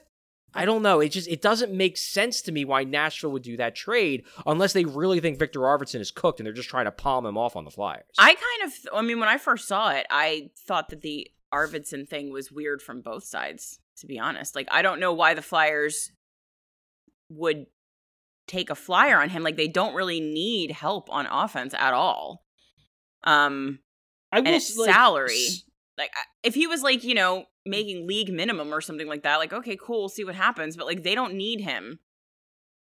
I 0.57 0.63
don't 0.63 0.81
know. 0.81 1.01
It 1.01 1.09
just, 1.09 1.27
it 1.27 1.41
doesn't 1.41 1.73
make 1.73 1.97
sense 1.97 2.41
to 2.43 2.51
me 2.51 2.63
why 2.63 2.85
Nashville 2.85 3.31
would 3.31 3.43
do 3.43 3.57
that 3.57 3.75
trade 3.75 4.23
unless 4.45 4.71
they 4.71 4.85
really 4.85 5.19
think 5.19 5.37
Viktor 5.37 5.59
Arvidsson 5.59 5.99
is 5.99 6.11
cooked 6.11 6.39
and 6.39 6.45
they're 6.45 6.53
just 6.53 6.69
trying 6.69 6.85
to 6.85 6.91
palm 6.91 7.25
him 7.25 7.37
off 7.37 7.57
on 7.57 7.65
the 7.65 7.71
Flyers. 7.71 8.05
I 8.17 8.35
kind 8.35 8.71
of, 8.71 8.73
I 8.93 9.01
mean, 9.01 9.19
when 9.19 9.27
I 9.27 9.37
first 9.37 9.67
saw 9.67 9.91
it, 9.91 10.05
I 10.09 10.51
thought 10.65 10.89
that 10.89 11.01
the 11.01 11.27
Arvidsson 11.53 12.07
thing 12.07 12.31
was 12.31 12.53
weird 12.53 12.81
from 12.81 13.01
both 13.01 13.25
sides, 13.25 13.79
to 13.97 14.07
be 14.07 14.17
honest. 14.17 14.55
Like, 14.55 14.69
I 14.71 14.81
don't 14.81 15.01
know 15.01 15.11
why 15.11 15.33
the 15.33 15.41
Flyers 15.41 16.13
would 17.29 17.65
take 18.47 18.69
a 18.69 18.75
flyer 18.75 19.21
on 19.21 19.29
him. 19.29 19.43
Like, 19.43 19.57
they 19.57 19.67
don't 19.67 19.95
really 19.95 20.21
need 20.21 20.71
help 20.71 21.09
on 21.11 21.25
offense 21.25 21.73
at 21.73 21.93
all. 21.93 22.45
Um, 23.25 23.79
I 24.31 24.37
and 24.37 24.47
will 24.47 24.53
it's 24.53 24.77
like, 24.77 24.89
salary. 24.89 25.47
Like, 25.97 26.11
if 26.43 26.53
he 26.55 26.67
was 26.67 26.83
like, 26.83 27.03
you 27.03 27.15
know, 27.15 27.39
mm. 27.39 27.45
making 27.65 28.07
league 28.07 28.31
minimum 28.31 28.73
or 28.73 28.81
something 28.81 29.07
like 29.07 29.23
that, 29.23 29.37
like, 29.37 29.53
okay, 29.53 29.77
cool, 29.81 30.01
we'll 30.01 30.09
see 30.09 30.23
what 30.23 30.35
happens. 30.35 30.75
But 30.75 30.85
like, 30.85 31.03
they 31.03 31.15
don't 31.15 31.35
need 31.35 31.61
him. 31.61 31.99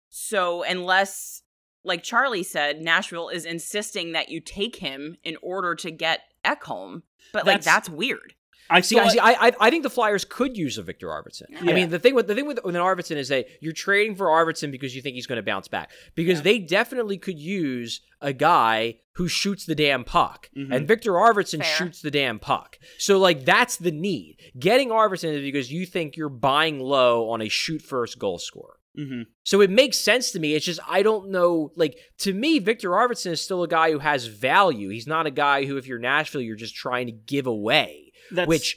So 0.08 0.62
unless, 0.62 1.42
like 1.84 2.02
Charlie 2.02 2.42
said, 2.42 2.80
Nashville 2.80 3.28
is 3.28 3.44
insisting 3.44 4.12
that 4.12 4.28
you 4.28 4.40
take 4.40 4.76
him 4.76 5.16
in 5.24 5.36
order 5.42 5.74
to 5.76 5.90
get 5.90 6.20
Ekholm, 6.44 7.02
but 7.32 7.46
like 7.46 7.62
That's- 7.62 7.64
that's 7.64 7.88
weird. 7.88 8.34
I 8.72 8.80
See, 8.80 8.96
thought, 8.96 9.06
I, 9.06 9.10
see 9.10 9.18
I, 9.18 9.32
I, 9.48 9.52
I 9.60 9.70
think 9.70 9.82
the 9.82 9.90
Flyers 9.90 10.24
could 10.24 10.56
use 10.56 10.78
a 10.78 10.82
Viktor 10.82 11.08
Arvidsson. 11.08 11.44
I 11.60 11.72
mean, 11.72 11.90
the 11.90 11.98
thing 11.98 12.14
with 12.14 12.26
the 12.26 12.34
thing 12.34 12.46
with, 12.46 12.58
with 12.64 12.74
an 12.74 12.80
Arvidsson 12.82 13.16
is 13.16 13.28
that 13.28 13.46
you're 13.60 13.72
trading 13.72 14.16
for 14.16 14.26
Arvidsson 14.26 14.70
because 14.70 14.94
you 14.96 15.02
think 15.02 15.14
he's 15.14 15.26
going 15.26 15.36
to 15.36 15.42
bounce 15.42 15.68
back. 15.68 15.90
Because 16.14 16.42
they 16.42 16.58
definitely 16.58 17.18
could 17.18 17.38
use 17.38 18.00
a 18.20 18.32
guy 18.32 18.96
who 19.16 19.28
shoots 19.28 19.66
the 19.66 19.74
damn 19.74 20.04
puck, 20.04 20.48
Mhm. 20.56 20.74
and 20.74 20.88
Viktor 20.88 21.12
Arvidsson 21.12 21.58
Fair. 21.58 21.76
shoots 21.76 22.00
the 22.00 22.10
damn 22.10 22.38
puck. 22.38 22.78
So, 22.98 23.18
like, 23.18 23.44
that's 23.44 23.76
the 23.76 23.90
need. 23.90 24.38
Getting 24.58 24.88
Arvidsson 24.88 25.34
is 25.34 25.42
because 25.42 25.70
you 25.70 25.84
think 25.84 26.16
you're 26.16 26.28
buying 26.30 26.80
low 26.80 27.28
on 27.30 27.42
a 27.42 27.48
shoot 27.50 27.82
first 27.82 28.18
goal 28.18 28.38
scorer. 28.38 28.76
Mhm. 28.98 29.24
So 29.42 29.62
it 29.62 29.70
makes 29.70 29.96
sense 29.96 30.32
to 30.32 30.38
me. 30.38 30.54
It's 30.54 30.66
just 30.66 30.78
I 30.86 31.02
don't 31.02 31.30
know. 31.30 31.72
Like 31.76 31.96
to 32.18 32.34
me, 32.34 32.58
Viktor 32.58 32.90
Arvidsson 32.90 33.30
is 33.30 33.40
still 33.40 33.62
a 33.62 33.68
guy 33.68 33.90
who 33.90 34.00
has 34.00 34.26
value. 34.26 34.90
He's 34.90 35.06
not 35.06 35.24
a 35.26 35.30
guy 35.30 35.64
who, 35.64 35.78
if 35.78 35.86
you're 35.86 35.98
Nashville, 35.98 36.42
you're 36.42 36.56
just 36.56 36.74
trying 36.74 37.06
to 37.06 37.12
give 37.12 37.46
away 37.46 38.11
That's, 38.32 38.48
which 38.48 38.76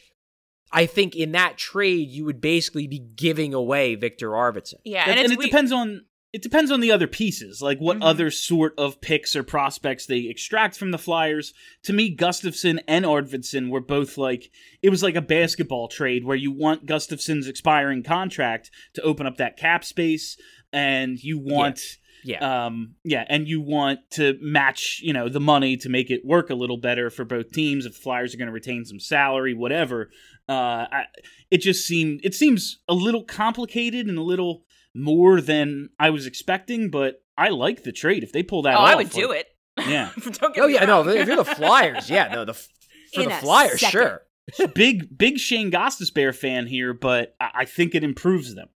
I 0.71 0.85
think 0.85 1.15
in 1.15 1.31
that 1.33 1.57
trade 1.57 2.09
you 2.09 2.25
would 2.25 2.41
basically 2.41 2.87
be 2.87 2.99
giving 2.99 3.53
away 3.53 3.95
Viktor 3.95 4.29
Arvidsson. 4.29 4.75
Yeah, 4.83 5.05
and, 5.07 5.19
and, 5.19 5.31
it 5.31 5.37
we- 5.37 5.45
depends 5.45 5.71
on 5.71 6.05
it 6.33 6.41
depends 6.41 6.69
on 6.69 6.81
the 6.81 6.91
other 6.91 7.07
pieces, 7.07 7.61
like 7.61 7.77
what 7.79 7.99
Mhm. 7.99 8.03
other 8.03 8.29
sort 8.29 8.73
of 8.77 8.99
picks 8.99 9.37
or 9.37 9.43
prospects 9.43 10.05
they 10.05 10.27
extract 10.27 10.75
from 10.77 10.91
the 10.91 10.97
Flyers. 10.97 11.53
To 11.83 11.93
me, 11.93 12.13
Gustafsson 12.13 12.81
and 12.89 13.05
Arvidsson 13.05 13.69
were 13.69 13.79
both 13.79 14.17
like 14.17 14.51
it 14.81 14.89
was 14.89 15.01
like 15.01 15.15
a 15.15 15.21
basketball 15.21 15.87
trade 15.87 16.25
where 16.25 16.35
you 16.35 16.51
want 16.51 16.85
Gustafsson's 16.85 17.47
expiring 17.47 18.03
contract 18.03 18.69
to 18.95 19.01
open 19.01 19.25
up 19.25 19.37
that 19.37 19.55
cap 19.55 19.85
space, 19.85 20.35
and 20.73 21.17
you 21.23 21.37
want. 21.39 21.77
Yeah. 21.79 22.01
Um, 22.39 22.95
yeah, 23.03 23.23
and 23.29 23.47
you 23.47 23.61
want 23.61 23.99
to 24.11 24.37
match, 24.41 24.99
you 25.03 25.13
know, 25.13 25.29
the 25.29 25.39
money 25.39 25.77
to 25.77 25.89
make 25.89 26.09
it 26.09 26.25
work 26.25 26.49
a 26.49 26.55
little 26.55 26.77
better 26.77 27.09
for 27.09 27.23
both 27.23 27.51
teams. 27.51 27.85
If 27.85 27.93
the 27.93 28.01
Flyers 28.01 28.33
are 28.33 28.37
going 28.37 28.47
to 28.47 28.53
retain 28.53 28.83
some 28.85 28.99
salary, 28.99 29.53
whatever. 29.53 30.09
Uh, 30.49 30.87
I, 30.91 31.03
it 31.51 31.59
just 31.59 31.85
seemed 31.85 32.21
it 32.23 32.33
seems 32.33 32.79
a 32.87 32.93
little 32.93 33.23
complicated 33.23 34.07
and 34.07 34.17
a 34.17 34.23
little 34.23 34.63
more 34.95 35.39
than 35.41 35.89
I 35.99 36.09
was 36.09 36.25
expecting. 36.25 36.89
But 36.89 37.21
I 37.37 37.49
like 37.49 37.83
the 37.83 37.91
trade 37.91 38.23
if 38.23 38.31
they 38.31 38.43
pull 38.43 38.63
that 38.63 38.75
oh, 38.75 38.79
off. 38.79 38.89
I 38.89 38.95
would 38.95 39.09
do 39.11 39.31
it. 39.31 39.47
Yeah, 39.77 40.11
Don't 40.19 40.55
get 40.55 40.63
oh 40.63 40.67
me 40.67 40.73
yeah, 40.73 40.85
no. 40.85 41.07
If 41.07 41.27
you're 41.27 41.35
the 41.35 41.45
Flyers, 41.55 42.09
yeah, 42.09 42.27
no. 42.29 42.45
The 42.45 42.53
for 42.53 43.21
In 43.21 43.29
the 43.29 43.35
Flyers, 43.35 43.79
second. 43.79 44.19
sure. 44.57 44.67
big 44.73 45.15
big 45.17 45.37
Shane 45.37 45.71
Gostisbehere 45.71 46.33
fan 46.33 46.67
here, 46.67 46.93
but 46.93 47.35
I, 47.39 47.51
I 47.53 47.65
think 47.65 47.93
it 47.93 48.03
improves 48.03 48.55
them. 48.55 48.69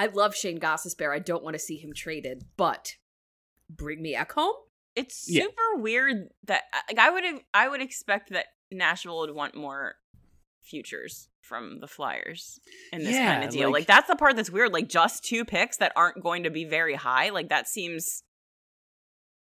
I 0.00 0.06
love 0.06 0.34
Shane 0.34 0.58
Gostisbehere. 0.58 1.14
I 1.14 1.18
don't 1.18 1.44
want 1.44 1.54
to 1.54 1.58
see 1.58 1.76
him 1.76 1.92
traded, 1.94 2.44
but 2.56 2.96
bring 3.68 4.00
me 4.02 4.14
Ekholm. 4.16 4.52
it's 4.96 5.26
Yeah. 5.28 5.42
super 5.42 5.76
weird 5.76 6.28
that 6.44 6.62
uh, 6.72 6.78
like 6.88 6.98
I 6.98 7.10
would 7.10 7.24
I 7.54 7.68
would 7.68 7.80
expect 7.82 8.30
that 8.30 8.46
Nashville 8.72 9.18
would 9.20 9.34
want 9.34 9.54
more 9.54 9.94
futures 10.62 11.28
from 11.42 11.80
the 11.80 11.86
Flyers 11.86 12.58
in 12.92 13.00
this 13.02 13.14
Yeah, 13.14 13.32
kind 13.34 13.44
of 13.44 13.50
deal. 13.50 13.68
like- 13.70 13.80
Like, 13.82 13.86
that's 13.86 14.08
the 14.08 14.16
part 14.16 14.36
that's 14.36 14.50
weird. 14.50 14.72
Like 14.72 14.88
just 14.88 15.24
two 15.24 15.44
picks 15.44 15.76
that 15.78 15.92
aren't 15.96 16.22
going 16.22 16.42
to 16.44 16.50
be 16.50 16.64
very 16.64 16.94
high. 16.94 17.30
Like 17.30 17.48
that 17.50 17.68
seems 17.68 18.22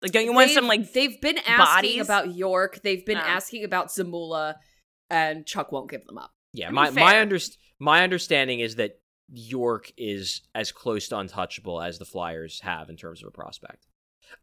like 0.03 0.13
don't 0.13 0.25
you 0.25 0.33
want 0.33 0.49
They've- 0.49 0.55
some 0.55 0.67
like 0.67 0.93
they've 0.93 1.21
been 1.21 1.39
asking 1.39 1.57
bodies? 1.99 2.01
about 2.03 2.35
York. 2.35 2.81
They've 2.83 3.05
been 3.07 3.19
Oh. 3.19 3.21
asking 3.21 3.65
about 3.65 3.89
Zamula, 3.89 4.57
and 5.11 5.47
Chuck 5.47 5.71
won't 5.73 5.89
give 5.91 6.05
them 6.07 6.19
up. 6.19 6.33
Yeah, 6.53 6.67
I 6.67 6.71
mean, 6.71 6.75
my 6.75 6.91
my 6.91 7.11
fair. 7.13 7.21
under, 7.23 7.39
my 7.79 8.03
understanding 8.03 8.61
is 8.61 8.77
that 8.77 9.01
York 9.33 9.93
is 9.97 10.43
as 10.55 10.73
close 10.73 11.09
to 11.09 11.19
untouchable 11.19 11.81
as 11.81 11.99
the 11.99 12.05
Flyers 12.05 12.61
have 12.61 12.91
in 12.91 12.97
terms 12.97 13.23
of 13.23 13.29
a 13.29 13.33
prospect. 13.33 13.87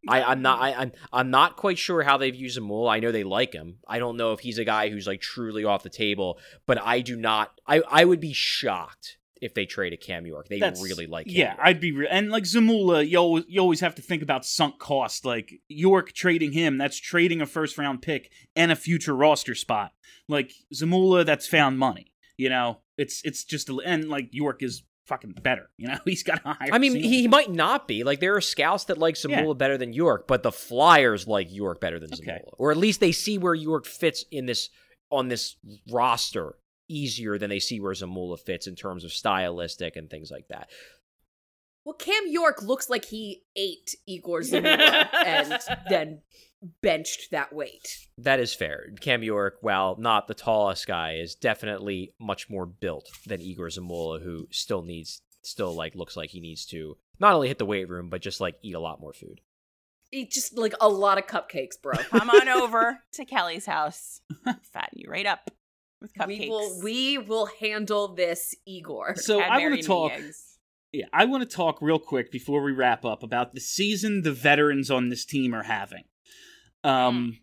I, 0.08 0.24
I'm 0.24 0.42
not. 0.42 0.60
I, 0.62 0.74
I'm. 0.74 0.92
I'm 1.12 1.30
not 1.32 1.58
quite 1.58 1.78
sure 1.80 2.04
how 2.04 2.18
they 2.18 2.30
view 2.30 2.48
Zamula. 2.48 2.92
I 2.92 3.00
know 3.00 3.12
they 3.12 3.24
like 3.24 3.54
him. 3.54 3.78
I 3.88 3.98
don't 3.98 4.18
know 4.18 4.34
if 4.34 4.40
he's 4.40 4.60
a 4.60 4.66
guy 4.66 4.90
who's 4.90 5.08
like 5.08 5.20
truly 5.22 5.64
off 5.64 5.82
the 5.84 5.90
table. 5.90 6.38
But 6.68 6.80
I 6.82 7.02
do 7.02 7.16
not. 7.16 7.52
I. 7.68 7.82
I 7.90 8.06
would 8.06 8.20
be 8.20 8.32
shocked 8.34 9.18
if 9.42 9.54
they 9.56 9.66
trade 9.66 9.94
a 9.94 9.98
Cam 9.98 10.28
York. 10.28 10.48
They 10.48 10.60
That's- 10.60 10.84
really 10.84 11.08
like. 11.08 11.26
Cam 11.26 11.36
Yeah, 11.36 11.48
York. 11.56 11.60
I'd 11.64 11.80
be 11.80 11.92
re- 11.92 12.08
and 12.10 12.30
like 12.30 12.44
Zamula, 12.44 13.08
you 13.08 13.18
always, 13.18 13.46
you 13.48 13.60
always 13.62 13.80
have 13.80 13.96
to 13.96 14.02
think 14.04 14.22
about 14.22 14.46
sunk 14.46 14.78
cost. 14.78 15.26
Like 15.26 15.54
York 15.68 16.12
trading 16.14 16.52
him, 16.52 16.78
that's 16.78 16.98
trading 17.00 17.42
a 17.42 17.48
first 17.48 17.78
round 17.78 18.02
pick 18.04 18.32
and 18.56 18.72
a 18.72 18.76
future 18.76 19.16
roster 19.16 19.56
spot. 19.56 19.94
Like 20.28 20.52
Zamula, 20.74 21.26
that's 21.26 21.48
found 21.48 21.80
money. 21.80 22.14
You 22.38 22.50
know, 22.50 22.80
it's 23.00 23.22
it's 23.24 23.44
just 23.44 23.70
and 23.70 24.10
like 24.10 24.30
York 24.32 24.62
is 24.62 24.84
fucking 25.08 25.32
better. 25.42 25.70
You 25.78 25.88
know, 25.88 25.98
he's 26.06 26.24
got 26.24 26.42
a 26.46 26.54
higher. 26.54 26.70
I 26.72 26.78
mean, 26.78 26.92
ceiling. 26.94 27.10
he, 27.10 27.22
he 27.22 27.28
might 27.28 27.52
not 27.52 27.88
be. 27.88 28.04
Like, 28.04 28.20
there 28.20 28.36
are 28.36 28.42
scouts 28.42 28.84
that 28.86 28.98
like 29.00 29.16
Zamula 29.16 29.48
Yeah. 29.48 29.54
better 29.54 29.78
than 29.78 29.92
York, 29.94 30.28
but 30.28 30.44
the 30.44 30.52
Flyers 30.52 31.28
like 31.28 31.52
York 31.52 31.82
better 31.82 32.00
than 32.00 32.14
Okay. 32.14 32.40
Zamula, 32.44 32.54
or 32.60 32.72
at 32.72 32.78
least 32.78 33.00
they 33.00 33.12
see 33.12 33.38
where 33.38 33.56
York 33.56 33.86
fits 33.88 34.24
in 34.32 34.46
this 34.46 34.70
on 35.12 35.28
this 35.28 35.56
roster 35.92 36.56
easier 36.88 37.38
than 37.38 37.50
they 37.50 37.60
see 37.60 37.80
where 37.80 37.94
Zamula 37.94 38.40
fits 38.40 38.68
in 38.68 38.76
terms 38.76 39.04
of 39.04 39.12
stylistic 39.12 39.96
and 39.96 40.10
things 40.10 40.30
like 40.32 40.48
that. 40.50 40.70
Well, 41.90 41.96
Cam 41.96 42.28
York 42.28 42.62
looks 42.62 42.88
like 42.88 43.06
he 43.06 43.46
ate 43.56 43.96
Igor 44.06 44.42
Zamula 44.42 45.08
and 45.26 45.60
then 45.90 46.22
benched 46.84 47.32
that 47.32 47.52
weight. 47.52 47.98
That 48.20 48.40
is 48.40 48.54
fair. 48.54 48.92
Cam 49.02 49.24
York, 49.24 49.56
while 49.62 49.96
not 49.98 50.28
the 50.28 50.36
tallest 50.36 50.86
guy, 50.86 51.14
is 51.14 51.34
definitely 51.34 52.14
much 52.20 52.48
more 52.48 52.68
built 52.68 53.10
than 53.26 53.42
Igor 53.42 53.70
Zamula, 53.70 54.22
who 54.22 54.48
still 54.52 54.84
needs, 54.84 55.24
still 55.42 55.74
like 55.74 55.96
looks 55.96 56.16
like 56.16 56.30
he 56.30 56.40
needs 56.40 56.68
to 56.68 56.96
not 57.20 57.34
only 57.34 57.48
hit 57.48 57.58
the 57.58 57.66
weight 57.66 57.90
room, 57.90 58.10
but 58.12 58.22
just 58.22 58.40
like 58.40 58.60
eat 58.62 58.76
a 58.76 58.80
lot 58.80 59.02
more 59.02 59.14
food. 59.14 59.42
Eat 60.12 60.30
just 60.30 60.56
like 60.56 60.76
a 60.80 60.88
lot 60.88 61.18
of 61.18 61.26
cupcakes, 61.26 61.82
bro. 61.82 61.98
Come 62.12 62.30
on 62.30 62.50
over 62.50 63.00
to 63.14 63.26
Kelly's 63.26 63.66
house. 63.66 64.22
Fatten 64.46 65.00
you 65.00 65.10
right 65.10 65.26
up 65.26 65.50
with 66.02 66.14
cupcakes. 66.14 66.28
We 66.28 66.50
will 66.50 66.82
we 66.84 67.18
will 67.18 67.50
handle 67.60 68.10
this, 68.10 68.54
Igor. 68.68 69.16
So 69.16 69.40
I 69.40 69.48
Cadbury 69.48 69.70
want 69.70 69.82
to 69.82 69.88
talk. 69.88 70.12
eggs. 70.12 70.49
Yeah, 70.92 71.06
I 71.14 71.26
want 71.26 71.48
to 71.48 71.56
talk 71.56 71.82
real 71.82 72.00
quick 72.00 72.32
before 72.32 72.64
we 72.64 72.72
wrap 72.72 73.06
up 73.06 73.22
about 73.22 73.54
the 73.54 73.60
season 73.60 74.24
the 74.24 74.32
veterans 74.32 74.90
on 74.90 75.10
this 75.10 75.24
team 75.24 75.54
are 75.54 75.64
having. 75.64 76.04
Um, 76.84 77.40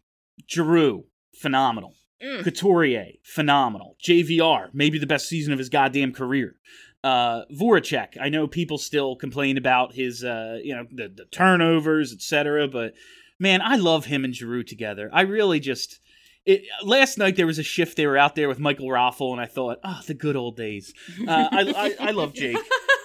Giroux, 0.49 1.05
phenomenal. 1.35 1.95
Mm. 2.23 2.43
Couturier, 2.43 3.13
phenomenal. 3.23 3.97
JVR, 4.03 4.71
maybe 4.73 4.99
the 4.99 5.07
best 5.07 5.29
season 5.29 5.53
of 5.53 5.59
his 5.59 5.69
goddamn 5.69 6.13
career. 6.13 6.57
Uh, 7.05 7.45
Voracek, 7.53 8.21
I 8.21 8.31
know 8.31 8.49
people 8.49 8.79
still 8.79 9.15
complain 9.15 9.57
about 9.57 9.93
his, 9.95 10.25
uh, 10.25 10.59
you 10.63 10.75
know, 10.75 10.87
the, 10.91 11.09
the 11.09 11.27
turnovers, 11.27 12.13
etc. 12.13 12.67
But 12.67 12.95
man, 13.39 13.63
I 13.63 13.77
love 13.77 14.07
him 14.07 14.25
and 14.25 14.35
Giroux 14.35 14.65
together. 14.65 15.09
I 15.13 15.23
really 15.23 15.61
just. 15.61 16.01
It, 16.45 16.63
last 16.85 17.19
night 17.19 17.35
there 17.35 17.47
was 17.47 17.59
a 17.59 17.65
shift. 17.65 17.97
They 17.97 18.07
were 18.07 18.17
out 18.17 18.37
there 18.37 18.49
with 18.49 18.61
Michael 18.61 18.87
Raffl, 18.87 19.33
and 19.33 19.41
I 19.41 19.47
thought, 19.47 19.79
oh, 19.83 20.01
the 20.07 20.15
good 20.15 20.37
old 20.37 20.57
days. 20.57 20.95
Uh, 21.27 21.49
I, 21.51 21.95
I, 22.01 22.09
I 22.09 22.11
love 22.13 22.35
Jake. 22.35 22.57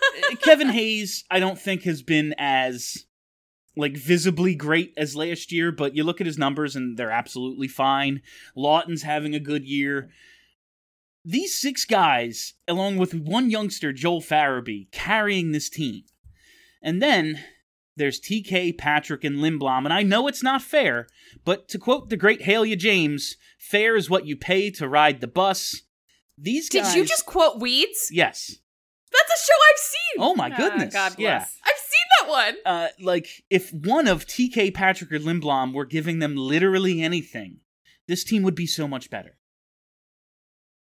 Kevin 0.41 0.70
Hayes, 0.70 1.24
I 1.30 1.39
don't 1.39 1.59
think 1.59 1.84
has 1.84 2.01
been 2.01 2.34
as 2.38 3.05
like 3.76 3.95
visibly 3.95 4.55
great 4.55 4.93
as 4.97 5.16
last 5.16 5.51
year, 5.51 5.72
but 5.72 5.95
you 5.95 6.03
look 6.03 6.20
at 6.20 6.28
his 6.28 6.38
numbers 6.38 6.76
and 6.76 6.97
they're 6.97 7.12
absolutely 7.12 7.68
fine. 7.68 8.22
Laughton's 8.55 9.03
having 9.03 9.34
a 9.34 9.39
good 9.39 9.66
year. 9.66 10.09
These 11.24 11.57
six 11.59 11.86
guys, 11.86 12.53
along 12.68 12.97
with 12.97 13.14
one 13.14 13.49
youngster, 13.49 13.93
Joel 13.93 14.22
Farabee, 14.22 14.91
carrying 14.91 15.51
this 15.51 15.70
team. 15.70 16.03
And 16.82 17.01
then 17.01 17.39
there's 17.95 18.20
TK, 18.20 18.78
Patrick, 18.78 19.24
and 19.24 19.38
Lindblom. 19.38 19.86
And 19.86 19.93
I 19.93 20.01
know 20.01 20.28
it's 20.28 20.43
not 20.43 20.62
fair, 20.62 21.07
but 21.45 21.68
to 21.70 21.78
quote 21.78 22.09
the 22.09 22.18
great 22.18 22.41
Heylia 22.41 22.78
James, 22.78 23.38
fair 23.59 23.95
is 23.95 24.09
what 24.09 24.26
you 24.26 24.36
pay 24.36 24.72
to 24.72 24.89
ride 24.89 25.22
the 25.22 25.28
bus. 25.28 25.84
These 26.38 26.70
Did 26.70 26.95
you 26.95 27.05
just 27.05 27.28
quote 27.28 27.59
Weeds? 27.59 28.09
Yes. 28.12 28.57
That's 29.28 29.41
a 29.41 29.45
show 29.45 29.57
I've 29.72 29.78
seen. 29.80 30.17
Oh 30.19 30.36
my 30.36 30.49
Ah, 30.51 30.57
goodness. 30.57 30.93
God 30.93 31.15
Yeah. 31.17 31.39
bless. 31.39 31.57
I've 31.63 31.78
seen 31.78 32.07
that 32.19 32.30
one. 32.30 32.55
uh, 32.65 32.88
like 32.99 33.43
if 33.49 33.72
one 33.74 34.07
of 34.07 34.26
TK, 34.26 34.74
Patrick, 34.74 35.11
or 35.11 35.19
Lindblom 35.19 35.74
were 35.74 35.86
giving 35.86 36.19
them 36.19 36.36
literally 36.36 37.01
anything, 37.01 37.57
this 38.07 38.24
team 38.24 38.43
would 38.43 38.55
be 38.55 38.65
so 38.67 38.88
much 38.88 39.09
better. 39.09 39.38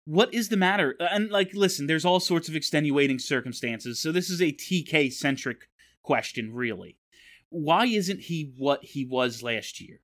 What 0.06 0.32
is 0.34 0.48
the 0.48 0.56
matter? 0.56 0.96
Uh, 0.98 1.04
And 1.10 1.30
like, 1.30 1.52
listen, 1.54 1.86
there's 1.86 2.04
all 2.04 2.20
sorts 2.20 2.48
of 2.48 2.56
extenuating 2.56 3.18
circumstances, 3.18 4.00
so 4.00 4.10
this 4.12 4.30
is 4.30 4.40
a 4.40 4.52
TK 4.52 5.12
centric 5.12 5.68
question, 6.02 6.52
really. 6.54 6.96
Why 7.50 7.86
isn't 7.86 8.20
he 8.22 8.52
what 8.56 8.84
he 8.84 9.04
was 9.04 9.42
last 9.42 9.80
year? 9.80 10.00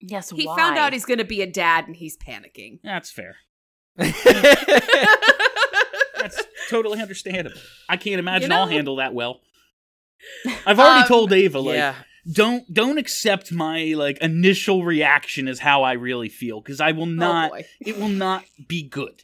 Yes, 0.00 0.30
He 0.30 0.46
why? 0.46 0.56
found 0.56 0.78
out 0.78 0.92
he's 0.92 1.04
going 1.04 1.18
to 1.18 1.24
be 1.24 1.42
a 1.42 1.46
dad 1.46 1.86
and 1.88 1.96
he's 1.96 2.16
panicking. 2.16 2.78
That's 2.84 3.10
fair. 3.10 3.36
Totally 6.68 7.00
understandable. 7.00 7.58
I 7.88 7.96
can't 7.96 8.18
imagine 8.18 8.50
You 8.50 8.56
I'll 8.56 8.66
handle 8.66 8.96
that 8.96 9.14
well. 9.14 9.40
I've 10.66 10.78
already 10.78 11.02
Um, 11.02 11.08
told 11.08 11.32
Ava, 11.32 11.60
like, 11.60 11.76
yeah. 11.76 11.94
don't 12.30 12.72
don't 12.72 12.98
accept 12.98 13.52
my 13.52 13.94
like 13.96 14.18
initial 14.18 14.84
reaction 14.84 15.48
as 15.48 15.60
how 15.60 15.82
I 15.82 15.92
really 15.92 16.28
feel 16.28 16.60
because 16.60 16.80
I 16.80 16.92
will 16.92 17.06
not 17.06 17.52
oh 17.54 17.60
it 17.80 17.98
will 17.98 18.08
not 18.08 18.44
be 18.66 18.82
good. 18.82 19.22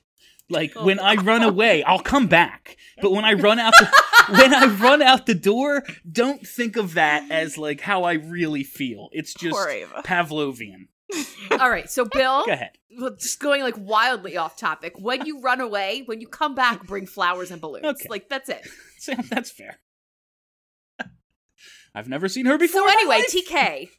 Like 0.50 0.72
Oh, 0.76 0.84
when 0.84 1.00
I 1.00 1.14
run 1.14 1.42
away, 1.42 1.82
I'll 1.82 1.98
come 1.98 2.26
back. 2.28 2.76
But 3.02 3.12
when 3.12 3.24
I 3.24 3.32
run 3.32 3.58
out 3.58 3.72
the 3.78 3.90
when 4.38 4.54
I 4.54 4.66
run 4.66 5.02
out 5.02 5.26
the 5.26 5.34
door, 5.34 5.82
don't 6.10 6.46
think 6.46 6.76
of 6.76 6.94
that 6.94 7.30
as 7.30 7.58
like 7.58 7.80
how 7.80 8.04
I 8.04 8.12
really 8.14 8.62
feel. 8.62 9.08
It's 9.12 9.34
just 9.34 9.56
Pavlovian. 10.04 10.88
All 11.60 11.70
right, 11.70 11.88
so 11.90 12.04
Bill, 12.04 12.44
Go 12.46 12.52
ahead. 12.52 12.70
just 13.18 13.38
going 13.40 13.62
like 13.62 13.74
wildly 13.78 14.36
off 14.36 14.56
topic. 14.56 14.94
When 14.98 15.26
you 15.26 15.40
run 15.40 15.60
away, 15.60 16.02
when 16.06 16.20
you 16.20 16.26
come 16.26 16.54
back, 16.54 16.84
bring 16.86 17.06
flowers 17.06 17.50
and 17.50 17.60
balloons. 17.60 17.84
Okay. 17.84 18.06
Like 18.08 18.28
that's 18.28 18.48
it. 18.48 18.66
So 18.98 19.12
that's 19.28 19.50
fair. 19.50 19.80
I've 21.94 22.08
never 22.08 22.26
seen 22.28 22.46
her 22.46 22.56
before. 22.56 22.80
So 22.80 22.86
in 22.88 22.94
my 22.94 23.00
anyway, 23.00 23.16
life. 23.16 23.90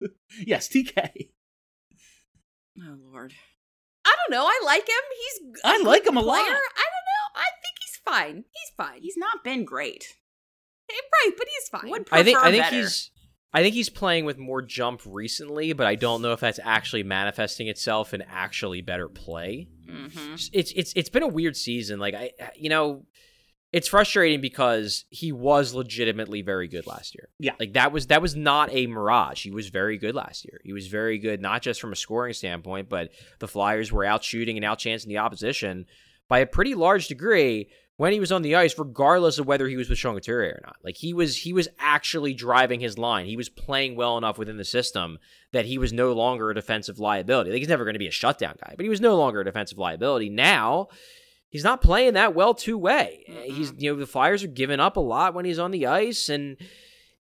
TK. 0.00 0.08
Yes, 0.46 0.68
TK. 0.68 1.10
Oh 2.80 2.96
lord. 3.12 3.34
I 4.06 4.14
don't 4.16 4.36
know. 4.36 4.46
I 4.46 4.60
like 4.64 4.82
him. 4.88 5.04
He's 5.18 5.60
a 5.62 5.68
I 5.68 5.78
like 5.82 6.04
good 6.04 6.12
him 6.12 6.16
a 6.16 6.22
lot. 6.22 6.36
I 6.38 6.44
don't 6.44 6.50
know. 6.50 7.34
I 7.36 7.44
think 7.62 7.76
he's 7.80 8.00
fine. 8.04 8.36
He's 8.52 8.72
fine. 8.76 9.02
He's 9.02 9.16
not 9.18 9.44
been 9.44 9.64
great. 9.64 10.06
Eh, 10.90 10.94
right, 10.94 11.32
but 11.36 11.46
he's 11.46 11.68
fine. 11.68 11.90
Would 11.90 12.08
I 12.10 12.22
think 12.22 12.38
I 12.38 12.50
think 12.50 12.64
better. 12.64 12.76
he's 12.76 13.10
I 13.56 13.62
think 13.62 13.74
he's 13.74 13.88
playing 13.88 14.24
with 14.24 14.36
more 14.36 14.60
jump 14.60 15.00
recently, 15.06 15.72
but 15.72 15.86
I 15.86 15.94
don't 15.94 16.20
know 16.22 16.32
if 16.32 16.40
that's 16.40 16.58
actually 16.62 17.04
manifesting 17.04 17.68
itself 17.68 18.12
in 18.12 18.22
actually 18.22 18.82
better 18.82 19.08
play. 19.08 19.68
Mhm. 19.88 20.50
It's 20.52 20.72
it's 20.72 20.92
it's 20.96 21.08
been 21.08 21.22
a 21.22 21.28
weird 21.28 21.56
season. 21.56 22.00
Like 22.00 22.14
I 22.14 22.32
you 22.56 22.68
know, 22.68 23.06
it's 23.72 23.86
frustrating 23.86 24.40
because 24.40 25.04
he 25.08 25.30
was 25.30 25.72
legitimately 25.72 26.42
very 26.42 26.66
good 26.66 26.86
last 26.86 27.14
year. 27.14 27.28
Yeah. 27.38 27.54
Like 27.60 27.74
that 27.74 27.92
was 27.92 28.08
that 28.08 28.20
was 28.20 28.34
not 28.34 28.70
a 28.72 28.88
mirage. 28.88 29.44
He 29.44 29.52
was 29.52 29.68
very 29.68 29.98
good 29.98 30.16
last 30.16 30.44
year. 30.44 30.60
He 30.64 30.72
was 30.72 30.88
very 30.88 31.18
good 31.18 31.40
not 31.40 31.62
just 31.62 31.80
from 31.80 31.92
a 31.92 31.96
scoring 31.96 32.34
standpoint, 32.34 32.88
but 32.88 33.10
the 33.38 33.48
Flyers 33.48 33.92
were 33.92 34.04
out 34.04 34.24
shooting 34.24 34.56
and 34.56 34.64
out 34.64 34.80
chancing 34.80 35.08
the 35.08 35.18
opposition 35.18 35.86
by 36.28 36.40
a 36.40 36.46
pretty 36.46 36.74
large 36.74 37.06
degree 37.06 37.68
when 37.96 38.12
he 38.12 38.20
was 38.20 38.32
on 38.32 38.42
the 38.42 38.56
ice, 38.56 38.78
regardless 38.78 39.38
of 39.38 39.46
whether 39.46 39.68
he 39.68 39.76
was 39.76 39.88
with 39.88 39.98
Sean 39.98 40.14
Couturier 40.14 40.60
or 40.60 40.66
not. 40.66 40.76
Like 40.82 40.96
he 40.96 41.14
was 41.14 41.36
he 41.36 41.52
was 41.52 41.68
actually 41.78 42.34
driving 42.34 42.80
his 42.80 42.98
line. 42.98 43.26
He 43.26 43.36
was 43.36 43.48
playing 43.48 43.96
well 43.96 44.18
enough 44.18 44.38
within 44.38 44.56
the 44.56 44.64
system 44.64 45.18
that 45.52 45.66
he 45.66 45.78
was 45.78 45.92
no 45.92 46.12
longer 46.12 46.50
a 46.50 46.54
defensive 46.54 46.98
liability. 46.98 47.50
Like 47.50 47.60
he's 47.60 47.68
never 47.68 47.84
going 47.84 47.94
to 47.94 48.00
be 48.00 48.08
a 48.08 48.12
shutdown 48.12 48.56
guy, 48.64 48.74
but 48.76 48.84
he 48.84 48.90
was 48.90 49.00
no 49.00 49.16
longer 49.16 49.40
a 49.40 49.44
defensive 49.44 49.78
liability. 49.78 50.28
Now 50.28 50.88
he's 51.50 51.64
not 51.64 51.82
playing 51.82 52.14
that 52.14 52.34
well 52.34 52.54
two 52.54 52.76
way. 52.78 53.24
He's 53.46 53.72
you 53.78 53.92
know 53.92 53.98
the 53.98 54.06
Flyers 54.06 54.42
are 54.42 54.48
giving 54.48 54.80
up 54.80 54.96
a 54.96 55.00
lot 55.00 55.34
when 55.34 55.44
he's 55.44 55.60
on 55.60 55.70
the 55.70 55.86
ice, 55.86 56.28
and 56.28 56.56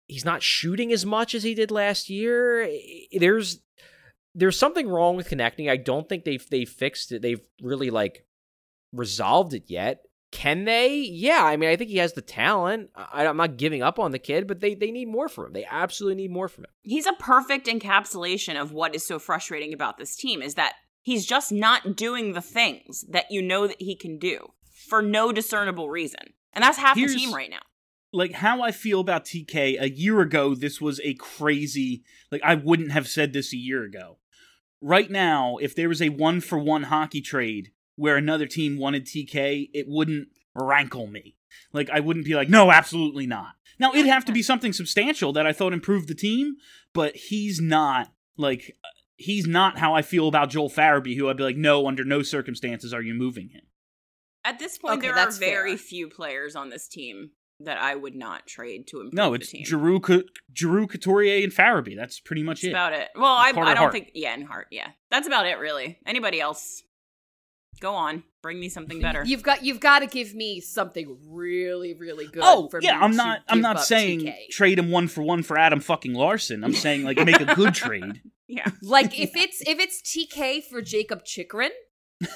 he's 0.08 0.26
not 0.26 0.42
shooting 0.42 0.94
as 0.94 1.06
much 1.06 1.36
as 1.36 1.44
he 1.44 1.54
did 1.54 1.72
last 1.72 2.10
year. 2.10 2.70
There's 3.12 3.60
there's 4.34 4.58
something 4.58 4.88
wrong 4.88 5.18
with 5.18 5.30
Konecny. 5.30 5.70
I 5.70 5.76
don't 5.76 6.08
think 6.08 6.24
they've 6.24 6.50
they 6.50 6.64
fixed 6.64 7.12
it. 7.12 7.22
They've 7.22 7.42
really 7.62 7.90
like 7.90 8.26
resolved 8.94 9.54
it 9.54 9.66
yet. 9.68 10.04
Can 10.32 10.64
they? 10.64 10.96
Yeah, 10.96 11.44
I 11.44 11.58
mean, 11.58 11.70
I 11.70 11.76
think 11.76 11.90
he 11.90 11.98
has 11.98 12.14
the 12.14 12.22
talent. 12.22 12.90
I, 12.96 13.26
I'm 13.28 13.38
not 13.38 13.58
giving 13.58 13.82
up 13.84 14.00
on 14.00 14.12
the 14.12 14.20
kid, 14.20 14.48
but 14.48 14.62
they, 14.62 14.74
they 14.76 14.90
need 14.92 15.10
more 15.10 15.28
from 15.28 15.48
him. 15.48 15.54
They 15.54 15.66
absolutely 15.70 16.24
need 16.24 16.32
more 16.32 16.48
from 16.48 16.64
him. 16.64 16.72
He's 16.84 17.06
a 17.06 17.14
perfect 17.14 17.68
encapsulation 17.68 18.60
of 18.60 18.72
what 18.72 18.96
is 18.96 19.06
so 19.06 19.20
frustrating 19.20 19.74
about 19.74 19.98
this 19.98 20.16
team 20.16 20.42
is 20.42 20.56
that 20.56 20.74
he's 21.02 21.26
just 21.26 21.52
not 21.52 21.96
doing 21.98 22.32
the 22.34 22.42
things 22.42 23.04
that 23.10 23.26
you 23.30 23.42
know 23.42 23.68
that 23.68 23.82
he 23.82 23.96
can 23.96 24.18
do 24.18 24.54
for 24.88 25.02
no 25.02 25.32
discernible 25.34 25.90
reason. 25.90 26.34
And 26.54 26.64
that's 26.64 26.78
half 26.78 26.96
Here's- 26.98 27.14
the 27.14 27.20
team 27.20 27.34
right 27.34 27.50
now. 27.50 27.60
like 28.14 28.32
how 28.34 28.62
I 28.62 28.72
feel 28.72 29.00
about 29.02 29.26
TK 29.26 29.82
a 29.82 29.90
year 29.90 30.22
ago, 30.22 30.56
this 30.56 30.80
was 30.80 31.00
a 31.04 31.14
crazy 31.16 32.04
like 32.32 32.42
I 32.44 32.56
wouldn't 32.56 32.92
have 32.94 33.08
said 33.08 33.34
this 33.34 33.54
a 33.54 33.58
year 33.58 33.84
ago. 33.84 34.18
Right 34.82 35.12
now, 35.12 35.58
if 35.58 35.76
there 35.76 35.90
was 35.90 36.02
a 36.02 36.10
one 36.10 36.40
for 36.42 36.58
one 36.58 36.84
hockey 36.84 37.22
trade 37.22 37.72
where 38.02 38.18
another 38.18 38.48
team 38.48 38.78
wanted 38.80 39.06
TK, 39.06 39.70
it 39.74 39.86
wouldn't 39.88 40.30
rankle 40.56 41.06
me. 41.06 41.38
Like 41.72 41.90
I 41.92 42.00
wouldn't 42.00 42.26
be 42.26 42.34
like, 42.34 42.50
no, 42.50 42.72
absolutely 42.72 43.28
not. 43.28 43.54
Now 43.80 43.94
it'd 43.94 44.08
have 44.08 44.26
to 44.26 44.32
be 44.32 44.42
something 44.42 44.74
substantial 44.74 45.32
that 45.34 45.46
I 45.46 45.54
thought 45.54 45.72
improved 45.72 46.08
the 46.08 46.16
team, 46.16 46.56
but 46.94 47.16
he's 47.16 47.62
not 47.62 48.12
like 48.38 48.76
he's 49.18 49.46
not 49.46 49.78
how 49.78 49.94
I 49.94 50.02
feel 50.02 50.28
about 50.28 50.50
Joel 50.50 50.70
Farabee, 50.70 51.16
who 51.16 51.30
I'd 51.30 51.38
be 51.38 51.44
like, 51.44 51.58
no, 51.58 51.88
under 51.88 52.04
no 52.04 52.24
circumstances 52.24 52.92
are 52.94 53.02
you 53.04 53.14
moving 53.14 53.50
him. 53.50 53.62
At 54.44 54.58
this 54.58 54.80
point, 54.80 54.98
Okay, 54.98 55.08
there 55.08 55.18
are 55.18 55.32
very 55.32 55.78
fair. 55.78 55.78
few 55.78 56.10
players 56.10 56.56
on 56.56 56.70
this 56.70 56.88
team 56.88 57.32
that 57.60 57.78
I 57.80 57.94
would 57.94 58.16
not 58.16 58.48
trade 58.48 58.88
to 58.88 58.98
improve 59.02 59.14
No, 59.14 59.30
the 59.30 59.36
it's 59.36 59.50
team. 59.52 59.64
Giroux, 59.64 60.00
Cou- 60.00 60.24
Giroux, 60.58 60.88
Couturier, 60.88 61.44
and 61.44 61.54
Farabee. 61.54 61.96
That's 61.96 62.20
pretty 62.20 62.42
much 62.42 62.62
That's 62.62 62.70
it. 62.70 62.72
about 62.72 62.94
it. 62.94 63.10
Well, 63.16 63.26
I, 63.32 63.50
I 63.50 63.52
don't 63.52 63.78
Hart. 63.78 63.92
think. 63.92 64.10
Yeah, 64.16 64.34
and 64.34 64.48
Hart. 64.48 64.66
Yeah, 64.72 64.88
that's 65.12 65.28
about 65.28 65.46
it. 65.46 65.60
Really. 65.60 66.00
Anybody 66.08 66.42
else? 66.42 66.82
Go 67.82 67.94
on. 67.96 68.24
Bring 68.42 68.60
me 68.60 68.70
something 68.70 69.02
better. 69.02 69.24
You've 69.26 69.44
got 69.44 69.64
you've 69.66 69.80
got 69.82 70.00
to 70.00 70.08
give 70.08 70.34
me 70.34 70.62
something 70.62 71.18
really 71.28 71.94
really 71.96 72.28
good. 72.28 72.42
Oh 72.46 72.70
for 72.70 72.80
yeah, 72.82 72.92
me 72.94 72.98
I'm 73.04 73.16
not. 73.18 73.40
I'm 73.50 73.60
not 73.62 73.84
saying 73.84 74.22
TK. 74.22 74.50
trade 74.52 74.80
him 74.80 74.90
one 74.92 75.08
for 75.10 75.22
one 75.24 75.44
for 75.44 75.58
Adam 75.58 75.80
fucking 75.82 76.14
Larsson. 76.14 76.64
I'm 76.64 76.74
saying 76.74 77.04
like 77.04 77.18
make 77.26 77.40
a 77.42 77.54
good 77.56 77.74
trade. 77.74 78.22
yeah. 78.48 78.70
like 78.82 79.20
if 79.20 79.32
it's 79.36 79.62
if 79.68 79.80
it's 79.80 80.02
TK 80.02 80.64
for 80.64 80.82
Jakob 80.82 81.26
Chychrun, 81.26 81.72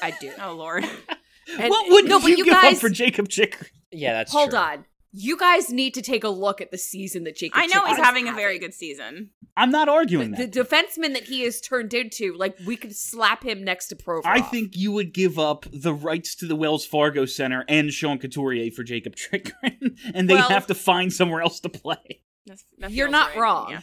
I 0.01 0.11
do. 0.19 0.31
Oh 0.41 0.53
Lord. 0.53 0.83
And- 0.83 1.69
what 1.69 1.89
would 1.91 2.05
No, 2.09 2.17
you, 2.19 2.37
you 2.37 2.45
give 2.45 2.53
guys- 2.53 2.73
up 2.75 2.81
for 2.81 2.89
Jakob 2.89 3.29
Chychrun? 3.29 3.69
yeah, 3.91 4.13
that's 4.13 4.31
Hold 4.31 4.49
true. 4.51 4.59
on. 4.59 4.85
You 5.17 5.37
guys 5.37 5.69
need 5.71 5.93
to 5.93 6.01
take 6.01 6.23
a 6.25 6.29
look 6.29 6.59
at 6.59 6.71
the 6.71 6.77
season 6.77 7.23
that 7.23 7.37
Jacob. 7.37 7.57
I 7.57 7.67
know 7.67 7.85
he's 7.85 7.95
Chychrun's 7.95 8.05
having 8.05 8.27
a 8.27 8.33
very 8.33 8.59
good 8.59 8.73
season. 8.73 9.29
I'm 9.55 9.71
not 9.71 9.87
arguing 9.87 10.31
The, 10.31 10.37
that. 10.47 10.51
the 10.51 10.59
defenseman 10.61 11.13
that 11.13 11.23
he 11.23 11.43
has 11.43 11.61
turned 11.61 11.93
into, 11.93 12.35
like 12.35 12.57
we 12.65 12.75
could 12.75 12.93
slap 12.93 13.41
him 13.43 13.63
next 13.63 13.87
to 13.87 13.95
Provorov. 13.95 14.23
I 14.25 14.41
think 14.41 14.75
you 14.75 14.91
would 14.91 15.13
give 15.13 15.39
up 15.39 15.65
the 15.71 15.93
rights 15.93 16.35
to 16.35 16.45
the 16.47 16.55
Wells 16.57 16.85
Fargo 16.85 17.25
Center 17.25 17.63
and 17.69 17.93
Sean 17.93 18.17
Couturier 18.17 18.71
for 18.71 18.83
Jakob 18.83 19.15
Chychrun, 19.15 19.95
and 20.13 20.29
they'd 20.29 20.33
Well- 20.35 20.49
have 20.49 20.67
to 20.67 20.75
find 20.75 21.13
somewhere 21.13 21.41
else 21.41 21.61
to 21.61 21.69
play. 21.69 22.21
That's- 22.45 22.65
that 22.79 22.91
you're 22.91 23.07
not 23.07 23.29
right. 23.29 23.37
wrong. 23.39 23.71
Yeah. 23.71 23.81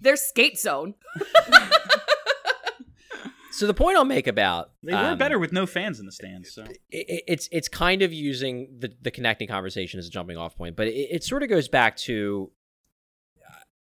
There's 0.00 0.22
skate 0.22 0.58
zone. 0.58 0.94
So 3.58 3.66
the 3.66 3.74
point 3.74 3.96
I'll 3.96 4.04
make 4.04 4.26
about 4.26 4.70
They 4.82 4.92
were 4.92 4.98
um, 4.98 5.18
better 5.18 5.38
with 5.38 5.52
no 5.52 5.66
fans 5.66 5.98
in 6.00 6.06
the 6.06 6.12
stands. 6.12 6.52
So 6.54 6.62
i- 6.62 6.68
i- 6.92 7.22
it's 7.26 7.48
it's 7.50 7.68
kind 7.68 8.02
of 8.02 8.12
using 8.12 8.76
the 8.78 8.92
the 9.02 9.10
Konecny 9.10 9.48
conversation 9.48 9.98
as 9.98 10.06
a 10.06 10.10
jumping 10.10 10.36
off 10.36 10.56
point, 10.56 10.76
but 10.76 10.86
it, 10.86 10.92
it 11.16 11.24
sort 11.24 11.42
of 11.42 11.48
goes 11.48 11.68
back 11.68 11.96
to 11.98 12.50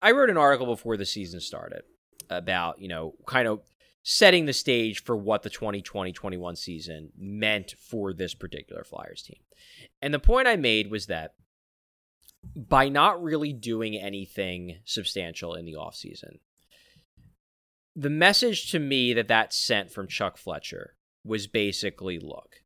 I 0.03 0.13
wrote 0.13 0.31
an 0.31 0.37
article 0.37 0.67
before 0.67 0.97
the 0.97 1.07
season 1.07 1.41
started 1.41 1.83
about 2.31 2.81
you 2.81 2.89
know 2.89 3.15
kind 3.27 3.47
of 3.49 3.61
setting 4.03 4.47
the 4.47 4.53
stage 4.53 5.03
for 5.03 5.17
what 5.17 5.43
the 5.43 5.51
2020-21 5.51 6.57
season 6.57 7.11
meant 7.19 7.75
for 7.81 8.13
this 8.13 8.35
particular 8.35 8.85
Flyers 8.85 9.21
team. 9.23 9.41
And 10.01 10.15
the 10.15 10.21
point 10.21 10.47
I 10.47 10.55
made 10.55 10.91
was 10.93 11.07
that 11.07 11.35
by 12.55 12.89
not 12.89 13.21
really 13.21 13.53
doing 13.53 13.97
anything 13.97 14.77
substantial 14.85 15.55
in 15.55 15.65
the 15.65 15.73
offseason, 15.73 16.39
the 17.97 18.11
message 18.11 18.71
to 18.71 18.79
me 18.79 19.15
that 19.15 19.29
that 19.29 19.55
sent 19.55 19.91
from 19.91 20.07
Chuck 20.07 20.37
Fletcher 20.37 20.95
was 21.25 21.47
basically 21.47 22.19
look, 22.19 22.63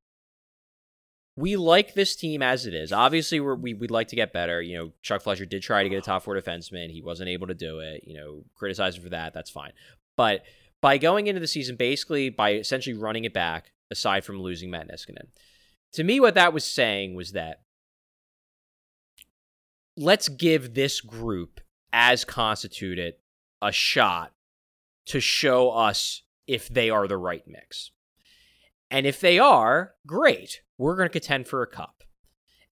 we 1.37 1.57
like 1.57 1.95
this 1.95 2.17
team 2.17 2.43
as 2.43 2.67
it 2.67 2.75
is. 2.75 2.93
Obviously, 2.93 3.39
we, 3.39 3.73
we'd 3.73 3.93
like 3.93 4.09
to 4.09 4.17
get 4.17 4.33
better. 4.33 4.61
You 4.61 4.77
know, 4.77 4.93
Chuck 5.03 5.23
Fletcher 5.23 5.47
did 5.47 5.63
try 5.63 5.85
to 5.85 5.89
get 5.89 5.99
a 5.99 6.03
top 6.03 6.25
four 6.25 6.35
defenseman. 6.35 6.91
He 6.91 7.01
wasn't 7.01 7.31
able 7.31 7.47
to 7.47 7.55
do 7.55 7.79
it. 7.79 8.03
You 8.05 8.17
know, 8.17 8.45
criticize 8.55 8.97
him 8.97 9.05
for 9.05 9.11
that. 9.11 9.33
That's 9.33 9.51
fine. 9.51 9.73
But 10.17 10.43
by 10.81 10.99
going 10.99 11.29
into 11.29 11.41
the 11.41 11.47
season, 11.47 11.77
basically 11.77 12.29
by 12.29 12.55
essentially 12.55 12.97
running 12.97 13.25
it 13.25 13.33
back, 13.33 13.73
aside 13.91 14.25
from 14.25 14.41
losing 14.41 14.71
Matt 14.71 14.91
Niskanen, 14.91 15.29
to 15.95 16.05
me, 16.05 16.21
what 16.21 16.35
that 16.35 16.53
was 16.53 16.65
saying 16.65 17.15
was 17.15 17.33
that 17.33 17.63
let's 19.97 20.29
give 20.29 20.75
this 20.75 21.01
group 21.01 21.61
as 21.93 22.25
constituted 22.25 23.15
a 23.63 23.73
shot 23.73 24.33
to 25.11 25.21
show 25.21 25.71
us 25.71 26.23
if 26.47 26.69
they 26.69 26.91
are 26.91 27.07
the 27.07 27.17
right 27.19 27.43
mix. 27.47 27.91
And 28.91 29.07
if 29.07 29.21
they 29.21 29.39
are, 29.39 29.95
great. 30.07 30.63
We're 30.79 30.97
going 30.97 31.09
to 31.09 31.13
contend 31.13 31.47
for 31.47 31.63
a 31.63 31.67
cup. 31.67 32.03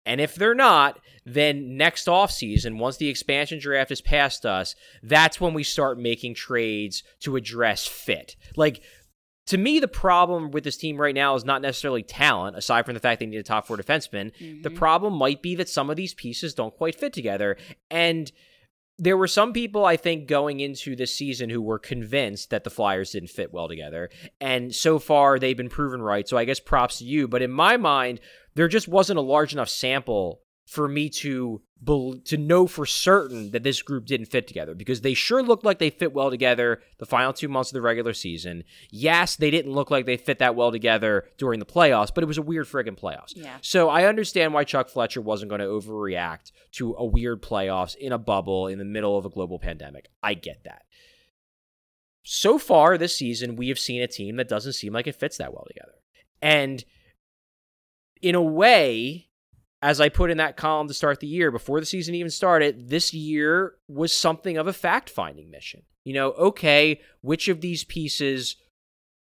And 0.06 0.22
if 0.22 0.36
they're 0.36 0.54
not, 0.54 1.00
then 1.26 1.78
next 1.78 2.06
offseason, 2.08 2.78
once 2.78 2.98
the 2.98 3.10
expansion 3.10 3.58
draft 3.60 3.92
is 3.92 4.02
past 4.02 4.46
us, 4.46 4.76
that's 5.02 5.42
when 5.42 5.54
we 5.54 5.64
start 5.64 5.98
making 6.00 6.36
trades 6.36 7.04
to 7.22 7.36
address 7.36 7.88
fit. 7.88 8.36
Like, 8.56 8.84
to 9.48 9.58
me, 9.58 9.80
the 9.80 9.88
problem 9.88 10.52
with 10.52 10.64
this 10.64 10.78
team 10.78 10.98
right 10.98 11.16
now 11.16 11.36
is 11.36 11.44
not 11.46 11.62
necessarily 11.62 12.04
talent, 12.04 12.56
aside 12.58 12.86
from 12.86 12.94
the 12.94 13.00
fact 13.00 13.20
they 13.20 13.26
need 13.26 13.38
a 13.38 13.44
top 13.44 13.66
four 13.66 13.78
defenseman. 13.78 14.32
The 14.64 14.70
Mhm. 14.70 14.76
problem 14.76 15.14
might 15.14 15.42
be 15.42 15.56
that 15.56 15.70
some 15.70 15.90
of 15.90 15.96
these 15.96 16.14
pieces 16.14 16.54
don't 16.54 16.76
quite 16.76 16.96
fit 16.96 17.14
together. 17.14 17.58
And 17.90 18.32
there 18.98 19.18
were 19.18 19.28
some 19.28 19.52
people, 19.52 19.86
I 19.86 19.98
think, 19.98 20.28
going 20.28 20.62
into 20.62 20.96
this 20.96 21.14
season 21.14 21.50
who 21.50 21.62
were 21.62 21.80
convinced 21.80 22.50
that 22.50 22.64
the 22.64 22.70
Flyers 22.70 23.12
didn't 23.12 23.30
fit 23.30 23.54
well 23.54 23.68
together. 23.68 24.10
And 24.40 24.74
so 24.74 25.00
far, 25.00 25.38
they've 25.38 25.58
been 25.58 25.70
proven 25.70 26.02
right. 26.02 26.28
So 26.28 26.38
I 26.38 26.46
guess 26.46 26.60
props 26.60 27.00
to 27.00 27.06
you. 27.06 27.28
But 27.28 27.42
in 27.42 27.52
my 27.52 27.76
mind, 27.78 28.22
there 28.56 28.70
just 28.70 28.88
wasn't 28.88 29.20
a 29.20 29.24
large 29.24 29.54
enough 29.54 29.70
sample 29.70 30.42
for 30.66 30.88
me 30.88 31.10
to 31.10 31.62
to 32.26 32.38
know 32.38 32.66
for 32.66 32.86
certain 32.86 33.52
that 33.52 33.62
this 33.62 33.84
group 33.84 34.06
didn't 34.06 34.26
fit 34.26 34.48
together 34.48 34.74
because 34.74 35.02
they 35.02 35.14
sure 35.14 35.44
looked 35.44 35.64
like 35.64 35.78
they 35.78 35.92
fit 35.92 36.14
well 36.14 36.32
together 36.32 36.82
the 36.98 37.06
final 37.06 37.32
two 37.32 37.48
months 37.48 37.70
of 37.70 37.76
the 37.76 37.82
regular 37.82 38.14
season. 38.14 38.64
Yes, 38.90 39.36
they 39.36 39.52
didn't 39.52 39.72
look 39.72 39.92
like 39.92 40.08
they 40.08 40.18
fit 40.18 40.40
that 40.40 40.56
well 40.56 40.72
together 40.72 41.26
during 41.38 41.60
the 41.60 41.66
playoffs, 41.66 42.12
but 42.14 42.24
it 42.24 42.28
was 42.28 42.40
a 42.40 42.42
weird 42.42 42.66
friggin' 42.66 43.00
playoffs. 43.00 43.34
Yeah. 43.36 43.58
So 43.62 43.90
I 43.90 44.06
understand 44.06 44.54
why 44.54 44.64
Chuck 44.64 44.90
Fletcher 44.90 45.22
wasn't 45.22 45.50
going 45.50 45.62
to 45.62 45.68
overreact 45.68 46.52
to 46.74 46.96
a 46.98 47.06
weird 47.06 47.44
playoffs 47.44 47.96
in 47.96 48.12
a 48.12 48.18
bubble 48.18 48.66
in 48.66 48.80
the 48.80 48.86
middle 48.86 49.16
of 49.16 49.26
a 49.26 49.30
global 49.30 49.60
pandemic. 49.60 50.08
I 50.24 50.34
get 50.34 50.64
that. 50.64 50.84
So 52.24 52.58
far 52.58 52.98
this 52.98 53.16
season, 53.16 53.58
we 53.58 53.68
have 53.68 53.78
seen 53.78 54.02
a 54.02 54.08
team 54.08 54.38
that 54.38 54.50
doesn't 54.50 54.74
seem 54.74 54.94
like 54.94 55.06
it 55.06 55.16
fits 55.16 55.38
that 55.38 55.54
well 55.54 55.66
together. 55.68 55.94
And 56.42 56.84
in 58.24 58.34
a 58.34 58.42
way, 58.42 59.25
as 59.86 60.02
I 60.02 60.10
put 60.10 60.32
in 60.32 60.38
that 60.38 60.58
column 60.58 60.88
to 60.88 60.96
start 60.96 61.20
the 61.20 61.28
year, 61.28 61.52
before 61.52 61.80
the 61.80 61.86
season 61.86 62.16
even 62.16 62.32
started, 62.32 62.90
this 62.90 63.14
year 63.14 63.76
was 63.88 64.12
something 64.12 64.58
of 64.58 64.66
a 64.66 64.74
fact 64.74 65.12
finding 65.12 65.52
mission. 65.52 65.84
You 66.04 66.16
know, 66.16 66.32
okay, 66.32 67.02
which 67.22 67.50
of 67.50 67.62
these 67.62 67.84
pieces 67.84 68.56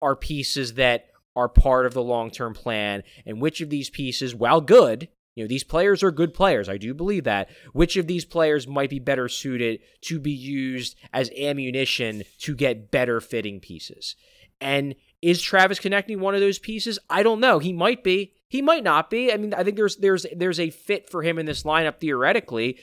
are 0.03 0.15
pieces 0.15 0.75
that 0.75 1.07
are 1.35 1.49
part 1.49 1.87
of 1.87 1.95
the 1.95 2.03
long 2.03 2.31
term 2.31 2.53
plan, 2.53 3.05
and 3.25 3.41
which 3.41 3.63
of 3.63 3.71
these 3.71 3.89
pieces, 3.89 4.35
while 4.35 4.61
good, 4.61 5.09
you 5.35 5.43
know, 5.43 5.49
these 5.49 5.65
players 5.65 6.03
are 6.03 6.11
good 6.11 6.35
players. 6.35 6.69
I 6.69 6.77
do 6.77 6.93
believe 6.93 7.25
that. 7.25 7.49
Which 7.73 7.97
of 7.97 8.07
these 8.07 8.27
players 8.27 8.69
might 8.69 8.91
be 8.91 8.99
better 8.99 9.31
suited 9.31 9.81
to 10.03 10.21
be 10.21 10.33
used 10.33 10.95
as 11.15 11.31
ammunition 11.39 12.25
to 12.41 12.55
get 12.55 12.91
better 12.91 13.23
fitting 13.23 13.61
pieces? 13.61 14.15
And 14.61 14.95
is 15.23 15.41
Travis 15.41 15.79
Konecny 15.79 16.19
one 16.19 16.35
of 16.35 16.43
those 16.43 16.59
pieces? 16.59 16.99
I 17.09 17.23
don't 17.23 17.41
know. 17.41 17.61
He 17.61 17.73
might 17.73 18.05
be. 18.05 18.35
He 18.51 18.63
might 18.63 18.83
not 18.83 19.11
be. 19.11 19.33
I 19.33 19.37
mean, 19.37 19.55
I 19.55 19.63
think 19.63 19.77
there's 19.77 19.97
there's 19.97 20.27
there's 20.37 20.59
a 20.59 20.71
fit 20.71 21.09
for 21.09 21.23
him 21.23 21.39
in 21.39 21.47
this 21.47 21.63
lineup 21.63 22.01
theoretically. 22.01 22.79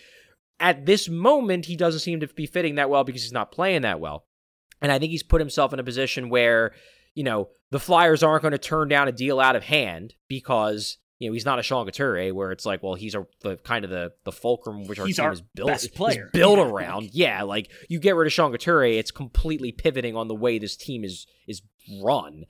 At 0.61 0.85
this 0.85 1.09
moment, 1.09 1.65
he 1.65 1.75
doesn't 1.75 1.99
seem 1.99 2.21
to 2.21 2.27
be 2.27 2.45
fitting 2.47 2.75
that 2.75 2.89
well 2.89 3.03
because 3.03 3.21
he's 3.21 3.33
not 3.33 3.51
playing 3.51 3.81
that 3.81 3.99
well. 3.99 4.25
And 4.81 4.93
I 4.93 4.97
think 4.97 5.11
he's 5.11 5.23
put 5.23 5.41
himself 5.41 5.73
in 5.73 5.79
a 5.79 5.83
position 5.83 6.29
where, 6.29 6.71
you 7.15 7.23
know, 7.23 7.49
the 7.69 7.81
Flyers 7.81 8.23
aren't 8.23 8.43
going 8.43 8.53
to 8.53 8.57
turn 8.57 8.87
down 8.87 9.09
a 9.09 9.11
deal 9.11 9.41
out 9.41 9.57
of 9.57 9.63
hand 9.63 10.13
because, 10.29 10.97
you 11.19 11.27
know, 11.29 11.33
he's 11.33 11.45
not 11.45 11.59
a 11.59 11.63
Sean 11.63 11.85
Couturier 11.85 12.33
where 12.33 12.53
it's 12.53 12.65
like, 12.65 12.81
well, 12.81 12.93
he's 12.95 13.13
a, 13.13 13.27
the 13.41 13.57
kind 13.57 13.83
of 13.83 13.91
the 13.91 14.13
the 14.23 14.31
fulcrum 14.31 14.87
which 14.87 14.99
our 14.99 15.05
He's 15.05 15.17
team 15.17 15.25
our 15.25 15.33
is 15.33 15.41
built, 15.41 15.67
best 15.67 15.93
player. 15.93 16.29
built 16.31 16.59
Yeah. 16.59 16.65
around. 16.71 17.09
Yeah, 17.13 17.43
like 17.43 17.69
you 17.89 17.99
get 17.99 18.15
rid 18.15 18.25
of 18.25 18.31
Sean 18.31 18.51
Couturier, 18.51 18.97
it's 18.97 19.11
completely 19.11 19.73
pivoting 19.73 20.15
on 20.15 20.29
the 20.29 20.35
way 20.35 20.59
this 20.59 20.77
team 20.77 21.03
is 21.03 21.27
is 21.45 21.61
run. 22.01 22.45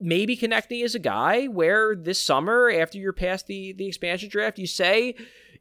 Maybe 0.00 0.36
Konecny 0.36 0.84
is 0.84 0.94
a 0.94 0.98
guy 0.98 1.46
where 1.46 1.96
this 1.96 2.20
summer, 2.20 2.70
after 2.70 2.98
you're 2.98 3.12
past 3.12 3.46
the 3.46 3.72
the 3.72 3.86
expansion 3.86 4.28
draft, 4.28 4.58
you 4.58 4.66
say, 4.66 5.14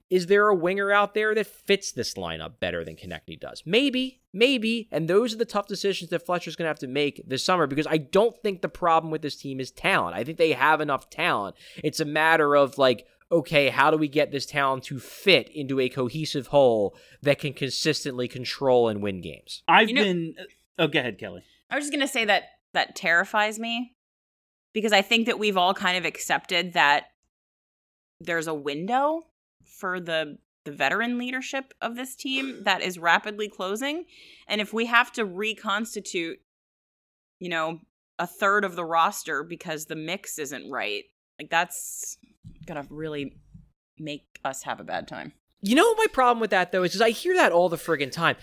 is 0.10 0.28
there 0.28 0.48
a 0.50 0.56
winger 0.56 0.92
out 0.92 1.14
there 1.14 1.34
that 1.34 1.48
fits 1.48 1.92
this 1.92 2.14
lineup 2.16 2.60
better 2.60 2.84
than 2.84 2.96
Konecny 2.96 3.40
does? 3.40 3.64
Maybe, 3.66 4.22
maybe. 4.34 4.88
And 4.92 5.08
those 5.08 5.34
are 5.34 5.38
the 5.38 5.46
tough 5.46 5.68
decisions 5.68 6.10
that 6.12 6.26
Fletcher's 6.26 6.56
going 6.56 6.66
to 6.66 6.70
have 6.70 6.80
to 6.80 6.88
make 6.88 7.22
this 7.26 7.44
summer 7.44 7.66
because 7.66 7.88
I 7.88 7.98
don't 7.98 8.36
think 8.44 8.62
the 8.62 8.70
problem 8.70 9.10
with 9.10 9.22
this 9.22 9.36
team 9.38 9.60
is 9.60 9.72
talent. 9.72 10.16
I 10.16 10.24
think 10.24 10.38
they 10.38 10.52
have 10.52 10.82
enough 10.82 11.10
talent. 11.10 11.56
It's 11.84 12.00
a 12.00 12.06
matter 12.06 12.56
of 12.56 12.78
like, 12.78 13.08
okay, 13.32 13.70
how 13.70 13.90
do 13.90 13.98
we 13.98 14.08
get 14.08 14.32
this 14.32 14.46
talent 14.46 14.84
to 14.86 15.00
fit 15.00 15.50
into 15.50 15.80
a 15.80 15.90
cohesive 15.90 16.48
whole 16.48 16.96
that 17.24 17.40
can 17.40 17.54
consistently 17.54 18.28
control 18.28 18.90
and 18.90 19.02
win 19.02 19.22
games? 19.22 19.64
I've 19.68 19.90
You 19.90 19.96
know- 19.96 20.04
been. 20.04 20.36
Uh, 20.38 20.44
oh, 20.84 20.88
go 20.88 21.00
ahead, 21.00 21.18
Kelly. 21.18 21.42
I 21.72 21.76
was 21.78 21.86
just 21.86 21.94
gonna 21.94 22.08
say 22.08 22.26
that 22.26 22.44
that 22.74 22.96
terrifies 22.96 23.58
me 23.58 23.95
because 24.76 24.92
I 24.92 25.02
think 25.02 25.26
that 25.26 25.40
we've 25.40 25.56
all 25.56 25.74
kind 25.74 25.98
of 25.98 26.04
accepted 26.04 26.74
that 26.74 27.06
there's 28.20 28.46
a 28.46 28.54
window 28.54 29.22
for 29.64 30.00
the 30.00 30.38
the 30.66 30.72
veteran 30.72 31.20
leadership 31.20 31.74
of 31.80 31.96
this 31.96 32.16
team 32.16 32.62
that 32.66 32.82
is 32.82 33.00
rapidly 33.00 33.50
closing, 33.50 34.06
and 34.48 34.62
if 34.62 34.74
we 34.74 34.86
have 34.86 35.12
to 35.14 35.26
reconstitute, 35.26 36.40
you 37.40 37.50
know, 37.50 37.80
a 38.20 38.28
third 38.28 38.66
of 38.66 38.76
the 38.76 38.86
roster 38.86 39.44
because 39.44 39.86
the 39.86 39.96
mix 39.96 40.38
isn't 40.38 40.70
right, 40.70 41.06
like 41.40 41.50
that's 41.50 42.18
gonna 42.68 42.86
really 42.90 43.38
make 43.98 44.26
us 44.44 44.64
have 44.64 44.82
a 44.82 44.84
bad 44.84 45.08
time. 45.08 45.32
You 45.62 45.76
know 45.76 45.88
what 45.88 45.98
my 45.98 46.08
problem 46.12 46.42
with 46.42 46.52
that 46.52 46.74
though 46.74 46.84
is, 46.84 46.96
is 46.96 47.02
I 47.02 47.12
hear 47.12 47.34
that 47.36 47.54
all 47.54 47.70
the 47.70 47.78
friggin' 47.78 48.12
time. 48.12 48.36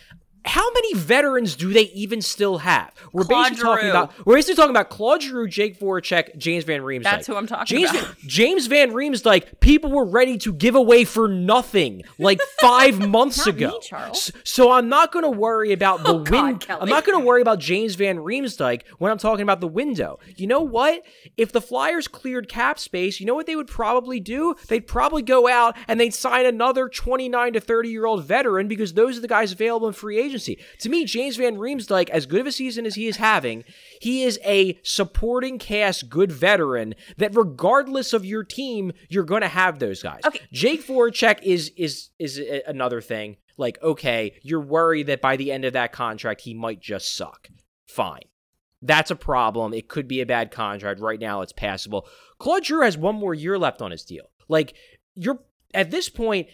How 0.45 0.69
many 0.73 0.95
veterans 0.95 1.55
do 1.55 1.73
they 1.73 1.85
even 1.93 2.21
still 2.21 2.59
have? 2.59 2.93
We're 3.13 3.23
Claude 3.25 3.51
basically 3.51 3.63
talking 3.63 3.91
about 3.91 4.27
we're 4.27 4.35
basically 4.35 4.57
talking 4.57 4.71
about 4.71 4.91
Claude 4.91 5.23
Giroux, 5.23 5.47
Jake 5.47 5.79
Voracek, 5.79 6.37
James 6.37 6.65
Van 6.65 6.81
Riemsdyk. 6.81 7.05
That's 7.05 7.27
who 7.29 7.37
I'm 7.37 7.47
talking 7.47 7.67
James 7.79 7.91
about. 7.91 8.19
James 8.27 8.67
Van 8.67 8.91
Riemsdyk, 8.91 9.61
people 9.61 9.91
were 9.93 10.05
ready 10.05 10.37
to 10.39 10.53
give 10.53 10.75
away 10.75 11.05
for 11.05 11.29
nothing 11.29 12.03
like 12.19 12.41
five 12.61 12.99
months 13.09 13.47
Not 13.47 13.57
me, 13.57 13.65
ago. 13.65 13.79
Charles. 13.81 14.33
So 14.43 14.73
I'm 14.73 14.89
not 14.89 15.13
going 15.13 15.23
to 15.25 15.31
worry 15.31 15.73
about 15.73 16.03
the 16.03 16.13
Oh, 16.15 16.19
God, 16.25 16.45
win. 16.47 16.59
Kelly. 16.59 16.81
I'm 16.83 16.89
not 16.89 17.05
going 17.05 17.19
to 17.21 17.25
worry 17.25 17.41
about 17.41 17.61
James 17.61 17.95
Van 17.95 18.17
Riemsdyk 18.19 18.83
when 18.99 19.13
I'm 19.13 19.19
talking 19.19 19.43
about 19.45 19.61
the 19.61 19.69
window. 19.69 20.19
You 20.37 20.49
know 20.49 20.61
what? 20.61 21.03
If 21.37 21.53
the 21.53 21.61
Flyers 21.61 22.09
cleared 22.09 22.49
cap 22.49 22.79
space, 22.81 23.21
you 23.21 23.27
know 23.27 23.35
what 23.35 23.47
they 23.47 23.55
would 23.57 23.69
probably 23.69 24.19
do? 24.19 24.57
They'd 24.69 24.87
probably 24.89 25.23
go 25.23 25.47
out 25.49 25.77
and 25.87 26.01
they'd 26.01 26.13
sign 26.13 26.47
another 26.47 26.89
29 26.89 27.53
to 27.53 27.61
30 27.61 27.89
year 27.89 28.07
old 28.07 28.25
veteran 28.25 28.67
because 28.67 28.93
those 28.95 29.17
are 29.17 29.21
the 29.21 29.29
guys 29.29 29.53
available 29.53 29.87
in 29.87 29.95
free 29.95 30.19
agency. 30.19 30.32
To 30.39 30.89
me, 30.89 31.05
James 31.05 31.37
Van 31.37 31.57
Riemsdyk, 31.57 32.11
as 32.11 32.27
good 32.27 32.41
of 32.41 32.47
a 32.47 32.53
season 32.53 32.87
as 32.87 32.95
he 32.95 33.07
is 33.07 33.17
having, 33.17 33.65
he 34.01 34.23
is 34.23 34.39
a 34.45 34.79
supporting 34.83 35.59
cast 35.59 36.09
good 36.09 36.33
veteran 36.33 36.95
that 37.17 37.35
regardless 37.37 38.13
of 38.13 38.25
your 38.25 38.45
team, 38.45 38.93
you're 39.09 39.25
going 39.25 39.43
to 39.43 39.49
have 39.49 39.79
those 39.79 40.03
guys. 40.03 40.21
Okay. 40.25 40.41
Jake 40.53 40.87
Voracek 40.87 41.43
is 41.43 41.71
is 41.77 42.11
is 42.19 42.39
a- 42.39 42.63
another 42.69 43.01
thing. 43.01 43.37
Like, 43.59 43.83
okay, 43.83 44.35
you're 44.43 44.61
worried 44.61 45.09
that 45.09 45.21
by 45.21 45.37
the 45.37 45.53
end 45.53 45.65
of 45.65 45.75
that 45.75 45.93
contract 45.93 46.41
he 46.41 46.55
might 46.55 46.81
just 46.81 47.15
suck. 47.15 47.49
Fine. 47.87 48.23
That's 48.81 49.11
a 49.11 49.17
problem. 49.17 49.75
It 49.75 49.89
could 49.89 50.09
be 50.09 50.21
a 50.21 50.27
bad 50.27 50.51
contract. 50.51 51.01
Right 51.01 51.21
now 51.21 51.43
it's 51.43 51.53
passable. 51.53 52.09
Claude 52.39 52.67
Giroux 52.67 52.83
has 52.83 52.99
one 52.99 53.15
more 53.15 53.35
year 53.35 53.59
left 53.59 53.81
on 53.81 53.91
his 53.93 54.05
deal. 54.05 54.31
Like, 54.49 54.75
you're 55.15 55.39
at 55.73 55.91
this 55.91 56.09
point, 56.09 56.49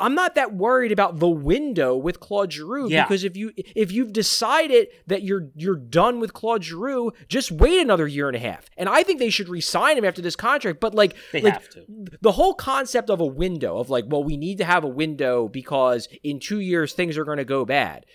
I'm 0.00 0.14
not 0.14 0.34
that 0.36 0.54
worried 0.54 0.92
about 0.92 1.18
the 1.18 1.28
window 1.28 1.96
with 1.96 2.20
Claude 2.20 2.52
Giroux 2.52 2.88
Yeah. 2.88 3.04
because 3.04 3.24
if 3.24 3.36
you 3.36 3.52
if 3.56 3.92
you've 3.92 4.12
decided 4.12 4.88
that 5.06 5.22
you're 5.22 5.48
you're 5.54 5.76
done 5.76 6.20
with 6.20 6.32
Claude 6.32 6.64
Giroux, 6.64 7.12
just 7.28 7.50
wait 7.52 7.80
another 7.80 8.06
year 8.06 8.28
and 8.28 8.36
a 8.36 8.40
half. 8.40 8.68
And 8.76 8.88
I 8.88 9.02
think 9.02 9.18
they 9.18 9.30
should 9.30 9.48
re-sign 9.48 9.98
him 9.98 10.04
after 10.04 10.22
this 10.22 10.36
contract. 10.36 10.80
But 10.80 10.94
like, 10.94 11.14
They 11.32 11.42
like 11.42 11.52
have 11.54 11.68
to. 11.70 11.84
the 12.20 12.32
whole 12.32 12.54
concept 12.54 13.10
of 13.10 13.20
a 13.20 13.26
window 13.26 13.78
of 13.78 13.90
like, 13.90 14.04
well, 14.08 14.24
we 14.24 14.36
need 14.36 14.58
to 14.58 14.64
have 14.64 14.84
a 14.84 14.88
window 14.88 15.48
because 15.48 16.08
in 16.22 16.40
two 16.40 16.60
years 16.60 16.92
things 16.92 17.16
are 17.18 17.24
going 17.24 17.38
to 17.38 17.44
go 17.44 17.64
bad. 17.64 18.06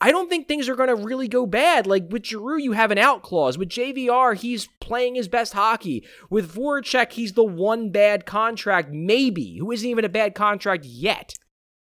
I 0.00 0.12
don't 0.12 0.30
think 0.30 0.46
things 0.46 0.68
are 0.68 0.76
going 0.76 0.88
to 0.88 1.04
really 1.04 1.26
go 1.26 1.44
bad. 1.44 1.86
Like 1.86 2.06
with 2.10 2.24
Giroux, 2.24 2.60
you 2.60 2.72
have 2.72 2.90
an 2.90 2.98
out 2.98 3.22
clause. 3.22 3.58
With 3.58 3.68
JVR, 3.68 4.36
he's 4.36 4.68
playing 4.80 5.16
his 5.16 5.28
best 5.28 5.54
hockey. 5.54 6.06
With 6.30 6.54
Voracek, 6.54 7.12
he's 7.12 7.32
the 7.32 7.44
one 7.44 7.90
bad 7.90 8.24
contract, 8.24 8.90
maybe, 8.92 9.56
who 9.58 9.72
isn't 9.72 9.88
even 9.88 10.04
a 10.04 10.08
bad 10.08 10.34
contract 10.34 10.84
yet. 10.84 11.34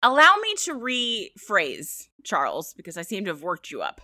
Allow 0.02 0.36
me 0.42 0.54
to 0.64 0.74
rephrase, 0.74 2.08
Charles, 2.24 2.74
because 2.74 2.96
I 2.96 3.02
seem 3.02 3.24
to 3.26 3.30
have 3.30 3.42
worked 3.42 3.70
you 3.70 3.82
up. 3.82 4.00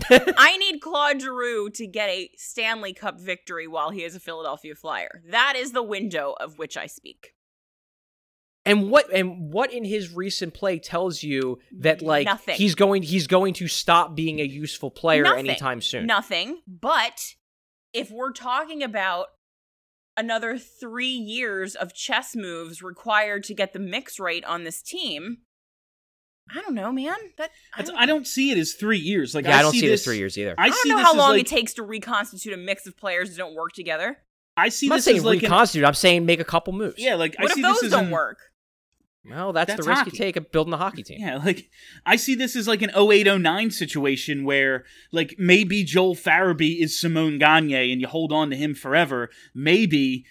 I 0.10 0.56
need 0.58 0.80
Claude 0.80 1.20
Giroux 1.20 1.70
to 1.70 1.86
get 1.86 2.08
a 2.08 2.30
Stanley 2.36 2.94
Cup 2.94 3.20
victory 3.20 3.66
while 3.66 3.90
he 3.90 4.04
is 4.04 4.14
a 4.14 4.20
Philadelphia 4.20 4.74
Flyer. 4.74 5.22
That 5.28 5.54
is 5.56 5.72
the 5.72 5.82
window 5.82 6.34
of 6.40 6.56
which 6.56 6.76
I 6.76 6.86
speak. 6.86 7.34
And 8.68 8.90
what 8.90 9.12
and 9.12 9.52
what 9.52 9.72
in 9.72 9.84
his 9.84 10.12
recent 10.12 10.54
play 10.54 10.78
tells 10.78 11.22
you 11.22 11.58
that 11.78 12.02
like 12.02 12.26
Nothing. 12.26 12.56
he's 12.56 12.74
going 12.74 13.02
he's 13.02 13.26
going 13.26 13.54
to 13.54 13.66
stop 13.68 14.14
being 14.14 14.40
a 14.40 14.44
useful 14.44 14.90
player 14.90 15.22
Nothing. 15.24 15.48
anytime 15.48 15.80
soon. 15.80 16.06
Nothing. 16.06 16.60
But 16.66 17.34
if 17.92 18.10
we're 18.10 18.32
talking 18.32 18.82
about 18.82 19.26
another 20.16 20.58
three 20.58 21.06
years 21.08 21.74
of 21.74 21.94
chess 21.94 22.36
moves 22.36 22.82
required 22.82 23.44
to 23.44 23.54
get 23.54 23.72
the 23.72 23.78
mix 23.78 24.18
rate 24.20 24.44
on 24.44 24.64
this 24.64 24.82
team, 24.82 25.38
I 26.54 26.60
don't 26.60 26.74
know, 26.74 26.92
man. 26.92 27.16
That 27.36 27.50
I 27.74 27.82
don't, 27.82 27.96
I 27.96 28.06
don't 28.06 28.26
see 28.26 28.50
it 28.50 28.58
as 28.58 28.72
three 28.74 28.98
years. 28.98 29.34
Like 29.34 29.44
yeah, 29.44 29.58
I, 29.58 29.62
don't 29.62 29.72
see 29.72 29.80
see 29.80 29.88
this 29.88 30.00
this 30.00 30.04
three 30.04 30.18
years 30.18 30.36
either. 30.38 30.54
I, 30.58 30.64
I 30.64 30.68
don't 30.68 30.78
see 30.78 30.88
know 30.90 30.96
this 30.96 31.06
how 31.06 31.14
long 31.16 31.32
like, 31.32 31.40
it 31.42 31.46
takes 31.46 31.74
to 31.74 31.82
reconstitute 31.82 32.52
a 32.52 32.56
mix 32.56 32.86
of 32.86 32.96
players 32.96 33.30
that 33.30 33.36
don't 33.36 33.54
work 33.54 33.72
together. 33.72 34.18
I 34.56 34.70
see 34.70 34.86
I'm 34.86 34.90
not 34.90 34.96
this 34.96 35.04
saying 35.04 35.18
as 35.18 35.24
like 35.24 35.38
an, 35.38 35.42
reconstitute. 35.44 35.84
I'm 35.84 35.94
saying 35.94 36.26
make 36.26 36.40
a 36.40 36.44
couple 36.44 36.72
moves. 36.72 36.96
yeah, 36.98 37.14
like 37.14 37.36
I 37.38 37.42
What 37.44 37.52
see 37.52 37.60
if 37.60 37.66
those 37.66 37.74
this 37.76 37.84
as 37.84 37.90
don't 37.92 38.06
an- 38.06 38.10
work? 38.10 38.38
Well, 39.30 39.52
that's, 39.52 39.68
That's 39.68 39.84
the 39.84 39.88
risk 39.88 39.98
hockey. 40.00 40.10
you 40.12 40.18
take 40.18 40.36
of 40.36 40.50
building 40.50 40.72
a 40.72 40.76
hockey 40.76 41.02
team. 41.02 41.18
Yeah, 41.20 41.36
like 41.44 41.70
I 42.06 42.16
see 42.16 42.34
this 42.34 42.56
as 42.56 42.68
like 42.68 42.82
an 42.82 42.90
0809 42.90 43.70
situation 43.70 44.44
where 44.44 44.84
like 45.12 45.34
maybe 45.38 45.84
Joel 45.84 46.14
Farabee 46.14 46.80
is 46.80 46.98
Simon 46.98 47.38
Gagne 47.38 47.92
and 47.92 48.00
you 48.00 48.08
hold 48.08 48.32
on 48.32 48.50
to 48.50 48.56
him 48.56 48.74
forever. 48.74 49.30
Maybe 49.54 50.24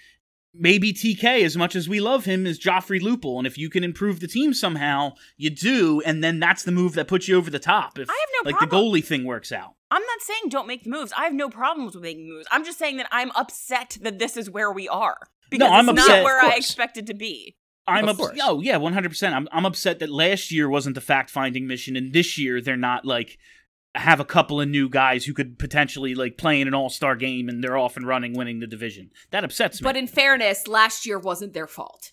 maybe 0.59 0.91
TK 0.91 1.43
as 1.43 1.55
much 1.55 1.75
as 1.75 1.87
we 1.87 1.99
love 1.99 2.25
him 2.25 2.47
is 2.47 2.59
Joffrey 2.59 2.99
Lupul 2.99 3.37
and 3.37 3.45
if 3.45 3.57
you 3.57 3.69
can 3.69 3.83
improve 3.83 4.19
the 4.19 4.27
team 4.27 4.53
somehow, 4.53 5.13
you 5.37 5.49
do 5.49 6.01
and 6.05 6.23
then 6.23 6.39
that's 6.39 6.63
the 6.63 6.71
move 6.71 6.93
that 6.93 7.07
puts 7.07 7.27
you 7.27 7.37
over 7.37 7.51
the 7.51 7.59
top 7.59 7.99
if 7.99 8.09
I 8.09 8.13
have 8.13 8.43
no 8.43 8.49
like 8.51 8.57
problem. 8.57 8.91
the 8.91 8.99
goalie 8.99 9.05
thing 9.05 9.25
works 9.25 9.51
out. 9.51 9.75
I'm 9.91 10.01
not 10.01 10.21
saying 10.21 10.49
don't 10.49 10.67
make 10.67 10.83
the 10.83 10.89
moves. 10.89 11.13
I 11.15 11.23
have 11.23 11.33
no 11.33 11.49
problems 11.49 11.95
with 11.95 12.03
making 12.03 12.27
moves. 12.27 12.47
I'm 12.51 12.65
just 12.65 12.77
saying 12.77 12.97
that 12.97 13.07
I'm 13.11 13.31
upset 13.31 13.97
that 14.01 14.19
this 14.19 14.35
is 14.35 14.49
where 14.49 14.71
we 14.71 14.89
are. 14.89 15.17
Because 15.49 15.69
I'm 15.71 15.87
it's 15.87 16.01
upset, 16.01 16.17
not 16.17 16.25
where 16.25 16.41
I 16.41 16.55
expected 16.55 17.07
to 17.07 17.13
be. 17.13 17.55
I'm 17.87 18.09
Of 18.09 18.19
up- 18.19 18.31
oh 18.43 18.61
yeah, 18.61 18.77
100%. 18.77 19.33
I'm 19.33 19.47
I'm 19.51 19.65
upset 19.65 19.99
that 19.99 20.09
last 20.09 20.51
year 20.51 20.69
wasn't 20.69 20.95
the 20.95 21.01
fact-finding 21.01 21.67
mission 21.67 21.95
and 21.95 22.11
this 22.13 22.37
year 22.37 22.61
they're 22.61 22.75
not 22.75 23.05
like 23.05 23.37
have 23.95 24.19
a 24.19 24.25
couple 24.25 24.61
of 24.61 24.67
new 24.67 24.89
guys 24.89 25.25
who 25.25 25.33
could 25.33 25.57
potentially 25.57 26.13
like 26.13 26.37
play 26.37 26.61
in 26.61 26.67
an 26.67 26.73
all-star 26.75 27.15
game 27.15 27.49
and 27.49 27.63
they're 27.63 27.77
off 27.77 27.97
and 27.97 28.05
running 28.05 28.33
winning 28.33 28.59
the 28.59 28.67
division. 28.67 29.09
That 29.31 29.43
upsets 29.43 29.81
me. 29.81 29.85
But 29.85 29.97
in 29.97 30.05
fairness, 30.07 30.67
last 30.67 31.05
year 31.05 31.17
wasn't 31.17 31.53
their 31.53 31.65
fault. 31.67 32.11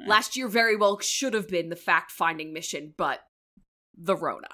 Eh. 0.00 0.04
Last 0.06 0.36
year 0.36 0.46
very 0.46 0.76
well 0.76 0.98
should 1.00 1.34
have 1.34 1.48
been 1.48 1.68
the 1.68 1.76
fact 1.76 2.12
finding 2.12 2.52
mission, 2.52 2.94
but 2.96 3.20
the 3.96 4.14
Rona. 4.14 4.48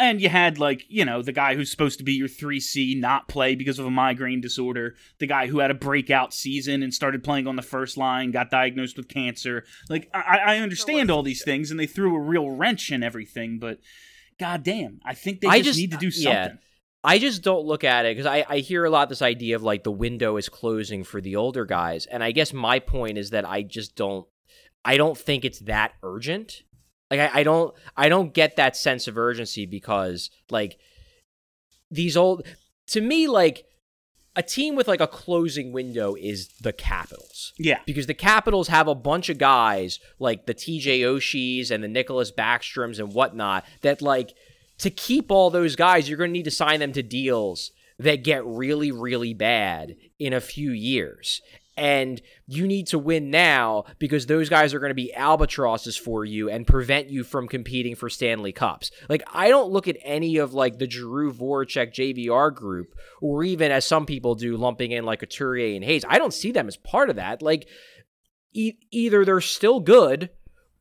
And 0.00 0.20
you 0.20 0.28
had 0.28 0.58
like, 0.58 0.84
you 0.88 1.04
know, 1.04 1.22
the 1.22 1.32
guy 1.32 1.56
who's 1.56 1.70
supposed 1.70 1.98
to 1.98 2.04
be 2.04 2.12
your 2.12 2.28
3C 2.28 2.98
not 3.00 3.26
play 3.26 3.56
because 3.56 3.80
of 3.80 3.86
a 3.86 3.90
migraine 3.90 4.40
disorder, 4.40 4.94
the 5.18 5.26
guy 5.26 5.48
who 5.48 5.58
had 5.58 5.72
a 5.72 5.74
breakout 5.74 6.32
season 6.32 6.84
and 6.84 6.94
started 6.94 7.24
playing 7.24 7.48
on 7.48 7.56
the 7.56 7.62
first 7.62 7.96
line, 7.96 8.30
got 8.30 8.48
diagnosed 8.50 8.96
with 8.96 9.08
cancer. 9.08 9.64
Like 9.88 10.08
I, 10.14 10.38
I 10.46 10.56
understand 10.58 11.10
all 11.10 11.24
these 11.24 11.42
things 11.42 11.72
and 11.72 11.80
they 11.80 11.86
threw 11.86 12.14
a 12.14 12.20
real 12.20 12.48
wrench 12.50 12.92
in 12.92 13.02
everything, 13.02 13.58
but 13.58 13.80
goddamn, 14.38 15.00
I 15.04 15.14
think 15.14 15.40
they 15.40 15.48
I 15.48 15.58
just, 15.58 15.66
just- 15.66 15.78
need 15.78 15.90
to 15.92 15.98
do 15.98 16.10
something. 16.10 16.32
yeah. 16.32 16.52
I 17.04 17.18
just 17.20 17.42
don't 17.42 17.64
look 17.64 17.84
at 17.84 18.06
it 18.06 18.16
because 18.16 18.26
I, 18.26 18.44
I 18.48 18.58
hear 18.58 18.84
a 18.84 18.90
lot 18.90 19.08
this 19.08 19.22
idea 19.22 19.54
of 19.54 19.62
like 19.62 19.84
the 19.84 19.90
window 19.90 20.36
is 20.36 20.48
closing 20.48 21.04
for 21.04 21.20
the 21.20 21.36
older 21.36 21.64
guys, 21.64 22.06
and 22.06 22.24
I 22.24 22.32
guess 22.32 22.52
my 22.52 22.80
point 22.80 23.18
is 23.18 23.30
that 23.30 23.48
I 23.48 23.62
just 23.62 23.94
don't 23.94 24.26
I 24.84 24.96
don't 24.96 25.16
think 25.16 25.44
it's 25.44 25.60
that 25.60 25.92
urgent. 26.02 26.64
Like 27.10 27.20
I, 27.20 27.40
I 27.40 27.42
don't 27.42 27.74
I 27.96 28.08
don't 28.08 28.34
get 28.34 28.56
that 28.56 28.76
sense 28.76 29.08
of 29.08 29.16
urgency 29.16 29.66
because 29.66 30.30
like 30.50 30.78
these 31.90 32.16
old 32.16 32.46
to 32.88 33.00
me 33.00 33.26
like 33.26 33.64
a 34.36 34.42
team 34.42 34.76
with 34.76 34.86
like 34.86 35.00
a 35.00 35.06
closing 35.06 35.72
window 35.72 36.14
is 36.14 36.48
the 36.60 36.72
Capitals 36.72 37.52
Yeah. 37.58 37.80
because 37.86 38.06
the 38.06 38.14
Capitals 38.14 38.68
have 38.68 38.86
a 38.86 38.94
bunch 38.94 39.28
of 39.28 39.38
guys 39.38 39.98
like 40.20 40.46
the 40.46 40.54
TJ 40.54 41.00
Oshies 41.00 41.70
and 41.72 41.82
the 41.82 41.88
Nicklas 41.88 42.32
Backstroms 42.32 42.98
and 43.00 43.12
whatnot 43.12 43.64
that 43.80 44.00
like 44.00 44.34
to 44.78 44.90
keep 44.90 45.32
all 45.32 45.50
those 45.50 45.74
guys, 45.74 46.08
you're 46.08 46.18
going 46.18 46.30
to 46.30 46.32
need 46.32 46.44
to 46.44 46.52
sign 46.52 46.78
them 46.78 46.92
to 46.92 47.02
deals 47.02 47.72
that 47.98 48.22
get 48.22 48.46
really, 48.46 48.92
really 48.92 49.34
bad 49.34 49.96
in 50.20 50.32
a 50.32 50.40
few 50.40 50.70
years. 50.70 51.42
And 51.78 52.20
you 52.46 52.66
need 52.66 52.88
to 52.88 52.98
win 52.98 53.30
now 53.30 53.84
because 53.98 54.26
those 54.26 54.48
guys 54.48 54.74
are 54.74 54.80
going 54.80 54.90
to 54.90 54.94
be 54.94 55.14
albatrosses 55.14 55.96
for 55.96 56.24
you 56.24 56.50
and 56.50 56.66
prevent 56.66 57.08
you 57.08 57.22
from 57.22 57.46
competing 57.46 57.94
for 57.94 58.10
Stanley 58.10 58.52
Cups. 58.52 58.90
Like, 59.08 59.22
I 59.32 59.48
don't 59.48 59.70
look 59.70 59.86
at 59.86 59.96
any 60.02 60.38
of 60.38 60.54
like 60.54 60.78
the 60.78 60.90
Giroux 60.90 61.32
Voracek 61.32 61.94
JVR 61.94 62.52
group, 62.52 62.94
or 63.20 63.44
even 63.44 63.70
as 63.70 63.84
some 63.84 64.06
people 64.06 64.34
do, 64.34 64.56
lumping 64.56 64.90
in 64.90 65.04
like 65.04 65.22
a 65.22 65.26
Couturier 65.26 65.76
and 65.76 65.84
Hayes. 65.84 66.04
I 66.08 66.18
don't 66.18 66.34
see 66.34 66.50
them 66.50 66.66
as 66.66 66.76
part 66.76 67.10
of 67.10 67.16
that. 67.16 67.42
Like, 67.42 67.68
e- 68.52 68.78
either 68.90 69.24
they're 69.24 69.40
still 69.40 69.78
good 69.78 70.30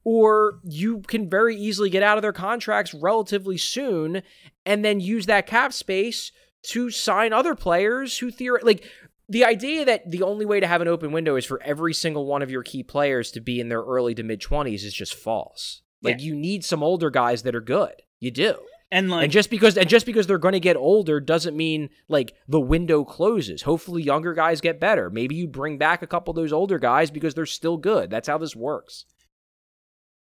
or 0.04 0.60
you 0.64 1.02
can 1.02 1.30
very 1.30 1.56
easily 1.56 1.90
get 1.90 2.02
out 2.02 2.18
of 2.18 2.22
their 2.22 2.34
contracts 2.34 2.94
relatively 2.94 3.58
soon 3.58 4.24
and 4.66 4.84
then 4.84 5.00
use 5.02 5.26
that 5.26 5.46
cap 5.46 5.74
space 5.74 6.32
to 6.64 6.90
sign 6.90 7.34
other 7.34 7.56
players 7.56 8.18
who 8.18 8.32
theoret 8.32 8.64
like 8.64 8.84
the 9.30 9.46
idea 9.46 9.86
that 9.86 10.10
the 10.10 10.24
only 10.24 10.46
way 10.46 10.60
to 10.60 10.68
have 10.68 10.82
an 10.82 10.88
open 10.88 11.12
window 11.12 11.36
is 11.36 11.46
for 11.46 11.62
every 11.62 11.94
single 11.94 12.26
one 12.26 12.42
of 12.42 12.52
your 12.52 12.64
key 12.64 12.84
players 12.84 13.32
to 13.32 13.42
be 13.42 13.60
in 13.60 13.70
their 13.70 13.82
early 13.82 14.16
to 14.16 14.24
mid 14.24 14.42
20s 14.42 14.84
is 14.84 14.94
just 14.94 15.14
false. 15.14 15.82
Like 16.02 16.22
you 16.22 16.36
need 16.36 16.64
some 16.64 16.84
older 16.84 17.10
guys 17.10 17.44
that 17.44 17.56
are 17.56 17.62
good. 17.62 18.04
You 18.20 18.32
do. 18.32 18.56
And 18.90 19.10
like 19.10 19.24
and 19.24 19.32
just 19.32 19.50
because 19.50 19.78
and 19.78 19.90
just 19.90 20.06
because 20.06 20.28
they're 20.28 20.38
going 20.38 20.54
to 20.54 20.62
get 20.62 20.78
older 20.78 21.20
doesn't 21.20 21.58
mean 21.58 21.90
like 22.08 22.34
the 22.48 22.62
window 22.62 23.04
closes. 23.04 23.64
Hopefully 23.64 24.02
younger 24.02 24.34
guys 24.34 24.62
get 24.62 24.80
better. 24.80 25.10
Maybe 25.10 25.36
you 25.36 25.48
bring 25.48 25.78
back 25.78 26.02
a 26.02 26.08
couple 26.08 26.32
of 26.32 26.38
those 26.38 26.54
older 26.54 26.80
guys 26.80 27.12
because 27.12 27.34
they're 27.34 27.46
still 27.46 27.76
good. 27.76 28.10
That's 28.10 28.30
how 28.30 28.38
this 28.38 28.56
works. 28.56 29.06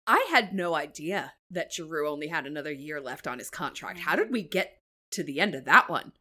I 0.08 0.26
had 0.32 0.54
no 0.54 0.74
idea 0.74 1.34
that 1.52 1.74
Giroux 1.74 2.10
only 2.10 2.28
had 2.28 2.46
another 2.46 2.72
year 2.72 3.00
left 3.00 3.28
on 3.28 3.38
his 3.38 3.50
contract. 3.50 4.00
How 4.00 4.16
did 4.16 4.32
we 4.32 4.42
get 4.44 4.78
to 5.12 5.24
the 5.24 5.40
end 5.40 5.54
of 5.54 5.66
that 5.66 5.90
one? 5.90 6.14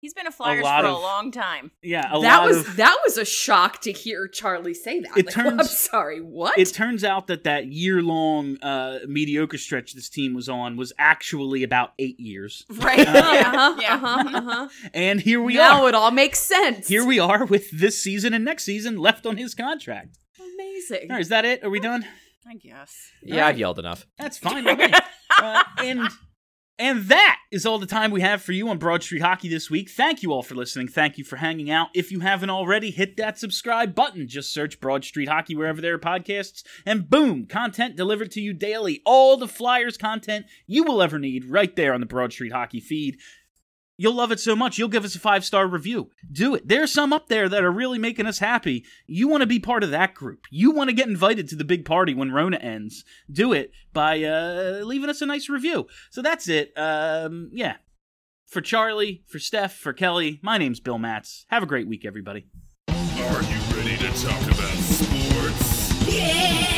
He's 0.00 0.14
been 0.14 0.26
a 0.26 0.30
Flyers 0.32 0.64
lot 0.64 0.80
for 0.82 0.88
a 0.88 0.92
long 0.94 1.30
time. 1.30 1.70
Yeah, 1.82 2.06
a 2.10 2.20
that 2.20 2.38
lot 2.38 2.46
was 2.46 2.66
of. 2.66 2.76
that 2.76 2.96
was 3.04 3.18
a 3.18 3.24
shock 3.24 3.82
to 3.82 3.92
hear 3.92 4.26
Charlie 4.26 4.72
say 4.72 5.00
that. 5.00 5.16
It 5.16 5.26
Like, 5.26 5.34
turns- 5.34 5.60
I'm 5.60 5.66
sorry, 5.66 6.20
what? 6.20 6.58
It 6.58 6.72
turns 6.72 7.04
out 7.04 7.26
that 7.26 7.44
that 7.44 7.66
year 7.66 8.00
long 8.02 8.56
uh, 8.62 9.00
mediocre 9.06 9.58
stretch 9.58 9.92
this 9.92 10.08
team 10.08 10.32
was 10.32 10.48
on 10.48 10.76
was 10.78 10.92
actually 10.98 11.62
about 11.62 11.92
eight 11.98 12.18
years. 12.18 12.64
Right. 12.70 13.00
uh-huh, 13.06 13.76
yeah. 13.80 13.94
uh-huh, 13.94 14.38
uh-huh. 14.38 14.68
And 14.94 15.20
here 15.20 15.40
we 15.42 15.54
now 15.54 15.82
are. 15.84 15.88
it 15.90 15.94
all 15.94 16.10
makes 16.10 16.38
sense. 16.38 16.88
Here 16.88 17.04
we 17.04 17.18
are 17.18 17.44
with 17.44 17.70
this 17.70 18.02
season 18.02 18.32
and 18.32 18.44
next 18.44 18.64
season 18.64 18.96
left 18.96 19.26
on 19.26 19.36
his 19.36 19.54
contract. 19.54 20.16
Amazing. 20.54 21.10
All 21.10 21.16
right, 21.16 21.20
is 21.20 21.28
that 21.28 21.44
it? 21.44 21.62
Are 21.62 21.70
we 21.70 21.78
done? 21.80 22.06
I 22.48 22.54
guess. 22.54 22.94
Yeah, 23.22 23.46
I've 23.46 23.58
yelled 23.58 23.78
enough. 23.78 24.06
That's 24.18 24.38
fine 24.38 24.64
with 24.64 24.80
uh, 25.38 25.62
and 25.78 26.08
and 26.80 27.04
that 27.04 27.38
is 27.50 27.66
all 27.66 27.78
the 27.78 27.86
time 27.86 28.10
we 28.10 28.22
have 28.22 28.40
for 28.40 28.52
you 28.52 28.68
on 28.70 28.78
Broad 28.78 29.02
Street 29.02 29.20
Hockey 29.20 29.48
this 29.48 29.70
week. 29.70 29.90
Thank 29.90 30.22
you 30.22 30.32
all 30.32 30.42
for 30.42 30.54
listening. 30.54 30.88
Thank 30.88 31.18
you 31.18 31.24
for 31.24 31.36
hanging 31.36 31.70
out. 31.70 31.88
If 31.94 32.10
you 32.10 32.20
haven't 32.20 32.48
already, 32.48 32.90
hit 32.90 33.18
that 33.18 33.38
subscribe 33.38 33.94
button. 33.94 34.26
Just 34.26 34.52
search 34.52 34.80
Broad 34.80 35.04
Street 35.04 35.28
Hockey 35.28 35.54
wherever 35.54 35.82
there 35.82 35.94
are 35.94 35.98
podcasts, 35.98 36.62
and 36.86 37.10
boom, 37.10 37.44
content 37.44 37.96
delivered 37.96 38.30
to 38.32 38.40
you 38.40 38.54
daily. 38.54 39.02
All 39.04 39.36
the 39.36 39.46
Flyers 39.46 39.98
content 39.98 40.46
you 40.66 40.82
will 40.82 41.02
ever 41.02 41.18
need 41.18 41.44
right 41.44 41.76
there 41.76 41.92
on 41.92 42.00
the 42.00 42.06
Broad 42.06 42.32
Street 42.32 42.52
Hockey 42.52 42.80
feed. 42.80 43.18
You'll 44.00 44.14
love 44.14 44.32
it 44.32 44.40
so 44.40 44.56
much, 44.56 44.78
you'll 44.78 44.88
give 44.88 45.04
us 45.04 45.14
a 45.14 45.18
five 45.18 45.44
star 45.44 45.66
review. 45.66 46.08
Do 46.32 46.54
it. 46.54 46.66
There's 46.66 46.90
some 46.90 47.12
up 47.12 47.28
there 47.28 47.50
that 47.50 47.62
are 47.62 47.70
really 47.70 47.98
making 47.98 48.24
us 48.24 48.38
happy. 48.38 48.82
You 49.06 49.28
want 49.28 49.42
to 49.42 49.46
be 49.46 49.58
part 49.58 49.84
of 49.84 49.90
that 49.90 50.14
group. 50.14 50.46
You 50.50 50.70
want 50.70 50.88
to 50.88 50.96
get 50.96 51.06
invited 51.06 51.50
to 51.50 51.54
the 51.54 51.64
big 51.64 51.84
party 51.84 52.14
when 52.14 52.32
Rona 52.32 52.56
ends. 52.56 53.04
Do 53.30 53.52
it 53.52 53.72
by 53.92 54.22
uh, 54.22 54.80
leaving 54.84 55.10
us 55.10 55.20
a 55.20 55.26
nice 55.26 55.50
review. 55.50 55.86
So 56.10 56.22
that's 56.22 56.48
it. 56.48 56.72
Um, 56.78 57.50
yeah. 57.52 57.74
For 58.46 58.62
Charlie, 58.62 59.22
for 59.26 59.38
Steph, 59.38 59.74
for 59.74 59.92
Kelly, 59.92 60.40
my 60.42 60.56
name's 60.56 60.80
Bill 60.80 60.96
Matz. 60.96 61.44
Have 61.50 61.62
a 61.62 61.66
great 61.66 61.86
week, 61.86 62.06
everybody. 62.06 62.46
Are 62.88 62.94
you 62.96 63.58
ready 63.76 63.98
to 63.98 64.10
talk 64.24 64.42
about 64.44 64.78
sports? 64.78 66.08
Yeah! 66.08 66.69